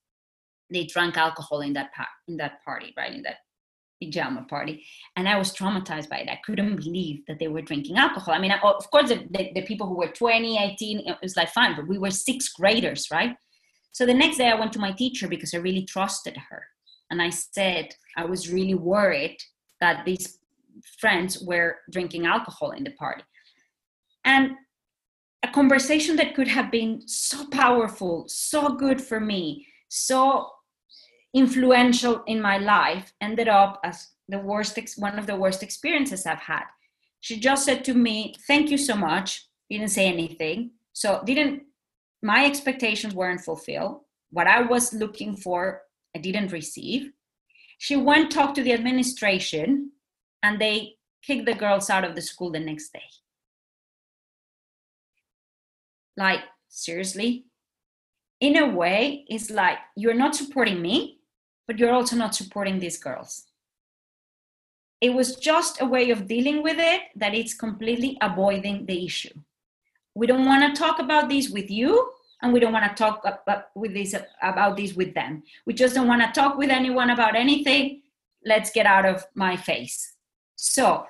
they 0.72 0.86
drank 0.86 1.18
alcohol 1.18 1.62
in 1.62 1.74
that, 1.74 1.90
in 2.28 2.38
that 2.38 2.64
party, 2.64 2.94
right? 2.98 3.14
In 3.14 3.24
that 3.24 3.38
pajama 4.02 4.46
party 4.50 4.84
and 5.16 5.28
i 5.28 5.38
was 5.38 5.54
traumatized 5.54 6.10
by 6.10 6.18
it 6.18 6.30
i 6.30 6.40
couldn't 6.46 6.76
believe 6.76 7.22
that 7.28 7.40
they 7.40 7.48
were 7.48 7.62
drinking 7.62 7.98
alcohol 7.98 8.34
i 8.34 8.40
mean 8.40 8.52
of 8.52 8.92
course 8.92 9.10
the, 9.10 9.26
the, 9.32 9.52
the, 9.56 9.62
people 9.62 9.88
who 9.88 9.96
were 9.96 10.08
20 10.08 10.58
18 10.58 11.08
it 11.08 11.18
was 11.22 11.36
like 11.36 11.50
fine 11.50 11.76
but 11.76 11.88
we 11.88 11.98
were 11.98 12.12
sixth 12.12 12.54
graders 12.56 13.08
right 13.12 13.36
so 13.94 14.06
the 14.06 14.14
next 14.14 14.38
day 14.38 14.50
I 14.50 14.60
went 14.60 14.74
to 14.74 14.80
my 14.80 14.92
teacher 14.92 15.28
because 15.28 15.54
I 15.54 15.58
really 15.58 15.86
trusted 15.86 16.36
her. 16.50 16.66
And 17.12 17.22
I 17.22 17.30
said, 17.30 17.94
I 18.18 18.26
was 18.26 18.52
really 18.52 18.74
worried 18.74 19.38
that 19.80 20.04
these 20.04 20.40
friends 21.00 21.40
were 21.40 21.78
drinking 21.92 22.26
alcohol 22.26 22.72
in 22.72 22.84
the 22.84 22.92
party. 22.92 23.24
And 24.26 24.52
a 25.44 25.48
conversation 25.50 26.16
that 26.16 26.34
could 26.34 26.48
have 26.48 26.72
been 26.72 27.08
so 27.08 27.48
powerful, 27.50 28.26
so 28.28 28.70
good 28.70 29.00
for 29.00 29.20
me, 29.20 29.68
so 29.90 30.50
influential 31.36 32.24
in 32.26 32.42
my 32.42 32.58
life 32.58 33.14
ended 33.22 33.48
up 33.48 33.80
as 33.84 34.08
the 34.28 34.40
worst 34.40 34.80
one 34.98 35.20
of 35.20 35.28
the 35.28 35.36
worst 35.36 35.62
experiences 35.62 36.26
I've 36.26 36.40
had. 36.40 36.64
She 37.20 37.40
just 37.40 37.66
said 37.66 37.84
to 37.86 37.94
me, 37.94 38.36
"Thank 38.48 38.72
you 38.72 38.78
so 38.78 38.96
much." 38.96 39.48
Didn't 39.70 39.90
say 39.90 40.08
anything. 40.08 40.72
So 40.94 41.22
didn't 41.26 41.64
my 42.24 42.46
expectations 42.46 43.14
weren't 43.14 43.42
fulfilled. 43.42 44.00
What 44.32 44.48
I 44.48 44.62
was 44.62 44.94
looking 44.94 45.36
for, 45.36 45.82
I 46.16 46.20
didn't 46.20 46.54
receive. 46.54 47.12
She 47.78 47.98
went 47.98 48.32
talk 48.32 48.56
to 48.56 48.64
the 48.64 48.72
administration 48.72 49.92
and 50.42 50.60
they 50.60 50.94
kicked 51.22 51.46
the 51.46 51.54
girls 51.54 51.90
out 51.90 52.06
of 52.06 52.16
the 52.16 52.22
school 52.22 52.50
the 52.50 52.62
next 52.62 52.94
day. 52.94 53.10
Like, 56.16 56.40
seriously? 56.70 57.46
In 58.40 58.58
a 58.58 58.68
way, 58.68 59.26
it's 59.28 59.50
like 59.50 59.80
you're 59.98 60.14
not 60.14 60.36
supporting 60.36 60.82
me, 60.82 61.20
but 61.68 61.78
you're 61.78 61.94
also 61.94 62.16
not 62.16 62.36
supporting 62.36 62.80
these 62.80 62.98
girls. 62.98 63.48
It 65.02 65.14
was 65.14 65.36
just 65.36 65.82
a 65.82 65.86
way 65.86 66.10
of 66.12 66.28
dealing 66.28 66.64
with 66.64 66.78
it 66.80 67.02
that 67.18 67.34
it's 67.34 67.54
completely 67.54 68.18
avoiding 68.22 68.86
the 68.86 69.06
issue. 69.06 69.34
We 70.16 70.28
don't 70.28 70.46
want 70.46 70.64
to 70.64 70.80
talk 70.80 71.00
about 71.00 71.30
this 71.30 71.50
with 71.50 71.72
you, 71.72 72.12
and 72.42 72.54
we 72.54 72.60
don't 72.60 72.74
want 72.74 72.86
to 72.86 72.96
talk 72.96 73.24
about, 73.26 73.66
with 73.76 73.94
this, 73.94 74.16
about 74.42 74.78
this 74.78 74.94
with 74.94 75.14
them. 75.14 75.44
We 75.66 75.74
just 75.74 75.96
don't 75.96 76.08
want 76.08 76.22
to 76.22 76.40
talk 76.40 76.58
with 76.58 76.70
anyone 76.70 77.10
about 77.10 77.36
anything. 77.36 78.02
Let's 78.46 78.72
get 78.72 78.86
out 78.86 79.06
of 79.06 79.26
my 79.34 79.56
face. 79.56 80.14
So 80.56 81.06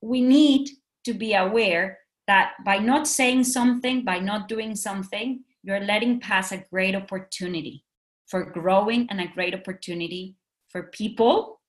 we 0.00 0.20
need 0.20 0.70
to 1.04 1.14
be 1.14 1.34
aware 1.34 1.98
that 2.26 2.52
by 2.64 2.78
not 2.78 3.06
saying 3.06 3.44
something, 3.44 4.04
by 4.04 4.18
not 4.18 4.48
doing 4.48 4.74
something, 4.74 5.44
you're 5.62 5.80
letting 5.80 6.20
pass 6.20 6.52
a 6.52 6.64
great 6.70 6.94
opportunity 6.94 7.84
for 8.26 8.44
growing 8.44 9.06
and 9.10 9.20
a 9.20 9.26
great 9.26 9.54
opportunity 9.54 10.36
for 10.68 10.84
people 10.84 11.60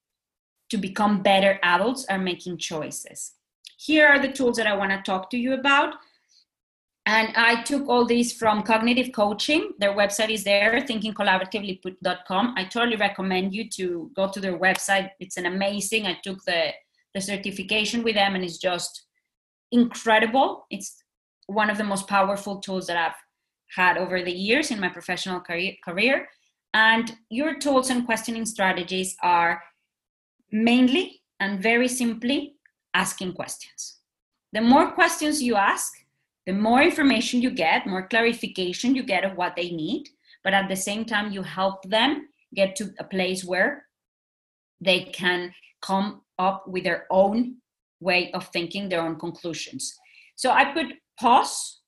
to 0.69 0.77
become 0.77 1.23
better 1.23 1.59
adults 1.63 2.05
are 2.09 2.19
making 2.19 2.57
choices. 2.57 3.33
Here 3.77 4.07
are 4.07 4.19
the 4.19 4.31
tools 4.31 4.57
that 4.57 4.67
I 4.67 4.75
want 4.75 4.91
to 4.91 5.01
talk 5.01 5.29
to 5.31 5.37
you 5.37 5.53
about. 5.53 5.95
And 7.11 7.35
I 7.35 7.63
took 7.63 7.89
all 7.89 8.05
these 8.05 8.33
from 8.33 8.61
Cognitive 8.61 9.11
Coaching. 9.11 9.71
Their 9.79 9.95
website 9.95 10.29
is 10.29 10.43
there, 10.43 10.79
thinkingcollaboratively.com. 10.87 12.53
I 12.55 12.65
totally 12.65 12.97
recommend 12.97 13.51
you 13.51 13.67
to 13.77 14.11
go 14.15 14.29
to 14.29 14.39
their 14.39 14.59
website. 14.59 15.09
It's 15.19 15.37
an 15.37 15.47
amazing. 15.47 16.05
I 16.05 16.19
took 16.23 16.43
the, 16.45 16.71
the 17.15 17.19
certification 17.19 18.03
with 18.03 18.13
them 18.13 18.35
and 18.35 18.43
it's 18.43 18.59
just 18.59 19.07
incredible. 19.71 20.67
It's 20.69 21.03
one 21.47 21.71
of 21.71 21.79
the 21.79 21.83
most 21.83 22.07
powerful 22.07 22.59
tools 22.59 22.85
that 22.85 22.97
I've 22.97 23.19
had 23.75 23.97
over 23.97 24.21
the 24.21 24.31
years 24.31 24.69
in 24.69 24.79
my 24.79 24.89
professional 24.89 25.41
career. 25.83 26.27
And 26.75 27.17
your 27.31 27.57
tools 27.57 27.89
and 27.89 28.05
questioning 28.05 28.45
strategies 28.45 29.15
are 29.23 29.63
mainly 30.51 31.23
and 31.39 31.59
very 31.59 31.87
simply 31.87 32.53
asking 32.93 33.33
questions. 33.33 33.97
The 34.53 34.61
more 34.61 34.91
questions 34.91 35.41
you 35.41 35.55
ask, 35.55 35.91
the 36.45 36.53
more 36.53 36.81
information 36.81 37.41
you 37.41 37.51
get, 37.51 37.85
more 37.85 38.07
clarification 38.07 38.95
you 38.95 39.03
get 39.03 39.23
of 39.23 39.37
what 39.37 39.55
they 39.55 39.69
need. 39.71 40.09
But 40.43 40.53
at 40.53 40.69
the 40.69 40.75
same 40.75 41.05
time, 41.05 41.31
you 41.31 41.43
help 41.43 41.83
them 41.83 42.27
get 42.55 42.75
to 42.77 42.91
a 42.99 43.03
place 43.03 43.43
where 43.43 43.85
they 44.81 45.01
can 45.01 45.53
come 45.81 46.21
up 46.37 46.67
with 46.67 46.83
their 46.83 47.05
own 47.11 47.57
way 47.99 48.31
of 48.31 48.47
thinking, 48.47 48.89
their 48.89 49.01
own 49.01 49.19
conclusions. 49.19 49.93
So 50.35 50.51
I 50.51 50.73
put 50.73 50.87
pause 51.19 51.81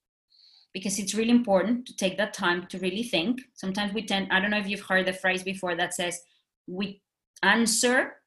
because 0.74 1.00
it's 1.00 1.16
really 1.16 1.32
important 1.32 1.86
to 1.88 1.96
take 1.96 2.18
that 2.18 2.34
time 2.34 2.68
to 2.68 2.80
really 2.80 3.04
think. 3.04 3.42
Sometimes 3.54 3.94
we 3.94 4.06
tend, 4.06 4.28
I 4.32 4.40
don't 4.40 4.52
know 4.52 4.60
if 4.60 4.68
you've 4.68 4.82
heard 4.82 5.08
the 5.08 5.14
phrase 5.14 5.44
before 5.44 5.76
that 5.76 5.94
says, 5.94 6.20
we 6.68 7.02
answer 7.44 8.18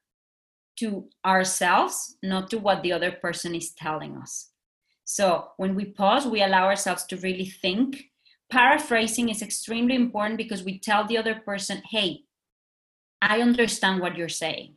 to 0.79 1.07
ourselves, 1.25 2.17
not 2.21 2.49
to 2.49 2.57
what 2.57 2.83
the 2.83 2.91
other 2.91 3.11
person 3.11 3.55
is 3.55 3.71
telling 3.71 4.17
us. 4.17 4.51
So 5.05 5.51
when 5.57 5.75
we 5.75 5.85
pause, 5.85 6.25
we 6.25 6.41
allow 6.41 6.65
ourselves 6.65 7.05
to 7.05 7.17
really 7.17 7.45
think. 7.45 8.09
Paraphrasing 8.51 9.29
is 9.29 9.41
extremely 9.41 9.95
important 9.95 10.37
because 10.37 10.63
we 10.63 10.79
tell 10.79 11.05
the 11.05 11.17
other 11.17 11.35
person, 11.35 11.81
hey, 11.89 12.21
I 13.21 13.41
understand 13.41 14.01
what 14.01 14.17
you're 14.17 14.29
saying. 14.29 14.73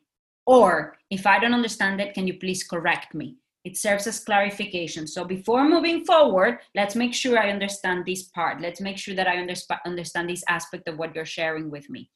Or 0.47 0.97
if 1.11 1.27
I 1.27 1.39
don't 1.39 1.55
understand 1.55 2.01
it, 2.01 2.15
can 2.15 2.27
you 2.27 2.39
please 2.39 2.63
correct 2.63 3.15
me? 3.15 3.37
It 3.65 3.77
serves 3.77 4.07
as 4.07 4.21
clarification. 4.21 5.07
So 5.07 5.25
before 5.25 5.69
moving 5.69 6.05
forward, 6.05 6.61
let's 6.75 6.95
make 6.95 7.13
sure 7.13 7.39
I 7.39 7.51
understand 7.51 8.07
this 8.07 8.25
part. 8.25 8.61
Let's 8.61 8.81
make 8.81 8.97
sure 8.97 9.15
that 9.15 9.29
I 9.29 9.37
understand 9.85 10.29
this 10.29 10.45
aspect 10.49 10.89
of 10.89 10.97
what 10.97 11.15
you're 11.15 11.27
sharing 11.27 11.71
with 11.71 11.91
me. 11.91 12.11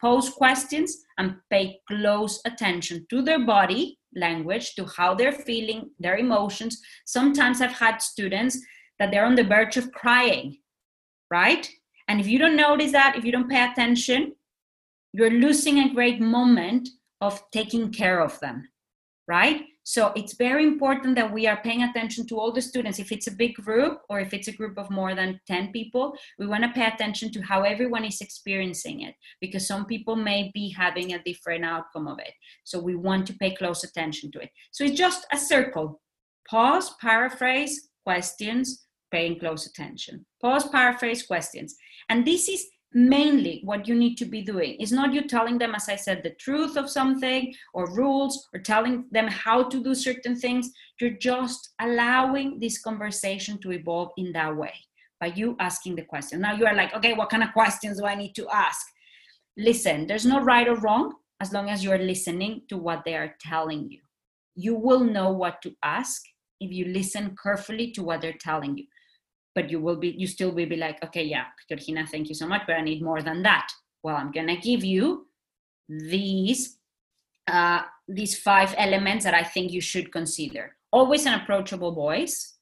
Pose 0.00 0.30
questions 0.30 1.04
and 1.18 1.36
pay 1.50 1.80
close 1.88 2.40
attention 2.44 3.06
to 3.10 3.22
their 3.22 3.44
body 3.44 3.98
language, 4.14 4.74
to 4.74 4.86
how 4.86 5.14
they're 5.14 5.32
feeling, 5.32 5.90
their 5.98 6.16
emotions. 6.16 6.80
Sometimes 7.06 7.60
I've 7.60 7.72
had 7.72 7.98
students 8.02 8.58
that 8.98 9.10
they're 9.10 9.26
on 9.26 9.34
the 9.34 9.44
verge 9.44 9.76
of 9.76 9.92
crying, 9.92 10.58
right? 11.30 11.68
And 12.08 12.20
if 12.20 12.26
you 12.26 12.38
don't 12.38 12.56
notice 12.56 12.92
that, 12.92 13.16
if 13.16 13.24
you 13.24 13.32
don't 13.32 13.50
pay 13.50 13.64
attention, 13.70 14.34
you're 15.12 15.30
losing 15.30 15.78
a 15.78 15.94
great 15.94 16.20
moment 16.20 16.88
of 17.20 17.42
taking 17.52 17.90
care 17.90 18.20
of 18.20 18.38
them, 18.40 18.68
right? 19.28 19.62
So 19.88 20.12
it's 20.16 20.34
very 20.34 20.64
important 20.64 21.14
that 21.14 21.32
we 21.32 21.46
are 21.46 21.62
paying 21.62 21.84
attention 21.84 22.26
to 22.26 22.40
all 22.40 22.50
the 22.50 22.60
students. 22.60 22.98
If 22.98 23.12
it's 23.12 23.28
a 23.28 23.30
big 23.30 23.54
group 23.54 24.00
or 24.08 24.18
if 24.18 24.34
it's 24.34 24.48
a 24.48 24.52
group 24.52 24.78
of 24.78 24.90
more 24.90 25.14
than 25.14 25.40
10 25.46 25.70
people, 25.70 26.12
we 26.40 26.48
want 26.48 26.64
to 26.64 26.70
pay 26.70 26.86
attention 26.86 27.30
to 27.30 27.40
how 27.40 27.62
everyone 27.62 28.04
is 28.04 28.20
experiencing 28.20 29.02
it 29.02 29.14
because 29.40 29.64
some 29.64 29.86
people 29.86 30.16
may 30.16 30.50
be 30.52 30.70
having 30.70 31.12
a 31.12 31.22
different 31.22 31.64
outcome 31.64 32.08
of 32.08 32.18
it. 32.18 32.32
So 32.64 32.80
we 32.80 32.96
want 32.96 33.28
to 33.28 33.34
pay 33.34 33.54
close 33.54 33.84
attention 33.84 34.32
to 34.32 34.40
it. 34.40 34.50
So 34.72 34.82
it's 34.82 34.98
just 34.98 35.24
a 35.30 35.38
circle 35.38 36.00
pause, 36.50 36.92
paraphrase, 37.00 37.88
questions, 38.02 38.86
paying 39.12 39.38
close 39.38 39.66
attention. 39.66 40.26
Pause, 40.42 40.68
paraphrase, 40.70 41.22
questions. 41.22 41.76
And 42.08 42.26
this 42.26 42.48
is 42.48 42.66
mainly 42.96 43.60
what 43.62 43.86
you 43.86 43.94
need 43.94 44.16
to 44.16 44.24
be 44.24 44.40
doing. 44.40 44.74
Is 44.80 44.90
not 44.90 45.12
you 45.12 45.28
telling 45.28 45.58
them 45.58 45.74
as 45.74 45.86
i 45.90 45.96
said 45.96 46.22
the 46.22 46.30
truth 46.30 46.78
of 46.78 46.88
something 46.88 47.54
or 47.74 47.94
rules 47.94 48.48
or 48.54 48.60
telling 48.60 49.04
them 49.10 49.28
how 49.28 49.64
to 49.64 49.84
do 49.84 49.94
certain 49.94 50.34
things. 50.34 50.70
You're 50.98 51.18
just 51.20 51.74
allowing 51.78 52.58
this 52.58 52.80
conversation 52.80 53.58
to 53.60 53.72
evolve 53.72 54.12
in 54.16 54.32
that 54.32 54.56
way 54.56 54.72
by 55.20 55.26
you 55.26 55.56
asking 55.60 55.96
the 55.96 56.06
question. 56.06 56.40
Now 56.40 56.54
you 56.54 56.64
are 56.64 56.74
like 56.74 56.94
okay 56.94 57.12
what 57.12 57.28
kind 57.28 57.42
of 57.42 57.52
questions 57.52 58.00
do 58.00 58.06
i 58.06 58.14
need 58.14 58.34
to 58.36 58.48
ask? 58.48 58.86
Listen 59.58 60.06
there's 60.06 60.24
no 60.24 60.40
right 60.40 60.66
or 60.66 60.76
wrong 60.76 61.12
as 61.40 61.52
long 61.52 61.68
as 61.68 61.84
you're 61.84 61.98
listening 61.98 62.62
to 62.70 62.78
what 62.78 63.04
they 63.04 63.14
are 63.14 63.36
telling 63.40 63.90
you. 63.90 64.00
You 64.54 64.74
will 64.74 65.04
know 65.04 65.32
what 65.32 65.60
to 65.62 65.76
ask 65.82 66.22
if 66.60 66.72
you 66.72 66.86
listen 66.86 67.36
carefully 67.42 67.90
to 67.92 68.02
what 68.02 68.22
they're 68.22 68.40
telling 68.40 68.78
you 68.78 68.86
but 69.56 69.70
you 69.70 69.80
will 69.80 69.96
be 69.96 70.10
you 70.10 70.28
still 70.28 70.52
will 70.52 70.68
be 70.68 70.76
like 70.76 71.02
okay 71.02 71.24
yeah 71.24 71.46
georgina 71.68 72.06
thank 72.06 72.28
you 72.28 72.34
so 72.34 72.46
much 72.46 72.62
but 72.66 72.76
i 72.76 72.82
need 72.82 73.02
more 73.02 73.22
than 73.22 73.42
that. 73.42 73.66
Well 74.04 74.14
i'm 74.14 74.30
gonna 74.30 74.60
give 74.60 74.84
you 74.84 75.26
these 75.88 76.78
uh, 77.48 77.82
these 78.06 78.38
five 78.38 78.74
elements 78.76 79.24
that 79.24 79.34
i 79.34 79.42
think 79.42 79.72
you 79.72 79.80
should 79.80 80.12
consider. 80.12 80.76
Always 80.92 81.26
an 81.26 81.34
approachable 81.40 81.92
voice. 81.92 82.54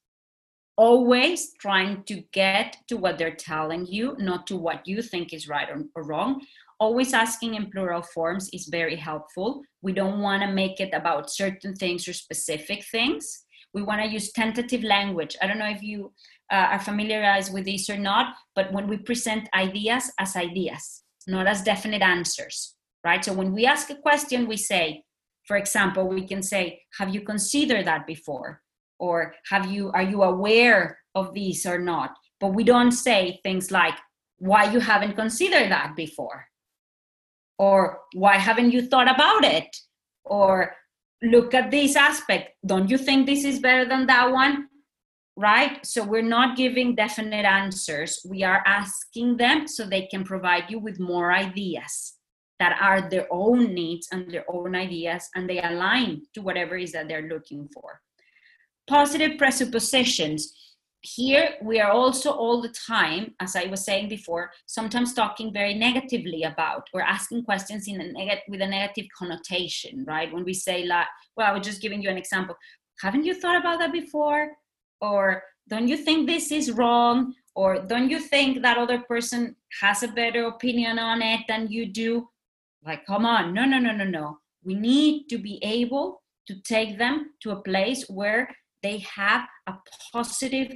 Always 0.76 1.52
trying 1.60 2.04
to 2.04 2.22
get 2.32 2.78
to 2.88 2.96
what 2.96 3.18
they're 3.18 3.42
telling 3.52 3.86
you 3.86 4.16
not 4.18 4.46
to 4.48 4.56
what 4.56 4.86
you 4.86 5.02
think 5.02 5.32
is 5.32 5.48
right 5.48 5.68
or, 5.68 5.82
or 5.94 6.02
wrong. 6.04 6.40
Always 6.80 7.14
asking 7.14 7.54
in 7.54 7.70
plural 7.70 8.02
forms 8.02 8.48
is 8.52 8.66
very 8.66 8.96
helpful. 8.96 9.62
We 9.82 9.92
don't 9.92 10.20
want 10.20 10.42
to 10.42 10.50
make 10.50 10.80
it 10.80 10.92
about 10.92 11.30
certain 11.30 11.74
things 11.74 12.08
or 12.08 12.12
specific 12.12 12.84
things. 12.84 13.44
We 13.72 13.82
want 13.82 14.02
to 14.02 14.08
use 14.08 14.32
tentative 14.32 14.82
language. 14.82 15.36
I 15.40 15.46
don't 15.46 15.58
know 15.58 15.74
if 15.78 15.82
you 15.82 16.12
uh, 16.54 16.68
are 16.74 16.78
familiarized 16.90 17.52
with 17.52 17.64
this 17.64 17.90
or 17.90 17.98
not, 17.98 18.26
but 18.54 18.72
when 18.72 18.86
we 18.86 18.96
present 18.96 19.48
ideas 19.54 20.04
as 20.20 20.36
ideas, 20.36 21.02
not 21.26 21.46
as 21.48 21.62
definite 21.62 22.02
answers, 22.02 22.76
right? 23.02 23.24
So 23.24 23.32
when 23.32 23.52
we 23.52 23.66
ask 23.66 23.90
a 23.90 24.02
question, 24.08 24.46
we 24.46 24.56
say, 24.56 25.02
for 25.48 25.56
example, 25.56 26.04
we 26.08 26.26
can 26.30 26.42
say, 26.42 26.64
"Have 26.98 27.10
you 27.14 27.22
considered 27.32 27.86
that 27.86 28.06
before?" 28.06 28.62
Or 29.06 29.16
"Have 29.50 29.66
you? 29.74 29.90
Are 29.98 30.08
you 30.12 30.22
aware 30.22 30.82
of 31.14 31.34
this 31.34 31.66
or 31.66 31.78
not?" 31.92 32.10
But 32.40 32.54
we 32.56 32.62
don't 32.72 32.94
say 33.06 33.40
things 33.42 33.66
like, 33.80 33.98
"Why 34.38 34.62
you 34.74 34.80
haven't 34.90 35.20
considered 35.22 35.68
that 35.76 35.90
before?" 35.96 36.38
Or 37.58 37.78
"Why 38.22 38.36
haven't 38.48 38.70
you 38.74 38.82
thought 38.86 39.10
about 39.16 39.44
it?" 39.58 39.70
Or 40.24 40.52
look 41.34 41.52
at 41.60 41.70
this 41.70 41.96
aspect. 41.96 42.44
Don't 42.64 42.90
you 42.92 42.98
think 43.06 43.26
this 43.26 43.44
is 43.44 43.58
better 43.66 43.84
than 43.92 44.06
that 44.06 44.30
one? 44.44 44.54
Right? 45.36 45.84
So 45.84 46.04
we're 46.04 46.22
not 46.22 46.56
giving 46.56 46.94
definite 46.94 47.44
answers. 47.44 48.24
We 48.28 48.44
are 48.44 48.62
asking 48.66 49.36
them 49.36 49.66
so 49.66 49.84
they 49.84 50.06
can 50.06 50.24
provide 50.24 50.64
you 50.68 50.78
with 50.78 51.00
more 51.00 51.32
ideas. 51.32 52.14
that 52.60 52.78
are 52.80 53.08
their 53.10 53.26
own 53.30 53.74
needs 53.74 54.08
and 54.12 54.30
their 54.30 54.44
own 54.48 54.74
ideas 54.74 55.28
and 55.34 55.48
they 55.48 55.60
align 55.60 56.22
to 56.34 56.40
whatever 56.40 56.76
is 56.76 56.92
that 56.92 57.08
they're 57.08 57.28
looking 57.28 57.68
for 57.74 58.00
positive 58.86 59.38
presuppositions 59.38 60.54
here 61.00 61.50
we 61.62 61.80
are 61.80 61.90
also 61.90 62.30
all 62.30 62.62
the 62.62 62.74
time 62.86 63.34
as 63.40 63.56
i 63.56 63.64
was 63.66 63.84
saying 63.84 64.08
before 64.08 64.50
sometimes 64.66 65.12
talking 65.12 65.52
very 65.52 65.74
negatively 65.74 66.44
about 66.44 66.88
or 66.94 67.02
asking 67.02 67.44
questions 67.44 67.88
in 67.88 68.00
a 68.00 68.12
neg- 68.12 68.38
with 68.48 68.62
a 68.62 68.66
negative 68.66 69.06
connotation 69.18 70.04
right 70.06 70.32
when 70.32 70.44
we 70.44 70.54
say 70.54 70.84
like 70.84 71.06
well 71.36 71.46
i 71.46 71.52
was 71.52 71.66
just 71.66 71.82
giving 71.82 72.00
you 72.00 72.08
an 72.08 72.16
example 72.16 72.56
haven't 73.00 73.24
you 73.24 73.34
thought 73.34 73.60
about 73.60 73.78
that 73.78 73.92
before 73.92 74.48
or 75.00 75.42
don't 75.68 75.88
you 75.88 75.96
think 75.96 76.26
this 76.26 76.52
is 76.52 76.72
wrong? 76.72 77.34
Or 77.56 77.80
don't 77.86 78.10
you 78.10 78.18
think 78.18 78.62
that 78.62 78.78
other 78.78 79.00
person 79.02 79.54
has 79.80 80.02
a 80.02 80.08
better 80.08 80.46
opinion 80.46 80.98
on 80.98 81.22
it 81.22 81.42
than 81.48 81.68
you 81.68 81.86
do? 81.86 82.28
Like 82.84 83.06
come 83.06 83.24
on 83.24 83.54
no 83.54 83.64
no 83.64 83.78
no 83.78 83.92
no 83.92 84.04
no. 84.04 84.38
We 84.62 84.74
need 84.74 85.28
to 85.28 85.38
be 85.38 85.58
able 85.62 86.22
to 86.48 86.60
take 86.62 86.98
them 86.98 87.30
to 87.42 87.52
a 87.52 87.62
place 87.62 88.04
where 88.08 88.48
they 88.82 88.98
have 88.98 89.46
a 89.66 89.74
positive 90.12 90.72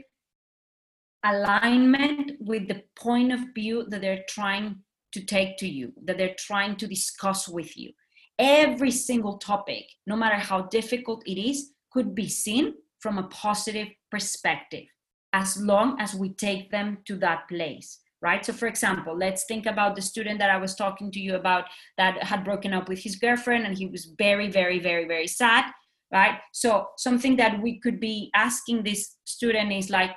alignment 1.24 2.32
with 2.40 2.68
the 2.68 2.82
point 2.96 3.32
of 3.32 3.40
view 3.54 3.84
that 3.88 4.00
they're 4.00 4.24
trying 4.28 4.76
to 5.12 5.24
take 5.24 5.56
to 5.58 5.68
you, 5.68 5.92
that 6.04 6.16
they're 6.16 6.36
trying 6.38 6.76
to 6.76 6.86
discuss 6.86 7.48
with 7.48 7.76
you. 7.76 7.92
Every 8.38 8.90
single 8.90 9.38
topic, 9.38 9.84
no 10.06 10.16
matter 10.16 10.36
how 10.36 10.62
difficult 10.62 11.22
it 11.26 11.40
is, 11.40 11.72
could 11.92 12.14
be 12.14 12.28
seen 12.28 12.74
from 13.00 13.18
a 13.18 13.28
positive 13.28 13.88
perspective 14.11 14.86
as 15.32 15.56
long 15.62 16.00
as 16.00 16.14
we 16.14 16.30
take 16.30 16.70
them 16.70 16.98
to 17.04 17.16
that 17.16 17.48
place 17.48 18.00
right? 18.20 18.44
So 18.44 18.52
for 18.52 18.66
example 18.66 19.16
let's 19.16 19.44
think 19.44 19.66
about 19.66 19.94
the 19.94 20.02
student 20.02 20.40
that 20.40 20.50
i 20.50 20.56
was 20.56 20.74
talking 20.74 21.11
to 21.12 21.20
you 21.20 21.36
about 21.36 21.64
that 21.98 22.22
had 22.22 22.44
broken 22.44 22.74
up 22.74 22.88
with 22.88 22.98
his 22.98 23.14
girlfriend 23.14 23.64
and 23.64 23.78
he 23.78 23.86
was 23.86 24.06
very 24.18 24.50
very 24.50 24.80
very 24.80 25.04
very 25.04 25.28
sad 25.28 25.66
right? 26.12 26.38
So 26.52 26.88
something 26.96 27.36
that 27.36 27.61
we 27.61 27.78
could 27.80 28.00
be 28.00 28.30
asking 28.34 28.82
this 28.82 29.16
student 29.24 29.72
is 29.72 29.90
like 29.90 30.12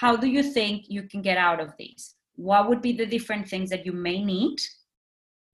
how 0.00 0.16
do 0.16 0.28
you 0.28 0.42
think 0.42 0.84
you 0.88 1.02
can 1.02 1.20
get 1.20 1.36
out 1.36 1.60
of 1.60 1.72
this? 1.78 2.14
What 2.36 2.68
would 2.68 2.80
be 2.80 2.92
the 2.92 3.06
different 3.06 3.48
things 3.48 3.70
that 3.70 3.84
you 3.84 3.92
may 3.92 4.22
need 4.22 4.58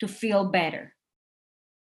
to 0.00 0.08
feel 0.08 0.44
better? 0.44 0.94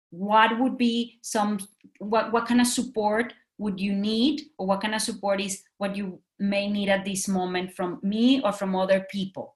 What 0.10 0.60
would 0.60 0.78
be 0.78 1.20
some 1.22 1.60
what 2.00 2.32
what 2.32 2.48
kind 2.48 2.62
of 2.62 2.68
support 2.68 3.34
would 3.58 3.80
you 3.80 3.94
need 3.94 4.42
or 4.58 4.68
what 4.68 4.82
kind 4.82 4.96
of 4.96 5.02
support 5.02 5.40
is 5.40 5.64
what 5.78 5.96
you 5.96 6.20
may 6.40 6.70
need 6.70 6.90
at 6.90 7.06
this 7.06 7.28
moment 7.28 7.74
from 7.74 8.00
me 8.04 8.42
or 8.42 8.52
from 8.52 8.76
other 8.76 9.06
people 9.10 9.56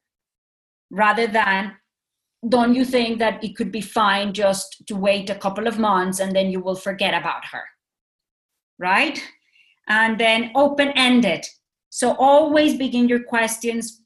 rather 0.89 1.27
than 1.27 1.73
don't 2.47 2.73
you 2.73 2.85
think 2.85 3.19
that 3.19 3.43
it 3.43 3.55
could 3.57 3.71
be 3.71 3.81
fine 3.81 4.33
just 4.33 4.81
to 4.87 4.95
wait 4.95 5.29
a 5.29 5.35
couple 5.35 5.67
of 5.67 5.77
months 5.77 6.19
and 6.19 6.33
then 6.33 6.49
you 6.49 6.61
will 6.61 6.75
forget 6.75 7.13
about 7.13 7.43
her 7.45 7.63
right 8.77 9.21
and 9.89 10.17
then 10.17 10.51
open 10.55 10.89
ended 10.95 11.45
so 11.89 12.15
always 12.17 12.77
begin 12.77 13.09
your 13.09 13.23
questions 13.23 14.01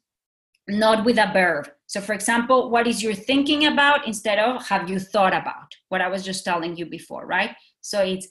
not 0.68 1.04
with 1.04 1.18
a 1.18 1.32
verb. 1.34 1.70
So, 1.88 2.02
for 2.02 2.14
example, 2.14 2.70
what 2.70 2.88
is 2.88 3.04
your 3.04 3.14
thinking 3.14 3.66
about 3.66 4.08
instead 4.08 4.40
of 4.40 4.66
have 4.68 4.90
you 4.90 5.00
thought 5.00 5.34
about? 5.34 5.76
What 5.90 6.02
I 6.02 6.08
was 6.08 6.24
just 6.24 6.46
telling 6.46 6.76
you 6.76 6.86
before, 6.86 7.26
right? 7.26 7.52
So 7.82 8.02
it's 8.02 8.28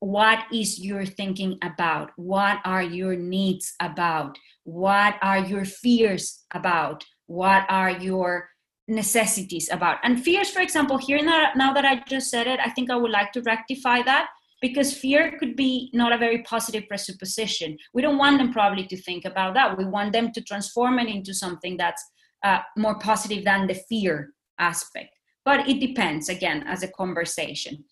what 0.00 0.40
is 0.52 0.78
your 0.78 1.06
thinking 1.06 1.58
about? 1.62 2.10
What 2.16 2.58
are 2.64 2.82
your 2.82 3.16
needs 3.16 3.74
about? 3.80 4.38
What 4.64 5.16
are 5.22 5.38
your 5.38 5.64
fears 5.64 6.44
about? 6.52 7.04
What 7.26 7.64
are 7.68 7.90
your 7.90 8.48
necessities 8.88 9.68
about? 9.72 9.98
And 10.02 10.22
fears, 10.22 10.50
for 10.50 10.60
example, 10.60 10.98
here 10.98 11.22
now, 11.22 11.72
that 11.72 11.84
I 11.84 12.02
just 12.08 12.30
said 12.30 12.46
it, 12.46 12.60
I 12.60 12.70
think 12.70 12.90
I 12.90 12.96
would 12.96 13.10
like 13.10 13.32
to 13.32 13.42
rectify 13.42 14.02
that 14.02 14.28
because 14.60 14.96
fear 14.96 15.36
could 15.38 15.56
be 15.56 15.90
not 15.92 16.12
a 16.12 16.18
very 16.18 16.42
positive 16.42 16.88
presupposition. 16.88 17.76
We 17.94 18.02
don't 18.02 18.18
want 18.18 18.38
them 18.38 18.52
probably 18.52 18.86
to 18.86 18.96
think 18.96 19.24
about 19.24 19.54
that. 19.54 19.76
We 19.76 19.84
want 19.84 20.12
them 20.12 20.32
to 20.32 20.40
transform 20.42 20.98
it 20.98 21.08
into 21.08 21.34
something 21.34 21.76
that's 21.76 22.04
uh, 22.42 22.60
more 22.76 22.98
positive 22.98 23.44
than 23.44 23.66
the 23.66 23.74
fear 23.88 24.32
aspect. 24.58 25.10
But 25.44 25.68
it 25.68 25.80
depends, 25.80 26.28
again, 26.28 26.64
as 26.66 26.82
a 26.82 26.88
conversation. 26.88 27.84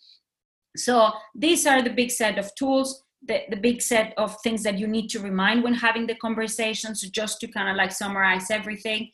So 0.76 1.12
these 1.34 1.66
are 1.66 1.82
the 1.82 1.90
big 1.90 2.10
set 2.10 2.38
of 2.38 2.54
tools, 2.54 3.02
the, 3.26 3.42
the 3.50 3.56
big 3.56 3.80
set 3.80 4.12
of 4.16 4.36
things 4.42 4.62
that 4.64 4.78
you 4.78 4.86
need 4.86 5.08
to 5.08 5.20
remind 5.20 5.62
when 5.62 5.74
having 5.74 6.06
the 6.06 6.16
conversations, 6.16 7.00
just 7.02 7.40
to 7.40 7.46
kind 7.48 7.68
of 7.68 7.76
like 7.76 7.92
summarize 7.92 8.50
everything. 8.50 9.10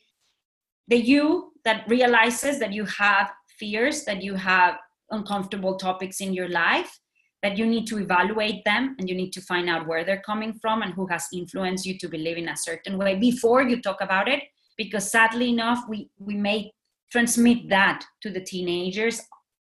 The 0.87 0.97
you 0.97 1.53
that 1.63 1.87
realizes 1.87 2.59
that 2.59 2.73
you 2.73 2.85
have 2.85 3.31
fears, 3.59 4.03
that 4.05 4.21
you 4.23 4.35
have 4.35 4.75
uncomfortable 5.11 5.77
topics 5.77 6.19
in 6.19 6.33
your 6.33 6.49
life, 6.49 6.99
that 7.43 7.57
you 7.57 7.65
need 7.65 7.87
to 7.87 7.99
evaluate 7.99 8.63
them 8.65 8.95
and 8.99 9.09
you 9.09 9.15
need 9.15 9.31
to 9.33 9.41
find 9.41 9.69
out 9.69 9.87
where 9.87 10.03
they're 10.03 10.21
coming 10.21 10.53
from 10.53 10.81
and 10.81 10.93
who 10.93 11.07
has 11.07 11.25
influenced 11.33 11.85
you 11.85 11.97
to 11.97 12.07
believe 12.07 12.37
in 12.37 12.49
a 12.49 12.57
certain 12.57 12.97
way 12.97 13.15
before 13.15 13.63
you 13.63 13.81
talk 13.81 14.01
about 14.01 14.27
it 14.27 14.43
because 14.77 15.09
sadly 15.09 15.49
enough 15.49 15.83
we 15.89 16.09
we 16.19 16.35
may 16.35 16.71
transmit 17.11 17.67
that 17.69 18.03
to 18.21 18.29
the 18.29 18.39
teenagers 18.39 19.21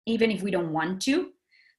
even 0.07 0.31
if 0.31 0.43
we 0.43 0.51
don't 0.51 0.73
want 0.73 1.03
to 1.03 1.31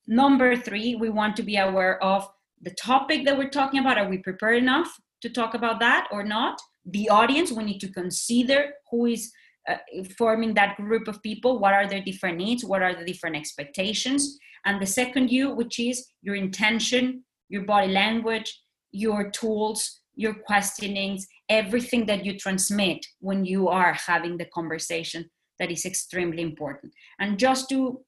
number 0.08 0.56
3 0.56 0.96
we 0.96 1.10
want 1.10 1.36
to 1.36 1.44
be 1.44 1.58
aware 1.58 2.02
of 2.04 2.28
the 2.62 2.72
topic 2.72 3.26
that 3.26 3.38
we're 3.38 3.50
talking 3.50 3.80
about. 3.80 3.98
Are 3.98 4.10
we 4.10 4.18
prepared 4.18 4.58
enough 4.58 4.92
to 5.22 5.30
talk 5.30 5.54
about 5.54 5.80
that 5.80 6.08
or 6.12 6.24
not? 6.24 6.60
The 6.86 7.10
audience 7.10 7.52
we 7.52 7.64
need 7.64 7.80
to 7.80 7.92
consider 7.92 8.72
who 8.90 9.06
is 9.06 9.32
uh, 9.68 9.78
forming 10.18 10.54
that 10.54 10.78
group 10.78 11.08
of 11.08 11.22
people. 11.22 11.60
What 11.60 11.74
are 11.74 11.88
their 11.88 12.02
different 12.02 12.38
needs? 12.38 12.64
What 12.64 12.82
are 12.82 12.96
the 12.96 13.06
different 13.06 13.36
expectations? 13.36 14.40
And 14.66 14.82
the 14.82 14.86
second 14.86 15.30
you 15.30 15.54
which 15.54 15.80
is 15.80 16.08
your 16.22 16.36
intention 16.36 17.24
your 17.50 17.64
body 17.64 17.88
language 17.88 18.62
your 18.92 19.30
tools 19.32 20.02
your 20.16 20.34
questionings 20.34 21.28
everything 21.50 22.06
that 22.06 22.26
you 22.26 22.38
transmit 22.38 23.06
when 23.20 23.46
you 23.46 23.70
are 23.70 23.94
having 23.94 24.38
the 24.38 24.46
conversation 24.46 25.30
that 25.60 25.72
is 25.72 25.86
extremely 25.86 26.42
important. 26.44 26.94
And 27.20 27.40
just 27.40 27.70
to 27.70 28.02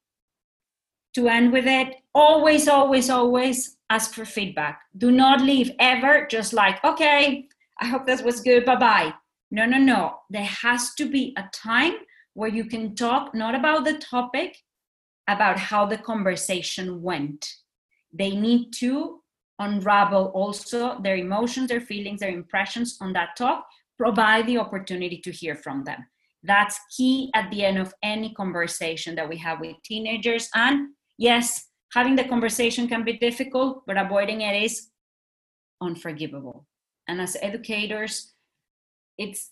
to 1.19 1.27
end 1.27 1.51
with 1.51 1.67
it 1.67 1.95
always 2.15 2.67
always 2.67 3.09
always 3.09 3.77
ask 3.89 4.13
for 4.13 4.25
feedback 4.25 4.81
do 4.97 5.11
not 5.11 5.41
leave 5.41 5.71
ever 5.79 6.27
just 6.35 6.53
like 6.53 6.83
okay 6.83 7.47
i 7.79 7.85
hope 7.85 8.05
this 8.05 8.21
was 8.21 8.41
good 8.41 8.65
bye 8.65 8.75
bye 8.75 9.13
no 9.51 9.65
no 9.65 9.77
no 9.77 10.01
there 10.29 10.51
has 10.63 10.93
to 10.95 11.09
be 11.17 11.33
a 11.37 11.43
time 11.53 11.93
where 12.33 12.49
you 12.49 12.65
can 12.65 12.95
talk 12.95 13.35
not 13.35 13.55
about 13.55 13.83
the 13.85 13.97
topic 13.97 14.55
about 15.29 15.59
how 15.59 15.85
the 15.85 15.97
conversation 15.97 17.01
went. 17.01 17.53
They 18.11 18.35
need 18.35 18.71
to 18.79 19.21
unravel 19.59 20.31
also 20.33 20.99
their 21.01 21.17
emotions, 21.17 21.69
their 21.69 21.81
feelings, 21.81 22.19
their 22.19 22.29
impressions 22.31 22.97
on 22.99 23.13
that 23.13 23.35
talk, 23.37 23.65
provide 23.97 24.47
the 24.47 24.57
opportunity 24.57 25.17
to 25.17 25.31
hear 25.31 25.55
from 25.55 25.83
them. 25.83 26.05
That's 26.43 26.79
key 26.95 27.29
at 27.35 27.51
the 27.51 27.63
end 27.65 27.77
of 27.77 27.93
any 28.01 28.33
conversation 28.33 29.15
that 29.15 29.29
we 29.29 29.37
have 29.37 29.59
with 29.59 29.75
teenagers. 29.83 30.49
And 30.55 30.93
yes, 31.19 31.67
having 31.93 32.15
the 32.15 32.23
conversation 32.23 32.87
can 32.87 33.03
be 33.03 33.17
difficult, 33.17 33.83
but 33.85 33.97
avoiding 33.97 34.41
it 34.41 34.63
is 34.63 34.87
unforgivable. 35.81 36.65
And 37.07 37.21
as 37.21 37.37
educators, 37.41 38.33
it's 39.17 39.51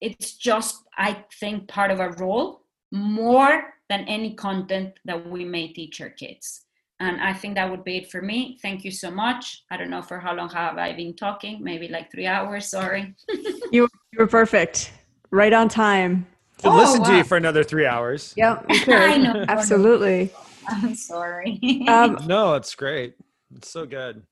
it's 0.00 0.36
just 0.36 0.82
I 0.98 1.24
think 1.40 1.68
part 1.68 1.90
of 1.90 2.00
our 2.00 2.12
role 2.16 2.62
more 2.92 3.74
than 3.88 4.00
any 4.08 4.34
content 4.34 4.98
that 5.04 5.30
we 5.30 5.44
may 5.44 5.68
teach 5.68 6.00
our 6.00 6.10
kids. 6.10 6.62
And 6.98 7.20
I 7.20 7.34
think 7.34 7.56
that 7.56 7.70
would 7.70 7.84
be 7.84 7.98
it 7.98 8.10
for 8.10 8.22
me. 8.22 8.58
Thank 8.62 8.84
you 8.84 8.90
so 8.90 9.10
much. 9.10 9.64
I 9.70 9.76
don't 9.76 9.90
know 9.90 10.02
for 10.02 10.18
how 10.18 10.34
long 10.34 10.48
have 10.50 10.78
I 10.78 10.94
been 10.94 11.14
talking, 11.14 11.62
maybe 11.62 11.88
like 11.88 12.10
three 12.10 12.26
hours, 12.26 12.70
sorry. 12.70 13.14
you, 13.70 13.86
you 14.12 14.18
were 14.18 14.26
perfect, 14.26 14.92
right 15.30 15.52
on 15.52 15.68
time. 15.68 16.26
To 16.58 16.68
oh, 16.68 16.76
listen 16.76 17.02
wow. 17.02 17.10
to 17.10 17.16
you 17.18 17.24
for 17.24 17.36
another 17.36 17.62
three 17.62 17.84
hours. 17.84 18.32
Yeah, 18.34 18.62
I 18.68 19.18
know. 19.18 19.44
Absolutely. 19.46 20.32
I'm 20.68 20.94
sorry. 20.94 21.84
um, 21.88 22.18
no, 22.26 22.54
it's 22.54 22.74
great. 22.74 23.14
It's 23.54 23.70
so 23.70 23.86
good 23.86 24.22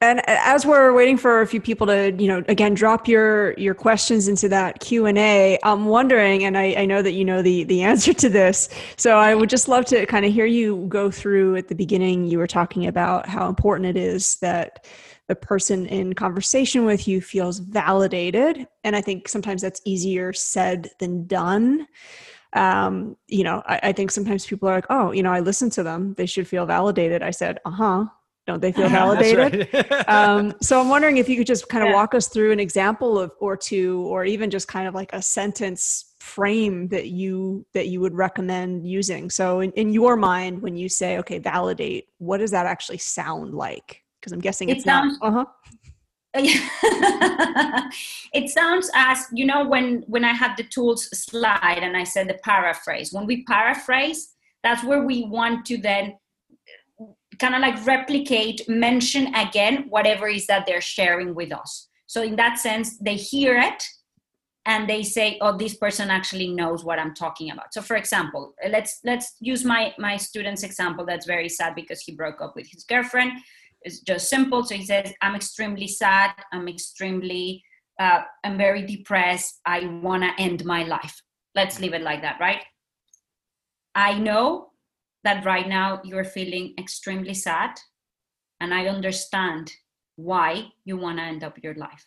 and 0.00 0.22
as 0.26 0.64
we're 0.64 0.92
waiting 0.94 1.18
for 1.18 1.42
a 1.42 1.46
few 1.46 1.60
people 1.60 1.86
to 1.86 2.14
you 2.18 2.26
know 2.26 2.42
again 2.48 2.72
drop 2.72 3.06
your 3.06 3.52
your 3.54 3.74
questions 3.74 4.26
into 4.26 4.48
that 4.48 4.80
q&a 4.80 5.58
i'm 5.62 5.86
wondering 5.86 6.44
and 6.44 6.56
I, 6.56 6.74
I, 6.78 6.86
know 6.86 7.02
that 7.02 7.12
you 7.12 7.24
know 7.24 7.42
the 7.42 7.64
the 7.64 7.82
answer 7.82 8.14
to 8.14 8.28
this 8.28 8.68
so 8.96 9.16
i 9.16 9.34
would 9.34 9.50
just 9.50 9.68
love 9.68 9.84
to 9.86 10.06
kind 10.06 10.24
of 10.24 10.32
hear 10.32 10.46
you 10.46 10.86
go 10.88 11.10
through 11.10 11.56
at 11.56 11.68
the 11.68 11.74
beginning 11.74 12.24
you 12.24 12.38
were 12.38 12.46
talking 12.46 12.86
about 12.86 13.28
how 13.28 13.48
important 13.48 13.86
it 13.86 13.96
is 13.96 14.36
that 14.36 14.86
the 15.28 15.34
person 15.36 15.86
in 15.86 16.14
conversation 16.14 16.84
with 16.84 17.06
you 17.06 17.20
feels 17.20 17.58
validated 17.58 18.66
and 18.84 18.96
i 18.96 19.00
think 19.00 19.28
sometimes 19.28 19.60
that's 19.60 19.82
easier 19.84 20.32
said 20.32 20.90
than 21.00 21.26
done 21.26 21.86
um, 22.54 23.16
you 23.28 23.44
know 23.44 23.62
I, 23.66 23.80
I 23.84 23.92
think 23.92 24.10
sometimes 24.10 24.46
people 24.46 24.68
are 24.68 24.74
like 24.74 24.86
oh 24.90 25.12
you 25.12 25.22
know 25.22 25.32
i 25.32 25.40
listened 25.40 25.72
to 25.72 25.82
them. 25.82 26.14
They 26.14 26.26
should 26.26 26.48
feel 26.48 26.66
validated. 26.66 27.22
I 27.22 27.30
said 27.30 27.58
uh-huh. 27.64 28.06
Don't 28.44 28.60
they 28.60 28.72
feel 28.72 28.88
validated? 29.02 29.68
right. 29.72 30.08
um, 30.08 30.54
so 30.60 30.80
i'm 30.80 30.88
wondering 30.88 31.18
if 31.18 31.28
you 31.28 31.36
could 31.36 31.46
just 31.46 31.68
kind 31.68 31.84
of 31.84 31.90
yeah. 31.90 31.94
walk 31.94 32.14
us 32.14 32.28
through 32.28 32.52
an 32.52 32.60
example 32.60 33.18
of 33.18 33.32
or 33.38 33.56
two 33.56 34.00
or 34.08 34.24
even 34.24 34.50
just 34.50 34.68
kind 34.68 34.88
of 34.88 34.94
like 34.94 35.12
a 35.12 35.22
sentence 35.22 36.14
frame 36.20 36.88
that 36.88 37.08
you 37.08 37.66
that 37.74 37.88
you 37.88 38.00
would 38.00 38.14
recommend 38.14 38.86
using. 38.86 39.28
So 39.28 39.60
in, 39.60 39.72
in 39.72 39.92
your 39.92 40.16
mind 40.16 40.62
when 40.62 40.76
you 40.76 40.88
say 40.88 41.18
okay 41.18 41.38
validate 41.38 42.08
what 42.18 42.38
does 42.38 42.50
that 42.50 42.66
actually 42.66 42.98
sound 42.98 43.54
like? 43.54 44.02
Because 44.20 44.32
i'm 44.32 44.40
guessing 44.40 44.68
it 44.68 44.76
it's 44.76 44.84
sounds, 44.84 45.18
not 45.20 45.28
uh-huh 45.28 45.44
it 48.32 48.48
sounds 48.48 48.90
as 48.94 49.26
you 49.34 49.44
know 49.44 49.68
when 49.68 50.02
when 50.06 50.24
i 50.24 50.32
had 50.32 50.56
the 50.56 50.62
tools 50.62 51.06
slide 51.12 51.80
and 51.82 51.94
i 51.94 52.04
said 52.04 52.26
the 52.26 52.38
paraphrase. 52.42 53.12
When 53.12 53.26
we 53.26 53.44
paraphrase 53.44 54.32
that's 54.62 54.82
where 54.82 55.02
we 55.02 55.26
want 55.26 55.66
to 55.66 55.76
then 55.76 56.14
kind 57.38 57.54
of 57.54 57.60
like 57.60 57.84
replicate 57.86 58.66
mention 58.66 59.34
again 59.34 59.86
whatever 59.90 60.26
is 60.26 60.46
that 60.46 60.64
they're 60.64 60.80
sharing 60.80 61.34
with 61.34 61.52
us. 61.52 61.88
So 62.06 62.22
in 62.22 62.36
that 62.36 62.58
sense 62.58 62.96
they 62.96 63.16
hear 63.16 63.58
it 63.58 63.84
and 64.64 64.88
they 64.88 65.02
say 65.02 65.36
oh 65.42 65.54
this 65.58 65.76
person 65.76 66.08
actually 66.08 66.48
knows 66.48 66.82
what 66.82 66.98
i'm 66.98 67.12
talking 67.12 67.50
about. 67.50 67.74
So 67.74 67.82
for 67.82 67.96
example 67.96 68.54
let's 68.70 69.00
let's 69.04 69.36
use 69.40 69.66
my 69.66 69.92
my 69.98 70.16
student's 70.16 70.62
example 70.62 71.04
that's 71.04 71.26
very 71.26 71.50
sad 71.50 71.74
because 71.74 72.00
he 72.00 72.12
broke 72.12 72.40
up 72.40 72.56
with 72.56 72.68
his 72.70 72.84
girlfriend 72.84 73.32
it's 73.84 74.00
just 74.00 74.28
simple. 74.28 74.64
So 74.64 74.74
he 74.74 74.84
says 74.84 75.12
i'm 75.22 75.34
extremely 75.34 75.88
sad. 75.88 76.32
I'm 76.52 76.68
extremely 76.68 77.62
uh, 78.00 78.22
i'm 78.44 78.58
very 78.58 78.82
depressed. 78.86 79.60
I 79.66 79.86
want 79.86 80.22
to 80.22 80.42
end 80.42 80.64
my 80.64 80.84
life. 80.84 81.20
Let's 81.54 81.80
leave 81.80 81.94
it 81.94 82.02
like 82.02 82.22
that 82.22 82.38
right? 82.40 82.62
I 83.94 84.18
know 84.18 84.70
that 85.24 85.44
right 85.44 85.68
now 85.68 86.00
you're 86.04 86.24
feeling 86.24 86.74
extremely 86.78 87.34
sad 87.34 87.78
and 88.60 88.74
i 88.74 88.86
understand 88.86 89.70
why 90.16 90.66
you 90.84 90.96
want 90.96 91.18
to 91.18 91.24
end 91.24 91.44
up 91.44 91.62
your 91.62 91.74
life. 91.74 92.06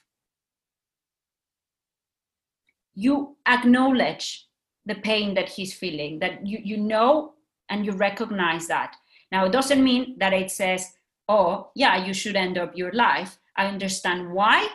You 2.94 3.38
acknowledge 3.48 4.48
the 4.86 4.96
pain 4.96 5.34
that 5.34 5.50
he's 5.50 5.74
feeling 5.74 6.20
that 6.20 6.46
you 6.46 6.60
you 6.64 6.78
know 6.78 7.34
and 7.70 7.86
you 7.86 7.92
recognize 7.92 8.68
that. 8.68 8.96
Now 9.32 9.46
it 9.46 9.52
doesn't 9.52 9.84
mean 9.84 10.18
that 10.20 10.34
it 10.34 10.52
says 10.52 10.92
oh 11.28 11.72
yeah 11.76 12.06
you 12.06 12.14
should 12.14 12.36
end 12.36 12.58
up 12.58 12.76
your 12.76 12.92
life. 12.94 13.38
I 13.58 13.68
understand 13.68 14.32
why 14.32 14.68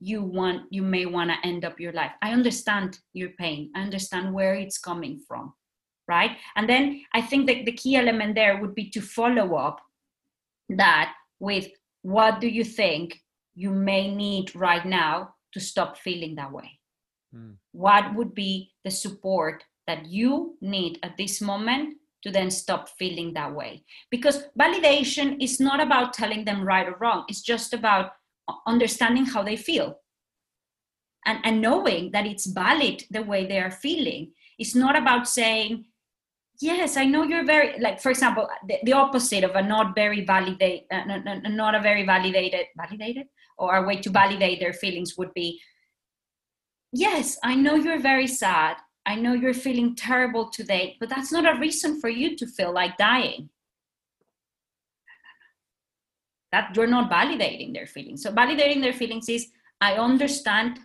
you 0.00 0.22
want 0.22 0.62
you 0.70 0.82
may 0.82 1.06
want 1.06 1.30
to 1.30 1.48
end 1.48 1.64
up 1.64 1.78
your 1.78 1.92
life. 1.92 2.12
I 2.22 2.32
understand 2.32 2.98
your 3.12 3.30
pain. 3.30 3.70
I 3.74 3.82
understand 3.82 4.32
where 4.32 4.54
it's 4.54 4.78
coming 4.78 5.20
from 5.28 5.54
right? 6.08 6.32
And 6.56 6.68
then 6.68 7.02
i 7.14 7.20
think 7.20 7.46
that 7.46 7.64
the 7.64 7.72
key 7.72 7.96
element 7.96 8.34
there 8.34 8.60
would 8.60 8.74
be 8.74 8.90
to 8.90 9.00
follow 9.00 9.54
up 9.56 9.80
that 10.68 11.14
with 11.38 11.68
what 12.02 12.40
do 12.40 12.48
you 12.48 12.64
think 12.64 13.20
you 13.54 13.70
may 13.70 14.14
need 14.14 14.54
right 14.54 14.84
now 14.84 15.34
to 15.52 15.60
stop 15.60 15.98
feeling 15.98 16.34
that 16.36 16.52
way? 16.52 16.70
Mm. 17.34 17.56
what 17.72 18.14
would 18.14 18.34
be 18.34 18.72
the 18.84 18.90
support 18.90 19.64
that 19.86 20.04
you 20.06 20.56
need 20.60 20.98
at 21.02 21.16
this 21.16 21.40
moment 21.40 21.96
to 22.22 22.30
then 22.30 22.50
stop 22.50 22.88
feeling 22.88 23.34
that 23.34 23.54
way. 23.54 23.84
Because 24.10 24.44
validation 24.58 25.42
is 25.42 25.60
not 25.60 25.80
about 25.80 26.12
telling 26.12 26.44
them 26.44 26.64
right 26.64 26.86
or 26.86 26.96
wrong, 27.00 27.24
it's 27.28 27.42
just 27.42 27.72
about 27.72 28.12
understanding 28.66 29.24
how 29.24 29.42
they 29.42 29.56
feel 29.56 29.98
and, 31.26 31.38
and 31.44 31.60
knowing 31.60 32.10
that 32.12 32.26
it's 32.26 32.46
valid 32.46 33.04
the 33.10 33.22
way 33.22 33.46
they 33.46 33.58
are 33.58 33.70
feeling. 33.70 34.32
It's 34.58 34.74
not 34.74 34.96
about 34.96 35.28
saying, 35.28 35.86
yes 36.60 36.96
i 36.96 37.04
know 37.04 37.22
you're 37.22 37.44
very 37.44 37.78
like 37.80 38.00
for 38.00 38.10
example 38.10 38.48
the, 38.68 38.78
the 38.84 38.92
opposite 38.92 39.42
of 39.42 39.56
a 39.56 39.62
not 39.62 39.94
very 39.94 40.24
validate 40.24 40.84
uh, 40.92 41.04
not, 41.04 41.50
not 41.50 41.74
a 41.74 41.80
very 41.80 42.04
validated 42.04 42.66
validated 42.76 43.26
or 43.58 43.76
a 43.76 43.86
way 43.86 43.96
to 43.96 44.10
validate 44.10 44.60
their 44.60 44.72
feelings 44.72 45.16
would 45.16 45.32
be 45.34 45.60
yes 46.92 47.38
i 47.42 47.54
know 47.54 47.74
you're 47.74 47.98
very 47.98 48.26
sad 48.26 48.76
I 49.04 49.16
know 49.16 49.32
you're 49.32 49.54
feeling 49.54 49.96
terrible 49.96 50.48
today, 50.48 50.96
but 51.00 51.08
that's 51.08 51.32
not 51.32 51.46
a 51.46 51.58
reason 51.58 52.00
for 52.00 52.08
you 52.08 52.36
to 52.36 52.46
feel 52.46 52.72
like 52.72 52.96
dying. 52.96 53.48
That 56.52 56.76
you're 56.76 56.86
not 56.86 57.10
validating 57.10 57.72
their 57.72 57.86
feelings. 57.86 58.22
So, 58.22 58.30
validating 58.30 58.80
their 58.80 58.92
feelings 58.92 59.28
is 59.28 59.48
I 59.80 59.94
understand 59.94 60.78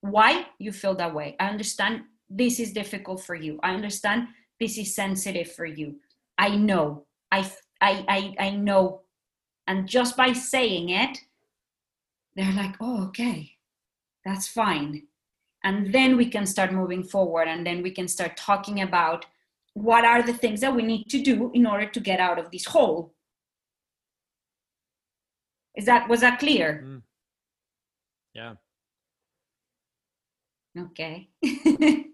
why 0.00 0.46
you 0.58 0.72
feel 0.72 0.94
that 0.96 1.14
way. 1.14 1.36
I 1.38 1.48
understand 1.48 2.02
this 2.28 2.58
is 2.58 2.72
difficult 2.72 3.22
for 3.22 3.34
you. 3.34 3.60
I 3.62 3.74
understand 3.74 4.28
this 4.58 4.78
is 4.78 4.94
sensitive 4.94 5.52
for 5.52 5.66
you. 5.66 5.96
I 6.38 6.56
know. 6.56 7.06
I, 7.30 7.50
I, 7.80 8.04
I, 8.08 8.46
I 8.46 8.50
know. 8.50 9.02
And 9.66 9.86
just 9.86 10.16
by 10.16 10.32
saying 10.32 10.88
it, 10.88 11.18
they're 12.34 12.52
like, 12.52 12.74
oh, 12.80 13.04
okay, 13.08 13.52
that's 14.24 14.48
fine 14.48 15.02
and 15.64 15.92
then 15.92 16.16
we 16.16 16.26
can 16.26 16.46
start 16.46 16.72
moving 16.72 17.02
forward 17.02 17.48
and 17.48 17.66
then 17.66 17.82
we 17.82 17.90
can 17.90 18.08
start 18.08 18.36
talking 18.36 18.80
about 18.80 19.26
what 19.74 20.04
are 20.04 20.22
the 20.22 20.34
things 20.34 20.60
that 20.60 20.74
we 20.74 20.82
need 20.82 21.04
to 21.04 21.22
do 21.22 21.50
in 21.54 21.66
order 21.66 21.86
to 21.86 22.00
get 22.00 22.20
out 22.20 22.38
of 22.38 22.50
this 22.50 22.66
hole. 22.66 23.14
Is 25.76 25.86
that 25.86 26.08
was 26.08 26.20
that 26.20 26.38
clear? 26.38 26.82
Mm. 26.84 27.02
yeah. 28.34 28.54
Okay 30.78 31.28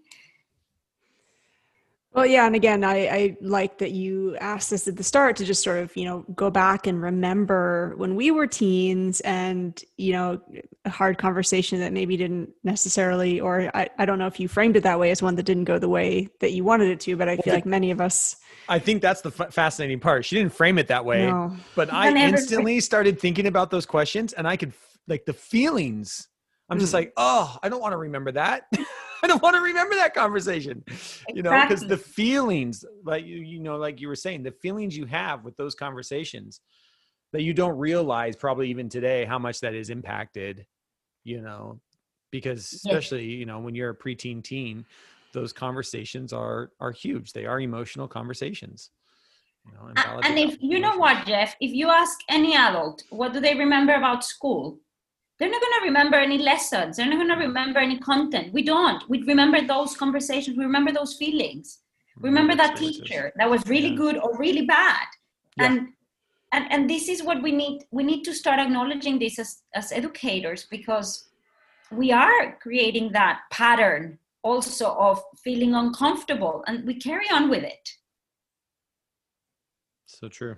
Well, 2.19 2.27
yeah, 2.27 2.47
and 2.47 2.57
again, 2.57 2.83
I, 2.83 3.07
I 3.07 3.37
like 3.41 3.79
that 3.79 3.93
you 3.93 4.37
asked 4.39 4.73
us 4.73 4.89
at 4.89 4.97
the 4.97 5.05
start 5.05 5.37
to 5.37 5.45
just 5.45 5.63
sort 5.63 5.79
of, 5.79 5.97
you 5.97 6.05
know, 6.05 6.25
go 6.35 6.51
back 6.51 6.89
and 6.89 7.01
remember 7.01 7.95
when 7.97 8.17
we 8.17 8.33
were 8.33 8.49
teens 8.49 9.21
and, 9.21 9.81
you 9.99 10.15
know, 10.15 10.41
a 10.85 10.91
hard 10.91 11.19
conversation 11.19 11.79
that 11.79 11.93
maybe 11.93 12.17
didn't 12.17 12.51
necessarily, 12.65 13.39
or 13.39 13.71
I, 13.73 13.89
I 13.99 14.05
don't 14.05 14.19
know 14.19 14.27
if 14.27 14.41
you 14.41 14.49
framed 14.49 14.77
it 14.77 14.83
that 14.83 14.99
way 14.99 15.13
as 15.13 15.23
one 15.23 15.37
that 15.37 15.45
didn't 15.45 15.63
go 15.63 15.79
the 15.79 15.89
way 15.89 16.29
that 16.41 16.51
you 16.51 16.65
wanted 16.65 16.89
it 16.89 16.99
to, 17.03 17.17
but 17.17 17.29
I 17.29 17.37
feel 17.37 17.55
like 17.55 17.67
many 17.67 17.93
of 17.93 18.01
us. 18.01 18.35
I 18.69 18.81
think 18.81 19.01
that's 19.01 19.21
the 19.21 19.33
f- 19.39 19.55
fascinating 19.55 20.01
part. 20.01 20.25
She 20.25 20.35
didn't 20.35 20.53
frame 20.53 20.79
it 20.79 20.89
that 20.89 21.05
way, 21.05 21.29
no. 21.29 21.57
but 21.77 21.93
I 21.93 22.13
instantly 22.13 22.81
started 22.81 23.21
thinking 23.21 23.47
about 23.47 23.71
those 23.71 23.87
questions 23.87 24.33
and 24.33 24.49
I 24.49 24.57
could, 24.57 24.73
like, 25.07 25.25
the 25.25 25.35
feelings. 25.35 26.27
I'm 26.69 26.81
just 26.81 26.91
mm. 26.91 26.95
like, 26.95 27.13
oh, 27.17 27.57
I 27.63 27.69
don't 27.69 27.81
want 27.81 27.93
to 27.93 27.99
remember 27.99 28.33
that. 28.33 28.65
I 29.23 29.27
don't 29.27 29.43
want 29.43 29.57
to 29.57 29.63
remember 29.63 29.95
that 29.97 30.15
conversation. 30.15 30.83
Exactly. 30.87 31.37
You 31.37 31.43
know, 31.43 31.63
because 31.63 31.87
the 31.87 31.97
feelings, 31.97 32.85
like 33.05 33.25
you, 33.25 33.37
you 33.37 33.61
know, 33.61 33.77
like 33.77 34.01
you 34.01 34.09
were 34.09 34.17
saying, 34.17 34.43
the 34.43 34.53
feelings 34.53 34.97
you 34.97 35.07
have 35.07 35.45
with 35.45 35.57
those 35.57 35.75
conversations 35.75 36.61
that 37.33 37.43
you 37.43 37.53
don't 37.53 37.77
realize 37.77 38.37
probably 38.37 38.71
even 38.71 38.89
today 38.89 39.25
how 39.25 39.39
much 39.39 39.61
that 39.61 39.75
is 39.75 39.91
impacted, 39.91 40.67
you 41.25 41.41
know, 41.41 41.81
because 42.31 42.73
especially, 42.73 43.25
you 43.25 43.47
know, 43.47 43.59
when 43.59 43.75
you're 43.75 43.91
a 43.91 43.97
preteen 43.97 44.43
teen, 44.43 44.85
those 45.33 45.53
conversations 45.53 46.33
are 46.33 46.71
are 46.81 46.93
huge. 46.93 47.33
They 47.33 47.47
are 47.47 47.61
emotional 47.61 48.09
conversations. 48.09 48.91
You 49.67 49.73
know, 49.75 49.87
and, 49.89 50.25
and 50.25 50.39
if 50.39 50.57
you 50.61 50.79
know 50.79 50.97
what, 50.97 51.27
Jeff, 51.27 51.55
if 51.61 51.73
you 51.73 51.89
ask 51.89 52.19
any 52.31 52.57
adult, 52.57 53.03
what 53.11 53.35
do 53.35 53.41
they 53.41 53.55
remember 53.55 53.95
about 53.95 54.25
school? 54.25 54.79
They're 55.39 55.51
not 55.51 55.61
going 55.61 55.81
to 55.81 55.85
remember 55.85 56.17
any 56.17 56.39
lessons. 56.39 56.97
They're 56.97 57.07
not 57.07 57.17
going 57.17 57.29
to 57.29 57.47
remember 57.47 57.79
any 57.79 57.99
content. 57.99 58.53
We 58.53 58.63
don't. 58.63 59.09
We 59.09 59.23
remember 59.23 59.65
those 59.65 59.97
conversations. 59.97 60.57
We 60.57 60.65
remember 60.65 60.93
those 60.93 61.15
feelings. 61.15 61.79
We 62.21 62.29
remember 62.29 62.57
that 62.57 62.77
teacher 62.77 63.33
that 63.37 63.49
was 63.49 63.65
really 63.67 63.91
yeah. 63.91 63.97
good 63.97 64.17
or 64.19 64.37
really 64.37 64.67
bad. 64.67 65.07
Yeah. 65.57 65.67
and 65.67 65.89
and 66.51 66.73
and 66.73 66.91
this 66.91 67.09
is 67.09 67.23
what 67.23 67.43
we 67.43 67.53
need. 67.53 67.85
We 67.93 68.03
need 68.03 68.25
to 68.25 68.35
start 68.35 68.59
acknowledging 68.59 69.19
this 69.21 69.39
as 69.39 69.63
as 69.75 69.93
educators 69.93 70.67
because 70.69 71.29
we 71.93 72.11
are 72.11 72.59
creating 72.61 73.13
that 73.13 73.43
pattern 73.53 74.19
also 74.43 74.95
of 74.95 75.23
feeling 75.45 75.75
uncomfortable 75.75 76.65
and 76.67 76.85
we 76.85 76.95
carry 76.95 77.31
on 77.31 77.49
with 77.49 77.63
it. 77.63 77.89
So 80.07 80.29
true 80.29 80.57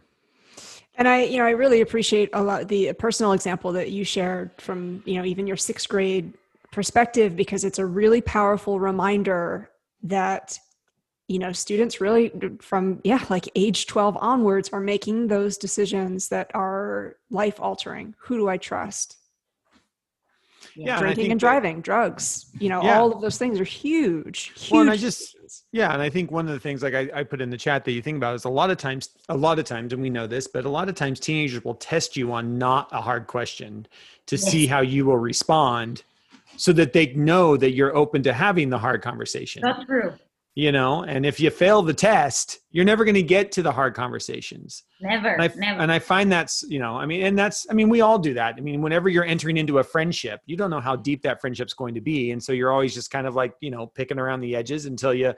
and 1.01 1.09
I, 1.09 1.23
you 1.23 1.39
know, 1.39 1.47
I 1.47 1.51
really 1.53 1.81
appreciate 1.81 2.29
a 2.35 2.43
lot 2.43 2.69
the 2.69 2.93
personal 2.93 3.33
example 3.33 3.73
that 3.73 3.91
you 3.91 4.05
shared 4.05 4.51
from, 4.59 5.03
you 5.07 5.15
know, 5.15 5.25
even 5.25 5.47
your 5.47 5.57
sixth 5.57 5.89
grade 5.89 6.35
perspective, 6.73 7.35
because 7.35 7.65
it's 7.65 7.79
a 7.79 7.87
really 7.87 8.21
powerful 8.21 8.79
reminder 8.79 9.71
that, 10.03 10.59
you 11.27 11.39
know, 11.39 11.53
students 11.53 12.03
really 12.03 12.31
from, 12.61 13.01
yeah, 13.03 13.25
like 13.31 13.49
age 13.55 13.87
12 13.87 14.19
onwards 14.21 14.69
are 14.75 14.81
making 14.81 15.29
those 15.29 15.57
decisions 15.57 16.29
that 16.29 16.51
are 16.53 17.17
life 17.31 17.59
altering. 17.59 18.15
Who 18.25 18.37
do 18.37 18.51
I 18.51 18.59
trust? 18.59 19.17
Yeah, 20.87 20.99
drinking 20.99 21.25
and, 21.25 21.33
and 21.33 21.41
driving, 21.41 21.77
that, 21.77 21.83
drugs, 21.83 22.47
you 22.59 22.69
know, 22.69 22.83
yeah. 22.83 22.99
all 22.99 23.13
of 23.13 23.21
those 23.21 23.39
things 23.39 23.61
are 23.61 23.65
huge. 23.65 24.53
huge 24.57 24.71
well, 24.71 24.81
and 24.83 24.91
I 24.91 24.97
just, 24.97 25.37
yeah, 25.73 25.93
and 25.93 26.03
I 26.03 26.11
think 26.11 26.31
one 26.31 26.47
of 26.47 26.53
the 26.53 26.61
things 26.61 26.83
like 26.83 26.95
I, 26.95 27.09
I 27.15 27.25
put 27.25 27.41
in 27.41 27.51
the 27.51 27.57
chat 27.57 27.85
that 27.85 27.93
you 27.93 28.03
think 28.03 28.17
about 28.17 28.35
is 28.35 28.45
a 28.45 28.51
lot 28.51 28.71
of 28.71 28.79
times, 28.79 29.11
a 29.29 29.37
lot 29.37 29.59
of 29.59 29.65
times, 29.65 29.93
and 29.93 30.01
we 30.03 30.11
know 30.11 30.27
this, 30.27 30.47
but 30.47 30.65
a 30.65 30.69
lot 30.69 30.89
of 30.89 30.95
times 30.95 31.21
teenagers 31.21 31.65
will 31.65 31.75
test 31.75 32.17
you 32.17 32.33
on 32.33 32.59
not 32.59 32.89
a 32.93 33.01
hard 33.01 33.27
question 33.27 33.87
to 34.27 34.37
yes. 34.37 34.45
see 34.45 34.67
how 34.67 34.81
you 34.81 35.07
will 35.07 35.19
respond 35.19 36.03
so 36.57 36.73
that 36.73 36.93
they 36.93 37.13
know 37.15 37.57
that 37.57 37.73
you're 37.73 37.97
open 37.97 38.23
to 38.23 38.33
having 38.33 38.71
the 38.71 38.79
hard 38.79 39.03
conversation. 39.03 39.63
That's 39.63 39.85
true. 39.85 40.15
You 40.55 40.73
know 40.73 41.05
and 41.05 41.25
if 41.25 41.39
you 41.39 41.49
fail 41.51 41.83
the 41.83 41.95
test 41.95 42.59
you're 42.73 42.85
never 42.85 43.05
going 43.05 43.15
to 43.15 43.23
get 43.23 43.51
to 43.53 43.63
the 43.63 43.73
hard 43.73 43.95
conversations. 43.95 44.85
Never 45.01 45.29
and 45.29 45.43
I, 45.43 45.51
never. 45.57 45.81
and 45.81 45.93
I 45.93 45.99
find 45.99 46.31
that's 46.31 46.65
you 46.69 46.79
know 46.79 46.97
i 46.97 47.07
mean 47.07 47.23
and 47.25 47.39
that's 47.39 47.67
i 47.71 47.75
mean 47.75 47.89
we 47.89 48.01
all 48.01 48.19
do 48.19 48.35
that. 48.35 48.55
I 48.57 48.61
mean 48.61 48.83
whenever 48.83 49.09
you're 49.09 49.25
entering 49.25 49.57
into 49.57 49.79
a 49.79 49.85
friendship 49.85 50.41
you 50.47 50.57
don't 50.57 50.71
know 50.71 50.81
how 50.81 50.97
deep 50.97 51.23
that 51.23 51.41
friendship's 51.41 51.75
going 51.75 51.95
to 51.95 52.01
be 52.01 52.33
and 52.33 52.43
so 52.43 52.53
you're 52.53 52.73
always 52.73 52.95
just 52.95 53.11
kind 53.11 53.27
of 53.27 53.35
like 53.35 53.55
you 53.61 53.71
know 53.71 53.87
picking 53.87 54.19
around 54.19 54.41
the 54.41 54.57
edges 54.57 54.87
until 54.87 55.15
you 55.15 55.33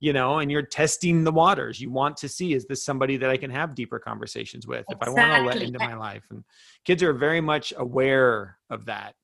you 0.00 0.12
know 0.12 0.38
and 0.38 0.50
you're 0.50 0.62
testing 0.62 1.24
the 1.24 1.32
waters. 1.32 1.80
You 1.80 1.90
want 1.90 2.16
to 2.18 2.28
see 2.28 2.52
is 2.52 2.66
this 2.66 2.84
somebody 2.84 3.16
that 3.18 3.30
i 3.30 3.36
can 3.36 3.50
have 3.50 3.74
deeper 3.74 3.98
conversations 3.98 4.66
with 4.66 4.84
exactly. 4.90 5.12
if 5.12 5.18
i 5.18 5.28
want 5.28 5.42
to 5.42 5.48
let 5.48 5.62
into 5.62 5.78
my 5.78 5.94
life? 5.94 6.24
And 6.30 6.44
kids 6.84 7.02
are 7.02 7.12
very 7.12 7.40
much 7.40 7.72
aware 7.76 8.58
of 8.68 8.86
that 8.86 9.14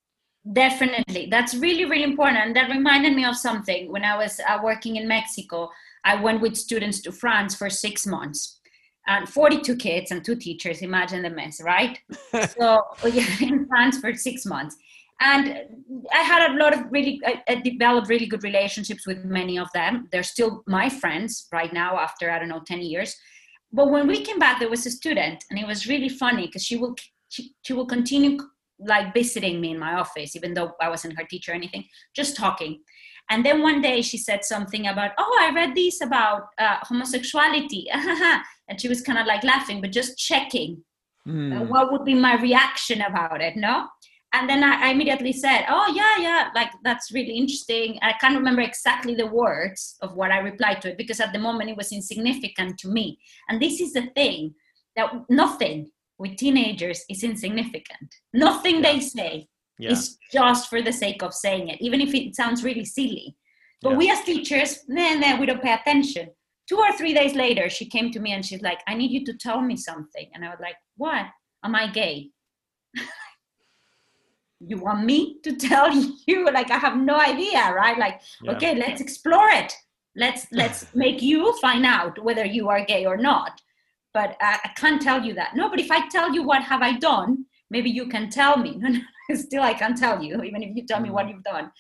Definitely. 0.53 1.29
That's 1.31 1.55
really, 1.55 1.85
really 1.85 2.05
important. 2.05 2.39
And 2.39 2.57
that 2.57 2.71
reminded 2.71 3.15
me 3.15 3.25
of 3.25 3.37
something. 3.37 3.91
When 3.91 4.05
I 4.05 4.17
was 4.17 4.41
uh, 4.49 4.59
working 4.63 4.97
in 4.97 5.09
Mexico, 5.09 5.71
I 6.05 6.21
went 6.21 6.41
with 6.41 6.57
students 6.57 7.01
to 7.03 7.13
France 7.13 7.55
for 7.55 7.69
six 7.69 8.07
months. 8.07 8.61
And 9.09 9.29
42 9.29 9.77
kids 9.77 10.11
and 10.11 10.25
two 10.25 10.37
teachers, 10.37 10.83
imagine 10.83 11.23
the 11.23 11.31
mess, 11.31 11.61
right? 11.63 11.99
so, 12.59 12.83
yeah, 13.05 13.27
in 13.41 13.67
France 13.69 13.99
for 13.99 14.15
six 14.15 14.45
months. 14.47 14.77
And 15.21 15.59
I 16.13 16.19
had 16.19 16.51
a 16.51 16.55
lot 16.55 16.75
of 16.75 16.85
really, 16.91 17.21
I, 17.25 17.43
I 17.49 17.55
developed 17.57 18.09
really 18.09 18.27
good 18.27 18.45
relationships 18.45 19.07
with 19.07 19.25
many 19.25 19.59
of 19.59 19.69
them. 19.73 20.09
They're 20.13 20.23
still 20.23 20.63
my 20.67 20.89
friends 20.89 21.47
right 21.53 21.73
now 21.73 21.99
after, 21.99 22.31
I 22.31 22.39
don't 22.39 22.49
know, 22.49 22.63
10 22.67 22.83
years. 22.83 23.17
But 23.73 23.91
when 23.91 24.07
we 24.07 24.25
came 24.25 24.39
back, 24.39 24.59
there 24.59 24.71
was 24.71 24.87
a 24.87 24.91
student, 24.91 25.45
and 25.51 25.59
it 25.59 25.67
was 25.67 25.87
really 25.87 26.09
funny 26.09 26.47
because 26.47 26.65
she 26.65 26.77
will 26.77 26.95
she, 27.29 27.53
she 27.63 27.73
will 27.73 27.87
continue 27.87 28.39
like 28.79 29.15
visiting 29.15 29.61
me 29.61 29.71
in 29.73 29.79
my 29.79 29.95
office, 29.95 30.37
even 30.37 30.55
though 30.55 30.73
I 30.81 30.89
wasn't 30.89 31.19
her 31.19 31.25
teacher 31.25 31.53
or 31.53 31.55
anything, 31.55 31.85
just 32.15 32.37
talking. 32.37 32.81
And 33.31 33.45
then 33.45 33.63
one 33.63 33.81
day 33.81 34.03
she 34.03 34.19
said 34.19 34.45
something 34.45 34.87
about, 34.87 35.13
oh, 35.19 35.39
I 35.41 35.53
read 35.53 35.75
this 35.75 36.01
about 36.01 36.49
uh, 36.59 36.77
homosexuality. 36.83 37.87
and 38.69 38.81
she 38.81 38.89
was 38.89 39.03
kind 39.03 39.19
of 39.19 39.27
like 39.27 39.43
laughing, 39.43 39.81
but 39.81 39.91
just 39.93 40.17
checking 40.17 40.85
mm. 41.27 41.69
what 41.69 41.91
would 41.91 42.05
be 42.05 42.15
my 42.15 42.41
reaction 42.41 43.03
about 43.03 43.41
it, 43.41 43.57
no? 43.57 43.87
And 44.33 44.49
then 44.49 44.63
I, 44.63 44.89
I, 44.89 44.91
immediately 44.91 45.33
said, 45.33 45.65
oh, 45.69 45.93
yeah, 45.95 46.19
yeah, 46.19 46.51
like 46.55 46.71
that's 46.85 47.13
really 47.13 47.37
interesting. 47.37 47.99
I 48.03 48.13
can't 48.21 48.37
remember 48.37 48.61
exactly 48.61 49.15
the 49.15 49.27
words 49.27 49.97
of 50.03 50.15
what 50.15 50.31
I 50.31 50.39
replied 50.39 50.83
to 50.83 50.91
it 50.91 50.99
because 50.99 51.21
at 51.21 51.33
the 51.33 51.39
moment 51.39 51.71
it 51.71 51.77
was 51.77 51.93
insignificant 51.93 52.79
to 52.79 52.89
me. 52.89 53.19
And 53.49 53.63
this 53.63 53.81
is 53.81 53.93
the 53.93 54.09
thing 54.15 54.55
that 54.95 55.11
nothing 55.31 55.91
with 56.19 56.37
teenagers 56.37 57.05
is 57.11 57.23
insignificant. 57.23 58.15
Nothing 58.33 58.77
yeah. 58.77 58.93
they 58.93 59.01
say 59.01 59.49
yeah. 59.79 59.91
is 59.91 60.19
just 60.33 60.69
for 60.69 60.83
the 60.83 60.93
sake 60.93 61.23
of 61.23 61.35
saying 61.35 61.69
it, 61.69 61.81
even 61.81 62.01
if 62.01 62.15
it 62.15 62.35
sounds 62.35 62.65
really 62.65 62.85
silly. 62.85 63.37
But 63.83 63.91
yeah. 63.91 63.97
we 63.97 64.11
as 64.11 64.23
teachers, 64.23 64.81
nah, 64.89 65.15
nah, 65.15 65.39
we 65.39 65.47
don't 65.47 65.63
pay 65.63 65.75
attention. 65.75 66.29
Two 66.69 66.79
or 66.79 66.93
three 66.97 67.15
days 67.15 67.35
later, 67.35 67.69
she 67.69 67.87
came 67.89 68.11
to 68.11 68.21
me 68.21 68.33
and 68.33 68.45
she's 68.45 68.63
like, 68.63 68.81
I 68.89 68.95
need 68.95 69.11
you 69.11 69.25
to 69.27 69.35
tell 69.35 69.61
me 69.61 69.77
something. 69.77 70.29
And 70.35 70.45
I 70.45 70.49
was 70.49 70.59
like, 70.61 70.77
What? 70.97 71.27
Am 71.65 71.75
I 71.75 71.89
gay? 71.89 72.31
you 74.61 74.79
want 74.79 75.05
me 75.05 75.39
to 75.45 75.55
tell 75.57 75.91
you? 76.27 76.47
Like, 76.47 76.71
I 76.71 76.79
have 76.79 76.97
no 76.97 77.17
idea, 77.17 77.73
right? 77.73 77.99
Like, 77.99 78.21
okay, 78.49 78.75
let's 78.75 79.01
explore 79.01 79.49
it. 79.51 79.73
Let's 80.17 80.47
let's 80.51 80.87
make 80.95 81.21
you 81.23 81.57
find 81.61 81.85
out 81.85 82.23
whether 82.25 82.45
you 82.45 82.69
are 82.69 82.85
gay 82.85 83.05
or 83.05 83.17
not 83.17 83.61
but 84.17 84.35
I, 84.41 84.59
I 84.65 84.69
can't 84.81 85.03
tell 85.03 85.23
you 85.23 85.35
that. 85.35 85.55
No, 85.55 85.69
but 85.69 85.79
if 85.79 85.91
I 85.91 86.09
tell 86.09 86.33
you 86.33 86.43
what 86.43 86.63
have 86.63 86.81
I 86.81 86.93
done, 86.97 87.45
maybe 87.69 87.91
you 87.91 88.09
can 88.09 88.31
tell 88.31 88.57
me. 88.57 88.81
Still, 89.35 89.63
I 89.63 89.75
can't 89.75 89.99
tell 89.99 90.23
you, 90.23 90.43
even 90.43 90.63
if 90.63 90.75
you 90.75 90.87
tell 90.87 91.01
me 91.01 91.11
what 91.11 91.27
mm. 91.27 91.33
you've 91.33 91.43
done. 91.43 91.71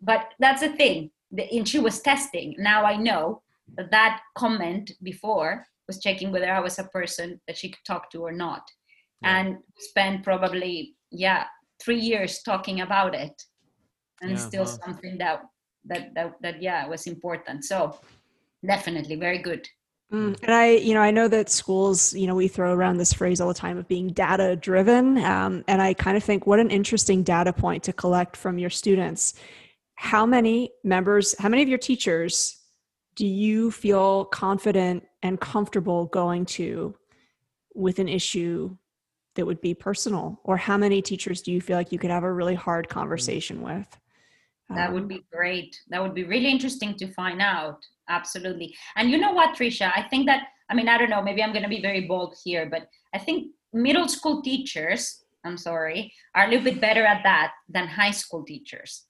But 0.00 0.34
that's 0.40 0.62
the 0.62 0.70
thing. 0.70 1.12
And 1.38 1.68
she 1.68 1.78
was 1.78 2.00
testing. 2.00 2.56
Now 2.58 2.84
I 2.84 2.96
know 2.96 3.42
that 3.76 3.92
that 3.92 4.22
comment 4.36 4.90
before 5.04 5.64
was 5.86 6.00
checking 6.00 6.32
whether 6.32 6.50
I 6.50 6.58
was 6.58 6.80
a 6.80 6.90
person 6.98 7.40
that 7.46 7.56
she 7.56 7.68
could 7.70 7.84
talk 7.86 8.10
to 8.10 8.22
or 8.22 8.32
not. 8.32 8.64
Yeah. 9.22 9.36
And 9.36 9.58
spent 9.78 10.24
probably, 10.24 10.96
yeah, 11.12 11.44
three 11.80 12.00
years 12.00 12.42
talking 12.42 12.80
about 12.80 13.14
it. 13.14 13.40
And 14.20 14.32
yeah, 14.32 14.36
still 14.48 14.66
something 14.66 15.16
that, 15.18 15.42
that, 15.84 16.12
that, 16.16 16.32
that, 16.42 16.60
yeah, 16.60 16.88
was 16.88 17.06
important. 17.06 17.64
So 17.64 18.00
definitely 18.66 19.14
very 19.14 19.38
good. 19.38 19.68
Mm, 20.14 20.38
and 20.44 20.54
I, 20.54 20.70
you 20.70 20.94
know, 20.94 21.00
I 21.00 21.10
know 21.10 21.26
that 21.26 21.50
schools, 21.50 22.14
you 22.14 22.28
know, 22.28 22.36
we 22.36 22.46
throw 22.46 22.72
around 22.72 22.98
this 22.98 23.12
phrase 23.12 23.40
all 23.40 23.48
the 23.48 23.54
time 23.54 23.78
of 23.78 23.88
being 23.88 24.12
data 24.12 24.54
driven. 24.54 25.18
Um, 25.18 25.64
and 25.66 25.82
I 25.82 25.92
kind 25.92 26.16
of 26.16 26.22
think 26.22 26.46
what 26.46 26.60
an 26.60 26.70
interesting 26.70 27.24
data 27.24 27.52
point 27.52 27.82
to 27.84 27.92
collect 27.92 28.36
from 28.36 28.56
your 28.56 28.70
students. 28.70 29.34
How 29.96 30.24
many 30.24 30.70
members, 30.84 31.34
how 31.38 31.48
many 31.48 31.62
of 31.62 31.68
your 31.68 31.78
teachers 31.78 32.60
do 33.16 33.26
you 33.26 33.72
feel 33.72 34.26
confident 34.26 35.04
and 35.22 35.40
comfortable 35.40 36.06
going 36.06 36.46
to 36.46 36.94
with 37.74 37.98
an 37.98 38.08
issue 38.08 38.76
that 39.34 39.46
would 39.46 39.60
be 39.60 39.74
personal? 39.74 40.40
Or 40.44 40.56
how 40.56 40.76
many 40.76 41.02
teachers 41.02 41.42
do 41.42 41.50
you 41.50 41.60
feel 41.60 41.76
like 41.76 41.90
you 41.90 41.98
could 41.98 42.10
have 42.10 42.22
a 42.22 42.32
really 42.32 42.54
hard 42.54 42.88
conversation 42.88 43.62
with? 43.62 43.88
That 44.68 44.92
would 44.92 45.02
um, 45.02 45.08
be 45.08 45.24
great. 45.32 45.76
That 45.88 46.00
would 46.00 46.14
be 46.14 46.22
really 46.22 46.50
interesting 46.50 46.94
to 46.98 47.12
find 47.12 47.42
out 47.42 47.84
absolutely. 48.08 48.74
And 48.96 49.10
you 49.10 49.18
know 49.18 49.32
what 49.32 49.56
Tricia? 49.56 49.92
I 49.94 50.02
think 50.02 50.26
that 50.26 50.48
i 50.70 50.74
mean 50.74 50.88
i 50.88 50.98
don't 50.98 51.10
know 51.10 51.22
maybe 51.22 51.42
i'm 51.42 51.52
going 51.52 51.62
to 51.62 51.68
be 51.68 51.80
very 51.80 52.02
bold 52.02 52.34
here 52.44 52.68
but 52.70 52.88
i 53.14 53.18
think 53.18 53.52
middle 53.72 54.08
school 54.08 54.42
teachers 54.42 55.24
i'm 55.44 55.56
sorry 55.56 56.12
are 56.34 56.46
a 56.46 56.48
little 56.48 56.64
bit 56.64 56.80
better 56.80 57.04
at 57.04 57.22
that 57.22 57.52
than 57.68 57.86
high 57.86 58.10
school 58.10 58.44
teachers. 58.44 59.04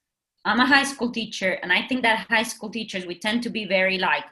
I'm 0.46 0.60
a 0.60 0.66
high 0.66 0.84
school 0.84 1.10
teacher 1.10 1.52
and 1.62 1.72
i 1.72 1.86
think 1.86 2.02
that 2.02 2.26
high 2.28 2.42
school 2.42 2.70
teachers 2.70 3.06
we 3.06 3.18
tend 3.18 3.42
to 3.44 3.50
be 3.50 3.64
very 3.64 3.98
like 3.98 4.24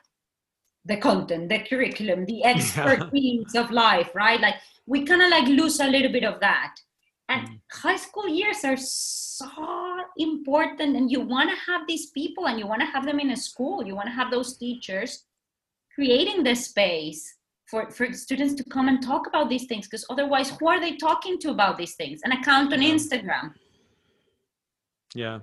the 0.85 0.97
content 0.97 1.49
the 1.49 1.61
curriculum 1.61 2.27
the 2.27 2.45
expertise 2.53 3.47
yeah. 3.55 3.63
of 3.63 3.71
life 3.71 4.11
right? 4.15 4.41
Like 4.41 4.57
we 4.87 5.05
kind 5.05 5.23
of 5.23 5.31
like 5.31 5.47
lose 5.47 5.81
a 5.81 5.87
little 5.87 6.13
bit 6.13 6.25
of 6.25 6.41
that 6.41 6.75
and 7.33 7.49
mm. 7.49 7.59
high 7.71 7.97
school 7.97 8.29
years 8.29 8.65
are 8.65 8.77
so 8.77 9.49
important 10.19 10.97
and 10.97 11.11
you 11.11 11.21
want 11.21 11.49
to 11.51 11.57
have 11.71 11.83
these 11.89 12.11
people 12.11 12.47
and 12.47 12.59
you 12.59 12.67
want 12.67 12.81
to 12.81 12.87
have 12.87 13.05
them 13.07 13.19
in 13.19 13.31
a 13.31 13.37
school 13.37 13.85
you 13.85 13.95
want 13.95 14.07
to 14.07 14.13
have 14.13 14.31
those 14.31 14.57
teachers 14.59 15.25
creating 15.95 16.43
the 16.43 16.55
space 16.55 17.37
for, 17.67 17.91
for 17.91 18.13
students 18.13 18.55
to 18.55 18.65
come 18.65 18.89
and 18.89 19.03
talk 19.03 19.27
about 19.27 19.49
these 19.49 19.67
things 19.67 19.87
because 19.87 20.05
otherwise 20.11 20.51
who 20.51 20.69
are 20.69 20.81
they 20.81 20.97
talking 20.97 21.39
to 21.39 21.51
about 21.51 21.79
these 21.79 21.95
things 21.95 22.21
an 22.25 22.33
account 22.33 22.73
on 22.73 22.81
instagram 22.81 23.53
yeah 25.15 25.41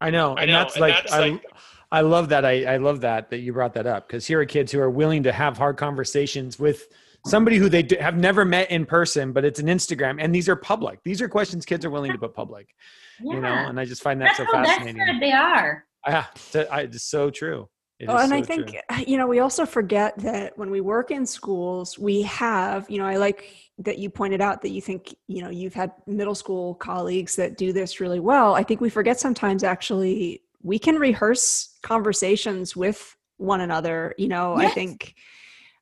i 0.00 0.10
know 0.10 0.30
and 0.36 0.40
I 0.40 0.44
know. 0.46 0.52
that's 0.52 0.74
and 0.74 0.80
like 0.80 0.94
that's 0.94 1.12
I, 1.12 1.28
like 1.28 1.44
I 1.92 2.00
love 2.00 2.30
that 2.30 2.44
I, 2.44 2.64
I 2.64 2.76
love 2.78 3.02
that 3.02 3.30
that 3.30 3.38
you 3.38 3.52
brought 3.52 3.74
that 3.74 3.86
up 3.86 4.08
because 4.08 4.26
here 4.26 4.40
are 4.40 4.44
kids 4.44 4.72
who 4.72 4.80
are 4.80 4.90
willing 4.90 5.22
to 5.22 5.32
have 5.32 5.56
hard 5.56 5.76
conversations 5.76 6.58
with 6.58 6.88
somebody 7.26 7.56
who 7.56 7.68
they 7.68 7.86
have 8.00 8.16
never 8.16 8.44
met 8.44 8.70
in 8.70 8.86
person, 8.86 9.32
but 9.32 9.44
it's 9.44 9.60
an 9.60 9.66
Instagram, 9.66 10.16
and 10.20 10.34
these 10.34 10.48
are 10.48 10.56
public. 10.56 11.00
These 11.04 11.20
are 11.20 11.28
questions 11.28 11.64
kids 11.64 11.84
are 11.84 11.90
willing 11.90 12.12
to 12.12 12.18
put 12.18 12.34
public. 12.34 12.74
Yeah. 13.20 13.34
You 13.34 13.40
know, 13.40 13.48
and 13.48 13.80
I 13.80 13.84
just 13.84 14.02
find 14.02 14.20
that 14.20 14.36
That's 14.36 14.38
so 14.38 14.46
fascinating. 14.46 15.20
They 15.20 15.32
are. 15.32 15.84
Yeah, 16.06 16.26
it's 16.54 17.02
so 17.02 17.30
true. 17.30 17.68
It 17.98 18.10
oh, 18.10 18.16
and 18.16 18.28
so 18.28 18.36
I 18.36 18.42
think 18.42 18.68
true. 18.68 19.04
you 19.06 19.16
know 19.16 19.26
we 19.26 19.38
also 19.38 19.64
forget 19.64 20.18
that 20.18 20.56
when 20.58 20.70
we 20.70 20.82
work 20.82 21.10
in 21.10 21.24
schools, 21.24 21.98
we 21.98 22.22
have 22.22 22.88
you 22.90 22.98
know 22.98 23.06
I 23.06 23.16
like 23.16 23.54
that 23.78 23.98
you 23.98 24.10
pointed 24.10 24.40
out 24.40 24.60
that 24.62 24.70
you 24.70 24.82
think 24.82 25.14
you 25.28 25.42
know 25.42 25.48
you've 25.48 25.74
had 25.74 25.92
middle 26.06 26.34
school 26.34 26.74
colleagues 26.74 27.36
that 27.36 27.56
do 27.56 27.72
this 27.72 27.98
really 28.00 28.20
well. 28.20 28.54
I 28.54 28.62
think 28.62 28.80
we 28.80 28.90
forget 28.90 29.18
sometimes 29.18 29.64
actually 29.64 30.42
we 30.62 30.78
can 30.78 30.96
rehearse 30.96 31.78
conversations 31.82 32.76
with 32.76 33.16
one 33.38 33.62
another. 33.62 34.14
You 34.18 34.28
know, 34.28 34.60
yes. 34.60 34.70
I 34.70 34.74
think 34.74 35.14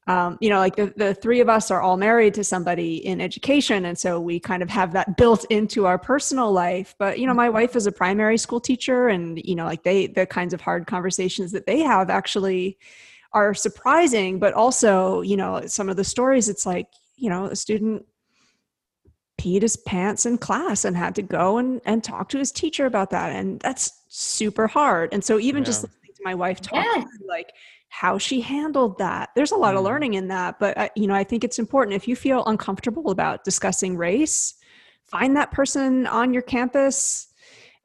um, 0.07 0.37
you 0.41 0.51
know, 0.51 0.59
like 0.59 0.77
the, 0.77 0.93
the 0.97 1.15
three 1.15 1.41
of 1.41 1.49
us 1.49 1.71
are 1.71 1.81
all 1.81 1.97
married 1.97 2.35
to 2.35 2.45
somebody 2.45 2.97
in 3.07 3.21
education. 3.21 3.87
And 3.87 3.99
so 3.99 4.21
we 4.21 4.39
kind 4.39 4.63
of 4.63 4.69
have 4.69 4.93
that 4.93 5.17
built 5.17 5.47
into 5.49 5.87
our 5.87 5.99
personal 5.99 6.53
life. 6.53 6.95
But, 6.99 7.19
you 7.19 7.27
know, 7.27 7.33
my 7.33 7.49
wife 7.49 7.75
is 7.75 7.87
a 7.87 7.93
primary 7.93 8.37
school 8.37 8.61
teacher 8.61 9.09
and, 9.09 9.41
you 9.43 9.55
know, 9.55 9.65
like 9.65 9.83
they, 9.83 10.07
the 10.07 10.27
kinds 10.27 10.53
of 10.53 10.61
hard 10.61 10.87
conversations 10.87 11.53
that 11.53 11.65
they 11.67 11.81
have 11.81 12.11
actually 12.11 12.79
are 13.33 13.55
surprising, 13.55 14.39
but 14.39 14.53
also, 14.53 15.23
you 15.23 15.37
know, 15.37 15.63
some 15.67 15.89
of 15.89 15.97
the 15.97 16.05
stories, 16.05 16.49
it's 16.49 16.67
like, 16.67 16.87
you 17.17 17.31
know, 17.31 17.47
a 17.47 17.57
student 17.57 18.05
peed 19.41 19.63
his 19.63 19.77
pants 19.77 20.27
in 20.27 20.39
class 20.39 20.85
and 20.85 20.97
had 20.97 21.15
to 21.15 21.23
go 21.23 21.59
and, 21.59 21.81
and 21.87 22.05
talk 22.05 22.29
to 22.29 22.39
his 22.39 22.53
teacher 22.53 22.87
about 22.87 23.11
that. 23.11 23.33
And 23.33 23.59
that's 23.61 24.03
super 24.09 24.67
hard. 24.67 25.13
And 25.13 25.25
so 25.25 25.41
even 25.41 25.63
yeah. 25.63 25.67
just 25.67 25.83
listening 25.83 26.15
to 26.15 26.23
my 26.25 26.35
wife 26.35 26.61
talk, 26.61 26.85
yes. 26.85 27.07
like, 27.27 27.53
how 27.95 28.19
she 28.19 28.41
handled 28.41 28.99
that. 28.99 29.31
There's 29.37 29.53
a 29.53 29.57
lot 29.57 29.77
of 29.77 29.83
mm. 29.83 29.85
learning 29.85 30.15
in 30.15 30.27
that, 30.27 30.59
but 30.59 30.77
uh, 30.77 30.89
you 30.97 31.07
know, 31.07 31.15
I 31.15 31.23
think 31.23 31.45
it's 31.45 31.61
important 31.61 31.95
if 31.95 32.09
you 32.09 32.17
feel 32.17 32.45
uncomfortable 32.47 33.13
about 33.13 33.45
discussing 33.45 33.97
race, 33.97 34.55
find 35.05 35.37
that 35.37 35.53
person 35.53 36.05
on 36.09 36.33
your 36.33 36.43
campus 36.43 37.29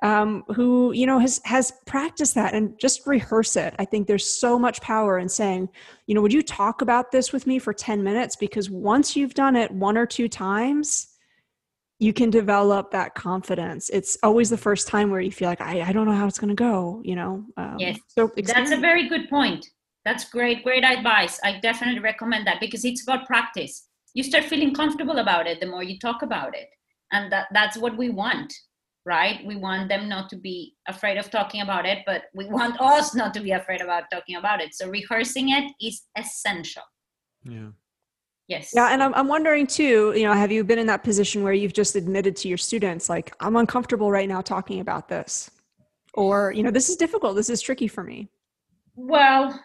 um, 0.01 0.45
who 0.55 0.93
you 0.93 1.05
know 1.05 1.19
has 1.19 1.39
has 1.43 1.71
practiced 1.85 2.33
that 2.33 2.55
and 2.55 2.73
just 2.79 3.05
rehearse 3.05 3.55
it. 3.55 3.75
I 3.77 3.85
think 3.85 4.07
there's 4.07 4.25
so 4.25 4.57
much 4.57 4.81
power 4.81 5.19
in 5.19 5.29
saying, 5.29 5.69
you 6.07 6.15
know, 6.15 6.21
would 6.21 6.33
you 6.33 6.41
talk 6.41 6.81
about 6.81 7.11
this 7.11 7.31
with 7.31 7.45
me 7.45 7.59
for 7.59 7.71
10 7.71 8.03
minutes? 8.03 8.35
Because 8.35 8.67
once 8.67 9.15
you've 9.15 9.35
done 9.35 9.55
it 9.55 9.69
one 9.69 9.95
or 9.95 10.07
two 10.07 10.27
times, 10.27 11.07
you 11.99 12.13
can 12.13 12.31
develop 12.31 12.89
that 12.91 13.13
confidence. 13.13 13.91
It's 13.91 14.17
always 14.23 14.49
the 14.49 14.57
first 14.57 14.87
time 14.87 15.11
where 15.11 15.21
you 15.21 15.31
feel 15.31 15.49
like 15.49 15.61
I, 15.61 15.81
I 15.81 15.91
don't 15.91 16.07
know 16.07 16.15
how 16.15 16.25
it's 16.25 16.39
going 16.39 16.55
to 16.55 16.55
go. 16.55 16.99
You 17.03 17.15
know. 17.15 17.45
Um, 17.57 17.75
yes. 17.77 17.99
So 18.07 18.31
that's 18.35 18.71
a 18.71 18.77
very 18.77 19.07
good 19.07 19.29
point. 19.29 19.67
That's 20.09 20.27
great, 20.27 20.63
great 20.63 20.83
advice. 20.83 21.39
I 21.43 21.59
definitely 21.59 21.99
recommend 21.99 22.47
that 22.47 22.59
because 22.59 22.83
it's 22.83 23.03
about 23.03 23.27
practice. 23.27 23.89
You 24.15 24.23
start 24.23 24.43
feeling 24.45 24.73
comfortable 24.73 25.19
about 25.19 25.45
it 25.45 25.61
the 25.61 25.67
more 25.67 25.83
you 25.83 25.99
talk 25.99 26.23
about 26.23 26.55
it, 26.55 26.67
and 27.11 27.31
that 27.31 27.45
that's 27.53 27.77
what 27.77 27.95
we 27.95 28.09
want, 28.09 28.51
right? 29.05 29.45
We 29.45 29.55
want 29.55 29.87
them 29.87 30.09
not 30.09 30.27
to 30.31 30.35
be 30.35 30.73
afraid 30.87 31.19
of 31.19 31.29
talking 31.29 31.61
about 31.61 31.85
it, 31.85 31.99
but 32.07 32.23
we 32.33 32.45
want 32.47 32.81
us 32.95 33.13
not 33.13 33.35
to 33.35 33.39
be 33.39 33.51
afraid 33.51 33.81
about 33.81 34.05
talking 34.11 34.37
about 34.37 34.61
it. 34.61 34.73
So 34.73 34.89
rehearsing 34.89 35.49
it 35.49 35.71
is 35.79 36.01
essential. 36.17 36.81
Yeah. 37.43 37.67
Yes. 38.47 38.71
Yeah, 38.73 38.91
and 38.91 39.03
I'm 39.03 39.13
I'm 39.13 39.27
wondering 39.27 39.67
too, 39.67 40.13
you 40.15 40.23
know, 40.23 40.33
have 40.33 40.51
you 40.51 40.63
been 40.63 40.79
in 40.79 40.87
that 40.87 41.03
position 41.03 41.43
where 41.43 41.53
you've 41.53 41.73
just 41.73 41.95
admitted 41.95 42.35
to 42.37 42.47
your 42.47 42.57
students 42.57 43.09
like 43.09 43.31
I'm 43.41 43.55
uncomfortable 43.57 44.09
right 44.09 44.27
now 44.27 44.41
talking 44.41 44.79
about 44.79 45.07
this? 45.07 45.51
Or, 46.15 46.51
you 46.51 46.63
know, 46.63 46.71
this 46.71 46.89
is 46.89 46.95
difficult, 46.95 47.35
this 47.35 47.51
is 47.51 47.61
tricky 47.61 47.87
for 47.87 48.03
me. 48.03 48.27
Well, 48.95 49.63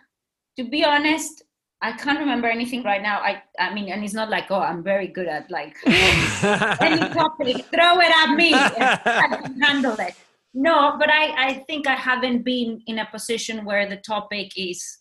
to 0.56 0.64
be 0.64 0.84
honest, 0.84 1.42
I 1.82 1.92
can't 1.92 2.18
remember 2.18 2.48
anything 2.48 2.82
right 2.82 3.02
now. 3.02 3.18
I 3.20 3.42
I 3.58 3.74
mean, 3.74 3.88
and 3.90 4.04
it's 4.04 4.14
not 4.14 4.30
like, 4.30 4.50
oh, 4.50 4.60
I'm 4.60 4.82
very 4.82 5.08
good 5.08 5.26
at 5.26 5.50
like 5.50 5.76
any 5.86 7.08
topic, 7.12 7.66
throw 7.72 8.00
it 8.00 8.12
at 8.22 8.34
me. 8.34 8.54
I 8.54 9.38
can 9.42 9.60
handle 9.60 9.96
it. 9.98 10.14
No, 10.54 10.96
but 10.98 11.10
I, 11.10 11.48
I 11.48 11.54
think 11.66 11.88
I 11.88 11.96
haven't 11.96 12.44
been 12.44 12.80
in 12.86 13.00
a 13.00 13.08
position 13.10 13.64
where 13.64 13.88
the 13.88 13.96
topic 13.96 14.52
is 14.56 14.98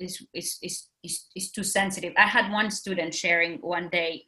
is 0.00 0.26
is 0.34 0.58
is 0.62 0.88
is, 1.04 1.26
is 1.36 1.50
too 1.52 1.62
sensitive. 1.62 2.12
I 2.18 2.26
had 2.26 2.50
one 2.52 2.70
student 2.70 3.14
sharing 3.14 3.58
one 3.58 3.88
day, 3.88 4.24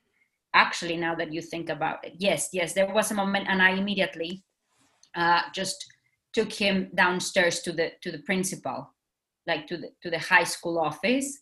actually, 0.54 0.96
now 0.96 1.14
that 1.16 1.32
you 1.32 1.42
think 1.42 1.68
about 1.68 2.04
it, 2.06 2.14
yes, 2.16 2.50
yes, 2.52 2.74
there 2.74 2.92
was 2.94 3.10
a 3.10 3.14
moment, 3.14 3.48
and 3.48 3.60
I 3.60 3.70
immediately 3.70 4.44
uh, 5.16 5.42
just 5.52 5.84
took 6.32 6.52
him 6.52 6.90
downstairs 6.94 7.60
to 7.62 7.72
the 7.72 7.92
to 8.02 8.12
the 8.12 8.20
principal, 8.20 8.91
like 9.46 9.66
to 9.68 9.76
the 9.76 9.90
to 10.02 10.10
the 10.10 10.18
high 10.18 10.44
school 10.44 10.78
office, 10.78 11.40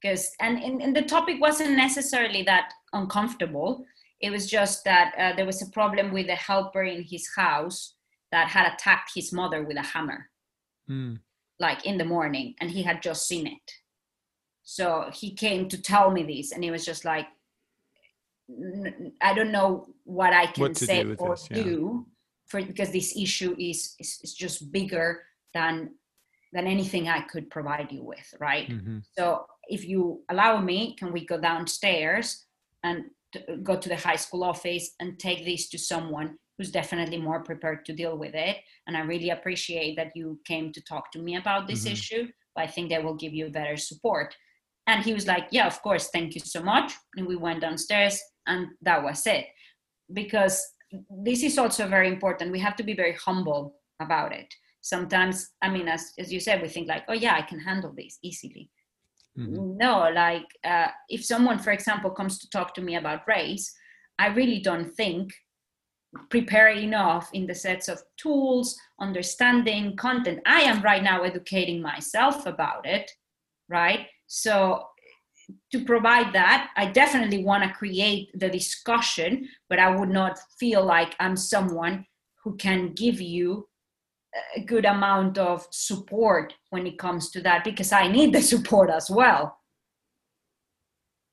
because 0.00 0.30
and, 0.40 0.62
and, 0.62 0.82
and 0.82 0.94
the 0.94 1.02
topic 1.02 1.40
wasn't 1.40 1.76
necessarily 1.76 2.42
that 2.44 2.72
uncomfortable. 2.92 3.84
It 4.20 4.30
was 4.30 4.50
just 4.50 4.84
that 4.84 5.14
uh, 5.18 5.36
there 5.36 5.46
was 5.46 5.62
a 5.62 5.70
problem 5.70 6.12
with 6.12 6.28
a 6.28 6.34
helper 6.34 6.82
in 6.82 7.02
his 7.02 7.26
house 7.34 7.94
that 8.32 8.48
had 8.48 8.72
attacked 8.72 9.12
his 9.14 9.32
mother 9.32 9.64
with 9.64 9.78
a 9.78 9.82
hammer, 9.82 10.28
mm. 10.88 11.18
like 11.58 11.86
in 11.86 11.98
the 11.98 12.04
morning, 12.04 12.54
and 12.60 12.70
he 12.70 12.82
had 12.82 13.02
just 13.02 13.26
seen 13.26 13.46
it 13.46 13.72
so 14.70 15.10
he 15.12 15.34
came 15.34 15.68
to 15.68 15.82
tell 15.82 16.12
me 16.12 16.22
this, 16.22 16.52
and 16.52 16.62
he 16.62 16.70
was 16.70 16.84
just 16.84 17.04
like, 17.04 17.26
I 19.20 19.34
don't 19.34 19.50
know 19.50 19.88
what 20.04 20.32
I 20.32 20.46
can 20.46 20.62
what 20.62 20.76
say 20.76 21.02
do 21.02 21.16
or 21.18 21.34
this, 21.34 21.48
yeah. 21.50 21.62
do 21.62 22.06
for 22.46 22.62
because 22.62 22.92
this 22.92 23.16
issue 23.16 23.56
is, 23.58 23.96
is, 23.98 24.20
is 24.22 24.32
just 24.32 24.70
bigger 24.70 25.22
than 25.54 25.90
than 26.52 26.66
anything 26.66 27.08
I 27.08 27.20
could 27.22 27.50
provide 27.50 27.92
you 27.92 28.02
with, 28.02 28.34
right? 28.40 28.68
Mm-hmm. 28.68 28.98
So 29.16 29.46
if 29.68 29.86
you 29.86 30.22
allow 30.28 30.60
me, 30.60 30.96
can 30.98 31.12
we 31.12 31.24
go 31.24 31.40
downstairs 31.40 32.46
and 32.82 33.04
go 33.62 33.76
to 33.76 33.88
the 33.88 33.96
high 33.96 34.16
school 34.16 34.42
office 34.42 34.90
and 35.00 35.18
take 35.18 35.44
this 35.44 35.68
to 35.70 35.78
someone 35.78 36.36
who's 36.58 36.72
definitely 36.72 37.18
more 37.18 37.42
prepared 37.44 37.84
to 37.84 37.92
deal 37.92 38.18
with 38.18 38.34
it? 38.34 38.56
And 38.86 38.96
I 38.96 39.00
really 39.00 39.30
appreciate 39.30 39.96
that 39.96 40.12
you 40.16 40.40
came 40.44 40.72
to 40.72 40.82
talk 40.82 41.12
to 41.12 41.20
me 41.20 41.36
about 41.36 41.68
this 41.68 41.84
mm-hmm. 41.84 41.92
issue. 41.92 42.28
But 42.56 42.64
I 42.64 42.66
think 42.66 42.90
they 42.90 42.98
will 42.98 43.14
give 43.14 43.32
you 43.32 43.48
better 43.50 43.76
support. 43.76 44.34
And 44.88 45.04
he 45.04 45.14
was 45.14 45.28
like, 45.28 45.46
Yeah, 45.52 45.68
of 45.68 45.80
course, 45.82 46.08
thank 46.12 46.34
you 46.34 46.40
so 46.40 46.62
much. 46.62 46.92
And 47.16 47.26
we 47.26 47.36
went 47.36 47.60
downstairs, 47.60 48.20
and 48.48 48.66
that 48.82 49.04
was 49.04 49.24
it. 49.26 49.46
Because 50.12 50.66
this 51.08 51.44
is 51.44 51.58
also 51.58 51.86
very 51.86 52.08
important. 52.08 52.50
We 52.50 52.58
have 52.58 52.74
to 52.76 52.82
be 52.82 52.94
very 52.94 53.12
humble 53.12 53.76
about 54.00 54.32
it. 54.32 54.52
Sometimes, 54.80 55.50
I 55.62 55.68
mean, 55.68 55.88
as, 55.88 56.12
as 56.18 56.32
you 56.32 56.40
said, 56.40 56.62
we 56.62 56.68
think 56.68 56.88
like, 56.88 57.04
oh, 57.08 57.14
yeah, 57.14 57.34
I 57.34 57.42
can 57.42 57.60
handle 57.60 57.92
this 57.96 58.18
easily. 58.22 58.70
Mm-hmm. 59.38 59.76
No, 59.76 60.10
like 60.14 60.46
uh, 60.64 60.88
if 61.08 61.24
someone, 61.24 61.58
for 61.58 61.70
example, 61.70 62.10
comes 62.10 62.38
to 62.38 62.50
talk 62.50 62.74
to 62.74 62.80
me 62.80 62.96
about 62.96 63.28
race, 63.28 63.72
I 64.18 64.28
really 64.28 64.60
don't 64.60 64.90
think 64.90 65.32
prepare 66.28 66.68
enough 66.68 67.30
in 67.32 67.46
the 67.46 67.54
sets 67.54 67.88
of 67.88 68.02
tools, 68.16 68.76
understanding, 69.00 69.96
content. 69.96 70.40
I 70.44 70.62
am 70.62 70.82
right 70.82 71.02
now 71.02 71.22
educating 71.22 71.80
myself 71.80 72.46
about 72.46 72.86
it, 72.86 73.10
right? 73.68 74.06
So 74.26 74.84
to 75.72 75.84
provide 75.84 76.32
that, 76.32 76.70
I 76.76 76.86
definitely 76.86 77.44
want 77.44 77.64
to 77.64 77.72
create 77.72 78.28
the 78.38 78.48
discussion, 78.48 79.48
but 79.68 79.78
I 79.78 79.94
would 79.94 80.10
not 80.10 80.38
feel 80.58 80.84
like 80.84 81.14
I'm 81.20 81.36
someone 81.36 82.04
who 82.42 82.56
can 82.56 82.92
give 82.94 83.20
you 83.20 83.68
a 84.56 84.60
good 84.60 84.84
amount 84.84 85.38
of 85.38 85.66
support 85.70 86.54
when 86.70 86.86
it 86.86 86.98
comes 86.98 87.30
to 87.30 87.40
that 87.42 87.64
because 87.64 87.92
I 87.92 88.08
need 88.08 88.32
the 88.32 88.42
support 88.42 88.90
as 88.90 89.10
well. 89.10 89.58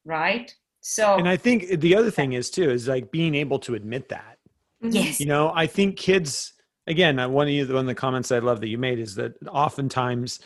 Right? 0.06 0.53
So 0.82 1.15
And 1.15 1.28
I 1.28 1.38
think 1.38 1.80
the 1.80 1.95
other 1.95 2.11
thing 2.11 2.34
is 2.34 2.49
too 2.49 2.69
is 2.69 2.88
like 2.88 3.11
being 3.11 3.36
able 3.36 3.60
to 3.60 3.76
admit 3.76 4.10
that. 4.10 4.38
Mm-hmm. 4.84 4.95
Yes. 4.95 5.19
You 5.19 5.26
know, 5.26 5.52
I 5.53 5.68
think 5.68 5.98
kids 5.98 6.53
again, 6.88 7.19
uh, 7.19 7.28
one 7.28 7.48
of 7.48 7.53
you 7.53 7.68
one 7.68 7.78
of 7.78 7.86
the 7.86 7.95
comments 7.95 8.32
I 8.32 8.40
love 8.40 8.61
that 8.61 8.69
you 8.69 8.78
made 8.78 8.99
is 8.99 9.15
that 9.15 9.34
oftentimes 9.48 10.40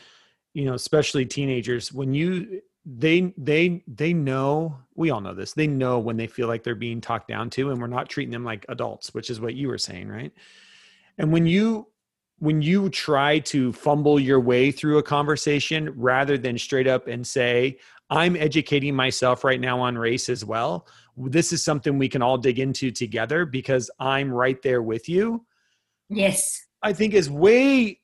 you 0.54 0.66
know 0.66 0.74
especially 0.74 1.26
teenagers 1.26 1.94
when 1.94 2.14
you 2.14 2.62
they 2.86 3.34
they 3.38 3.84
they 3.88 4.14
know 4.14 4.76
we 4.96 5.12
all 5.12 5.22
know 5.22 5.34
this 5.34 5.54
they 5.54 5.68
know 5.68 6.00
when 6.00 6.18
they 6.18 6.28
feel 6.28 6.48
like 6.48 6.64
they're 6.64 6.76
being 6.76 7.00
talked 7.00 7.28
down 7.28 7.50
to 7.52 7.70
and 7.70 7.80
we're 7.80 7.88
not 7.88 8.10
treating 8.10 8.32
them 8.32 8.44
like 8.44 8.66
adults 8.70 9.14
which 9.14 9.30
is 9.30 9.40
what 9.40 9.54
you 9.54 9.68
were 9.68 9.78
saying 9.78 10.08
right 10.08 10.32
and 11.18 11.32
when 11.32 11.46
you 11.46 11.88
when 12.42 12.62
you 12.62 12.90
try 12.90 13.40
to 13.40 13.72
fumble 13.74 14.20
your 14.20 14.40
way 14.40 14.72
through 14.72 14.98
a 14.98 15.04
conversation 15.04 15.94
rather 15.96 16.38
than 16.38 16.58
straight 16.58 16.88
up 16.88 17.08
and 17.08 17.26
say 17.26 17.78
i'm 18.10 18.36
educating 18.36 18.96
myself 18.96 19.44
right 19.44 19.60
now 19.60 19.80
on 19.80 19.98
race 19.98 20.30
as 20.30 20.44
well 20.44 20.88
this 21.18 21.54
is 21.54 21.64
something 21.64 21.98
we 21.98 22.10
can 22.10 22.22
all 22.22 22.38
dig 22.38 22.60
into 22.60 22.92
together 22.92 23.46
because 23.46 23.90
i'm 24.00 24.32
right 24.32 24.62
there 24.62 24.82
with 24.82 25.08
you 25.08 25.46
yes 26.10 26.66
i 26.82 26.92
think 26.92 27.14
is 27.14 27.30
way 27.30 28.00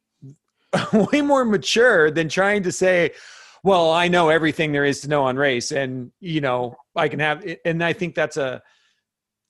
way 1.11 1.21
more 1.21 1.45
mature 1.45 2.11
than 2.11 2.29
trying 2.29 2.63
to 2.63 2.71
say, 2.71 3.11
well, 3.63 3.91
I 3.91 4.07
know 4.07 4.29
everything 4.29 4.71
there 4.71 4.85
is 4.85 5.01
to 5.01 5.07
know 5.07 5.23
on 5.23 5.35
race 5.35 5.71
and, 5.71 6.11
you 6.19 6.41
know, 6.41 6.75
I 6.95 7.07
can 7.07 7.19
have 7.19 7.45
it. 7.45 7.59
And 7.65 7.83
I 7.83 7.93
think 7.93 8.15
that's 8.15 8.37
a, 8.37 8.61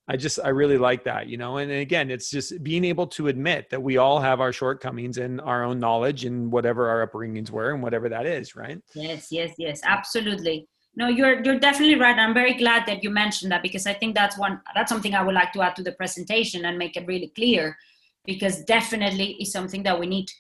I 0.09 0.15
just, 0.15 0.39
I 0.41 0.49
really 0.49 0.77
like 0.77 1.03
that, 1.03 1.27
you 1.27 1.37
know, 1.37 1.57
and 1.57 1.69
again, 1.69 2.09
it's 2.09 2.29
just 2.29 2.63
being 2.63 2.85
able 2.85 3.07
to 3.07 3.27
admit 3.27 3.69
that 3.71 3.81
we 3.81 3.97
all 3.97 4.19
have 4.19 4.39
our 4.39 4.53
shortcomings 4.53 5.17
and 5.17 5.41
our 5.41 5.63
own 5.63 5.79
knowledge 5.79 6.23
and 6.23 6.49
whatever 6.49 6.87
our 6.87 7.05
upbringings 7.05 7.51
were 7.51 7.71
and 7.71 7.83
whatever 7.83 8.07
that 8.07 8.25
is, 8.25 8.55
right? 8.55 8.79
Yes, 8.95 9.27
yes, 9.31 9.53
yes, 9.57 9.81
absolutely. 9.83 10.67
No, 10.95 11.09
you're 11.09 11.43
you're 11.43 11.59
definitely 11.59 11.95
right. 11.95 12.17
I'm 12.17 12.33
very 12.33 12.55
glad 12.55 12.87
that 12.87 13.03
you 13.03 13.11
mentioned 13.11 13.51
that 13.51 13.61
because 13.61 13.85
I 13.85 13.93
think 13.93 14.15
that's 14.15 14.35
one 14.37 14.59
that's 14.73 14.89
something 14.89 15.13
I 15.13 15.21
would 15.21 15.35
like 15.35 15.53
to 15.53 15.61
add 15.61 15.75
to 15.75 15.83
the 15.83 15.91
presentation 15.91 16.65
and 16.65 16.75
make 16.77 16.97
it 16.97 17.05
really 17.05 17.31
clear 17.35 17.77
because 18.25 18.63
definitely 18.63 19.33
is 19.39 19.51
something 19.51 19.83
that 19.83 19.99
we 19.99 20.07
need 20.07 20.31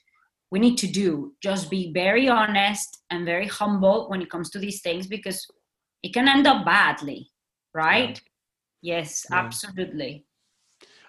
we 0.49 0.59
need 0.59 0.77
to 0.77 0.87
do 0.87 1.33
just 1.43 1.69
be 1.69 1.91
very 1.93 2.27
honest 2.27 3.01
and 3.11 3.25
very 3.25 3.47
humble 3.47 4.09
when 4.09 4.21
it 4.21 4.31
comes 4.31 4.49
to 4.51 4.59
these 4.59 4.81
things 4.81 5.05
because 5.05 5.45
it 6.01 6.13
can 6.13 6.27
end 6.27 6.47
up 6.47 6.65
badly 6.65 7.29
right 7.73 8.19
yeah. 8.23 8.36
Yes 8.81 9.25
yeah. 9.29 9.37
absolutely. 9.37 10.25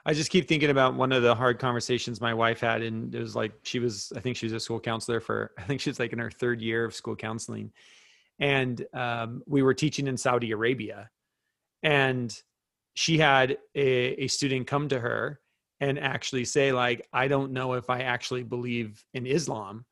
I 0.08 0.14
just 0.14 0.30
keep 0.30 0.48
thinking 0.48 0.70
about 0.70 0.94
one 0.94 1.12
of 1.12 1.22
the 1.22 1.34
hard 1.34 1.58
conversations 1.58 2.18
my 2.18 2.32
wife 2.32 2.60
had 2.60 2.80
and 2.80 3.14
it 3.14 3.20
was 3.20 3.36
like 3.36 3.52
she 3.62 3.78
was 3.78 4.10
i 4.16 4.20
think 4.20 4.36
she 4.36 4.46
was 4.46 4.54
a 4.54 4.60
school 4.60 4.80
counselor 4.80 5.20
for 5.20 5.52
i 5.58 5.62
think 5.62 5.82
she 5.82 5.90
was 5.90 5.98
like 5.98 6.14
in 6.14 6.18
her 6.18 6.30
third 6.30 6.62
year 6.62 6.84
of 6.84 6.94
school 6.94 7.14
counseling. 7.14 7.70
And 8.40 8.86
um, 8.94 9.42
we 9.46 9.62
were 9.62 9.74
teaching 9.74 10.06
in 10.06 10.16
saudi 10.16 10.52
arabia. 10.52 11.10
And 11.82 12.34
she 12.94 13.18
had 13.18 13.58
a, 13.74 14.24
a 14.24 14.26
student 14.28 14.66
come 14.66 14.88
to 14.88 14.98
her 14.98 15.40
and 15.80 15.98
actually 15.98 16.44
say 16.44 16.72
like 16.72 17.06
i 17.12 17.28
don't 17.28 17.52
know 17.52 17.74
if 17.74 17.90
i 17.90 18.00
actually 18.00 18.44
believe 18.44 19.04
in 19.12 19.26
islam. 19.26 19.84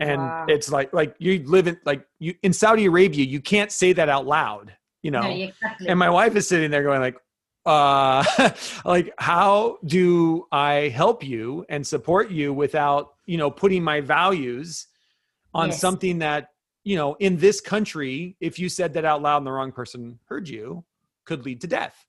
And 0.00 0.20
wow. 0.20 0.46
it's 0.48 0.70
like 0.72 0.92
like 0.92 1.14
you 1.18 1.44
live 1.46 1.68
in 1.68 1.78
like 1.84 2.04
you 2.18 2.34
in 2.42 2.52
saudi 2.52 2.86
arabia 2.86 3.24
you 3.24 3.40
can't 3.40 3.70
say 3.70 3.92
that 3.92 4.08
out 4.08 4.26
loud 4.26 4.74
you 5.02 5.10
know 5.10 5.22
exactly. 5.22 5.88
and 5.88 5.98
my 5.98 6.10
wife 6.10 6.36
is 6.36 6.46
sitting 6.46 6.70
there 6.70 6.82
going 6.82 7.00
like 7.00 7.16
uh 7.66 8.24
like 8.84 9.12
how 9.18 9.78
do 9.84 10.46
i 10.50 10.88
help 10.88 11.24
you 11.24 11.64
and 11.68 11.86
support 11.86 12.30
you 12.30 12.52
without 12.52 13.14
you 13.26 13.36
know 13.36 13.50
putting 13.50 13.82
my 13.82 14.00
values 14.00 14.86
on 15.54 15.68
yes. 15.68 15.80
something 15.80 16.18
that 16.18 16.48
you 16.84 16.96
know 16.96 17.14
in 17.20 17.36
this 17.36 17.60
country 17.60 18.36
if 18.40 18.58
you 18.58 18.68
said 18.68 18.94
that 18.94 19.04
out 19.04 19.20
loud 19.20 19.38
and 19.38 19.46
the 19.46 19.52
wrong 19.52 19.72
person 19.72 20.18
heard 20.26 20.48
you 20.48 20.84
could 21.24 21.44
lead 21.44 21.60
to 21.60 21.66
death 21.66 22.06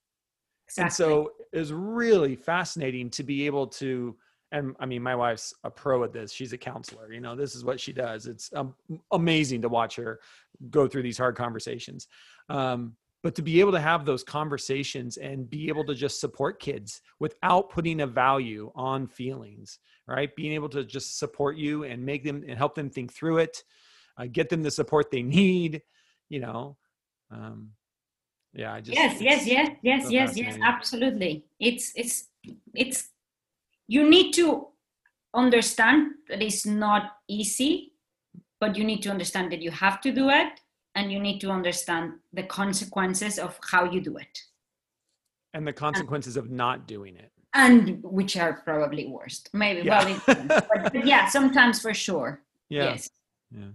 Exactly. 0.72 0.84
And 0.84 0.92
so 0.92 1.32
it 1.52 1.58
was 1.58 1.72
really 1.72 2.34
fascinating 2.34 3.10
to 3.10 3.22
be 3.22 3.46
able 3.46 3.66
to 3.66 4.16
and 4.52 4.76
I 4.78 4.86
mean, 4.86 5.02
my 5.02 5.16
wife's 5.16 5.54
a 5.64 5.70
pro 5.70 6.04
at 6.04 6.12
this. 6.12 6.32
She's 6.32 6.52
a 6.52 6.58
counselor. 6.58 7.12
You 7.12 7.20
know, 7.20 7.34
this 7.34 7.54
is 7.54 7.64
what 7.64 7.80
she 7.80 7.92
does. 7.92 8.26
It's 8.26 8.50
um, 8.54 8.74
amazing 9.10 9.62
to 9.62 9.68
watch 9.68 9.96
her 9.96 10.20
go 10.70 10.86
through 10.86 11.02
these 11.02 11.18
hard 11.18 11.36
conversations. 11.36 12.06
Um, 12.48 12.94
but 13.22 13.34
to 13.36 13.42
be 13.42 13.60
able 13.60 13.72
to 13.72 13.80
have 13.80 14.04
those 14.04 14.24
conversations 14.24 15.16
and 15.16 15.48
be 15.48 15.68
able 15.68 15.84
to 15.84 15.94
just 15.94 16.20
support 16.20 16.60
kids 16.60 17.00
without 17.20 17.70
putting 17.70 18.00
a 18.00 18.06
value 18.06 18.70
on 18.74 19.06
feelings 19.06 19.78
right 20.06 20.34
being 20.34 20.52
able 20.52 20.68
to 20.68 20.84
just 20.84 21.18
support 21.18 21.56
you 21.56 21.84
and 21.84 22.04
make 22.04 22.24
them 22.24 22.42
and 22.46 22.58
help 22.58 22.74
them 22.74 22.90
think 22.90 23.12
through 23.12 23.38
it 23.38 23.62
uh, 24.18 24.26
get 24.30 24.48
them 24.48 24.62
the 24.62 24.70
support 24.70 25.10
they 25.10 25.22
need 25.22 25.82
you 26.28 26.40
know 26.40 26.76
um, 27.30 27.70
yeah 28.54 28.74
i 28.74 28.80
just 28.80 28.96
yes 28.96 29.20
yes 29.20 29.46
yes 29.46 29.70
yes 29.82 30.10
yes 30.10 30.36
yes 30.36 30.58
absolutely 30.62 31.44
it's 31.60 31.92
it's 31.94 32.24
it's 32.74 33.10
you 33.94 34.08
need 34.08 34.32
to 34.32 34.68
understand 35.34 36.12
that 36.28 36.40
it's 36.40 36.64
not 36.64 37.02
easy 37.28 37.92
but 38.62 38.76
you 38.76 38.84
need 38.84 39.02
to 39.02 39.10
understand 39.10 39.50
that 39.50 39.60
you 39.60 39.72
have 39.72 40.00
to 40.00 40.12
do 40.12 40.30
it 40.30 40.60
and 40.94 41.10
you 41.10 41.18
need 41.18 41.40
to 41.40 41.50
understand 41.50 42.12
the 42.32 42.44
consequences 42.44 43.38
of 43.38 43.58
how 43.72 43.90
you 43.90 44.00
do 44.00 44.16
it. 44.18 44.38
And 45.52 45.66
the 45.66 45.72
consequences 45.72 46.36
and, 46.36 46.46
of 46.46 46.52
not 46.52 46.86
doing 46.86 47.16
it. 47.16 47.32
And 47.54 48.00
which 48.04 48.36
are 48.36 48.62
probably 48.64 49.06
worst. 49.06 49.50
Maybe 49.52 49.82
yeah. 49.82 50.04
well 50.04 50.22
but, 50.48 50.92
but 50.92 51.04
yeah 51.04 51.28
sometimes 51.28 51.80
for 51.80 51.92
sure. 51.92 52.40
Yeah. 52.68 52.84
yes. 52.84 53.10
Yeah. 53.50 53.72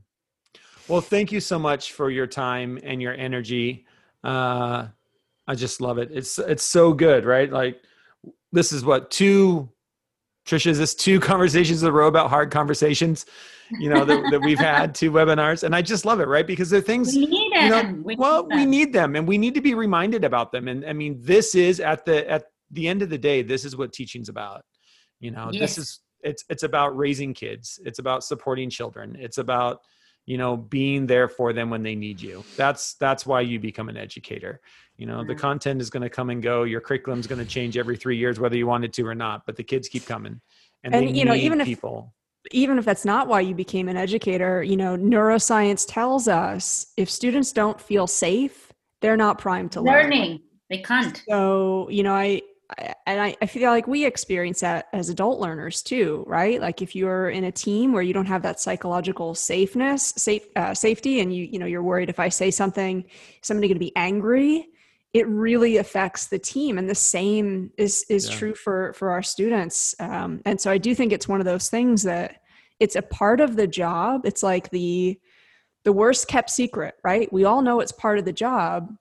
Well 0.87 1.01
thank 1.01 1.33
you 1.33 1.41
so 1.41 1.59
much 1.59 1.91
for 1.91 2.09
your 2.09 2.27
time 2.27 2.79
and 2.81 3.01
your 3.01 3.13
energy. 3.13 3.85
Uh 4.23 4.87
i 5.49 5.53
just 5.53 5.81
love 5.81 5.97
it. 5.97 6.09
It's 6.13 6.39
it's 6.39 6.63
so 6.63 6.93
good 6.93 7.25
right? 7.25 7.51
Like 7.51 7.81
this 8.53 8.71
is 8.71 8.85
what 8.85 9.11
two 9.11 9.69
Tricia 10.47 10.67
is 10.67 10.79
this 10.79 10.95
two 10.95 11.19
conversations 11.31 11.83
in 11.83 11.89
a 11.89 11.91
row 11.91 12.07
about 12.07 12.29
hard 12.29 12.51
conversations 12.51 13.25
you 13.71 13.89
know 13.89 14.05
that, 14.05 14.23
that 14.31 14.41
we've 14.41 14.59
had 14.59 14.95
two 14.95 15.11
webinars? 15.11 15.63
And 15.63 15.75
i 15.75 15.81
just 15.81 16.05
love 16.05 16.19
it 16.19 16.27
right? 16.27 16.47
Because 16.47 16.69
they're 16.69 16.81
things 16.81 17.13
we 17.13 17.25
need 17.25 17.51
you 17.53 17.69
know, 17.69 18.01
we 18.03 18.15
well 18.15 18.45
need 18.47 18.55
we 18.55 18.65
need 18.65 18.93
them 18.93 19.15
and 19.15 19.27
we 19.27 19.37
need 19.37 19.53
to 19.55 19.61
be 19.61 19.73
reminded 19.73 20.23
about 20.23 20.51
them. 20.51 20.67
And 20.67 20.85
i 20.85 20.93
mean 20.93 21.19
this 21.21 21.55
is 21.55 21.79
at 21.79 22.05
the 22.05 22.29
at 22.29 22.45
the 22.71 22.87
end 22.87 23.01
of 23.01 23.09
the 23.09 23.17
day 23.17 23.41
this 23.41 23.65
is 23.65 23.75
what 23.75 23.93
teaching's 23.93 24.29
about. 24.29 24.63
You 25.19 25.31
know 25.31 25.49
yes. 25.51 25.75
this 25.75 25.77
is 25.77 25.99
it's 26.21 26.43
it's 26.49 26.63
about 26.63 26.97
raising 26.97 27.33
kids. 27.33 27.79
It's 27.85 27.99
about 27.99 28.23
supporting 28.23 28.69
children. 28.69 29.17
It's 29.19 29.37
about 29.37 29.81
you 30.25 30.37
know 30.37 30.57
being 30.57 31.07
there 31.07 31.27
for 31.27 31.53
them 31.53 31.69
when 31.69 31.83
they 31.83 31.95
need 31.95 32.21
you. 32.21 32.43
That's 32.55 32.95
that's 32.95 33.25
why 33.25 33.41
you 33.41 33.59
become 33.59 33.89
an 33.89 33.97
educator 33.97 34.61
you 34.97 35.05
know 35.05 35.23
the 35.23 35.35
content 35.35 35.79
is 35.79 35.89
going 35.89 36.01
to 36.01 36.09
come 36.09 36.29
and 36.29 36.41
go 36.41 36.63
your 36.63 36.81
curriculum 36.81 37.19
is 37.19 37.27
going 37.27 37.39
to 37.39 37.45
change 37.45 37.77
every 37.77 37.95
three 37.95 38.17
years 38.17 38.39
whether 38.39 38.57
you 38.57 38.65
wanted 38.65 38.91
to 38.93 39.05
or 39.05 39.15
not 39.15 39.45
but 39.45 39.55
the 39.55 39.63
kids 39.63 39.87
keep 39.87 40.05
coming 40.05 40.41
and, 40.83 40.95
and 40.95 41.15
you 41.15 41.23
know 41.23 41.35
even 41.35 41.63
people 41.63 42.13
even 42.51 42.77
if 42.77 42.85
that's 42.85 43.05
not 43.05 43.27
why 43.27 43.41
you 43.41 43.55
became 43.55 43.89
an 43.89 43.97
educator, 43.97 44.63
you 44.63 44.77
know, 44.77 44.95
neuroscience 44.97 45.85
tells 45.87 46.27
us 46.27 46.87
if 46.97 47.09
students 47.09 47.51
don't 47.51 47.79
feel 47.79 48.07
safe, 48.07 48.71
they're 49.01 49.17
not 49.17 49.37
primed 49.37 49.71
to 49.73 49.81
learn. 49.81 50.03
Learning, 50.03 50.39
they 50.69 50.79
can't. 50.79 51.21
So, 51.29 51.89
you 51.89 52.03
know, 52.03 52.13
I, 52.13 52.41
I 52.77 52.93
and 53.05 53.21
I, 53.21 53.35
I 53.41 53.45
feel 53.45 53.69
like 53.71 53.87
we 53.87 54.05
experience 54.05 54.59
that 54.61 54.87
as 54.93 55.09
adult 55.09 55.39
learners 55.39 55.81
too, 55.81 56.23
right? 56.27 56.59
Like 56.59 56.81
if 56.81 56.95
you're 56.95 57.29
in 57.29 57.45
a 57.45 57.51
team 57.51 57.93
where 57.93 58.03
you 58.03 58.13
don't 58.13 58.25
have 58.25 58.41
that 58.43 58.59
psychological 58.59 59.35
safeness, 59.35 60.13
safe 60.17 60.45
uh, 60.55 60.73
safety, 60.73 61.21
and 61.21 61.33
you 61.33 61.45
you 61.45 61.59
know 61.59 61.65
you're 61.65 61.83
worried 61.83 62.09
if 62.09 62.19
I 62.19 62.29
say 62.29 62.51
something, 62.51 63.05
somebody 63.41 63.67
going 63.67 63.75
to 63.75 63.79
be 63.79 63.95
angry 63.95 64.67
it 65.17 65.27
really 65.27 65.77
affects 65.77 66.27
the 66.27 66.37
team 66.37 66.77
and 66.77 66.87
the 66.87 66.95
same 66.95 67.71
is 67.75 68.05
is 68.07 68.29
yeah. 68.29 68.35
true 68.35 68.53
for 68.53 68.93
for 68.93 69.09
our 69.09 69.23
students. 69.23 69.95
Um, 69.99 70.41
and 70.45 70.61
so 70.61 70.69
i 70.69 70.77
do 70.77 70.93
think 70.93 71.11
it's 71.11 71.27
one 71.27 71.39
of 71.39 71.45
those 71.45 71.69
things 71.69 72.03
that 72.03 72.41
it's 72.79 72.95
a 72.95 73.01
part 73.01 73.41
of 73.41 73.55
the 73.55 73.65
job. 73.65 74.21
It's 74.25 74.43
like 74.43 74.69
the 74.69 75.19
the 75.83 75.93
worst 75.93 76.27
kept 76.27 76.49
secret 76.51 76.95
right? 77.03 77.31
We 77.33 77.45
all 77.45 77.61
know 77.63 77.79
it's 77.79 77.91
part 77.91 78.19
of 78.19 78.25
the 78.25 78.33
job 78.33 78.95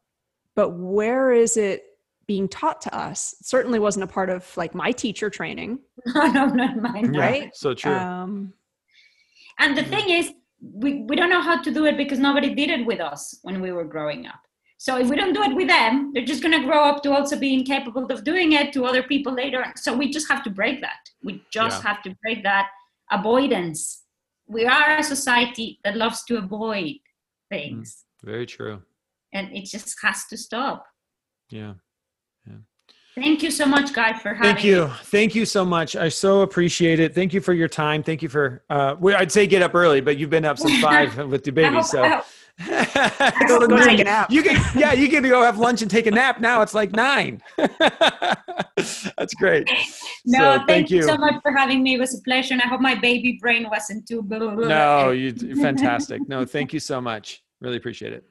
but 0.54 0.70
where 0.70 1.32
is 1.32 1.58
it 1.58 1.84
being 2.26 2.48
taught 2.48 2.80
to 2.82 2.96
us? 2.96 3.34
It 3.40 3.46
certainly 3.46 3.78
wasn't 3.78 4.04
a 4.04 4.06
part 4.06 4.30
of 4.30 4.56
like 4.56 4.74
my 4.74 4.92
teacher 4.92 5.28
training. 5.28 5.80
No 6.06 6.46
no 6.46 6.46
not 6.46 6.76
mine 6.78 7.16
right? 7.26 7.42
Yeah, 7.44 7.50
so 7.52 7.74
true. 7.74 7.92
Um, 7.92 8.54
and 9.58 9.76
the 9.76 9.84
thing 9.84 10.08
is 10.08 10.32
we, 10.62 11.02
we 11.08 11.14
don't 11.14 11.30
know 11.30 11.42
how 11.42 11.60
to 11.60 11.70
do 11.70 11.84
it 11.84 11.98
because 11.98 12.18
nobody 12.18 12.54
did 12.54 12.70
it 12.70 12.86
with 12.86 13.00
us 13.00 13.38
when 13.42 13.60
we 13.60 13.70
were 13.72 13.84
growing 13.84 14.26
up 14.26 14.45
so 14.78 14.98
if 14.98 15.08
we 15.08 15.16
don't 15.16 15.32
do 15.32 15.42
it 15.42 15.54
with 15.54 15.68
them, 15.68 16.12
they're 16.12 16.24
just 16.24 16.42
going 16.42 16.58
to 16.58 16.66
grow 16.66 16.84
up 16.84 17.02
to 17.04 17.12
also 17.12 17.38
be 17.38 17.54
incapable 17.54 18.04
of 18.06 18.24
doing 18.24 18.52
it 18.52 18.72
to 18.74 18.84
other 18.84 19.02
people 19.02 19.32
later. 19.32 19.64
So 19.76 19.96
we 19.96 20.10
just 20.10 20.28
have 20.30 20.42
to 20.44 20.50
break 20.50 20.80
that. 20.82 20.98
We 21.22 21.42
just 21.50 21.82
yeah. 21.82 21.88
have 21.88 22.02
to 22.02 22.14
break 22.22 22.42
that 22.42 22.68
avoidance. 23.10 24.02
We 24.46 24.66
are 24.66 24.98
a 24.98 25.02
society 25.02 25.80
that 25.82 25.96
loves 25.96 26.24
to 26.24 26.36
avoid 26.36 26.96
things. 27.50 28.04
Mm, 28.22 28.28
very 28.28 28.46
true. 28.46 28.82
And 29.32 29.50
it 29.56 29.64
just 29.64 29.96
has 30.02 30.26
to 30.26 30.36
stop. 30.36 30.86
Yeah. 31.50 31.74
Yeah. 32.46 32.56
Thank 33.14 33.42
you 33.42 33.50
so 33.50 33.64
much, 33.64 33.94
Guy, 33.94 34.12
for 34.12 34.34
having 34.34 34.54
Thank 34.54 34.64
you. 34.64 34.88
Me. 34.88 34.92
Thank 35.04 35.34
you 35.34 35.46
so 35.46 35.64
much. 35.64 35.96
I 35.96 36.10
so 36.10 36.42
appreciate 36.42 37.00
it. 37.00 37.14
Thank 37.14 37.32
you 37.32 37.40
for 37.40 37.54
your 37.54 37.68
time. 37.68 38.02
Thank 38.02 38.22
you 38.22 38.28
for, 38.28 38.62
uh, 38.68 38.96
I'd 39.16 39.32
say 39.32 39.46
get 39.46 39.62
up 39.62 39.74
early, 39.74 40.02
but 40.02 40.18
you've 40.18 40.30
been 40.30 40.44
up 40.44 40.58
since 40.58 40.78
five 40.82 41.16
with 41.28 41.44
the 41.44 41.50
baby. 41.50 41.82
So 41.82 42.20
go, 43.48 43.66
go 43.66 43.84
take 43.84 44.00
a 44.00 44.04
nap. 44.04 44.30
You 44.30 44.42
can, 44.42 44.62
yeah, 44.78 44.92
you 44.92 45.08
can 45.08 45.22
go 45.22 45.42
have 45.42 45.58
lunch 45.58 45.82
and 45.82 45.90
take 45.90 46.06
a 46.06 46.10
nap. 46.10 46.40
Now 46.40 46.62
it's 46.62 46.72
like 46.72 46.92
nine. 46.92 47.42
That's 47.56 49.34
great. 49.34 49.68
No, 50.24 50.38
so, 50.38 50.56
thank, 50.58 50.68
thank 50.68 50.90
you 50.90 51.02
so 51.02 51.16
much 51.18 51.34
for 51.42 51.52
having 51.52 51.82
me. 51.82 51.94
It 51.94 52.00
was 52.00 52.18
a 52.18 52.22
pleasure, 52.22 52.54
and 52.54 52.62
I 52.62 52.66
hope 52.66 52.80
my 52.80 52.94
baby 52.94 53.38
brain 53.40 53.68
wasn't 53.70 54.08
too. 54.08 54.22
Blah, 54.22 54.38
blah, 54.38 54.54
blah. 54.54 54.68
No, 54.68 55.10
you 55.10 55.32
fantastic. 55.60 56.26
No, 56.28 56.44
thank 56.44 56.72
you 56.72 56.80
so 56.80 57.00
much. 57.00 57.42
Really 57.60 57.76
appreciate 57.76 58.12
it. 58.12 58.24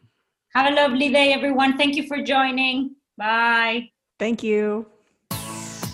Have 0.54 0.72
a 0.72 0.76
lovely 0.76 1.10
day, 1.10 1.34
everyone. 1.34 1.78
Thank 1.78 1.96
you 1.96 2.08
for 2.08 2.22
joining. 2.22 2.96
Bye. 3.18 3.90
Thank 4.18 4.42
you. 4.42 4.88